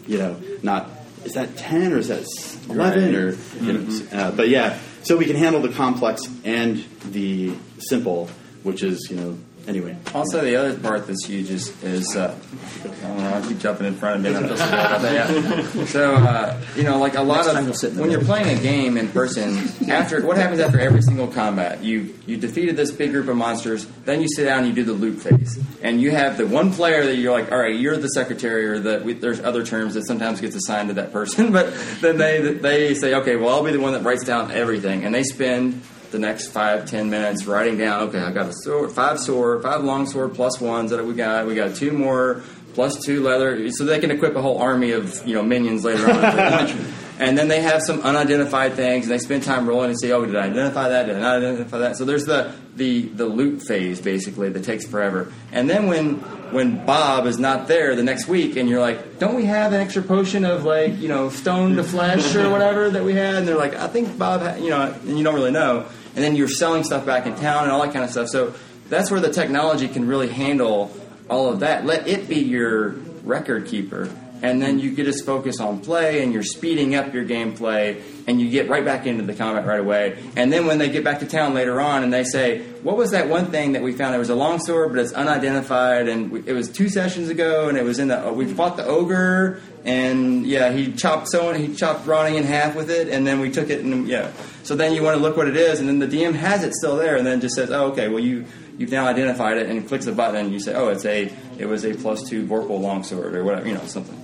You 0.07 0.17
know 0.17 0.41
not 0.61 0.89
is 1.23 1.33
that 1.33 1.55
10 1.55 1.93
or 1.93 1.97
is 1.97 2.09
that 2.09 2.25
11 2.69 3.15
or 3.15 3.37
you 3.61 3.73
know, 3.73 4.07
uh, 4.11 4.31
but 4.31 4.49
yeah. 4.49 4.77
So 5.03 5.17
we 5.17 5.25
can 5.25 5.35
handle 5.35 5.61
the 5.61 5.69
complex 5.69 6.21
and 6.43 6.83
the 7.05 7.53
simple 7.79 8.29
which 8.63 8.83
is 8.83 9.07
you 9.09 9.17
know 9.17 9.37
anyway 9.67 9.95
Also, 10.13 10.41
the 10.41 10.55
other 10.55 10.77
part 10.77 11.07
that's 11.07 11.25
huge 11.25 11.49
is, 11.49 11.83
is 11.83 12.15
uh, 12.15 12.37
I 12.83 12.87
don't 12.87 13.17
know, 13.17 13.33
I 13.33 13.47
keep 13.47 13.59
jumping 13.59 13.87
in 13.87 13.95
front 13.95 14.17
of 14.17 14.21
me. 14.21 14.37
I 14.37 14.47
feel 14.47 14.57
so 14.57 14.69
bad 14.69 14.91
about 14.91 15.01
that. 15.01 15.75
Yeah. 15.75 15.85
So, 15.85 16.15
uh, 16.15 16.61
you 16.75 16.83
know, 16.83 16.97
like 16.99 17.15
a 17.15 17.21
lot 17.21 17.45
Next 17.45 17.83
of 17.83 17.97
when 17.97 18.11
you're 18.11 18.23
playing 18.23 18.57
a 18.57 18.61
game 18.61 18.97
in 18.97 19.09
person, 19.09 19.57
after 19.89 20.25
what 20.25 20.37
happens 20.37 20.59
after 20.59 20.79
every 20.79 21.01
single 21.01 21.27
combat, 21.27 21.83
you 21.83 22.13
you 22.25 22.37
defeated 22.37 22.75
this 22.77 22.91
big 22.91 23.11
group 23.11 23.27
of 23.27 23.35
monsters, 23.35 23.85
then 24.05 24.21
you 24.21 24.27
sit 24.27 24.45
down 24.45 24.59
and 24.59 24.67
you 24.67 24.73
do 24.73 24.83
the 24.83 24.93
loot 24.93 25.21
phase, 25.21 25.59
and 25.81 26.01
you 26.01 26.11
have 26.11 26.37
the 26.37 26.47
one 26.47 26.71
player 26.71 27.05
that 27.05 27.15
you're 27.15 27.31
like, 27.31 27.51
all 27.51 27.59
right, 27.59 27.75
you're 27.75 27.97
the 27.97 28.09
secretary, 28.09 28.65
or 28.65 28.79
the 28.79 29.01
we, 29.03 29.13
there's 29.13 29.39
other 29.39 29.65
terms 29.65 29.93
that 29.95 30.05
sometimes 30.05 30.41
gets 30.41 30.55
assigned 30.55 30.89
to 30.89 30.95
that 30.95 31.11
person, 31.11 31.51
but 31.53 31.73
then 32.01 32.17
they 32.17 32.53
they 32.53 32.93
say, 32.95 33.15
okay, 33.15 33.35
well, 33.35 33.49
I'll 33.49 33.63
be 33.63 33.71
the 33.71 33.79
one 33.79 33.93
that 33.93 34.03
writes 34.03 34.25
down 34.25 34.51
everything, 34.51 35.05
and 35.05 35.13
they 35.13 35.23
spend 35.23 35.81
the 36.13 36.19
next 36.19 36.47
five 36.47 36.85
ten 36.85 37.09
minutes 37.09 37.45
writing 37.45 37.77
down. 37.77 38.03
Okay, 38.07 38.19
I 38.19 38.31
got 38.31 38.47
a 38.47 38.53
sword, 38.53 38.91
five 38.91 39.19
sword, 39.19 39.63
five 39.63 39.83
long 39.83 40.05
sword 40.05 40.33
plus 40.33 40.61
ones 40.61 40.91
that 40.91 41.03
we 41.03 41.13
got. 41.13 41.45
We 41.45 41.55
got 41.55 41.75
two 41.75 41.91
more 41.91 42.41
plus 42.73 43.03
two 43.03 43.21
leather, 43.21 43.69
so 43.71 43.83
they 43.83 43.99
can 43.99 44.11
equip 44.11 44.35
a 44.35 44.41
whole 44.41 44.59
army 44.59 44.91
of 44.91 45.27
you 45.27 45.33
know 45.33 45.43
minions 45.43 45.83
later 45.83 46.09
on. 46.09 46.23
if 46.23 46.35
they 46.35 46.49
want. 46.49 46.93
and 47.19 47.37
then 47.37 47.47
they 47.47 47.61
have 47.61 47.81
some 47.81 48.01
unidentified 48.01 48.73
things, 48.73 49.05
and 49.05 49.11
they 49.11 49.19
spend 49.19 49.43
time 49.43 49.67
rolling 49.67 49.89
and 49.89 49.99
say, 49.99 50.11
"Oh, 50.11 50.25
did 50.25 50.35
I 50.35 50.45
identify 50.45 50.89
that? 50.89 51.07
Did 51.07 51.17
I 51.17 51.19
not 51.19 51.37
identify 51.37 51.79
that?" 51.79 51.97
So 51.97 52.05
there's 52.05 52.25
the 52.25 52.53
the 52.75 53.03
the 53.09 53.25
loot 53.25 53.61
phase 53.61 54.01
basically 54.01 54.49
that 54.49 54.63
takes 54.63 54.85
forever. 54.85 55.31
And 55.51 55.69
then 55.69 55.87
when 55.87 56.15
when 56.51 56.85
Bob 56.85 57.25
is 57.25 57.39
not 57.39 57.67
there 57.67 57.95
the 57.95 58.03
next 58.03 58.27
week, 58.27 58.55
and 58.55 58.69
you're 58.69 58.81
like, 58.81 59.19
"Don't 59.19 59.35
we 59.35 59.45
have 59.45 59.73
an 59.73 59.81
extra 59.81 60.01
potion 60.01 60.45
of 60.45 60.65
like 60.65 60.99
you 60.99 61.07
know 61.07 61.29
stone 61.29 61.75
to 61.75 61.83
flesh 61.83 62.35
or 62.35 62.49
whatever 62.51 62.89
that 62.89 63.03
we 63.03 63.13
had?" 63.13 63.35
And 63.35 63.47
they're 63.47 63.57
like, 63.57 63.75
"I 63.75 63.87
think 63.87 64.17
Bob," 64.17 64.41
ha-, 64.41 64.55
you 64.55 64.69
know, 64.69 64.81
and 64.81 65.17
you 65.17 65.23
don't 65.23 65.35
really 65.35 65.51
know. 65.51 65.85
And 66.15 66.23
then 66.23 66.35
you're 66.35 66.47
selling 66.47 66.83
stuff 66.83 67.05
back 67.05 67.25
in 67.25 67.35
town 67.35 67.63
and 67.63 67.71
all 67.71 67.81
that 67.83 67.93
kind 67.93 68.05
of 68.05 68.11
stuff. 68.11 68.27
So 68.29 68.53
that's 68.89 69.09
where 69.09 69.19
the 69.19 69.31
technology 69.31 69.87
can 69.87 70.07
really 70.07 70.27
handle 70.27 70.95
all 71.29 71.49
of 71.49 71.61
that. 71.61 71.85
Let 71.85 72.07
it 72.07 72.27
be 72.27 72.39
your 72.39 72.89
record 73.23 73.67
keeper. 73.67 74.09
And 74.43 74.61
then 74.61 74.77
you 74.77 74.91
get 74.91 75.05
just 75.05 75.25
focus 75.25 75.61
on 75.61 75.79
play 75.79 76.21
and 76.21 76.33
you're 76.33 76.43
speeding 76.43 76.95
up 76.95 77.13
your 77.13 77.23
gameplay 77.23 78.03
and 78.27 78.41
you 78.41 78.49
get 78.49 78.69
right 78.69 78.83
back 78.83 79.07
into 79.07 79.23
the 79.23 79.33
combat 79.33 79.65
right 79.65 79.79
away. 79.79 80.21
And 80.35 80.51
then 80.51 80.67
when 80.67 80.79
they 80.79 80.89
get 80.89 81.05
back 81.05 81.19
to 81.19 81.25
town 81.25 81.53
later 81.53 81.79
on 81.79 82.03
and 82.03 82.11
they 82.11 82.25
say, 82.25 82.61
What 82.83 82.97
was 82.97 83.11
that 83.11 83.29
one 83.29 83.51
thing 83.51 83.71
that 83.71 83.81
we 83.81 83.93
found? 83.93 84.13
It 84.13 84.17
was 84.17 84.29
a 84.29 84.35
longsword, 84.35 84.91
but 84.91 84.99
it's 84.99 85.13
unidentified 85.13 86.09
and 86.09 86.29
we, 86.29 86.43
it 86.45 86.51
was 86.51 86.69
two 86.69 86.89
sessions 86.89 87.29
ago 87.29 87.69
and 87.69 87.77
it 87.77 87.85
was 87.85 87.99
in 87.99 88.09
the, 88.09 88.27
uh, 88.27 88.33
we 88.33 88.45
fought 88.45 88.75
the 88.75 88.85
ogre 88.85 89.61
and 89.85 90.45
yeah, 90.45 90.71
he 90.71 90.93
chopped 90.93 91.29
someone, 91.29 91.55
he 91.55 91.73
chopped 91.75 92.07
Ronnie 92.07 92.37
in 92.37 92.43
half 92.43 92.75
with 92.75 92.89
it 92.89 93.09
and 93.09 93.27
then 93.27 93.39
we 93.39 93.51
took 93.51 93.69
it 93.69 93.83
and 93.83 94.07
yeah. 94.07 94.31
So 94.63 94.75
then 94.75 94.93
you 94.93 95.03
want 95.03 95.17
to 95.17 95.21
look 95.21 95.35
what 95.35 95.47
it 95.47 95.57
is 95.57 95.79
and 95.79 95.89
then 95.89 95.99
the 95.99 96.07
DM 96.07 96.33
has 96.35 96.63
it 96.63 96.73
still 96.73 96.95
there 96.95 97.17
and 97.17 97.27
then 97.27 97.41
just 97.41 97.55
says, 97.55 97.69
Oh, 97.69 97.91
okay, 97.91 98.07
well 98.07 98.19
you, 98.19 98.45
you've 98.77 98.91
now 98.91 99.07
identified 99.07 99.57
it 99.57 99.69
and 99.69 99.87
clicks 99.87 100.05
a 100.07 100.13
button 100.13 100.37
and 100.37 100.53
you 100.53 100.59
say, 100.59 100.73
Oh, 100.73 100.87
it's 100.87 101.05
a, 101.05 101.31
it 101.57 101.65
was 101.65 101.85
a 101.85 101.93
plus 101.93 102.27
two 102.29 102.45
Vorpal 102.45 102.79
longsword 102.79 103.35
or 103.35 103.43
whatever, 103.43 103.67
you 103.67 103.73
know, 103.73 103.85
something. 103.85 104.23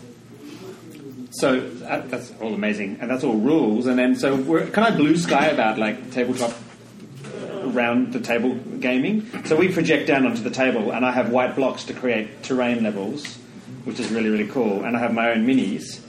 So 1.31 1.59
that, 1.59 2.09
that's 2.09 2.33
all 2.41 2.53
amazing, 2.53 2.97
and 3.01 3.09
that's 3.09 3.23
all 3.23 3.37
rules. 3.37 3.85
And 3.85 3.99
then, 3.99 4.15
so 4.15 4.35
we're 4.35 4.65
kind 4.67 4.87
of 4.87 4.97
blue 4.97 5.15
sky 5.15 5.47
about 5.47 5.77
like 5.77 6.11
tabletop 6.11 6.53
around 7.61 8.13
the 8.13 8.19
table 8.19 8.55
gaming. 8.55 9.29
So 9.45 9.55
we 9.55 9.71
project 9.71 10.07
down 10.07 10.25
onto 10.25 10.41
the 10.41 10.49
table, 10.49 10.91
and 10.91 11.05
I 11.05 11.11
have 11.11 11.29
white 11.29 11.55
blocks 11.55 11.85
to 11.85 11.93
create 11.93 12.43
terrain 12.43 12.83
levels, 12.83 13.38
which 13.89 13.99
is 13.99 14.09
really 14.11 14.29
really 14.29 14.47
cool. 14.47 14.83
And 14.85 14.95
I 14.95 14.99
have 14.99 15.13
my 15.13 15.31
own 15.31 15.45
minis. 15.45 15.99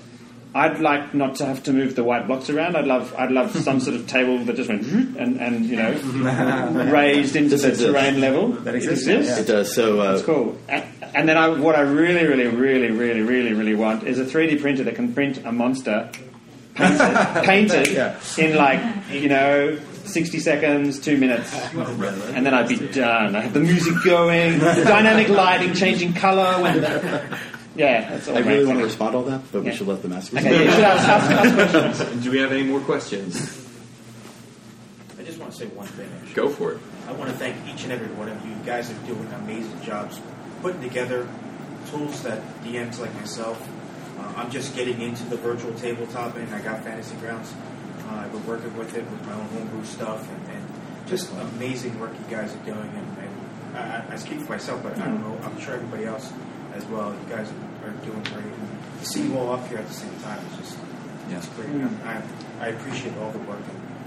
I'd 0.52 0.80
like 0.80 1.14
not 1.14 1.36
to 1.36 1.46
have 1.46 1.62
to 1.64 1.72
move 1.72 1.94
the 1.94 2.02
white 2.02 2.26
blocks 2.26 2.50
around. 2.50 2.76
I'd 2.76 2.84
love 2.86 3.14
I'd 3.16 3.30
love 3.30 3.50
some 3.56 3.78
sort 3.80 3.94
of 3.96 4.06
table 4.08 4.38
that 4.46 4.56
just 4.56 4.68
went 4.68 4.82
and, 4.84 5.40
and 5.40 5.64
you 5.64 5.76
know 5.76 5.92
raised 6.92 7.36
into 7.36 7.50
This 7.50 7.62
the 7.62 7.68
exists. 7.68 7.92
terrain 7.92 8.20
level. 8.20 8.48
That 8.48 8.74
exists, 8.74 9.06
It 9.06 9.24
yeah. 9.24 9.38
it 9.38 9.46
does 9.46 9.74
so 9.74 10.00
uh, 10.00 10.12
That's 10.12 10.24
cool. 10.24 10.58
And, 10.68 10.84
and 11.14 11.28
then 11.28 11.36
I, 11.36 11.48
what 11.48 11.74
I 11.76 11.80
really, 11.82 12.24
really, 12.26 12.46
really, 12.48 12.90
really, 12.90 13.20
really, 13.20 13.52
really 13.52 13.74
want 13.74 14.02
is 14.04 14.18
a 14.18 14.24
3D 14.24 14.60
printer 14.60 14.82
that 14.84 14.94
can 14.96 15.12
print 15.14 15.38
a 15.44 15.52
monster 15.52 16.10
painted, 16.74 17.44
painted 17.44 17.88
Yeah. 17.88 18.18
in 18.38 18.56
like, 18.56 18.80
you 19.12 19.28
know, 19.28 19.78
60 20.04 20.38
seconds, 20.40 20.98
two 20.98 21.16
minutes. 21.16 21.52
And 21.74 22.44
then 22.46 22.54
I'd 22.54 22.68
be 22.68 22.76
done. 22.88 23.36
I 23.36 23.40
have 23.42 23.52
the 23.54 23.60
music 23.60 23.94
going, 24.04 24.58
dynamic 24.58 25.28
lighting, 25.28 25.74
changing 25.74 26.14
colour. 26.14 26.60
When, 26.62 26.80
yeah, 27.76 28.10
that's 28.10 28.28
all 28.28 28.36
I 28.36 28.40
really 28.40 28.66
want 28.66 28.78
to 28.78 28.84
respond 28.84 29.12
to 29.12 29.18
all 29.18 29.24
that 29.24 29.40
but 29.52 29.62
we 29.64 29.72
should 29.72 29.86
let 29.86 30.02
the 30.02 30.08
masters 30.08 30.38
Okay, 30.38 30.64
you 30.64 30.70
should 30.70 30.80
ask, 30.84 31.08
ask, 31.08 31.30
ask 31.30 31.72
questions. 31.94 32.22
Do 32.24 32.30
we 32.30 32.38
have 32.38 32.52
any 32.52 32.64
more 32.64 32.80
questions? 32.80 33.66
I 35.18 35.22
just 35.22 35.38
want 35.38 35.52
to 35.52 35.58
say 35.58 35.66
one 35.68 35.86
thing. 35.86 36.08
actually. 36.18 36.34
Go 36.34 36.48
for 36.48 36.72
it. 36.72 36.78
I 37.06 37.12
want 37.12 37.30
to 37.30 37.36
thank 37.36 37.56
each 37.72 37.84
and 37.84 37.92
every 37.92 38.08
one 38.14 38.28
of 38.28 38.44
you. 38.44 38.50
You 38.52 38.62
guys 38.64 38.90
are 38.90 39.06
doing 39.06 39.26
amazing 39.32 39.80
jobs 39.82 40.20
putting 40.62 40.80
together 40.82 41.28
tools 41.90 42.22
that 42.22 42.40
DMs 42.64 42.98
like 42.98 43.14
myself. 43.14 43.60
Uh, 44.18 44.32
I'm 44.36 44.50
just 44.50 44.74
getting 44.76 45.00
into 45.00 45.24
the 45.24 45.36
virtual 45.36 45.72
tabletop, 45.74 46.36
and 46.36 46.52
I 46.54 46.60
got 46.60 46.84
Fantasy 46.84 47.16
Grounds. 47.16 47.52
Uh, 48.08 48.14
I've 48.16 48.32
been 48.32 48.46
working 48.46 48.76
with 48.76 48.94
it 48.96 49.04
with 49.10 49.26
my 49.26 49.32
own 49.34 49.46
homebrew 49.46 49.84
stuff, 49.84 50.28
and, 50.30 50.56
and 50.56 51.08
just 51.08 51.32
amazing 51.32 51.98
work 52.00 52.12
you 52.12 52.34
guys 52.36 52.54
are 52.54 52.58
doing. 52.64 52.78
And, 52.78 53.18
and 53.18 53.76
I, 53.76 53.80
I- 53.80 54.12
I 54.14 54.16
speak 54.16 54.40
for 54.40 54.52
myself, 54.52 54.82
but 54.82 54.98
I 54.98 55.06
don't 55.06 55.20
know. 55.22 55.38
I'm 55.44 55.58
sure 55.60 55.74
everybody 55.74 56.04
else 56.04 56.32
as 56.74 56.84
well. 56.86 57.12
You 57.12 57.34
guys 57.34 57.48
are 57.84 57.90
doing 58.04 58.22
great. 58.22 58.44
And 58.44 59.00
to 59.00 59.06
see 59.06 59.22
you 59.26 59.38
all 59.38 59.52
up 59.52 59.66
here 59.68 59.78
at 59.78 59.86
the 59.88 59.94
same 59.94 60.14
time 60.20 60.38
is 60.52 60.58
just 60.58 60.78
it's 61.30 61.46
great. 61.50 61.68
I, 62.04 62.22
I 62.60 62.66
appreciate 62.68 63.16
all 63.18 63.30
the 63.30 63.38
work. 63.40 63.60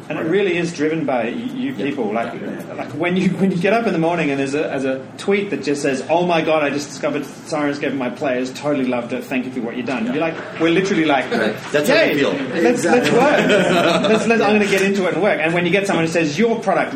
And, 0.10 0.20
And 0.20 0.20
it 0.20 0.30
really 0.30 0.58
is 0.58 0.74
driven 0.74 1.06
by 1.06 1.30
you 1.30 1.72
you 1.72 1.74
people. 1.74 2.12
Like, 2.12 2.34
like 2.76 2.90
when 2.90 3.16
you 3.16 3.30
when 3.30 3.50
you 3.52 3.58
get 3.58 3.72
up 3.72 3.88
in 3.88 3.94
the 3.94 4.00
morning 4.00 4.30
and 4.32 4.38
there's 4.40 4.54
a, 4.54 4.64
there's 4.64 4.84
a 4.84 5.08
tweet 5.18 5.50
that 5.52 5.64
just 5.64 5.82
says, 5.82 6.06
"Oh 6.10 6.26
my 6.28 6.42
god, 6.42 6.62
I 6.62 6.70
just 6.70 6.90
discovered 6.90 7.24
Syrinscape 7.24 7.88
and 7.88 7.98
my 7.98 8.10
players 8.10 8.52
totally 8.52 8.86
loved 8.86 9.14
it. 9.14 9.24
Thank 9.24 9.46
you 9.46 9.52
for 9.54 9.62
what 9.62 9.78
you've 9.78 9.86
done." 9.86 10.06
You're 10.08 10.18
like, 10.18 10.36
we're 10.60 10.72
literally 10.72 11.06
like, 11.06 11.30
That's 11.72 11.88
how 11.88 11.96
"Yay, 11.96 12.16
we 12.16 12.20
feel. 12.20 12.34
Let's 12.62 12.84
let's 12.84 13.10
work. 13.10 13.48
let's, 14.12 14.28
let's, 14.28 14.42
I'm 14.42 14.58
going 14.58 14.60
to 14.60 14.68
get 14.68 14.82
into 14.82 15.08
it 15.08 15.14
and 15.14 15.24
work. 15.24 15.40
And 15.40 15.54
when 15.54 15.66
you 15.66 15.72
get 15.72 15.88
someone 15.88 16.06
who 16.06 16.12
says 16.12 16.38
your 16.38 16.60
product. 16.60 16.96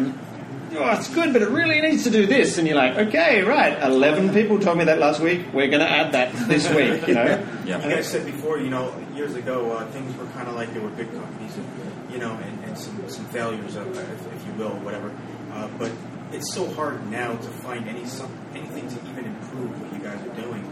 Oh, 0.79 0.91
it's 0.97 1.09
good, 1.13 1.33
but 1.33 1.41
it 1.41 1.49
really 1.49 1.81
needs 1.81 2.03
to 2.03 2.09
do 2.09 2.25
this, 2.25 2.57
and 2.57 2.67
you're 2.67 2.77
like, 2.77 2.95
okay, 3.07 3.41
right. 3.43 3.81
Eleven 3.83 4.33
people 4.33 4.59
told 4.59 4.77
me 4.77 4.85
that 4.85 4.99
last 4.99 5.19
week. 5.19 5.45
We're 5.53 5.67
going 5.67 5.79
to 5.81 5.89
add 5.89 6.11
that 6.13 6.33
this 6.47 6.69
week. 6.73 7.07
You 7.07 7.15
know, 7.15 7.45
You 7.65 7.73
guys 7.77 8.07
said 8.07 8.25
before, 8.25 8.59
you 8.59 8.69
know, 8.69 8.93
years 9.15 9.35
ago, 9.35 9.71
uh, 9.71 9.85
things 9.87 10.15
were 10.17 10.25
kind 10.27 10.47
of 10.47 10.55
like 10.55 10.73
they 10.73 10.79
were 10.79 10.89
big 10.89 11.11
companies, 11.11 11.55
and, 11.57 12.11
you 12.11 12.19
know, 12.19 12.33
and, 12.33 12.63
and 12.65 12.77
some, 12.77 13.09
some 13.09 13.25
failures, 13.25 13.75
uh, 13.75 13.81
if, 13.81 14.33
if 14.33 14.47
you 14.47 14.53
will, 14.53 14.75
whatever. 14.79 15.13
Uh, 15.53 15.67
but 15.79 15.91
it's 16.31 16.53
so 16.53 16.67
hard 16.73 17.09
now 17.09 17.31
to 17.35 17.49
find 17.63 17.87
any 17.87 18.05
some, 18.05 18.31
anything 18.53 18.87
to 18.87 18.95
even 19.09 19.25
improve 19.25 19.81
what 19.81 19.93
you 19.93 19.99
guys 19.99 20.21
are 20.21 20.41
doing. 20.41 20.63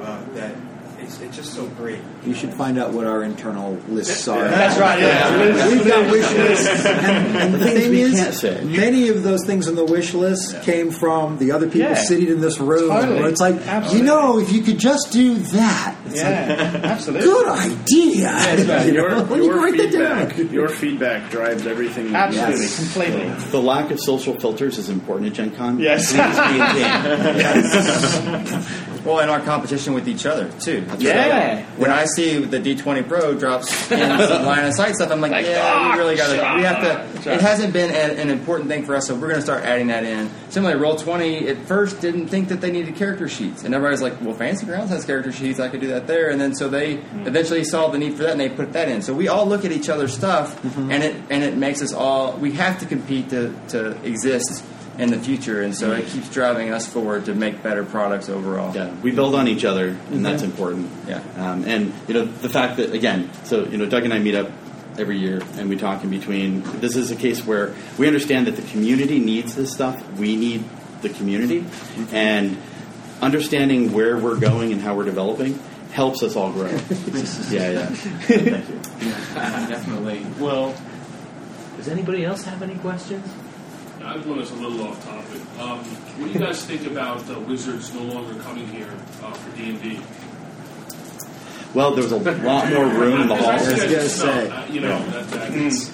Uh, 0.00 0.24
that 0.34 0.54
it's, 1.02 1.20
it's 1.20 1.36
just 1.36 1.52
so 1.54 1.66
great. 1.68 2.00
You 2.24 2.34
should 2.34 2.52
find 2.54 2.78
out 2.78 2.92
what 2.92 3.06
our 3.06 3.22
internal 3.22 3.74
lists 3.88 4.26
are. 4.28 4.48
That's 4.48 4.78
right. 4.78 5.00
Yeah. 5.00 5.68
We've 5.68 5.86
got 5.86 6.10
wish 6.10 6.30
lists, 6.32 6.86
and, 6.86 7.36
and 7.36 7.54
the 7.54 7.58
thing 7.70 7.94
is, 7.94 8.42
many 8.64 9.08
of 9.08 9.22
those 9.22 9.44
things 9.46 9.68
on 9.68 9.74
the 9.74 9.84
wish 9.84 10.14
list 10.14 10.62
came 10.62 10.90
from 10.90 11.38
the 11.38 11.52
other 11.52 11.66
people 11.66 11.80
Yeah. 11.90 11.94
sitting 11.94 12.28
in 12.28 12.40
this 12.40 12.58
room. 12.60 12.88
Totally. 12.90 13.20
Where 13.20 13.28
it's 13.28 13.40
like, 13.40 13.56
Absolutely. 13.56 13.98
you 13.98 14.04
know, 14.06 14.38
if 14.38 14.52
you 14.52 14.62
could 14.62 14.78
just 14.78 15.12
do 15.12 15.34
that, 15.34 15.96
it's 16.06 16.16
Yeah, 16.16 16.46
like, 16.48 16.58
absolutely. 16.84 17.26
good 17.26 17.48
idea. 17.48 18.82
You 18.86 18.92
Your, 18.94 19.10
know, 19.10 19.24
when 19.24 19.42
you 19.42 19.52
write 19.52 19.76
that 19.76 19.92
down. 19.92 20.30
feedback, 20.30 20.52
your 20.52 20.68
feedback 20.68 21.30
drives 21.30 21.66
everything. 21.66 22.14
Absolutely, 22.14 22.66
do. 22.66 22.76
completely. 22.76 23.28
The 23.50 23.60
lack 23.62 23.90
of 23.90 24.00
social 24.00 24.34
filters 24.38 24.78
is 24.78 24.88
important 24.88 25.28
at 25.30 25.34
Gen 25.34 25.50
Con. 25.52 25.78
Yes. 25.78 26.12
It 26.14 26.18
needs 29.04 29.08
to 29.08 29.10
be 29.10 29.10
in 29.10 29.10
game. 29.10 29.12
Well, 29.12 29.20
in 29.20 29.28
our 29.28 29.40
competition 29.40 29.94
with 29.94 30.08
each 30.08 30.26
other 30.26 30.50
too. 30.60 30.80
That's 30.82 31.02
Yeah. 31.02 31.56
right. 31.56 31.64
When 31.78 31.90
I 31.90 32.04
see 32.04 32.38
the 32.44 32.58
D20 32.58 33.06
Pro 33.08 33.34
drops 33.34 33.90
in 33.90 33.98
some 34.28 34.44
line 34.44 34.64
of 34.64 34.74
sight 34.74 34.94
stuff, 34.94 35.10
I'm 35.10 35.20
like, 35.20 35.32
Like, 35.32 35.46
yeah, 35.46 35.92
we 35.92 35.98
really 35.98 36.16
got 36.16 36.28
to. 36.28 36.44
ah, 36.44 36.56
We 36.56 36.62
have 36.62 36.80
to. 36.82 37.32
It 37.32 37.40
hasn't 37.40 37.72
been 37.72 37.90
an, 37.90 38.18
an 38.18 38.30
important 38.30 38.68
thing 38.68 38.84
for 38.84 38.94
us, 38.96 39.06
so 39.06 39.14
we're 39.14 39.28
going 39.28 39.36
to 39.36 39.42
start 39.42 39.64
adding 39.64 39.86
that 39.88 40.04
in. 40.04 40.28
Similarly, 40.50 40.80
Roll 40.80 40.96
20 40.96 41.48
at 41.48 41.56
first 41.66 42.00
didn't 42.00 42.26
think 42.28 42.48
that 42.48 42.60
they 42.60 42.70
needed 42.70 42.96
character 42.96 43.28
sheets, 43.28 43.62
and 43.64 43.74
everybody's 43.74 44.02
like, 44.02 44.20
well, 44.20 44.34
Fantasy 44.34 44.66
Grounds 44.66 44.90
has 44.90 45.04
character 45.04 45.30
sheets. 45.32 45.60
I 45.60 45.68
could 45.68 45.80
do 45.80 45.88
that 45.88 46.06
there, 46.06 46.30
and 46.30 46.40
then 46.40 46.54
so 46.54 46.68
they 46.68 46.94
eventually 47.24 47.64
saw 47.64 47.88
the 47.88 47.98
need 47.98 48.14
for 48.16 48.24
that, 48.24 48.32
and 48.32 48.40
they 48.40 48.48
put 48.48 48.72
that 48.72 48.88
in. 48.88 49.02
So 49.02 49.14
we 49.14 49.28
all 49.28 49.46
look 49.46 49.64
at 49.64 49.72
each 49.72 49.88
other's 49.88 50.12
stuff, 50.14 50.62
and 50.76 50.92
it 51.02 51.14
and 51.30 51.42
it 51.44 51.56
makes 51.56 51.80
us 51.82 51.92
all. 51.92 52.32
We 52.36 52.52
have 52.52 52.78
to 52.80 52.86
compete 52.86 53.30
to 53.30 53.54
to 53.68 53.90
exist. 54.04 54.64
In 54.98 55.10
the 55.10 55.18
future, 55.18 55.62
and 55.62 55.74
so 55.74 55.92
it 55.92 56.04
mm-hmm. 56.04 56.12
keeps 56.12 56.28
driving 56.28 56.70
us 56.70 56.86
forward 56.86 57.24
to 57.24 57.34
make 57.34 57.62
better 57.62 57.82
products 57.82 58.28
overall. 58.28 58.74
Yeah, 58.74 58.94
we 59.00 59.10
build 59.10 59.34
on 59.34 59.48
each 59.48 59.64
other, 59.64 59.88
and 59.88 59.98
mm-hmm. 59.98 60.22
that's 60.22 60.42
important. 60.42 60.90
Yeah. 61.08 61.22
Um, 61.36 61.64
and 61.64 61.94
you 62.08 62.14
know 62.14 62.26
the 62.26 62.50
fact 62.50 62.76
that 62.76 62.92
again, 62.92 63.30
so 63.44 63.64
you 63.64 63.78
know 63.78 63.86
Doug 63.86 64.04
and 64.04 64.12
I 64.12 64.18
meet 64.18 64.34
up 64.34 64.50
every 64.98 65.18
year 65.18 65.40
and 65.54 65.70
we 65.70 65.76
talk 65.76 66.04
in 66.04 66.10
between. 66.10 66.62
This 66.80 66.96
is 66.96 67.10
a 67.10 67.16
case 67.16 67.44
where 67.46 67.74
we 67.96 68.06
understand 68.06 68.46
that 68.48 68.56
the 68.56 68.68
community 68.70 69.18
needs 69.18 69.54
this 69.54 69.72
stuff. 69.72 70.18
We 70.18 70.36
need 70.36 70.64
the 71.00 71.08
community, 71.08 71.62
mm-hmm. 71.62 72.14
and 72.14 72.58
understanding 73.22 73.92
where 73.92 74.18
we're 74.18 74.38
going 74.38 74.72
and 74.72 74.82
how 74.82 74.94
we're 74.94 75.04
developing 75.04 75.58
helps 75.92 76.22
us 76.22 76.36
all 76.36 76.52
grow. 76.52 76.70
yeah, 76.70 77.70
yeah. 77.70 77.86
Thank 77.86 78.68
you. 78.68 78.78
Definitely. 79.34 80.26
Well, 80.38 80.74
does 81.76 81.88
anybody 81.88 82.24
else 82.24 82.44
have 82.44 82.62
any 82.62 82.76
questions? 82.76 83.26
I 84.04 84.14
have 84.14 84.26
one 84.26 84.38
that's 84.38 84.50
a 84.50 84.54
little 84.54 84.86
off 84.86 85.04
topic. 85.04 85.40
Um, 85.60 85.78
what 86.18 86.32
do 86.32 86.38
you 86.38 86.44
guys 86.44 86.64
think 86.64 86.86
about 86.86 87.28
uh, 87.30 87.38
Wizards 87.40 87.94
no 87.94 88.02
longer 88.02 88.34
coming 88.42 88.66
here 88.66 88.90
uh, 89.22 89.32
for 89.32 89.56
D 89.56 89.70
and 89.70 89.82
D? 89.82 90.00
Well, 91.74 91.94
there's 91.94 92.12
a 92.12 92.16
lot 92.16 92.68
more 92.68 92.86
room 92.86 93.22
in 93.22 93.28
the 93.28 93.36
halls. 93.36 93.66
was 93.66 93.84
gonna 93.84 94.08
say. 94.08 94.50
Uh, 94.50 94.66
you 94.66 94.80
know 94.80 94.98
that, 95.10 95.28
that 95.30 95.54
it's 95.54 95.90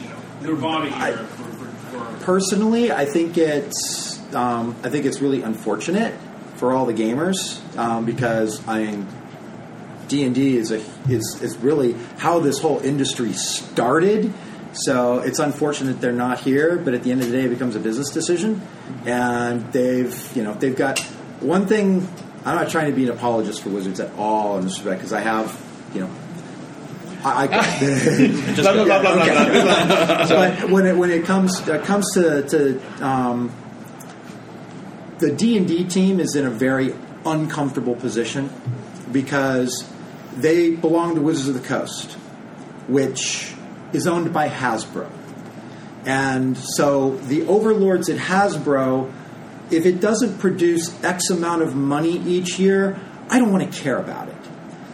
you 0.00 0.08
know 0.08 0.16
Nirvana 0.42 0.90
here 0.90 1.16
for, 1.16 1.44
for, 1.44 1.66
for 1.66 2.24
Personally, 2.24 2.92
I 2.92 3.06
think 3.06 3.36
it's 3.36 4.20
um, 4.34 4.76
I 4.84 4.90
think 4.90 5.06
it's 5.06 5.20
really 5.20 5.42
unfortunate 5.42 6.14
for 6.56 6.72
all 6.72 6.86
the 6.86 6.94
gamers 6.94 7.58
um, 7.78 8.04
because 8.04 8.66
I 8.68 8.84
mean 8.84 9.06
D 10.08 10.24
and 10.24 10.34
D 10.34 10.56
is 10.56 10.70
a 10.70 10.82
is 11.08 11.40
is 11.42 11.56
really 11.58 11.94
how 12.18 12.38
this 12.38 12.58
whole 12.60 12.80
industry 12.80 13.32
started. 13.32 14.32
So 14.72 15.18
it's 15.18 15.38
unfortunate 15.38 16.00
they're 16.00 16.12
not 16.12 16.40
here, 16.40 16.76
but 16.76 16.94
at 16.94 17.02
the 17.02 17.10
end 17.10 17.22
of 17.22 17.30
the 17.30 17.36
day, 17.36 17.44
it 17.44 17.48
becomes 17.48 17.74
a 17.74 17.80
business 17.80 18.10
decision, 18.10 18.62
and 19.04 19.72
they've 19.72 20.36
you 20.36 20.42
know 20.42 20.54
they've 20.54 20.76
got 20.76 21.00
one 21.40 21.66
thing. 21.66 22.06
I'm 22.44 22.56
not 22.56 22.70
trying 22.70 22.86
to 22.86 22.96
be 22.96 23.04
an 23.04 23.10
apologist 23.10 23.62
for 23.62 23.70
Wizards 23.70 24.00
at 24.00 24.14
all 24.16 24.58
in 24.58 24.64
this 24.64 24.78
respect 24.78 24.98
because 24.98 25.12
I 25.12 25.20
have 25.20 25.60
you 25.94 26.02
know. 26.02 26.10
I, 27.22 27.44
I, 27.44 27.48
Blah, 28.56 28.72
blah, 28.72 28.84
blah, 28.84 29.02
blah, 29.02 29.14
blah, 29.14 29.34
blah. 29.34 30.28
but 30.28 30.70
when 30.70 30.86
it 30.86 30.96
when 30.96 31.10
it 31.10 31.24
comes 31.24 31.60
uh, 31.68 31.78
comes 31.84 32.14
to 32.14 32.42
to 32.48 33.04
um, 33.04 33.54
the 35.18 35.30
D 35.30 35.58
and 35.58 35.68
D 35.68 35.84
team 35.84 36.18
is 36.18 36.34
in 36.34 36.46
a 36.46 36.50
very 36.50 36.94
uncomfortable 37.26 37.94
position 37.94 38.50
because 39.12 39.86
they 40.36 40.70
belong 40.70 41.16
to 41.16 41.20
Wizards 41.20 41.48
of 41.48 41.60
the 41.60 41.68
Coast, 41.68 42.12
which 42.88 43.54
is 43.92 44.06
owned 44.06 44.32
by 44.32 44.48
Hasbro, 44.48 45.08
and 46.04 46.56
so 46.56 47.16
the 47.16 47.46
overlords 47.46 48.08
at 48.08 48.18
Hasbro, 48.18 49.12
if 49.70 49.84
it 49.86 50.00
doesn't 50.00 50.38
produce 50.38 51.02
X 51.04 51.30
amount 51.30 51.62
of 51.62 51.74
money 51.74 52.18
each 52.18 52.58
year, 52.58 52.98
I 53.28 53.38
don't 53.38 53.52
want 53.52 53.72
to 53.72 53.80
care 53.82 53.98
about 53.98 54.28
it. 54.28 54.34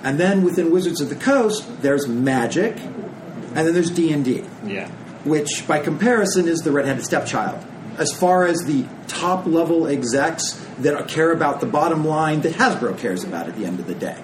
And 0.02 0.18
then 0.20 0.43
within 0.43 0.70
Wizards 0.70 1.01
of 1.01 1.09
the 1.09 1.14
Coast, 1.16 1.82
there's 1.82 2.06
Magic, 2.06 2.77
and 2.77 3.66
then 3.66 3.73
there's 3.73 3.90
D 3.90 4.12
and 4.12 4.24
D 4.24 4.44
Yeah. 4.66 4.89
which 5.24 5.66
by 5.66 5.78
comparison 5.78 6.47
is 6.48 6.60
the 6.60 6.73
redheaded 6.73 7.05
stepchild. 7.05 7.59
As 7.98 8.12
far 8.12 8.44
as 8.44 8.59
the 8.64 8.85
top 9.09 9.47
level 9.47 9.86
execs 9.86 10.60
that 10.81 11.09
care 11.09 11.32
about 11.32 11.60
the 11.60 11.66
bottom 11.66 12.05
line 12.06 12.43
that 12.43 12.52
Hasbro 12.52 12.98
cares 12.98 13.24
about 13.24 13.48
at 13.48 13.56
the 13.56 13.64
end 13.64 13.81
of 13.81 13.86
the 13.86 13.94
day. 13.94 14.16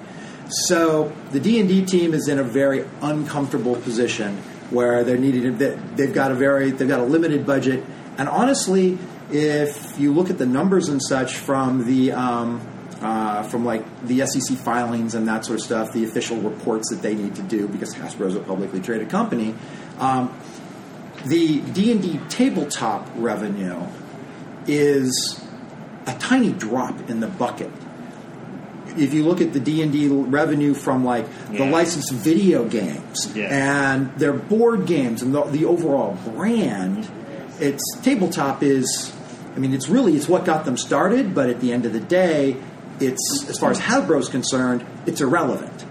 So 0.68 1.10
the 1.30 1.40
D 1.40 1.58
and 1.58 1.68
D 1.68 1.84
team 1.86 2.12
is 2.12 2.28
in 2.28 2.38
a 2.38 2.42
very 2.44 2.84
uncomfortable 3.00 3.76
position 3.76 4.36
where 4.72 5.04
they're 5.04 5.18
needed. 5.18 5.58
They've 5.96 6.12
got 6.12 6.32
a 6.32 6.34
very 6.34 6.70
they've 6.70 6.88
got 6.88 7.00
a 7.00 7.04
limited 7.04 7.46
budget, 7.46 7.84
and 8.18 8.28
honestly, 8.28 8.98
if 9.30 9.98
you 9.98 10.12
look 10.12 10.30
at 10.30 10.38
the 10.38 10.46
numbers 10.46 10.88
and 10.88 11.02
such 11.02 11.36
from 11.36 11.86
the 11.86 12.12
um, 12.12 12.60
uh, 13.00 13.42
from 13.42 13.64
like 13.64 13.84
the 14.06 14.24
SEC 14.26 14.56
filings 14.58 15.14
and 15.14 15.26
that 15.28 15.44
sort 15.44 15.58
of 15.58 15.64
stuff, 15.64 15.92
the 15.92 16.04
official 16.04 16.36
reports 16.38 16.90
that 16.90 17.02
they 17.02 17.14
need 17.14 17.34
to 17.34 17.42
do 17.42 17.68
because 17.68 17.94
Hasbro 17.94 18.26
is 18.26 18.36
a 18.36 18.40
publicly 18.40 18.80
traded 18.80 19.10
company. 19.10 19.54
Um, 19.98 20.36
the 21.26 21.60
D&D 21.60 22.20
tabletop 22.28 23.08
revenue 23.14 23.80
is 24.66 25.44
a 26.06 26.14
tiny 26.18 26.52
drop 26.52 27.08
in 27.10 27.20
the 27.20 27.28
bucket. 27.28 27.70
If 28.96 29.14
you 29.14 29.24
look 29.24 29.40
at 29.40 29.52
the 29.52 29.60
D&D 29.60 30.08
revenue 30.08 30.74
from 30.74 31.04
like 31.04 31.26
the 31.50 31.64
licensed 31.64 32.12
video 32.12 32.64
games 32.68 33.30
Yeah. 33.34 33.48
and 33.50 34.12
their 34.18 34.32
board 34.32 34.86
games 34.86 35.22
and 35.22 35.34
the, 35.34 35.42
the 35.44 35.64
overall 35.64 36.16
brand, 36.34 37.08
it's 37.60 37.82
tabletop 38.02 38.62
is 38.62 39.12
I 39.54 39.58
mean 39.58 39.72
it's 39.74 39.88
really 39.88 40.16
it's 40.16 40.28
what 40.28 40.44
got 40.44 40.64
them 40.64 40.76
started, 40.76 41.34
but 41.34 41.48
at 41.50 41.60
the 41.60 41.72
end 41.72 41.86
of 41.86 41.92
the 41.92 42.00
day, 42.00 42.56
it's 43.00 43.46
as 43.48 43.58
far 43.58 43.70
as 43.70 43.80
Hasbro's 43.80 44.28
concerned, 44.28 44.84
it's 45.06 45.20
irrelevant. 45.20 45.84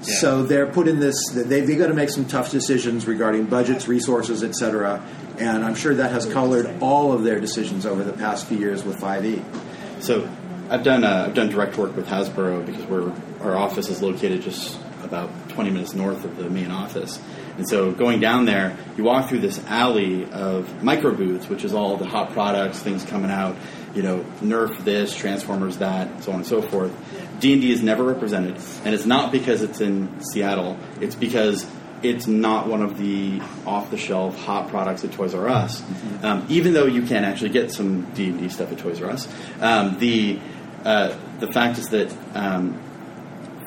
So 0.00 0.44
they're 0.44 0.66
put 0.66 0.86
in 0.86 1.00
this. 1.00 1.16
They 1.34 1.60
they 1.62 1.74
got 1.74 1.88
to 1.88 1.94
make 1.94 2.08
some 2.10 2.24
tough 2.24 2.52
decisions 2.52 3.06
regarding 3.08 3.46
budgets, 3.46 3.88
resources, 3.88 4.44
etc. 4.44 5.02
And 5.38 5.64
I'm 5.64 5.74
sure 5.74 5.92
that 5.94 6.12
has 6.12 6.24
colored 6.26 6.70
all 6.80 7.12
of 7.12 7.24
their 7.24 7.40
decisions 7.40 7.84
over 7.84 8.04
the 8.04 8.12
past 8.12 8.46
few 8.46 8.58
years 8.58 8.84
with 8.84 8.96
E. 8.98 9.00
5e. 9.00 10.02
So 10.02 10.28
I've 10.70 10.82
done 10.82 11.04
uh, 11.04 11.26
I've 11.26 11.34
done 11.34 11.48
direct 11.48 11.76
work 11.76 11.96
with 11.96 12.06
Hasbro 12.06 12.64
because 12.66 12.84
we're 12.84 13.12
our 13.40 13.56
office 13.56 13.88
is 13.88 14.02
located 14.02 14.42
just 14.42 14.78
about 15.02 15.30
20 15.50 15.70
minutes 15.70 15.94
north 15.94 16.24
of 16.24 16.36
the 16.36 16.50
main 16.50 16.70
office. 16.70 17.20
And 17.56 17.68
so 17.68 17.90
going 17.90 18.20
down 18.20 18.44
there, 18.44 18.76
you 18.96 19.04
walk 19.04 19.28
through 19.28 19.40
this 19.40 19.64
alley 19.66 20.30
of 20.30 20.82
micro 20.82 21.14
booths, 21.14 21.48
which 21.48 21.64
is 21.64 21.74
all 21.74 21.96
the 21.96 22.06
hot 22.06 22.32
products, 22.32 22.78
things 22.78 23.04
coming 23.04 23.30
out, 23.30 23.56
you 23.94 24.02
know, 24.02 24.24
Nerf 24.40 24.84
this, 24.84 25.16
Transformers 25.16 25.78
that, 25.78 26.22
so 26.22 26.32
on 26.32 26.38
and 26.38 26.46
so 26.46 26.62
forth. 26.62 26.92
D&D 27.40 27.72
is 27.72 27.82
never 27.82 28.04
represented, 28.04 28.56
and 28.84 28.94
it's 28.94 29.06
not 29.06 29.32
because 29.32 29.62
it's 29.62 29.80
in 29.80 30.20
Seattle. 30.20 30.76
It's 31.00 31.14
because 31.14 31.66
it's 32.02 32.26
not 32.26 32.68
one 32.68 32.82
of 32.82 32.98
the 32.98 33.40
off-the-shelf 33.66 34.38
hot 34.44 34.68
products 34.68 35.04
at 35.04 35.12
Toys 35.12 35.34
R 35.34 35.48
Us. 35.48 35.82
Um, 36.22 36.46
even 36.48 36.72
though 36.74 36.86
you 36.86 37.02
can 37.02 37.24
actually 37.24 37.50
get 37.50 37.72
some 37.72 38.02
D&D 38.12 38.48
stuff 38.50 38.70
at 38.70 38.78
Toys 38.78 39.02
R 39.02 39.10
Us, 39.10 39.28
um, 39.60 39.98
the 39.98 40.38
uh, 40.84 41.16
the 41.40 41.52
fact 41.52 41.78
is 41.78 41.88
that 41.88 42.14
um, 42.34 42.80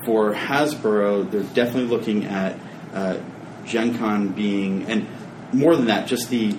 for 0.06 0.34
Hasbro, 0.34 1.30
they're 1.30 1.44
definitely 1.44 1.86
looking 1.86 2.26
at 2.26 2.58
uh, 2.94 3.20
Gen 3.66 3.98
Con 3.98 4.30
being, 4.30 4.86
and 4.90 5.08
more 5.54 5.76
than 5.76 5.86
that, 5.86 6.08
just 6.08 6.30
the 6.30 6.58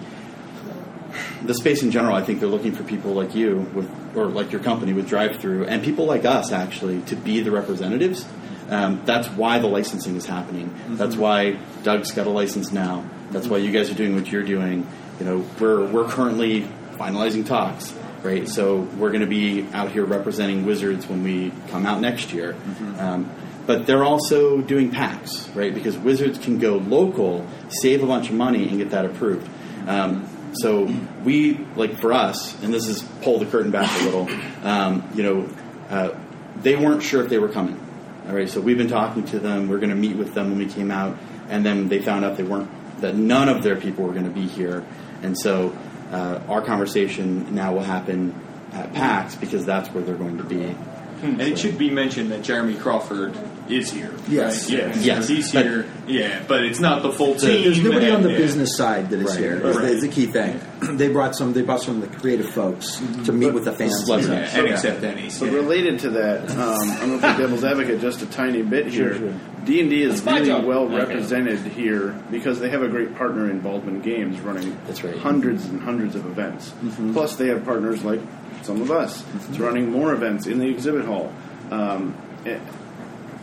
the 1.42 1.54
space 1.54 1.82
in 1.82 1.90
general. 1.90 2.14
I 2.14 2.22
think 2.22 2.40
they're 2.40 2.48
looking 2.48 2.72
for 2.72 2.84
people 2.84 3.12
like 3.12 3.34
you 3.34 3.58
with, 3.74 4.16
or 4.16 4.26
like 4.26 4.52
your 4.52 4.62
company 4.62 4.92
with 4.92 5.08
drive 5.08 5.36
through, 5.36 5.66
and 5.66 5.82
people 5.82 6.06
like 6.06 6.24
us 6.24 6.52
actually 6.52 7.02
to 7.02 7.16
be 7.16 7.40
the 7.40 7.50
representatives. 7.50 8.26
Um, 8.70 9.02
that's 9.04 9.28
why 9.28 9.58
the 9.58 9.66
licensing 9.66 10.16
is 10.16 10.24
happening. 10.24 10.74
That's 10.90 11.16
why 11.16 11.58
Doug's 11.82 12.12
got 12.12 12.26
a 12.26 12.30
license 12.30 12.72
now. 12.72 13.04
That's 13.30 13.46
why 13.46 13.58
you 13.58 13.70
guys 13.70 13.90
are 13.90 13.94
doing 13.94 14.14
what 14.14 14.30
you're 14.30 14.44
doing. 14.44 14.86
You 15.18 15.26
know, 15.26 15.46
we're 15.60 15.84
we're 15.86 16.08
currently 16.08 16.62
finalizing 16.92 17.44
talks, 17.44 17.92
right? 18.22 18.48
So 18.48 18.80
we're 18.80 19.10
going 19.10 19.22
to 19.22 19.26
be 19.26 19.66
out 19.72 19.92
here 19.92 20.04
representing 20.04 20.64
Wizards 20.64 21.06
when 21.06 21.22
we 21.22 21.52
come 21.68 21.86
out 21.86 22.00
next 22.00 22.32
year. 22.32 22.56
Um, 22.98 23.30
but 23.66 23.86
they're 23.86 24.04
also 24.04 24.60
doing 24.60 24.90
packs, 24.90 25.48
right? 25.50 25.72
Because 25.72 25.96
Wizards 25.96 26.38
can 26.38 26.58
go 26.58 26.76
local, 26.76 27.46
save 27.68 28.02
a 28.02 28.06
bunch 28.06 28.28
of 28.28 28.34
money, 28.34 28.68
and 28.68 28.78
get 28.78 28.90
that 28.90 29.04
approved. 29.04 29.48
Um, 29.86 30.28
so 30.54 30.84
we, 31.24 31.54
like 31.76 31.98
for 31.98 32.12
us, 32.12 32.60
and 32.62 32.74
this 32.74 32.88
is 32.88 33.02
pull 33.22 33.38
the 33.38 33.46
curtain 33.46 33.70
back 33.70 33.90
a 34.00 34.04
little. 34.04 34.28
Um, 34.62 35.08
you 35.14 35.22
know, 35.22 35.48
uh, 35.88 36.18
they 36.56 36.76
weren't 36.76 37.02
sure 37.02 37.22
if 37.22 37.30
they 37.30 37.38
were 37.38 37.48
coming, 37.48 37.80
All 38.28 38.34
right, 38.34 38.48
so 38.48 38.60
we've 38.60 38.78
been 38.78 38.88
talking 38.88 39.24
to 39.26 39.38
them. 39.38 39.68
We're 39.68 39.78
going 39.78 39.90
to 39.90 39.96
meet 39.96 40.16
with 40.16 40.34
them 40.34 40.50
when 40.50 40.58
we 40.58 40.66
came 40.66 40.90
out, 40.90 41.16
and 41.48 41.64
then 41.64 41.88
they 41.88 42.00
found 42.00 42.24
out 42.24 42.36
they 42.36 42.42
weren't 42.42 42.70
that 43.00 43.16
none 43.16 43.48
of 43.48 43.62
their 43.62 43.76
people 43.76 44.04
were 44.04 44.12
going 44.12 44.24
to 44.24 44.30
be 44.30 44.46
here, 44.46 44.84
and 45.22 45.36
so 45.38 45.76
uh, 46.12 46.40
our 46.48 46.62
conversation 46.62 47.54
now 47.54 47.72
will 47.72 47.82
happen 47.82 48.38
at 48.72 48.92
PAX 48.92 49.34
because 49.34 49.64
that's 49.64 49.88
where 49.90 50.02
they're 50.02 50.14
going 50.14 50.38
to 50.38 50.44
be. 50.44 50.74
Hmm. 51.22 51.40
And 51.40 51.42
it 51.42 51.58
should 51.58 51.78
be 51.78 51.88
mentioned 51.88 52.32
that 52.32 52.42
Jeremy 52.42 52.74
Crawford 52.74 53.32
is 53.68 53.92
here. 53.92 54.10
Yes. 54.28 54.64
right? 54.68 54.78
Yes. 54.78 55.04
Yes. 55.04 55.28
He's 55.28 55.52
But- 55.52 55.64
here. 55.64 55.86
yeah, 56.08 56.40
but 56.48 56.64
it's 56.64 56.80
not 56.80 57.02
the 57.02 57.12
full 57.12 57.36
team. 57.36 57.62
there's 57.62 57.80
nobody 57.80 58.10
on 58.10 58.22
the 58.22 58.30
and- 58.30 58.36
business 58.38 58.76
side 58.76 59.10
that 59.10 59.20
is 59.20 59.30
Right. 59.30 59.38
here. 59.38 59.56
Right. 59.60 59.84
Is 59.84 60.00
the 60.02 60.08
key 60.08 60.26
thing. 60.26 60.60
They 60.82 61.08
brought 61.08 61.36
some. 61.36 61.52
They 61.52 61.62
brought 61.62 61.80
some 61.80 62.02
of 62.02 62.10
the 62.10 62.18
creative 62.18 62.48
folks 62.50 62.96
to 62.96 63.02
mm-hmm. 63.04 63.38
meet 63.38 63.54
with 63.54 63.64
the 63.66 63.72
fans. 63.72 64.02
Celebs- 64.04 64.28
Yeah, 64.28 64.58
and 64.58 64.66
accept 64.66 65.00
Denny's. 65.00 65.38
So 65.38 65.44
yeah. 65.44 65.52
related 65.52 66.00
to 66.00 66.10
that, 66.10 66.50
um, 66.50 66.58
I'm 66.58 66.98
going 67.08 67.12
to 67.12 67.18
play 67.20 67.36
devil's 67.38 67.62
advocate 67.62 68.00
just 68.00 68.20
a 68.22 68.26
tiny 68.26 68.62
bit 68.62 68.88
here. 68.88 69.32
D 69.64 69.80
and 69.80 69.88
D 69.90 70.02
is 70.02 70.24
my 70.24 70.34
really 70.38 70.46
job. 70.48 70.64
well 70.64 70.82
Okay. 70.86 70.96
represented 70.96 71.60
here 71.60 72.20
because 72.32 72.58
they 72.58 72.68
have 72.68 72.82
a 72.82 72.88
great 72.88 73.14
partner 73.14 73.48
in 73.48 73.60
Baldman 73.60 74.00
Games 74.00 74.40
running 74.40 74.76
That's 74.88 75.04
right. 75.04 75.16
hundreds 75.16 75.66
and 75.66 75.80
hundreds 75.80 76.16
of 76.16 76.26
events. 76.26 76.70
Mm-hmm. 76.82 77.12
Plus, 77.12 77.36
they 77.36 77.46
have 77.46 77.64
partners 77.64 78.02
like 78.02 78.20
some 78.62 78.80
of 78.80 78.90
us. 78.90 79.24
It's 79.48 79.58
running 79.58 79.90
more 79.90 80.12
events 80.12 80.46
in 80.46 80.58
the 80.58 80.68
exhibit 80.68 81.04
hall. 81.04 81.32
Um, 81.70 82.16
it, 82.44 82.60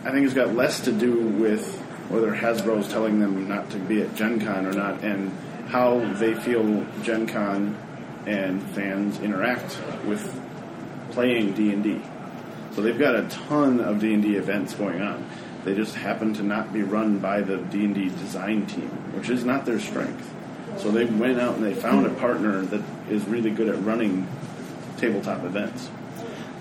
I 0.04 0.10
think 0.12 0.24
it's 0.24 0.34
got 0.34 0.54
less 0.54 0.80
to 0.80 0.92
do 0.92 1.20
with 1.20 1.78
whether 2.08 2.32
Hasbro's 2.32 2.88
telling 2.88 3.20
them 3.20 3.48
not 3.48 3.70
to 3.70 3.78
be 3.78 4.02
at 4.02 4.14
Gen 4.14 4.40
Con 4.40 4.66
or 4.66 4.72
not, 4.72 5.02
and 5.02 5.30
how 5.68 6.00
they 6.14 6.34
feel 6.34 6.86
Gen 7.02 7.26
Con 7.26 7.76
and 8.26 8.62
fans 8.70 9.20
interact 9.20 9.78
with 10.04 10.40
playing 11.12 11.52
D 11.52 11.72
and 11.72 11.82
D. 11.82 12.00
So 12.74 12.82
they've 12.82 12.98
got 12.98 13.16
a 13.16 13.28
ton 13.28 13.80
of 13.80 14.00
D 14.00 14.14
and 14.14 14.22
D 14.22 14.36
events 14.36 14.74
going 14.74 15.00
on. 15.00 15.28
They 15.64 15.74
just 15.74 15.94
happen 15.94 16.32
to 16.34 16.42
not 16.42 16.72
be 16.72 16.82
run 16.82 17.18
by 17.18 17.42
the 17.42 17.58
D 17.58 17.84
and 17.84 17.94
D 17.94 18.08
design 18.08 18.66
team, 18.66 18.88
which 19.14 19.28
is 19.28 19.44
not 19.44 19.66
their 19.66 19.78
strength. 19.78 20.28
So 20.78 20.90
they 20.90 21.04
went 21.04 21.40
out 21.40 21.56
and 21.56 21.64
they 21.64 21.74
found 21.74 22.06
a 22.06 22.10
partner 22.10 22.62
that 22.62 22.82
is 23.10 23.24
really 23.26 23.50
good 23.50 23.68
at 23.68 23.82
running 23.84 24.26
tabletop 25.00 25.44
events, 25.44 25.88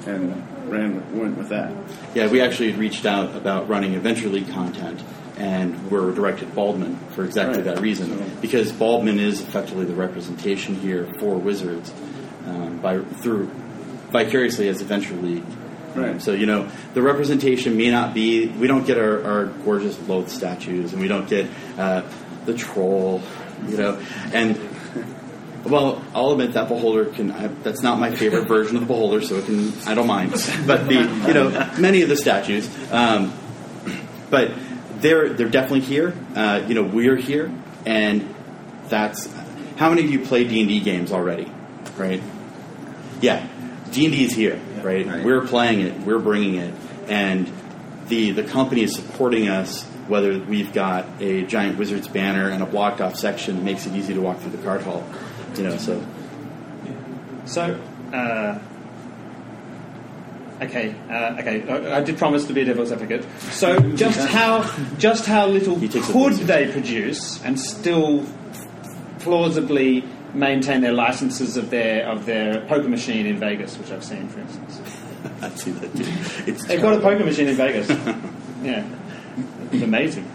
and 0.05 0.43
ran 0.69 1.19
went 1.19 1.37
with 1.37 1.49
that. 1.49 1.73
Yeah, 2.15 2.29
we 2.29 2.41
actually 2.41 2.71
had 2.71 2.79
reached 2.79 3.05
out 3.05 3.35
about 3.35 3.67
running 3.69 3.95
Adventure 3.95 4.29
League 4.29 4.49
content, 4.49 5.01
and 5.37 5.89
were 5.91 6.11
directed 6.13 6.53
Baldman 6.55 6.97
for 7.15 7.23
exactly 7.25 7.57
Right. 7.57 7.75
that 7.75 7.81
reason. 7.81 8.17
So- 8.17 8.25
Because 8.41 8.71
Baldman 8.71 9.19
is 9.19 9.41
effectively 9.41 9.85
the 9.85 9.93
representation 9.93 10.75
here 10.75 11.07
for 11.19 11.35
Wizards 11.35 11.91
um, 12.47 12.79
by 12.81 12.99
through 12.99 13.49
vicariously 14.11 14.67
as 14.69 14.81
Adventure 14.81 15.15
League. 15.15 15.43
Right. 15.95 16.21
So 16.21 16.33
you 16.33 16.45
know 16.45 16.67
the 16.93 17.01
representation 17.01 17.75
may 17.77 17.89
not 17.91 18.13
be. 18.13 18.47
We 18.47 18.67
don't 18.67 18.85
get 18.85 18.97
our, 18.97 19.23
our 19.25 19.45
gorgeous 19.65 19.95
Lolth 19.95 20.29
statues, 20.29 20.93
and 20.93 21.01
we 21.01 21.07
don't 21.07 21.27
get 21.27 21.47
uh, 21.77 22.03
the 22.45 22.53
troll. 22.53 23.21
You 23.67 23.75
know, 23.77 23.99
and 24.33 24.55
well, 25.65 26.03
I'll 26.13 26.31
admit 26.31 26.53
that 26.53 26.67
beholder 26.67 27.05
can. 27.05 27.31
I, 27.31 27.47
that's 27.47 27.81
not 27.81 27.99
my 27.99 28.15
favorite 28.15 28.47
version 28.47 28.75
of 28.77 28.81
the 28.81 28.87
beholder, 28.87 29.21
so 29.21 29.35
it 29.35 29.45
can. 29.45 29.73
I 29.85 29.93
don't 29.93 30.07
mind. 30.07 30.31
But 30.65 30.87
the 30.87 30.95
you 31.27 31.33
know 31.33 31.49
many 31.79 32.01
of 32.01 32.09
the 32.09 32.17
statues, 32.17 32.69
um, 32.91 33.33
but 34.29 34.51
they're 34.99 35.33
they're 35.33 35.49
definitely 35.49 35.81
here. 35.81 36.13
Uh, 36.35 36.63
you 36.67 36.75
know, 36.75 36.83
we're 36.83 37.17
here, 37.17 37.51
and 37.85 38.33
that's 38.87 39.29
how 39.77 39.89
many 39.89 40.03
of 40.03 40.11
you 40.11 40.19
play 40.25 40.45
D 40.45 40.61
and 40.61 40.69
D 40.69 40.79
games 40.79 41.11
already, 41.11 41.51
right? 41.97 42.21
Yeah, 43.21 43.47
D 43.91 44.05
and 44.05 44.13
D 44.13 44.25
is 44.25 44.33
here, 44.33 44.59
right? 44.81 45.05
Right. 45.05 45.25
We're 45.25 45.45
playing 45.45 45.81
it, 45.81 45.99
we're 46.01 46.19
bringing 46.19 46.55
it, 46.55 46.73
and 47.07 47.51
the 48.07 48.31
the 48.31 48.43
company 48.43 48.83
is 48.83 48.95
supporting 48.95 49.49
us. 49.49 49.85
Whether 50.09 50.39
we've 50.39 50.73
got 50.73 51.05
a 51.21 51.43
giant 51.45 51.77
Wizards 51.77 52.07
banner 52.07 52.49
and 52.49 52.63
a 52.63 52.65
blocked 52.65 52.99
off 52.99 53.15
section 53.15 53.57
that 53.57 53.61
makes 53.61 53.85
it 53.85 53.93
easy 53.93 54.15
to 54.15 54.21
walk 54.21 54.39
through 54.39 54.53
the 54.53 54.63
card 54.63 54.81
hall, 54.81 55.03
you 55.57 55.63
know. 55.63 55.77
So 55.77 56.03
So, 57.45 57.79
uh, 58.13 58.59
okay, 60.61 60.93
uh, 61.09 61.39
okay. 61.39 61.67
I, 61.67 61.97
I 61.97 62.01
did 62.01 62.17
promise 62.17 62.45
to 62.45 62.53
be 62.53 62.61
a 62.61 62.65
devil's 62.65 62.91
advocate. 62.91 63.25
So, 63.51 63.79
just 63.95 64.27
how 64.29 64.69
just 64.97 65.25
how 65.25 65.47
little 65.47 65.75
He 65.77 65.87
takes 65.87 66.07
the 66.07 66.13
could 66.13 66.33
they 66.33 66.71
produce 66.71 67.43
and 67.43 67.59
still 67.59 68.25
plausibly 69.19 70.03
maintain 70.33 70.81
their 70.81 70.93
licenses 70.93 71.57
of 71.57 71.71
their 71.71 72.07
of 72.07 72.25
their 72.25 72.61
poker 72.67 72.87
machine 72.87 73.25
in 73.25 73.37
Vegas, 73.37 73.77
which 73.77 73.91
I've 73.91 74.03
seen, 74.03 74.27
for 74.29 74.41
instance. 74.41 74.81
I 75.41 75.49
see 75.49 75.71
that. 75.71 75.95
Too. 75.95 76.51
It's 76.51 76.65
They've 76.65 76.81
got 76.81 76.93
a 76.93 77.01
poker 77.01 77.25
machine 77.25 77.47
in 77.47 77.55
Vegas. 77.55 77.89
yeah, 78.63 78.87
it's 79.71 79.83
amazing. 79.83 80.29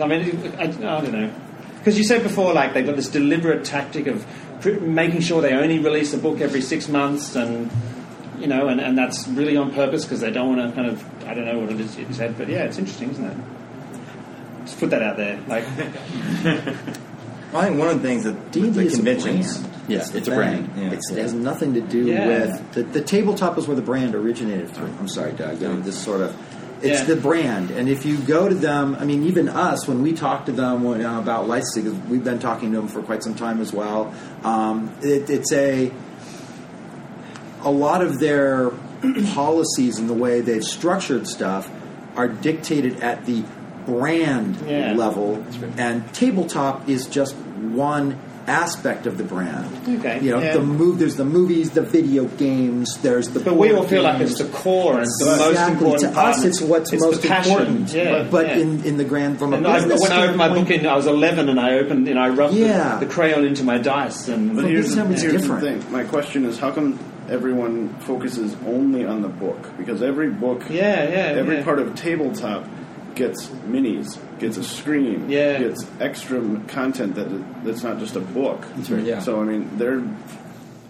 I 0.00 0.06
mean, 0.06 0.54
I, 0.58 0.64
I 0.64 0.66
don't 0.66 1.12
know. 1.12 1.32
Because 1.82 1.98
you 1.98 2.04
said 2.04 2.22
before, 2.22 2.52
like 2.54 2.74
they've 2.74 2.86
got 2.86 2.94
this 2.96 3.08
deliberate 3.08 3.64
tactic 3.64 4.06
of 4.06 4.24
pr- 4.60 4.78
making 4.80 5.20
sure 5.20 5.42
they 5.42 5.52
only 5.52 5.80
release 5.80 6.12
a 6.14 6.18
book 6.18 6.40
every 6.40 6.60
six 6.60 6.88
months, 6.88 7.34
and 7.34 7.70
you 8.38 8.46
know, 8.46 8.68
and, 8.68 8.80
and 8.80 8.96
that's 8.96 9.26
really 9.28 9.56
on 9.56 9.72
purpose 9.72 10.04
because 10.04 10.20
they 10.20 10.30
don't 10.30 10.56
want 10.56 10.70
to 10.70 10.76
kind 10.76 10.88
of 10.88 11.24
I 11.26 11.34
don't 11.34 11.44
know 11.44 11.58
what 11.58 11.70
it 11.70 11.80
is 11.80 11.98
you 11.98 12.06
said, 12.12 12.38
but 12.38 12.48
yeah, 12.48 12.64
it's 12.64 12.78
interesting, 12.78 13.10
isn't 13.10 13.24
it? 13.24 13.36
Just 14.64 14.78
put 14.78 14.90
that 14.90 15.02
out 15.02 15.16
there, 15.16 15.40
like 15.48 15.64
I 17.54 17.66
think 17.66 17.78
one 17.78 17.88
of 17.88 18.00
the 18.00 18.08
things 18.08 18.24
that 18.24 18.50
D 18.52 18.60
and 18.60 18.74
the 18.74 18.80
D 18.80 18.86
is 18.86 18.92
a 18.94 18.96
conventions. 18.96 19.58
brand. 19.58 19.72
Yeah, 19.88 19.98
That's 19.98 20.14
it's 20.14 20.28
a 20.28 20.30
brand. 20.30 20.70
Yeah. 20.76 20.92
It's, 20.92 21.10
it 21.10 21.18
has 21.18 21.32
nothing 21.34 21.74
to 21.74 21.80
do 21.80 22.06
Yeah. 22.06 22.26
with 22.28 22.72
the, 22.72 22.82
the 22.84 23.02
tabletop 23.02 23.58
is 23.58 23.66
where 23.66 23.74
the 23.76 23.82
brand 23.82 24.14
originated 24.14 24.70
from. 24.70 24.96
I'm 24.98 25.08
sorry, 25.08 25.32
Doug. 25.32 25.62
I 25.62 25.74
this 25.80 25.98
sort 26.00 26.20
of 26.20 26.36
it's 26.82 27.00
Yeah. 27.00 27.14
the 27.14 27.16
brand, 27.16 27.70
and 27.70 27.88
if 27.88 28.04
you 28.04 28.16
go 28.18 28.48
to 28.48 28.54
them, 28.54 28.96
I 28.98 29.04
mean, 29.04 29.22
even 29.24 29.48
us 29.48 29.86
when 29.88 30.02
we 30.02 30.12
talk 30.12 30.46
to 30.46 30.52
them 30.52 30.86
uh, 30.86 31.18
about 31.18 31.48
licensing, 31.48 32.08
we've 32.08 32.24
been 32.24 32.38
talking 32.38 32.72
to 32.72 32.78
them 32.78 32.88
for 32.88 33.02
quite 33.02 33.22
some 33.22 33.34
time 33.34 33.60
as 33.60 33.72
well. 33.72 34.12
Um, 34.44 34.90
it, 35.02 35.30
it's 35.30 35.52
a 35.52 35.92
a 37.64 37.70
lot 37.70 38.02
of 38.02 38.18
their 38.18 38.70
policies 39.34 39.98
and 39.98 40.08
the 40.10 40.14
way 40.14 40.40
they've 40.40 40.64
structured 40.64 41.26
stuff 41.26 41.70
are 42.16 42.28
dictated 42.28 43.00
at 43.00 43.24
the 43.26 43.44
brand 43.86 44.56
Yeah. 44.66 44.94
level, 44.94 45.44
and 45.76 46.12
tabletop 46.12 46.88
is 46.88 47.06
just 47.06 47.34
one 47.36 48.18
aspect 48.46 49.06
of 49.06 49.18
the 49.18 49.24
brand. 49.24 49.66
Okay, 49.98 50.20
you 50.22 50.30
know 50.30 50.40
yeah. 50.40 50.54
the 50.54 50.62
move. 50.62 50.98
There's 50.98 51.16
the 51.16 51.24
movies, 51.24 51.70
the 51.70 51.82
video 51.82 52.24
games. 52.26 52.98
There's 52.98 53.28
the. 53.30 53.40
But 53.40 53.56
we 53.56 53.70
all 53.70 53.78
board 53.78 53.90
feel 53.90 54.02
like 54.02 54.20
it's 54.20 54.38
the 54.38 54.48
core 54.48 54.98
and 54.98 55.06
the 55.06 55.36
most 55.38 55.70
important 55.70 56.00
to 56.00 56.20
us, 56.20 56.44
it's 56.44 56.60
what's 56.60 56.92
It's 56.92 57.02
most 57.02 57.22
the 57.22 57.36
important. 57.36 57.92
Yeah, 57.92 58.10
but 58.10 58.30
but 58.30 58.46
yeah. 58.46 58.58
in 58.58 58.84
in 58.84 58.96
the 58.96 59.04
grand 59.04 59.38
from 59.38 59.52
a 59.52 59.56
And 59.56 59.66
I, 59.66 59.86
when 59.86 60.12
I 60.12 60.22
opened 60.24 60.38
my 60.38 60.48
book 60.48 60.70
in, 60.70 60.86
I 60.86 60.96
was 60.96 61.06
11 61.06 61.48
and 61.48 61.60
I 61.60 61.74
opened, 61.78 62.06
you 62.06 62.14
know, 62.14 62.22
I 62.22 62.28
rubbed 62.30 62.54
Yeah. 62.54 62.98
the, 62.98 63.06
the 63.06 63.12
crayon 63.12 63.44
into 63.44 63.64
my 63.64 63.78
dice 63.78 64.28
and 64.28 64.54
But 64.54 64.64
Well, 64.64 64.66
here's, 64.72 64.90
the, 64.90 65.02
time 65.02 65.12
it's 65.12 65.22
here's 65.22 65.46
the 65.46 65.60
thing. 65.60 65.92
My 65.92 66.04
question 66.04 66.44
is, 66.44 66.58
how 66.58 66.70
come 66.72 66.98
everyone 67.28 67.94
focuses 68.00 68.56
only 68.66 69.04
on 69.06 69.22
the 69.22 69.28
book? 69.28 69.76
Because 69.78 70.02
every 70.02 70.30
book, 70.30 70.64
Yeah, 70.68 71.08
yeah, 71.08 71.38
every 71.40 71.56
yeah. 71.58 71.64
part 71.64 71.78
of 71.78 71.94
tabletop 71.94 72.66
gets 73.14 73.46
minis, 73.68 74.18
gets 74.38 74.56
a 74.56 74.64
screen, 74.64 75.28
Yeah. 75.30 75.58
gets 75.58 75.86
extra 76.00 76.40
content 76.68 77.14
that 77.16 77.64
that's 77.64 77.82
not 77.82 77.98
just 77.98 78.16
a 78.16 78.20
book. 78.20 78.64
That's 78.76 78.90
right. 78.90 79.04
Yeah. 79.04 79.20
So 79.20 79.40
I 79.40 79.44
mean, 79.44 79.70
they're. 79.78 80.02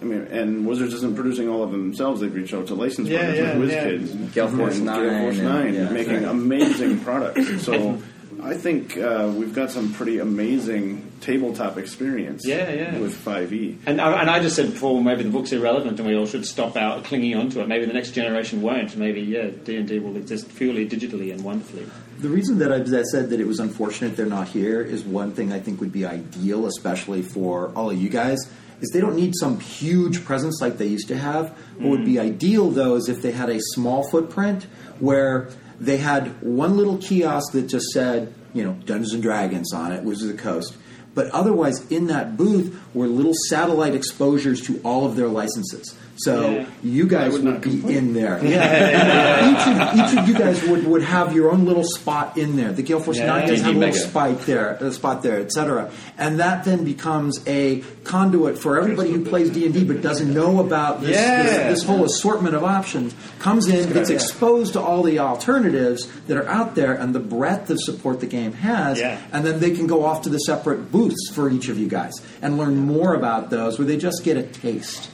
I 0.01 0.05
mean, 0.05 0.21
and 0.31 0.65
Wizards 0.67 0.93
isn't 0.95 1.15
producing 1.15 1.47
all 1.47 1.63
of 1.63 1.71
them 1.71 1.81
themselves. 1.83 2.19
They've 2.19 2.33
reached 2.35 2.53
out 2.53 2.67
to 2.67 2.75
license 2.75 3.07
Yeah, 3.07 3.19
partners 3.33 3.37
yeah, 3.39 3.53
like 3.53 3.71
yeah. 3.71 3.87
WizKids, 3.99 4.33
Gale 4.33 4.47
Force 4.49 4.77
9 4.79 4.99
Gale 5.01 5.19
Force 5.21 5.37
and- 5.39 5.47
Nine, 5.47 5.73
yeah, 5.75 5.89
making 5.91 6.13
right. 6.15 6.23
amazing 6.23 6.99
products. 7.05 7.63
So. 7.65 8.01
I 8.41 8.55
think 8.55 8.97
uh, 8.97 9.31
we've 9.33 9.53
got 9.53 9.71
some 9.71 9.93
pretty 9.93 10.17
amazing 10.19 11.09
tabletop 11.21 11.77
experience 11.77 12.45
Yeah, 12.45 12.69
yeah. 12.73 12.97
with 12.97 13.13
E. 13.13 13.15
5e. 13.29 13.77
And 13.85 14.01
I, 14.01 14.19
and 14.19 14.29
I 14.29 14.41
just 14.41 14.57
said 14.57 14.71
before, 14.71 15.01
maybe 15.01 15.23
the 15.23 15.29
book's 15.29 15.53
irrelevant, 15.53 15.97
and 15.99 16.09
we 16.09 16.15
all 16.17 16.25
should 16.25 16.45
stop 16.45 16.75
out 16.75 17.05
clinging 17.05 17.35
onto 17.37 17.61
it. 17.61 17.69
Maybe 17.69 17.85
the 17.85 17.93
next 17.93 18.11
generation 18.11 18.61
won't. 18.61 18.97
Maybe 18.97 19.21
yeah, 19.21 19.49
D 19.63 19.77
and 19.77 19.87
D 19.87 19.99
will 19.99 20.17
exist 20.17 20.53
purely 20.57 20.85
digitally 20.89 21.31
and 21.31 21.41
wonderfully. 21.41 21.85
The 22.23 22.29
reason 22.29 22.59
that 22.59 22.71
I 22.71 23.03
said 23.03 23.31
that 23.31 23.41
it 23.41 23.47
was 23.47 23.59
unfortunate 23.59 24.15
they're 24.15 24.25
not 24.25 24.47
here 24.47 24.81
is 24.81 25.03
one 25.03 25.33
thing 25.33 25.51
I 25.51 25.59
think 25.59 25.81
would 25.81 25.91
be 25.91 26.05
ideal, 26.05 26.67
especially 26.67 27.21
for 27.21 27.73
all 27.75 27.89
of 27.89 28.01
you 28.01 28.07
guys, 28.07 28.49
is 28.79 28.91
they 28.91 29.01
don't 29.01 29.17
need 29.17 29.33
some 29.35 29.59
huge 29.59 30.23
presence 30.23 30.61
like 30.61 30.77
they 30.77 30.87
used 30.87 31.09
to 31.09 31.17
have. 31.17 31.49
What 31.75 31.89
would 31.89 32.05
be 32.05 32.13
mm. 32.13 32.21
ideal 32.21 32.69
though 32.69 32.95
is 32.95 33.09
if 33.09 33.21
they 33.21 33.33
had 33.33 33.49
a 33.49 33.59
small 33.59 34.09
footprint 34.09 34.67
where 34.99 35.49
they 35.81 35.97
had 35.97 36.41
one 36.41 36.77
little 36.77 36.97
kiosk 36.97 37.51
that 37.51 37.63
just 37.63 37.87
said, 37.87 38.33
you 38.53 38.63
know, 38.63 38.71
Dungeons 38.85 39.11
and 39.11 39.21
Dragons 39.21 39.73
on 39.73 39.91
it, 39.91 40.05
Wizards 40.05 40.31
of 40.31 40.37
the 40.37 40.41
Coast. 40.41 40.77
But 41.13 41.29
otherwise, 41.31 41.85
in 41.91 42.07
that 42.07 42.37
booth 42.37 42.81
were 42.93 43.07
little 43.07 43.35
satellite 43.49 43.95
exposures 43.95 44.61
to 44.67 44.79
all 44.85 45.05
of 45.05 45.17
their 45.17 45.27
licenses. 45.27 45.93
So 46.15 46.49
Yeah. 46.51 46.65
you 46.83 47.07
guys 47.07 47.33
would 47.33 47.43
would, 47.43 47.61
be 47.61 47.69
complain. 47.71 47.97
in 47.97 48.13
there. 48.13 48.39
Yeah. 48.43 49.49
each, 49.51 49.67
of, 49.67 49.99
each 50.13 50.19
of 50.19 50.27
you 50.27 50.33
guys 50.37 50.63
would, 50.67 50.85
would 50.85 51.01
have 51.03 51.33
your 51.35 51.51
own 51.51 51.65
little 51.65 51.83
spot 51.83 52.37
in 52.37 52.55
there. 52.55 52.71
The 52.71 52.83
Gale 52.83 52.99
Force 52.99 53.17
Yeah. 53.17 53.25
9 53.27 53.47
does 53.47 53.61
have 53.61 53.75
a 53.75 53.79
little 53.79 53.95
spot 53.95 54.41
there, 54.45 54.69
a 54.79 54.91
spot 54.91 55.23
there, 55.23 55.39
etc. 55.39 55.89
And 56.17 56.39
that 56.39 56.65
then 56.65 56.83
becomes 56.83 57.41
a 57.47 57.81
conduit 58.03 58.57
for 58.59 58.77
everybody 58.79 59.11
who 59.11 59.25
plays 59.25 59.49
D 59.49 59.65
and 59.65 59.73
D 59.73 59.83
but 59.83 60.01
doesn't 60.01 60.31
know 60.33 60.59
about 60.59 61.01
this, 61.01 61.17
this, 61.17 61.79
this 61.79 61.83
whole 61.83 62.03
assortment 62.05 62.55
of 62.55 62.63
options. 62.63 63.15
Comes 63.39 63.67
in, 63.67 63.91
gets 63.91 64.09
exposed 64.09 64.73
to 64.73 64.81
all 64.81 65.03
the 65.03 65.19
alternatives 65.19 66.07
that 66.27 66.37
are 66.37 66.47
out 66.47 66.75
there 66.75 66.93
and 66.93 67.13
the 67.15 67.19
breadth 67.19 67.69
of 67.69 67.79
support 67.81 68.19
the 68.19 68.27
game 68.27 68.53
has, 68.53 68.99
and 68.99 69.45
then 69.45 69.59
they 69.59 69.71
can 69.71 69.87
go 69.87 70.05
off 70.05 70.21
to 70.23 70.29
the 70.29 70.37
separate 70.39 70.91
booths 70.91 71.29
for 71.33 71.49
each 71.49 71.69
of 71.69 71.77
you 71.79 71.87
guys 71.87 72.13
and 72.41 72.57
learn 72.57 72.77
more 72.77 73.15
about 73.15 73.49
those, 73.49 73.79
where 73.79 73.87
they 73.87 73.97
just 73.97 74.23
get 74.23 74.37
a 74.37 74.43
taste. 74.43 75.09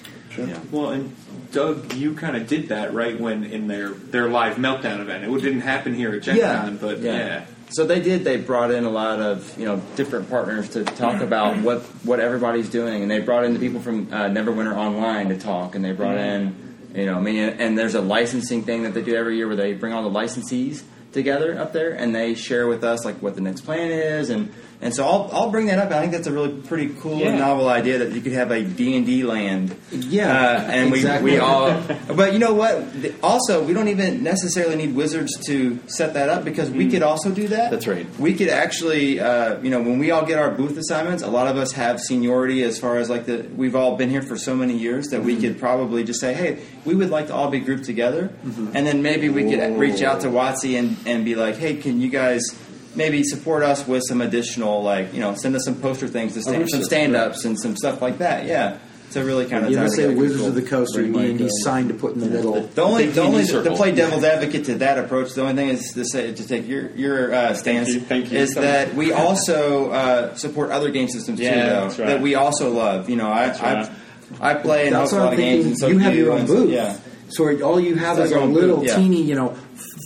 Well, 0.71 0.89
and 0.91 1.15
Doug, 1.51 1.93
you 1.93 2.13
kind 2.13 2.35
of 2.35 2.47
did 2.47 2.69
that 2.69 2.93
right 2.93 3.19
when 3.19 3.43
in 3.43 3.67
their 3.67 3.89
their 3.89 4.29
live 4.29 4.57
meltdown 4.57 4.99
event. 4.99 5.23
It 5.23 5.41
didn't 5.41 5.61
happen 5.61 5.93
here 5.93 6.13
at 6.13 6.21
Gen 6.23 6.37
Yeah. 6.37 6.69
But 6.79 6.99
yeah. 6.99 7.45
So 7.71 7.85
they 7.85 8.01
did. 8.01 8.23
They 8.23 8.37
brought 8.37 8.71
in 8.71 8.83
a 8.85 8.89
lot 8.89 9.19
of 9.19 9.57
you 9.57 9.65
know 9.65 9.81
different 9.95 10.29
partners 10.29 10.69
to 10.69 10.83
talk 10.83 11.21
about 11.21 11.57
what 11.61 11.81
what 12.03 12.19
everybody's 12.19 12.69
doing, 12.69 13.01
and 13.01 13.11
they 13.11 13.19
brought 13.19 13.45
in 13.45 13.53
the 13.53 13.59
people 13.59 13.79
from 13.79 14.11
uh, 14.11 14.27
Neverwinter 14.27 14.75
Online 14.75 15.29
to 15.29 15.37
talk, 15.37 15.75
and 15.75 15.85
they 15.85 15.91
brought 15.91 16.17
in 16.17 16.55
you 16.95 17.05
know 17.05 17.15
I 17.17 17.21
mean, 17.21 17.37
and 17.37 17.77
there's 17.77 17.95
a 17.95 18.01
licensing 18.01 18.63
thing 18.63 18.83
that 18.83 18.93
they 18.93 19.03
do 19.03 19.15
every 19.15 19.37
year 19.37 19.47
where 19.47 19.55
they 19.55 19.73
bring 19.73 19.93
all 19.93 20.03
the 20.07 20.19
licensees 20.19 20.83
together 21.11 21.59
up 21.59 21.73
there, 21.73 21.91
and 21.91 22.13
they 22.15 22.33
share 22.35 22.67
with 22.67 22.83
us 22.83 23.05
like 23.05 23.21
what 23.21 23.35
the 23.35 23.41
next 23.41 23.61
plan 23.61 23.91
is, 23.91 24.29
and 24.29 24.51
and 24.81 24.95
so 24.95 25.05
I'll 25.05 25.29
I'll 25.33 25.51
bring 25.51 25.65
that 25.67 25.77
up. 25.79 25.91
I 25.91 25.99
think 25.99 26.11
that's 26.13 26.27
a 26.27 26.31
really 26.31 26.53
pretty 26.61 26.93
cool 27.01 27.17
Yeah. 27.19 27.29
and 27.29 27.39
novel 27.39 27.67
idea 27.67 27.97
that 27.99 28.11
you 28.13 28.21
could 28.21 28.31
have 28.31 28.51
a 28.51 28.63
D 28.63 28.95
and 28.95 29.05
D 29.05 29.23
land 29.23 29.75
Yeah, 29.91 30.31
uh, 30.31 30.61
and 30.71 30.93
exactly. 30.93 31.31
we, 31.31 31.37
we 31.37 31.39
all. 31.39 31.81
But 32.15 32.33
you 32.33 32.39
know 32.39 32.53
what? 32.53 32.83
Also, 33.21 33.63
we 33.63 33.73
don't 33.73 33.87
even 33.89 34.23
necessarily 34.23 34.75
need 34.75 34.95
wizards 34.95 35.37
to 35.47 35.79
set 35.87 36.13
that 36.13 36.29
up 36.29 36.43
because 36.45 36.69
we 36.69 36.89
could 36.89 37.03
also 37.03 37.29
do 37.31 37.47
that. 37.49 37.71
That's 37.71 37.87
right. 37.87 38.07
We 38.19 38.33
could 38.33 38.49
actually, 38.49 39.19
uh, 39.19 39.59
you 39.61 39.69
know, 39.69 39.81
when 39.81 39.99
we 39.99 40.11
all 40.11 40.25
get 40.25 40.39
our 40.39 40.51
booth 40.51 40.77
assignments, 40.77 41.23
a 41.23 41.27
lot 41.27 41.47
of 41.47 41.57
us 41.57 41.71
have 41.73 41.99
seniority 41.99 42.63
as 42.63 42.79
far 42.79 42.97
as 42.97 43.09
like 43.09 43.25
the. 43.25 43.45
We've 43.55 43.75
all 43.75 43.95
been 43.97 44.09
here 44.09 44.21
for 44.21 44.37
so 44.37 44.55
many 44.55 44.77
years 44.77 45.07
that 45.07 45.23
we 45.23 45.35
could 45.37 45.59
probably 45.59 46.03
just 46.03 46.19
say, 46.21 46.33
hey, 46.33 46.59
we 46.85 46.95
would 46.95 47.09
like 47.09 47.27
to 47.27 47.33
all 47.33 47.49
be 47.49 47.59
grouped 47.59 47.83
together, 47.85 48.31
and 48.43 48.87
then 48.87 49.01
maybe 49.01 49.27
we 49.29 49.43
could 49.49 49.77
reach 49.77 50.01
out 50.01 50.21
to 50.21 50.27
WotC 50.27 50.77
and 50.79 50.97
and 51.05 51.25
be 51.25 51.35
like, 51.35 51.57
hey, 51.57 51.75
can 51.75 51.99
you 52.01 52.09
guys. 52.09 52.41
Maybe 52.99 53.23
support 53.23 53.63
us 53.63 53.87
with 53.87 54.03
some 54.07 54.19
additional, 54.21 54.83
like 54.83 55.13
you 55.13 55.21
know, 55.21 55.33
send 55.33 55.55
us 55.55 55.63
some 55.65 55.75
poster 55.81 56.07
things 56.07 56.33
to 56.33 56.41
stand, 56.41 56.69
some 56.69 56.83
stand-ups 56.83 57.45
and 57.45 57.57
some 57.59 57.75
stuff 57.77 58.01
like 58.01 58.17
that. 58.19 58.45
Yeah, 58.45 58.77
to 59.11 59.23
really 59.23 59.45
kind 59.45 59.63
of 59.63 59.71
You 59.71 59.77
tie 59.77 59.83
ever 59.85 59.89
say 59.95 60.13
Wizards 60.13 60.33
people. 60.41 60.47
of 60.49 60.55
the 60.55 60.61
Coast 60.69 60.95
or 60.97 61.01
Bring 61.03 61.11
my, 61.13 61.21
D&D 61.27 61.45
uh, 61.45 61.47
sign 61.63 61.87
to 61.87 61.93
put 61.93 62.13
in 62.15 62.19
the 62.19 62.27
middle? 62.27 62.61
the 62.61 62.81
only, 62.83 63.07
the 63.07 63.21
only 63.21 63.43
TV 63.43 63.63
to 63.63 63.75
play 63.75 63.91
devil's 63.93 64.23
advocate 64.25 64.65
to 64.65 64.75
that 64.75 64.99
approach. 64.99 65.33
The 65.33 65.41
only 65.43 65.53
thing 65.55 65.69
is 65.69 65.93
to 65.93 66.03
say 66.05 66.33
to 66.33 66.47
take 66.47 66.67
your 66.67 66.91
your 66.91 67.33
uh, 67.33 67.53
stance 67.53 67.87
you, 67.89 68.01
thank 68.01 68.31
you. 68.33 68.37
is 68.37 68.53
that 68.55 68.93
we 68.93 69.13
also 69.23 69.91
uh, 69.91 70.35
support 70.35 70.69
other 70.71 70.91
game 70.91 71.07
systems 71.07 71.39
Yeah, 71.39 71.53
too, 71.53 71.59
though, 71.61 71.81
that's 71.87 71.99
right. 71.99 72.07
that 72.07 72.21
we 72.21 72.35
also 72.35 72.69
love. 72.69 73.09
You 73.09 73.15
know, 73.15 73.29
I 73.29 73.47
right. 73.47 73.89
I, 74.41 74.51
I 74.51 74.53
play 74.55 74.87
and 74.87 74.95
That's 74.95 75.11
host 75.11 75.13
a 75.13 75.23
lot 75.23 75.27
I'm 75.27 75.33
of 75.33 75.39
games, 75.39 75.65
and 75.65 75.77
so 75.79 75.87
you 75.87 75.93
do 75.93 75.99
have 75.99 76.15
your 76.15 76.31
own 76.33 76.39
and 76.41 76.47
so- 76.49 76.55
booth. 76.65 76.71
yeah. 76.71 76.97
So 77.31 77.43
all 77.61 77.79
you 77.79 77.93
have 77.95 78.17
It's 78.17 78.31
is 78.31 78.35
a 78.35 78.39
little 78.43 78.77
booth, 78.77 78.87
yeah. 78.87 78.95
teeny, 78.95 79.21
you 79.21 79.35
know, 79.35 79.55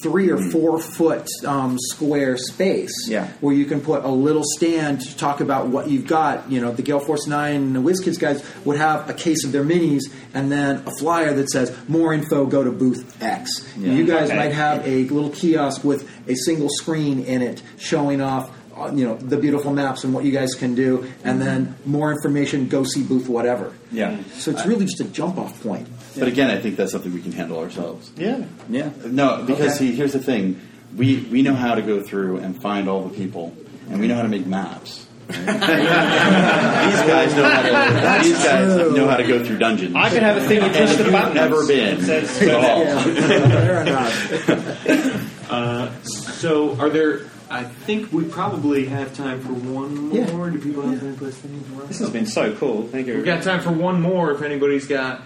three 0.04 0.30
or 0.30 0.38
four 0.52 0.80
foot 0.80 1.26
um, 1.48 1.78
square 1.80 2.38
space 2.38 3.08
Yeah. 3.08 3.28
where 3.42 3.56
you 3.56 3.66
can 3.66 3.82
put 3.82 4.04
a 4.04 4.10
little 4.10 4.44
stand 4.58 5.02
to 5.02 5.18
talk 5.18 5.40
about 5.42 5.68
what 5.70 5.90
you've 5.90 6.06
got. 6.06 6.52
You 6.52 6.62
know, 6.62 6.72
the 6.72 6.82
Gale 6.84 7.00
Force 7.00 7.26
9 7.26 7.56
and 7.56 7.76
the 7.76 7.80
WizKids 7.80 8.20
guys 8.20 8.44
would 8.66 8.78
have 8.78 9.10
a 9.10 9.14
case 9.14 9.44
of 9.46 9.52
their 9.54 9.64
minis 9.64 10.04
and 10.34 10.52
then 10.52 10.84
a 10.86 10.92
flyer 11.00 11.34
that 11.34 11.50
says, 11.50 11.76
more 11.88 12.14
info, 12.14 12.46
go 12.46 12.64
to 12.64 12.72
booth 12.72 13.18
X. 13.24 13.66
You 13.78 14.06
guys 14.06 14.30
Okay. 14.30 14.38
might 14.38 14.52
have 14.54 14.86
a 14.88 15.06
little 15.06 15.30
kiosk 15.32 15.84
with 15.84 16.08
a 16.28 16.36
single 16.36 16.70
screen 16.70 17.22
in 17.24 17.42
it 17.42 17.62
showing 17.78 18.22
off 18.22 18.52
uh, 18.76 18.92
you 18.94 19.06
know 19.06 19.16
the 19.18 19.38
beautiful 19.38 19.72
maps 19.72 20.04
and 20.04 20.16
what 20.16 20.26
you 20.26 20.32
guys 20.32 20.56
can 20.56 20.74
do 20.74 21.06
and 21.24 21.40
then 21.40 21.76
more 21.86 22.12
information 22.12 22.68
go 22.68 22.84
see 22.84 23.04
booth 23.04 23.30
whatever 23.30 23.72
Yeah. 23.92 24.18
so 24.34 24.50
it's 24.50 24.66
really 24.66 24.86
just 24.86 25.00
a 25.00 25.04
jump 25.04 25.38
off 25.38 25.62
point 25.62 25.88
But 26.18 26.28
again, 26.28 26.50
I 26.50 26.60
think 26.60 26.76
that's 26.78 26.92
something 26.92 27.14
we 27.14 27.22
can 27.22 27.32
handle 27.32 27.60
ourselves. 27.60 28.12
Yeah. 28.18 28.44
Yeah. 28.70 28.90
No, 29.06 29.44
because 29.46 29.68
Okay. 29.68 29.74
see, 29.92 29.96
here's 29.96 30.14
the 30.14 30.20
thing: 30.20 30.60
we 30.96 31.18
we 31.32 31.42
know 31.42 31.56
how 31.56 31.76
to 31.76 31.82
go 31.82 32.02
through 32.02 32.38
and 32.38 32.60
find 32.62 32.88
all 32.88 33.04
the 33.08 33.16
people, 33.16 33.56
and 33.90 34.00
we 34.00 34.08
know 34.08 34.16
how 34.16 34.22
to 34.24 34.28
make 34.30 34.46
maps. 34.46 35.08
these 35.28 35.38
guys 35.38 37.34
know 37.36 37.50
how 37.50 37.62
to. 37.62 38.24
These 38.28 38.44
guys 38.44 38.76
true. 38.82 38.94
know 38.96 39.08
how 39.08 39.16
to 39.18 39.24
go 39.24 39.44
through 39.44 39.58
dungeons. 39.58 39.96
I 39.96 40.10
could 40.10 40.22
have 40.22 40.38
a 40.38 40.42
thing 40.48 40.58
you 40.58 40.64
And 40.64 40.74
push 40.76 40.92
if 40.92 40.98
the 40.98 41.04
you've 41.06 41.14
button. 41.14 41.34
never 41.34 41.66
been 41.66 42.02
says- 42.04 42.42
at 42.42 42.54
all. 42.54 42.86
fair 43.04 43.82
enough 43.84 45.50
Uh, 45.52 45.90
so, 46.04 46.76
are 46.80 46.90
there? 46.90 47.22
I 47.50 47.64
think 47.64 48.12
we 48.12 48.24
probably 48.26 48.86
have 48.88 49.14
time 49.16 49.40
for 49.42 49.54
one 49.54 49.96
more. 50.10 50.18
Yeah. 50.48 50.50
Do 50.54 50.60
people 50.60 50.82
have 50.84 51.04
any 51.04 51.16
questions? 51.16 51.88
This 51.88 52.00
has 52.00 52.10
been 52.10 52.26
so 52.26 52.54
cool. 52.56 52.88
Thank 52.88 53.06
you. 53.08 53.16
We've 53.16 53.26
got 53.26 53.44
time 53.44 53.62
for 53.62 53.72
one 53.72 54.02
more 54.02 54.32
if 54.32 54.42
anybody's 54.42 54.88
got. 54.88 55.22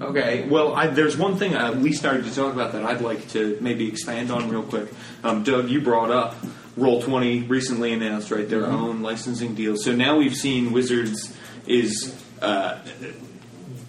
Okay, 0.00 0.46
well, 0.48 0.74
I, 0.74 0.88
there's 0.88 1.16
one 1.16 1.36
thing 1.36 1.56
I, 1.56 1.70
we 1.70 1.92
started 1.92 2.24
to 2.26 2.34
talk 2.34 2.52
about 2.52 2.72
that 2.72 2.84
I'd 2.84 3.00
like 3.00 3.28
to 3.30 3.56
maybe 3.60 3.88
expand 3.88 4.30
on 4.30 4.48
real 4.50 4.62
quick. 4.62 4.88
Um, 5.24 5.42
Doug, 5.42 5.68
you 5.70 5.80
brought 5.80 6.10
up 6.10 6.34
Roll20 6.78 7.48
recently 7.48 7.92
announced, 7.92 8.30
right, 8.30 8.48
their 8.48 8.66
own 8.66 9.00
licensing 9.02 9.54
deal. 9.54 9.76
So 9.76 9.94
now 9.94 10.18
we've 10.18 10.36
seen 10.36 10.72
Wizards 10.72 11.34
is 11.66 12.14
uh, 12.42 12.78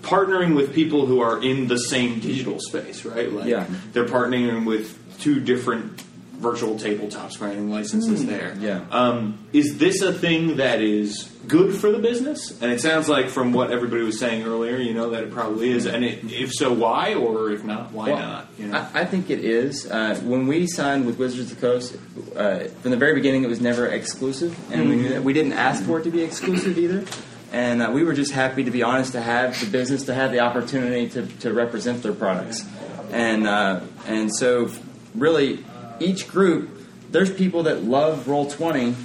partnering 0.02 0.56
with 0.56 0.74
people 0.74 1.06
who 1.06 1.20
are 1.20 1.42
in 1.44 1.68
the 1.68 1.78
same 1.78 2.20
digital 2.20 2.60
space, 2.60 3.04
right? 3.04 3.32
Like 3.32 3.48
Yeah. 3.48 3.66
they're 3.92 4.06
partnering 4.06 4.66
with 4.66 5.20
two 5.20 5.40
different 5.42 6.02
virtual 6.38 6.76
tabletops, 6.76 7.38
granting 7.38 7.70
licenses 7.72 8.26
there. 8.26 8.56
Yeah. 8.60 8.86
Um, 8.92 9.40
is 9.54 9.78
this 9.80 10.02
a 10.02 10.14
thing 10.14 10.58
that 10.58 10.82
is 10.82 11.30
good 11.48 11.76
for 11.76 11.91
the 11.91 11.99
business? 11.99 12.60
And 12.61 12.72
it 12.72 12.82
sounds 12.82 13.07
like 13.07 13.30
from 13.30 13.53
what 13.53 13.72
everybody 13.72 14.03
was 14.03 14.19
saying 14.19 14.44
earlier, 14.44 14.78
you 14.78 14.94
know, 14.94 15.11
that 15.11 15.24
it 15.24 15.32
probably 15.32 15.72
is. 15.72 15.86
And 15.86 16.03
it, 16.03 16.32
if 16.32 16.52
so, 16.53 16.74
why? 16.74 17.14
Or 17.14 17.49
if 17.52 17.64
not, 17.64 17.91
why 17.91 18.10
Well, 18.10 18.19
not? 18.19 18.48
You 18.57 18.68
know? 18.68 18.78
I, 18.78 19.02
I 19.02 19.06
think 19.06 19.30
it 19.30 19.44
is. 19.44 19.90
Uh, 19.90 20.19
when 20.24 20.48
we 20.48 20.68
signed 20.68 21.06
with 21.06 21.18
Wizards 21.18 21.52
of 21.52 21.60
the 21.60 21.68
Coast, 21.68 21.95
uh, 22.36 22.65
from 22.82 22.91
the 22.91 22.98
very 22.98 23.15
beginning, 23.15 23.44
it 23.44 23.49
was 23.49 23.61
never 23.61 23.88
exclusive, 23.88 24.57
and 24.72 24.90
we 24.90 24.95
knew 24.95 25.10
that 25.10 25.24
we 25.24 25.34
didn't 25.34 25.53
ask 25.53 25.84
for 25.84 25.99
it 25.99 26.03
to 26.03 26.11
be 26.11 26.22
exclusive 26.22 26.78
either. 26.78 27.06
And 27.52 27.82
uh, 27.82 27.91
we 27.94 28.03
were 28.03 28.14
just 28.14 28.34
happy, 28.34 28.65
to 28.65 28.72
be 28.72 28.84
honest, 28.84 29.14
to 29.14 29.22
have 29.22 29.57
the 29.60 29.68
business 29.68 30.06
to 30.06 30.14
have 30.14 30.32
the 30.32 30.41
opportunity 30.41 31.07
to, 31.10 31.26
to 31.40 31.53
represent 31.53 32.03
their 32.03 32.14
products, 32.14 32.65
and 33.11 33.48
uh, 33.48 33.80
and 34.06 34.36
so 34.36 34.69
really, 35.15 35.64
each 36.02 36.28
group, 36.28 36.69
there's 37.10 37.34
people 37.34 37.64
that 37.64 37.84
love 37.84 38.28
Roll 38.28 38.52
Twenty 38.52 38.95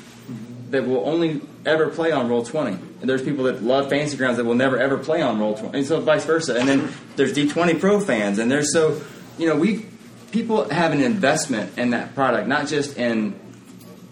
that 0.71 0.87
will 0.87 1.09
only 1.09 1.41
ever 1.65 1.89
play 1.89 2.13
on 2.13 2.29
Roll 2.29 2.45
Twenty. 2.45 2.77
And 3.01 3.09
there's 3.09 3.23
people 3.23 3.45
that 3.45 3.63
love 3.63 3.91
Fantasy 3.91 4.17
Grounds 4.17 4.37
that 4.37 4.45
will 4.45 4.55
never 4.55 4.79
ever 4.79 4.99
play 4.99 5.23
on 5.23 5.39
Roll 5.39 5.57
Twenty, 5.57 5.79
and 5.79 5.87
so 5.87 6.01
vice 6.01 6.25
versa. 6.25 6.59
And 6.59 6.69
then 6.69 6.93
there's 7.17 7.33
D 7.33 7.49
Twenty 7.49 7.75
Pro 7.75 8.01
fans, 8.01 8.39
and 8.39 8.51
there's 8.51 8.73
so 8.73 9.01
you 9.39 9.47
know 9.47 9.57
we 9.57 9.87
people 10.31 10.69
have 10.69 10.93
an 10.93 11.01
investment 11.01 11.79
in 11.79 11.91
that 11.91 12.15
product, 12.15 12.49
not 12.49 12.67
just 12.67 12.97
in 12.97 13.39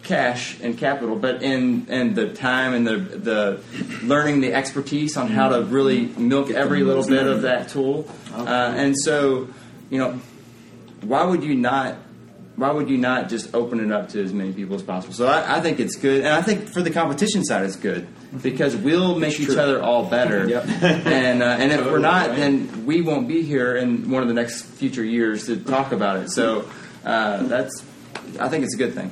cash 0.02 0.58
and 0.60 0.76
capital, 0.78 1.16
but 1.16 1.42
in 1.42 1.86
in 1.88 2.14
the 2.14 2.32
time 2.32 2.74
and 2.74 2.86
the 2.86 2.96
the 2.96 3.60
learning 4.02 4.40
the 4.40 4.52
expertise 4.52 5.16
on 5.16 5.28
how 5.28 5.48
to 5.48 5.62
really 5.62 6.06
milk 6.06 6.50
every 6.50 6.82
little 6.82 7.06
bit 7.06 7.26
of 7.26 7.42
that 7.42 7.68
tool. 7.68 8.10
Uh, 8.32 8.74
and 8.76 8.98
so, 8.98 9.48
you 9.88 9.98
know, 9.98 10.20
why 11.02 11.24
would 11.24 11.42
you 11.42 11.54
not? 11.54 11.96
Why 12.56 12.70
would 12.70 12.90
you 12.90 12.98
not 12.98 13.28
just 13.30 13.54
open 13.54 13.80
it 13.80 13.90
up 13.90 14.10
to 14.10 14.22
as 14.22 14.34
many 14.34 14.52
people 14.52 14.74
as 14.74 14.82
possible? 14.82 15.14
So 15.14 15.26
I, 15.26 15.56
I 15.56 15.60
think 15.60 15.80
it's 15.80 15.96
good, 15.96 16.18
and 16.18 16.28
I 16.28 16.42
think 16.42 16.68
for 16.68 16.82
the 16.82 16.90
competition 16.90 17.42
side, 17.44 17.64
it's 17.64 17.76
good 17.76 18.06
because 18.42 18.76
we'll 18.76 19.18
make 19.18 19.40
each 19.40 19.56
other 19.56 19.82
all 19.82 20.04
better. 20.04 20.40
Yep. 20.50 20.64
And 21.06 21.42
uh, 21.42 21.46
and 21.46 21.72
if 21.72 21.86
we're 21.86 21.98
not, 21.98 22.36
then 22.36 22.84
we 22.86 23.00
won't 23.02 23.28
be 23.28 23.42
here 23.42 23.76
in 23.76 24.10
one 24.10 24.22
of 24.22 24.28
the 24.28 24.34
next 24.34 24.62
future 24.62 25.04
years 25.04 25.46
to 25.46 25.56
talk 25.56 25.92
about 25.92 26.16
it. 26.16 26.30
So 26.30 26.68
uh, 27.04 27.44
that's, 27.44 27.84
I 28.38 28.48
think 28.48 28.64
it's 28.64 28.74
a 28.74 28.78
good 28.78 28.94
thing. 28.94 29.10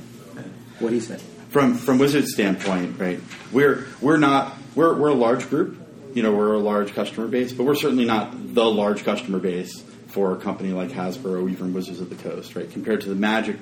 what 0.81 0.89
do 0.91 0.95
you 0.95 1.01
say 1.01 1.19
from 1.51 1.75
from 1.75 1.99
Wizards' 1.99 2.33
standpoint, 2.33 2.99
right? 2.99 3.21
We're 3.53 3.87
we're 4.01 4.19
not 4.19 4.57
we're 4.75 4.95
we're 4.95 5.09
a 5.09 5.15
large 5.15 5.49
group. 5.49 5.79
You 6.15 6.23
know, 6.23 6.33
we're 6.33 6.55
a 6.55 6.59
large 6.59 6.95
customer 6.95 7.29
base, 7.29 7.53
but 7.53 7.65
we're 7.65 7.75
certainly 7.75 8.05
not 8.05 8.55
the 8.55 8.65
large 8.65 9.05
customer 9.05 9.39
base 9.39 9.83
for 10.09 10.33
a 10.33 10.37
company 10.37 10.73
like 10.73 10.91
Hasbro 10.91 11.43
or 11.43 11.49
even 11.49 11.73
Wizards 11.73 12.01
of 12.01 12.11
the 12.11 12.17
Coast, 12.17 12.57
right? 12.57 12.71
Compared 12.71 13.03
to 13.03 13.09
the 13.09 13.15
Magic, 13.15 13.57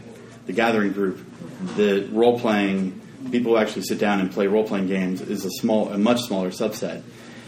the 0.46 0.52
Gathering 0.52 0.92
group, 0.92 1.20
the 1.76 2.08
role 2.12 2.38
playing 2.38 3.00
people 3.30 3.52
who 3.52 3.58
actually 3.58 3.82
sit 3.82 3.98
down 3.98 4.20
and 4.20 4.30
play 4.30 4.46
role 4.46 4.64
playing 4.64 4.86
games 4.86 5.20
is 5.20 5.44
a 5.44 5.50
small, 5.50 5.88
a 5.90 5.98
much 5.98 6.22
smaller 6.22 6.50
subset. 6.50 7.02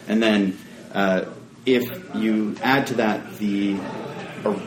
And 0.08 0.22
then 0.22 0.58
uh, 0.92 1.26
if 1.64 2.14
you 2.14 2.56
add 2.62 2.88
to 2.88 2.94
that 2.94 3.38
the 3.38 3.78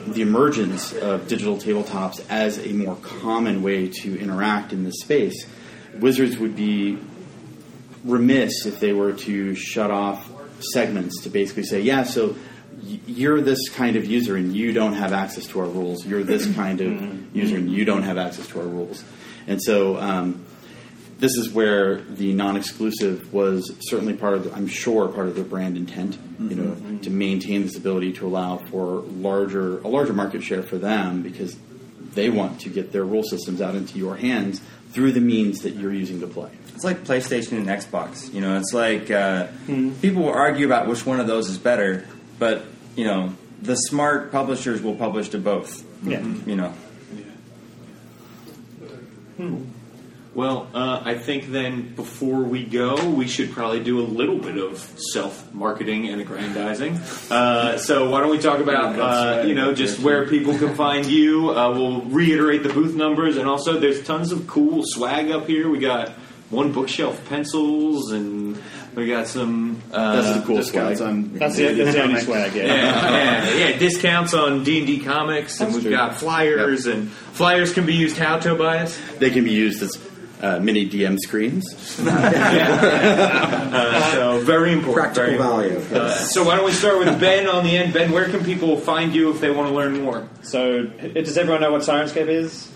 the 0.07 0.21
emergence 0.21 0.91
of 0.93 1.27
digital 1.29 1.55
tabletops 1.55 2.23
as 2.29 2.57
a 2.59 2.73
more 2.73 2.97
common 2.97 3.63
way 3.63 3.87
to 3.87 4.19
interact 4.19 4.73
in 4.73 4.83
this 4.83 4.99
space, 4.99 5.47
Wizards 5.97 6.37
would 6.37 6.55
be 6.55 6.97
remiss 8.03 8.65
if 8.65 8.79
they 8.79 8.91
were 8.93 9.13
to 9.13 9.55
shut 9.55 9.89
off 9.89 10.29
segments 10.59 11.21
to 11.23 11.29
basically 11.29 11.63
say, 11.63 11.81
yeah, 11.81 12.03
so 12.03 12.35
you're 12.83 13.41
this 13.41 13.69
kind 13.69 13.95
of 13.95 14.05
user 14.05 14.35
and 14.35 14.55
you 14.55 14.73
don't 14.73 14.93
have 14.93 15.13
access 15.13 15.47
to 15.47 15.59
our 15.59 15.67
rules. 15.67 16.05
You're 16.05 16.23
this 16.23 16.51
kind 16.53 16.81
of 16.81 17.35
user 17.35 17.57
and 17.57 17.71
you 17.71 17.85
don't 17.85 18.03
have 18.03 18.17
access 18.17 18.47
to 18.47 18.59
our 18.59 18.67
rules. 18.67 19.03
And 19.47 19.61
so 19.61 19.97
um, 19.97 20.45
this 21.19 21.35
is 21.37 21.49
where 21.49 22.01
the 22.01 22.33
non-exclusive 22.33 23.33
was 23.33 23.71
certainly 23.81 24.13
part 24.13 24.33
of, 24.33 24.45
the, 24.45 24.53
I'm 24.53 24.67
sure, 24.67 25.07
part 25.07 25.27
of 25.27 25.35
their 25.35 25.43
brand 25.43 25.77
intent. 25.77 26.17
You 26.39 26.55
know, 26.55 26.99
to 27.03 27.09
maintain 27.11 27.61
this 27.61 27.77
ability 27.77 28.13
to 28.13 28.25
allow 28.25 28.57
for 28.57 29.01
larger 29.01 29.79
a 29.79 29.87
larger 29.87 30.13
market 30.13 30.41
share 30.41 30.63
for 30.63 30.77
them 30.77 31.21
because 31.21 31.55
they 32.15 32.29
want 32.31 32.61
to 32.61 32.69
get 32.69 32.91
their 32.91 33.05
rule 33.05 33.21
systems 33.23 33.61
out 33.61 33.75
into 33.75 33.99
your 33.99 34.15
hands 34.15 34.59
through 34.91 35.11
the 35.11 35.21
means 35.21 35.61
that 35.61 35.75
you're 35.75 35.93
using 35.93 36.19
to 36.21 36.27
play. 36.27 36.49
It's 36.73 36.83
like 36.83 37.03
PlayStation 37.03 37.57
and 37.57 37.67
Xbox. 37.67 38.33
You 38.33 38.41
know, 38.41 38.57
it's 38.57 38.73
like 38.73 39.11
uh, 39.11 39.47
people 40.01 40.23
will 40.23 40.33
argue 40.33 40.65
about 40.65 40.87
which 40.87 41.05
one 41.05 41.19
of 41.19 41.27
those 41.27 41.47
is 41.47 41.59
better, 41.59 42.07
but 42.41 42.65
you 42.95 43.05
know, 43.05 43.35
the 43.61 43.75
smart 43.75 44.31
publishers 44.31 44.81
will 44.81 44.95
publish 44.95 45.29
to 45.29 45.37
both. 45.37 45.85
Yeah. 46.03 46.21
You 46.47 46.55
know. 46.55 46.73
Well, 50.33 50.67
uh, 50.73 51.01
I 51.03 51.15
think 51.15 51.51
then 51.51 51.93
before 51.93 52.41
we 52.41 52.63
go, 52.63 53.09
we 53.09 53.27
should 53.27 53.51
probably 53.51 53.83
do 53.83 53.99
a 53.99 54.07
little 54.07 54.39
bit 54.39 54.57
of 54.57 54.79
self 55.13 55.53
marketing 55.53 56.09
and 56.09 56.19
aggrandizing. 56.19 56.95
Uh, 57.29 57.77
so 57.77 58.09
why 58.09 58.21
don't 58.21 58.31
we 58.31 58.39
talk 58.39 58.59
about 58.59 58.97
uh, 58.97 59.43
you 59.45 59.53
know 59.53 59.75
just 59.75 59.99
where 59.99 60.27
people 60.27 60.57
can 60.57 60.73
find 60.73 61.05
you? 61.05 61.51
Uh, 61.51 61.71
we'll 61.71 62.01
reiterate 62.01 62.63
the 62.63 62.69
booth 62.69 62.95
numbers, 62.95 63.37
and 63.37 63.47
also 63.47 63.79
there's 63.79 64.01
tons 64.03 64.31
of 64.31 64.47
cool 64.47 64.81
swag 64.83 65.29
up 65.29 65.45
here. 65.45 65.69
We 65.69 65.77
got 65.77 66.09
one 66.49 66.71
bookshelf 66.71 67.23
pencils, 67.29 68.11
and 68.11 68.50
we 68.95 69.07
got 69.07 69.27
some. 69.27 69.81
Uh, 69.91 70.21
That's 70.21 70.39
the 70.39 70.45
cool 70.45 70.57
Discounts 70.57 70.99
swag. 70.99 71.09
on 71.09 71.33
That's 71.35 71.55
the, 71.55 71.73
that's 71.73 71.95
the 71.95 72.03
only 72.03 72.19
swag, 72.21 72.53
yeah. 72.55 72.65
yeah, 72.65 73.49
yeah, 73.55 73.69
yeah, 73.69 73.77
discounts 73.79 74.33
on 74.33 74.63
D 74.63 74.79
and 74.79 74.87
D 74.87 74.99
comics, 74.99 75.59
and 75.61 75.73
we've 75.73 75.81
true. 75.83 75.91
got 75.91 76.15
flyers, 76.15 76.85
and 76.87 77.09
flyers 77.09 77.73
can 77.73 77.85
be 77.85 77.93
used 77.93 78.17
how, 78.17 78.37
Tobias? 78.39 78.99
They 79.19 79.29
can 79.29 79.43
be 79.45 79.51
used 79.51 79.81
as 79.81 79.97
uh, 80.41 80.59
mini 80.59 80.89
DM 80.89 81.17
screens. 81.19 81.99
Uh, 83.71 84.11
so 84.11 84.39
very 84.41 84.73
important. 84.73 85.13
Practical 85.13 85.25
very 85.25 85.37
value. 85.37 85.69
important. 85.77 85.95
Uh, 86.01 86.13
so 86.13 86.43
why 86.43 86.55
don't 86.57 86.65
we 86.65 86.71
start 86.73 86.99
with 86.99 87.19
Ben 87.21 87.47
on 87.47 87.63
the 87.63 87.77
end? 87.77 87.93
Ben, 87.93 88.11
where 88.11 88.25
can 88.29 88.43
people 88.43 88.75
find 88.77 89.15
you 89.15 89.31
if 89.31 89.39
they 89.39 89.49
want 89.49 89.69
to 89.69 89.73
learn 89.73 90.01
more? 90.01 90.27
So, 90.41 90.83
does 90.83 91.37
everyone 91.37 91.61
know 91.61 91.71
what 91.71 91.81
Syrinscape 91.81 92.27
is? 92.27 92.69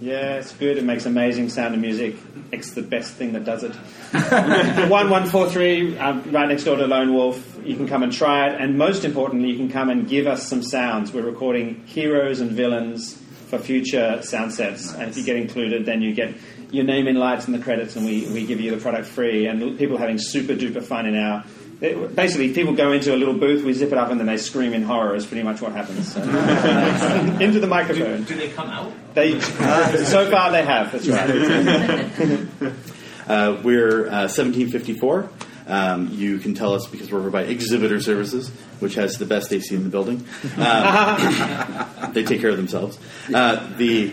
Yeah, 0.00 0.36
it's 0.36 0.52
good. 0.52 0.76
It 0.76 0.84
makes 0.84 1.06
amazing 1.06 1.48
sound 1.48 1.72
and 1.72 1.80
music. 1.80 2.16
It's 2.52 2.72
the 2.72 2.82
best 2.82 3.14
thing 3.14 3.32
that 3.32 3.44
does 3.44 3.62
it. 3.62 3.74
one 4.90 5.08
one 5.08 5.26
four 5.26 5.48
three, 5.48 5.96
um, 5.98 6.22
right 6.30 6.48
next 6.48 6.64
door 6.64 6.76
to 6.76 6.86
Lone 6.86 7.14
Wolf. 7.14 7.58
You 7.64 7.76
can 7.76 7.86
come 7.86 8.02
and 8.02 8.12
try 8.12 8.48
it, 8.48 8.60
and 8.60 8.76
most 8.76 9.04
importantly, 9.04 9.50
you 9.50 9.56
can 9.56 9.70
come 9.70 9.88
and 9.90 10.08
give 10.08 10.26
us 10.26 10.46
some 10.46 10.62
sounds. 10.62 11.12
We're 11.12 11.22
recording 11.22 11.84
heroes 11.86 12.40
and 12.40 12.50
villains 12.50 13.14
for 13.48 13.58
future 13.58 14.20
sound 14.22 14.52
sets, 14.52 14.92
and 14.92 15.08
if 15.10 15.16
you 15.16 15.24
get 15.24 15.36
included, 15.36 15.86
then 15.86 16.02
you 16.02 16.12
get 16.12 16.34
your 16.70 16.84
name 16.84 17.06
in 17.06 17.14
lights 17.16 17.46
in 17.46 17.52
the 17.52 17.60
credits, 17.60 17.94
and 17.96 18.04
we, 18.04 18.26
we 18.28 18.44
give 18.44 18.60
you 18.60 18.72
the 18.72 18.78
product 18.80 19.06
free. 19.06 19.46
And 19.46 19.78
people 19.78 19.96
having 19.96 20.18
super 20.18 20.54
duper 20.54 20.82
fun 20.82 21.06
in 21.06 21.16
our. 21.16 21.44
It- 21.80 22.14
Basically, 22.16 22.52
people 22.52 22.74
go 22.74 22.92
into 22.92 23.14
a 23.14 23.16
little 23.16 23.34
booth, 23.34 23.64
we 23.64 23.72
zip 23.72 23.92
it 23.92 23.98
up, 23.98 24.10
and 24.10 24.18
then 24.20 24.26
they 24.26 24.36
scream 24.36 24.72
in 24.74 24.82
horror. 24.82 25.14
Is 25.14 25.26
pretty 25.26 25.42
much 25.42 25.60
what 25.60 25.72
happens. 25.72 26.12
So- 26.12 26.22
into 27.40 27.60
the 27.60 27.66
microphone. 27.66 28.24
Do 28.24 28.34
they 28.36 28.48
come 28.50 28.68
out? 28.68 28.92
They 29.14 29.38
so 29.40 30.30
far 30.30 30.50
they 30.52 30.64
have. 30.64 30.92
That's 30.92 31.08
right. 31.08 32.72
Uh, 33.26 33.58
we're 33.64 34.00
uh, 34.06 34.28
1754. 34.28 35.30
Um, 35.66 36.10
you 36.12 36.36
can 36.36 36.52
tell 36.52 36.74
us 36.74 36.86
because 36.86 37.10
we're 37.10 37.20
over 37.20 37.30
by 37.30 37.44
Exhibitor 37.44 37.98
Services, 37.98 38.50
which 38.80 38.96
has 38.96 39.16
the 39.16 39.24
best 39.24 39.50
AC 39.50 39.74
in 39.74 39.82
the 39.82 39.88
building. 39.88 40.26
Um, 40.58 42.12
they 42.12 42.22
take 42.22 42.42
care 42.42 42.50
of 42.50 42.58
themselves. 42.58 42.98
Uh, 43.32 43.66
the 43.78 44.12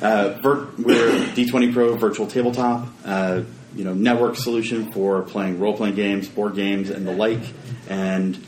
uh, 0.00 0.38
vir- 0.40 0.68
we're 0.78 1.10
D20 1.34 1.74
Pro 1.74 1.96
virtual 1.96 2.26
tabletop, 2.26 2.88
uh, 3.04 3.42
you 3.76 3.84
know, 3.84 3.92
network 3.92 4.36
solution 4.36 4.90
for 4.90 5.22
playing 5.22 5.60
role 5.60 5.76
playing 5.76 5.94
games, 5.94 6.28
board 6.28 6.54
games, 6.54 6.88
and 6.88 7.06
the 7.06 7.12
like. 7.12 7.42
And 7.88 8.42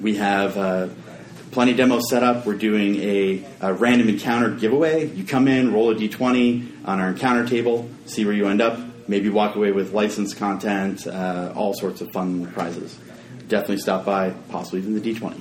we 0.00 0.16
have 0.16 0.56
uh, 0.58 0.88
plenty 1.50 1.70
of 1.70 1.78
demos 1.78 2.10
set 2.10 2.22
up. 2.22 2.44
We're 2.44 2.58
doing 2.58 2.96
a, 2.96 3.44
a 3.62 3.72
random 3.72 4.10
encounter 4.10 4.50
giveaway. 4.50 5.06
You 5.06 5.24
come 5.24 5.48
in, 5.48 5.72
roll 5.72 5.90
a 5.90 5.94
d20 5.94 6.86
on 6.86 7.00
our 7.00 7.08
encounter 7.08 7.48
table, 7.48 7.88
see 8.04 8.24
where 8.26 8.34
you 8.34 8.46
end 8.46 8.60
up. 8.60 8.78
Maybe 9.08 9.28
walk 9.28 9.56
away 9.56 9.72
with 9.72 9.92
licensed 9.92 10.36
content, 10.36 11.06
uh, 11.06 11.52
all 11.54 11.74
sorts 11.74 12.00
of 12.00 12.10
fun 12.12 12.46
prizes. 12.52 12.98
Definitely 13.48 13.78
stop 13.78 14.04
by, 14.04 14.30
possibly 14.50 14.80
even 14.80 14.94
the 14.94 15.14
d20. 15.14 15.40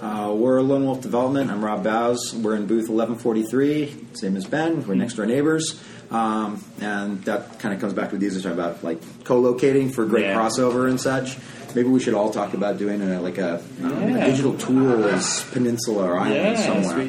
Uh, 0.00 0.32
we're 0.32 0.60
Lone 0.60 0.84
Wolf 0.84 1.00
Development. 1.00 1.50
I'm 1.50 1.64
Rob 1.64 1.82
Bowes. 1.82 2.34
We're 2.34 2.54
in 2.54 2.66
booth 2.66 2.88
1143, 2.88 4.08
same 4.12 4.36
as 4.36 4.44
Ben. 4.44 4.86
We're 4.86 4.94
next 4.94 5.14
door 5.14 5.26
neighbors. 5.26 5.82
Um, 6.10 6.62
and 6.80 7.22
that 7.24 7.58
kind 7.58 7.74
of 7.74 7.80
comes 7.80 7.92
back 7.92 8.10
to 8.10 8.14
what 8.14 8.20
these 8.20 8.36
are 8.36 8.40
talking 8.40 8.58
about, 8.58 8.84
like 8.84 9.00
co-locating 9.24 9.90
for 9.90 10.04
great 10.06 10.24
Yeah. 10.24 10.36
crossover 10.36 10.88
and 10.88 11.00
such. 11.00 11.36
Maybe 11.74 11.88
we 11.88 12.00
should 12.00 12.14
all 12.14 12.30
talk 12.30 12.54
about 12.54 12.78
doing 12.78 13.02
a, 13.02 13.20
like 13.20 13.38
a, 13.38 13.60
I 13.84 13.88
don't 13.88 14.12
know, 14.12 14.20
a 14.20 14.24
digital 14.24 14.54
tools 14.56 15.44
peninsula 15.52 16.04
or 16.10 16.18
island 16.18 16.34
Yeah, 16.58 16.82
somewhere. 16.82 17.08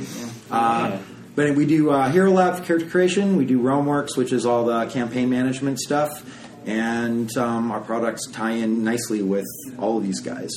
Uh, 0.52 0.98
But 1.36 1.56
we 1.56 1.66
do 1.68 1.92
uh, 1.92 2.10
Hero 2.10 2.32
Lab 2.32 2.56
for 2.58 2.64
character 2.64 2.90
creation. 2.90 3.38
We 3.38 3.46
do 3.46 3.60
RealmWorks, 3.62 4.18
which 4.18 4.34
is 4.34 4.46
all 4.46 4.66
the 4.66 4.88
campaign 4.88 5.30
management 5.30 5.80
stuff. 5.80 6.26
And 6.66 7.30
um, 7.38 7.72
our 7.72 7.80
products 7.80 8.28
tie 8.32 8.52
in 8.54 8.84
nicely 8.84 9.22
with 9.22 9.46
all 9.78 9.98
of 10.00 10.04
these 10.04 10.20
guys. 10.20 10.52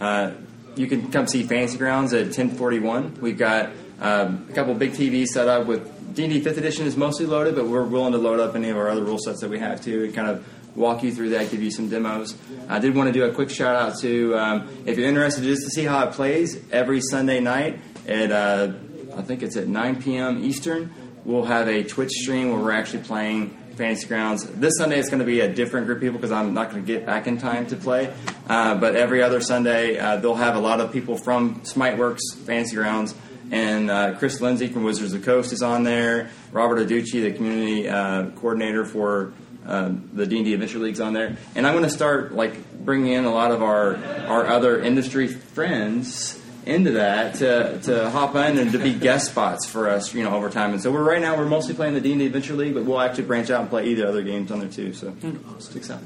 Uh, 0.00 0.32
you 0.76 0.86
can 0.86 1.10
come 1.10 1.26
see 1.26 1.42
Fantasy 1.44 1.78
Grounds 1.78 2.12
at 2.12 2.26
1041. 2.26 3.18
We've 3.20 3.38
got 3.38 3.70
um, 4.00 4.46
a 4.50 4.52
couple 4.52 4.74
big 4.74 4.92
TVs 4.92 5.28
set 5.28 5.48
up 5.48 5.66
with 5.66 5.90
D&D 6.14 6.42
5th 6.42 6.58
edition 6.58 6.86
is 6.86 6.96
mostly 6.96 7.26
loaded, 7.26 7.56
but 7.56 7.66
we're 7.66 7.82
willing 7.82 8.12
to 8.12 8.18
load 8.18 8.38
up 8.38 8.54
any 8.54 8.70
of 8.70 8.76
our 8.76 8.88
other 8.88 9.02
rule 9.02 9.18
sets 9.18 9.40
that 9.40 9.50
we 9.50 9.58
have 9.58 9.82
too 9.82 10.04
and 10.04 10.14
kind 10.14 10.28
of 10.28 10.46
walk 10.76 11.02
you 11.02 11.12
through 11.12 11.30
that, 11.30 11.50
give 11.50 11.62
you 11.62 11.72
some 11.72 11.88
demos. 11.88 12.36
I 12.68 12.78
did 12.78 12.94
want 12.94 13.08
to 13.08 13.12
do 13.12 13.24
a 13.24 13.32
quick 13.32 13.50
shout 13.50 13.74
out 13.74 13.98
to, 13.98 14.36
um, 14.36 14.68
if 14.86 14.96
you're 14.96 15.08
interested 15.08 15.42
just 15.42 15.62
to 15.64 15.70
see 15.70 15.84
how 15.84 16.06
it 16.06 16.12
plays, 16.12 16.60
every 16.70 17.00
Sunday 17.00 17.40
night 17.40 17.80
at, 18.06 18.30
uh, 18.30 18.72
I 19.16 19.22
think 19.22 19.42
it's 19.42 19.56
at 19.56 19.66
9 19.66 20.02
p.m. 20.02 20.44
Eastern, 20.44 20.92
we'll 21.24 21.44
have 21.44 21.68
a 21.68 21.82
Twitch 21.82 22.10
stream 22.10 22.50
where 22.50 22.60
we're 22.60 22.72
actually 22.72 23.02
playing 23.02 23.50
Fantasy 23.74 24.06
Grounds. 24.06 24.46
This 24.46 24.74
Sunday 24.78 25.00
it's 25.00 25.08
going 25.08 25.18
to 25.18 25.26
be 25.26 25.40
a 25.40 25.52
different 25.52 25.86
group 25.86 25.98
of 25.98 26.02
people 26.02 26.18
because 26.18 26.30
I'm 26.30 26.54
not 26.54 26.70
going 26.70 26.84
to 26.84 26.86
get 26.86 27.04
back 27.04 27.26
in 27.26 27.38
time 27.38 27.66
to 27.66 27.76
play. 27.76 28.12
Uh, 28.48 28.76
but 28.76 28.94
every 28.94 29.20
other 29.20 29.40
Sunday 29.40 29.98
uh, 29.98 30.16
they'll 30.16 30.36
have 30.36 30.54
a 30.54 30.60
lot 30.60 30.80
of 30.80 30.92
people 30.92 31.16
from 31.16 31.60
Smiteworks, 31.62 32.20
Fantasy 32.46 32.76
Grounds, 32.76 33.14
and 33.54 33.88
uh, 33.88 34.14
Chris 34.18 34.40
Lindsay 34.40 34.66
from 34.66 34.82
Wizards 34.82 35.12
of 35.12 35.20
the 35.20 35.24
Coast 35.24 35.52
is 35.52 35.62
on 35.62 35.84
there. 35.84 36.28
Robert 36.50 36.86
Adducci, 36.86 37.22
the 37.22 37.32
community 37.32 37.88
uh, 37.88 38.30
coordinator 38.30 38.84
for 38.84 39.32
uh, 39.64 39.92
the 40.12 40.26
D&D 40.26 40.52
Adventure 40.52 40.80
League's 40.80 41.00
on 41.00 41.12
there. 41.12 41.36
And 41.54 41.64
I'm 41.64 41.72
going 41.72 41.84
to 41.84 41.90
start 41.90 42.34
like 42.34 42.84
bringing 42.84 43.12
in 43.12 43.24
a 43.24 43.32
lot 43.32 43.52
of 43.52 43.62
our 43.62 43.96
our 44.26 44.46
other 44.48 44.80
industry 44.80 45.28
friends 45.28 46.40
into 46.66 46.92
that 46.92 47.36
to, 47.36 47.78
to 47.82 48.10
hop 48.10 48.34
in 48.34 48.58
and 48.58 48.72
to 48.72 48.78
be 48.78 48.92
guest 48.92 49.30
spots 49.30 49.66
for 49.66 49.88
us, 49.88 50.12
you 50.12 50.24
know, 50.24 50.34
over 50.34 50.50
time. 50.50 50.72
And 50.72 50.82
so 50.82 50.90
we're 50.90 51.04
right 51.04 51.20
now 51.20 51.36
we're 51.36 51.44
mostly 51.44 51.74
playing 51.74 51.94
the 51.94 52.00
D 52.00 52.10
and 52.10 52.20
D 52.20 52.26
Adventure 52.26 52.54
League, 52.54 52.74
but 52.74 52.84
we'll 52.84 53.00
actually 53.00 53.24
branch 53.24 53.50
out 53.50 53.60
and 53.60 53.70
play 53.70 53.86
either 53.86 54.06
other 54.06 54.22
games 54.22 54.50
on 54.50 54.58
there 54.58 54.68
too. 54.68 54.92
So 54.92 55.14
sticks 55.60 55.90
out. 55.90 56.00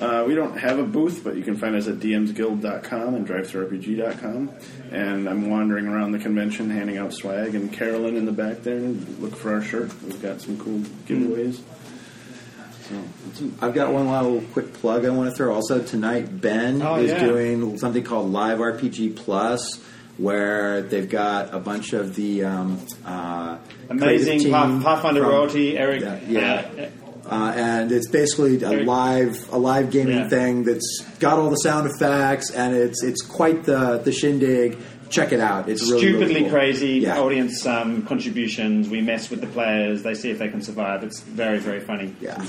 Uh, 0.00 0.24
we 0.26 0.34
don't 0.34 0.56
have 0.56 0.78
a 0.78 0.84
booth, 0.84 1.22
but 1.24 1.34
you 1.36 1.42
can 1.42 1.56
find 1.56 1.74
us 1.74 1.88
at 1.88 1.96
dmsguild.com 1.96 3.14
and 3.14 3.26
drivethrurpg.com. 3.26 4.50
And 4.92 5.28
I'm 5.28 5.50
wandering 5.50 5.86
around 5.86 6.12
the 6.12 6.18
convention 6.18 6.70
handing 6.70 6.98
out 6.98 7.12
swag, 7.12 7.54
and 7.54 7.72
Carolyn 7.72 8.16
in 8.16 8.24
the 8.24 8.32
back 8.32 8.62
there, 8.62 8.78
look 8.78 9.34
for 9.34 9.52
our 9.54 9.62
shirt. 9.62 9.90
We've 10.04 10.22
got 10.22 10.40
some 10.40 10.56
cool 10.58 10.78
giveaways. 11.06 11.60
So, 13.34 13.50
I've 13.60 13.74
got 13.74 13.92
one 13.92 14.08
little 14.10 14.40
quick 14.52 14.72
plug 14.74 15.04
I 15.04 15.10
want 15.10 15.28
to 15.30 15.36
throw. 15.36 15.52
Also 15.54 15.82
tonight, 15.82 16.40
Ben 16.40 16.80
Oh, 16.80 16.96
is 16.96 17.10
yeah. 17.10 17.18
doing 17.26 17.76
something 17.78 18.02
called 18.02 18.30
Live 18.32 18.58
RPG 18.60 19.16
Plus, 19.16 19.76
where 20.16 20.80
they've 20.82 21.08
got 21.08 21.52
a 21.52 21.58
bunch 21.58 21.92
of 21.92 22.14
the 22.14 22.44
um, 22.44 22.80
uh, 23.04 23.58
Amazing 23.90 24.50
Pathfinder 24.50 25.22
royalty, 25.22 25.76
Eric. 25.76 26.00
Yeah, 26.00 26.20
yeah. 26.26 26.68
uh, 27.06 27.07
Uh, 27.28 27.52
and 27.54 27.92
it's 27.92 28.08
basically 28.08 28.62
a 28.62 28.84
live 28.84 29.52
a 29.52 29.58
live 29.58 29.90
gaming 29.90 30.16
Yeah. 30.16 30.28
thing 30.28 30.64
that's 30.64 31.04
got 31.18 31.38
all 31.38 31.50
the 31.50 31.56
sound 31.56 31.88
effects, 31.90 32.50
and 32.50 32.74
it's 32.74 33.02
it's 33.02 33.20
quite 33.22 33.64
the 33.64 33.98
the 33.98 34.12
shindig. 34.12 34.78
Check 35.10 35.32
it 35.32 35.40
out. 35.40 35.70
It's 35.70 35.80
stupidly 35.86 36.12
really 36.26 36.40
cool. 36.42 36.50
crazy 36.50 36.88
Yeah. 36.98 37.18
audience 37.18 37.64
um, 37.64 38.02
contributions. 38.02 38.90
We 38.90 39.00
mess 39.00 39.30
with 39.30 39.40
the 39.40 39.46
players. 39.46 40.02
They 40.02 40.12
see 40.12 40.28
if 40.30 40.38
they 40.38 40.48
can 40.48 40.60
survive. 40.60 41.02
It's 41.02 41.20
very, 41.20 41.58
very 41.58 41.80
funny. 41.80 42.14
Yeah. 42.20 42.34
That 42.36 42.46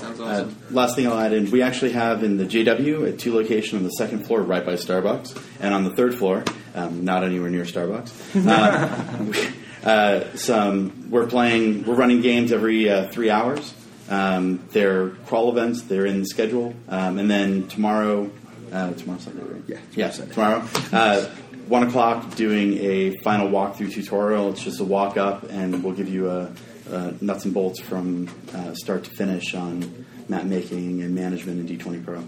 sounds 0.00 0.20
Uh, 0.20 0.22
awesome. 0.24 0.56
last 0.70 0.94
thing 0.94 1.08
I'll 1.08 1.18
add 1.18 1.32
in, 1.32 1.50
we 1.50 1.62
actually 1.62 1.90
have 1.90 2.22
in 2.22 2.36
the 2.36 2.44
JW 2.44 3.08
at 3.08 3.18
two 3.18 3.34
locations 3.34 3.74
on 3.80 3.82
the 3.82 3.90
second 3.90 4.24
floor, 4.24 4.42
right 4.42 4.64
by 4.64 4.74
Starbucks, 4.74 5.36
and 5.60 5.74
on 5.74 5.82
the 5.82 5.90
third 5.90 6.14
floor, 6.14 6.44
um, 6.76 7.04
not 7.04 7.24
anywhere 7.24 7.50
near 7.50 7.64
Starbucks. 7.64 8.10
Uh, 8.46 9.24
we- 9.24 9.48
uh, 9.84 10.20
some 10.36 11.08
we're 11.10 11.26
playing, 11.26 11.84
we're 11.86 11.96
running 11.96 12.20
games 12.20 12.52
every 12.52 12.88
uh, 12.88 13.08
three 13.08 13.30
hours. 13.30 13.74
Um, 14.08 14.60
they're 14.72 15.10
crawl 15.26 15.50
events. 15.50 15.82
They're 15.82 16.06
in 16.06 16.20
the 16.20 16.26
schedule, 16.26 16.74
um, 16.88 17.18
and 17.18 17.30
then 17.30 17.68
tomorrow, 17.68 18.30
uh, 18.72 18.92
tomorrow 18.92 19.18
Sunday, 19.18 19.42
right? 19.42 19.62
Yeah, 19.66 19.78
yeah, 19.94 20.10
tomorrow. 20.10 20.66
Uh, 20.92 21.24
one 21.68 21.82
o'clock, 21.84 22.34
doing 22.34 22.74
a 22.78 23.16
final 23.18 23.48
walkthrough 23.48 23.92
tutorial. 23.92 24.50
It's 24.50 24.62
just 24.62 24.80
a 24.80 24.84
walk 24.84 25.16
up, 25.16 25.44
and 25.50 25.82
we'll 25.82 25.94
give 25.94 26.08
you 26.08 26.30
a, 26.30 26.52
a 26.90 27.14
nuts 27.22 27.46
and 27.46 27.54
bolts 27.54 27.80
from 27.80 28.28
uh, 28.52 28.74
start 28.74 29.04
to 29.04 29.10
finish 29.10 29.54
on 29.54 30.06
map 30.28 30.44
making 30.44 31.02
and 31.02 31.14
management 31.14 31.68
in 31.68 31.78
D20 31.78 32.04
Pro 32.04 32.22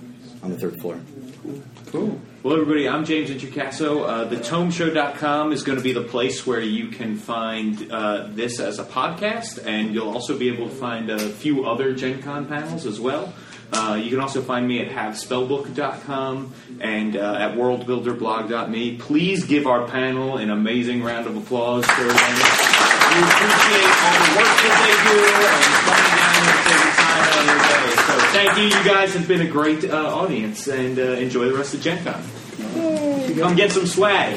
on 0.47 0.52
the 0.52 0.59
third 0.59 0.81
floor. 0.81 0.98
Cool. 1.86 2.20
Well, 2.43 2.55
everybody, 2.55 2.89
I'm 2.89 3.05
James 3.05 3.31
Introcaso. 3.31 4.09
Uh, 4.09 4.24
the 4.24 4.36
tomeshow.com 4.36 5.52
is 5.52 5.64
going 5.64 5.77
to 5.78 5.82
be 5.82 5.93
the 5.93 6.02
place 6.02 6.47
where 6.47 6.60
you 6.60 6.89
can 6.89 7.16
find 7.16 7.90
uh, 7.90 8.28
this 8.31 8.60
as 8.60 8.78
a 8.78 8.85
podcast, 8.85 9.66
and 9.66 9.93
you'll 9.93 10.10
also 10.10 10.39
be 10.39 10.48
able 10.48 10.68
to 10.68 10.74
find 10.74 11.10
a 11.10 11.18
few 11.18 11.66
other 11.66 11.94
Gen 11.94 12.23
Con 12.23 12.47
panels 12.47 12.86
as 12.86 13.01
well. 13.01 13.35
Uh, 13.73 14.01
you 14.01 14.10
can 14.10 14.20
also 14.20 14.40
find 14.40 14.68
me 14.68 14.78
at 14.81 14.89
havespellbook.com 14.89 16.55
and 16.81 17.16
uh, 17.16 17.35
at 17.35 17.56
worldbuilderblog.me. 17.56 18.98
Please 18.98 19.44
give 19.44 19.66
our 19.66 19.89
panel 19.89 20.36
an 20.36 20.51
amazing 20.51 21.02
round 21.02 21.27
of 21.27 21.36
applause 21.36 21.85
for. 21.85 22.05
We 22.05 22.10
appreciate 22.10 22.23
all 24.06 24.18
the 24.23 24.31
work 24.39 24.55
that 24.62 24.77
they 24.86 24.94
do 25.10 25.18
and 25.27 25.74
coming 25.82 26.06
down 26.14 26.47
and 26.47 26.62
taking 26.62 26.94
time 26.94 27.27
out 27.27 27.35
of 27.35 27.43
their 27.51 27.59
day. 27.66 27.90
So 28.06 28.16
thank 28.36 28.58
you. 28.58 28.64
You 28.64 28.84
guys 28.84 29.14
have 29.14 29.26
been 29.26 29.40
a 29.40 29.50
great 29.50 29.84
uh, 29.84 29.96
audience, 29.96 30.68
and 30.68 30.98
uh, 30.98 31.02
enjoy 31.02 31.46
the 31.46 31.54
rest 31.54 31.74
of 31.74 31.80
Gen 31.80 32.04
Con. 32.04 32.22
Come 33.38 33.56
get 33.56 33.72
some 33.72 33.86
swag. 33.86 34.36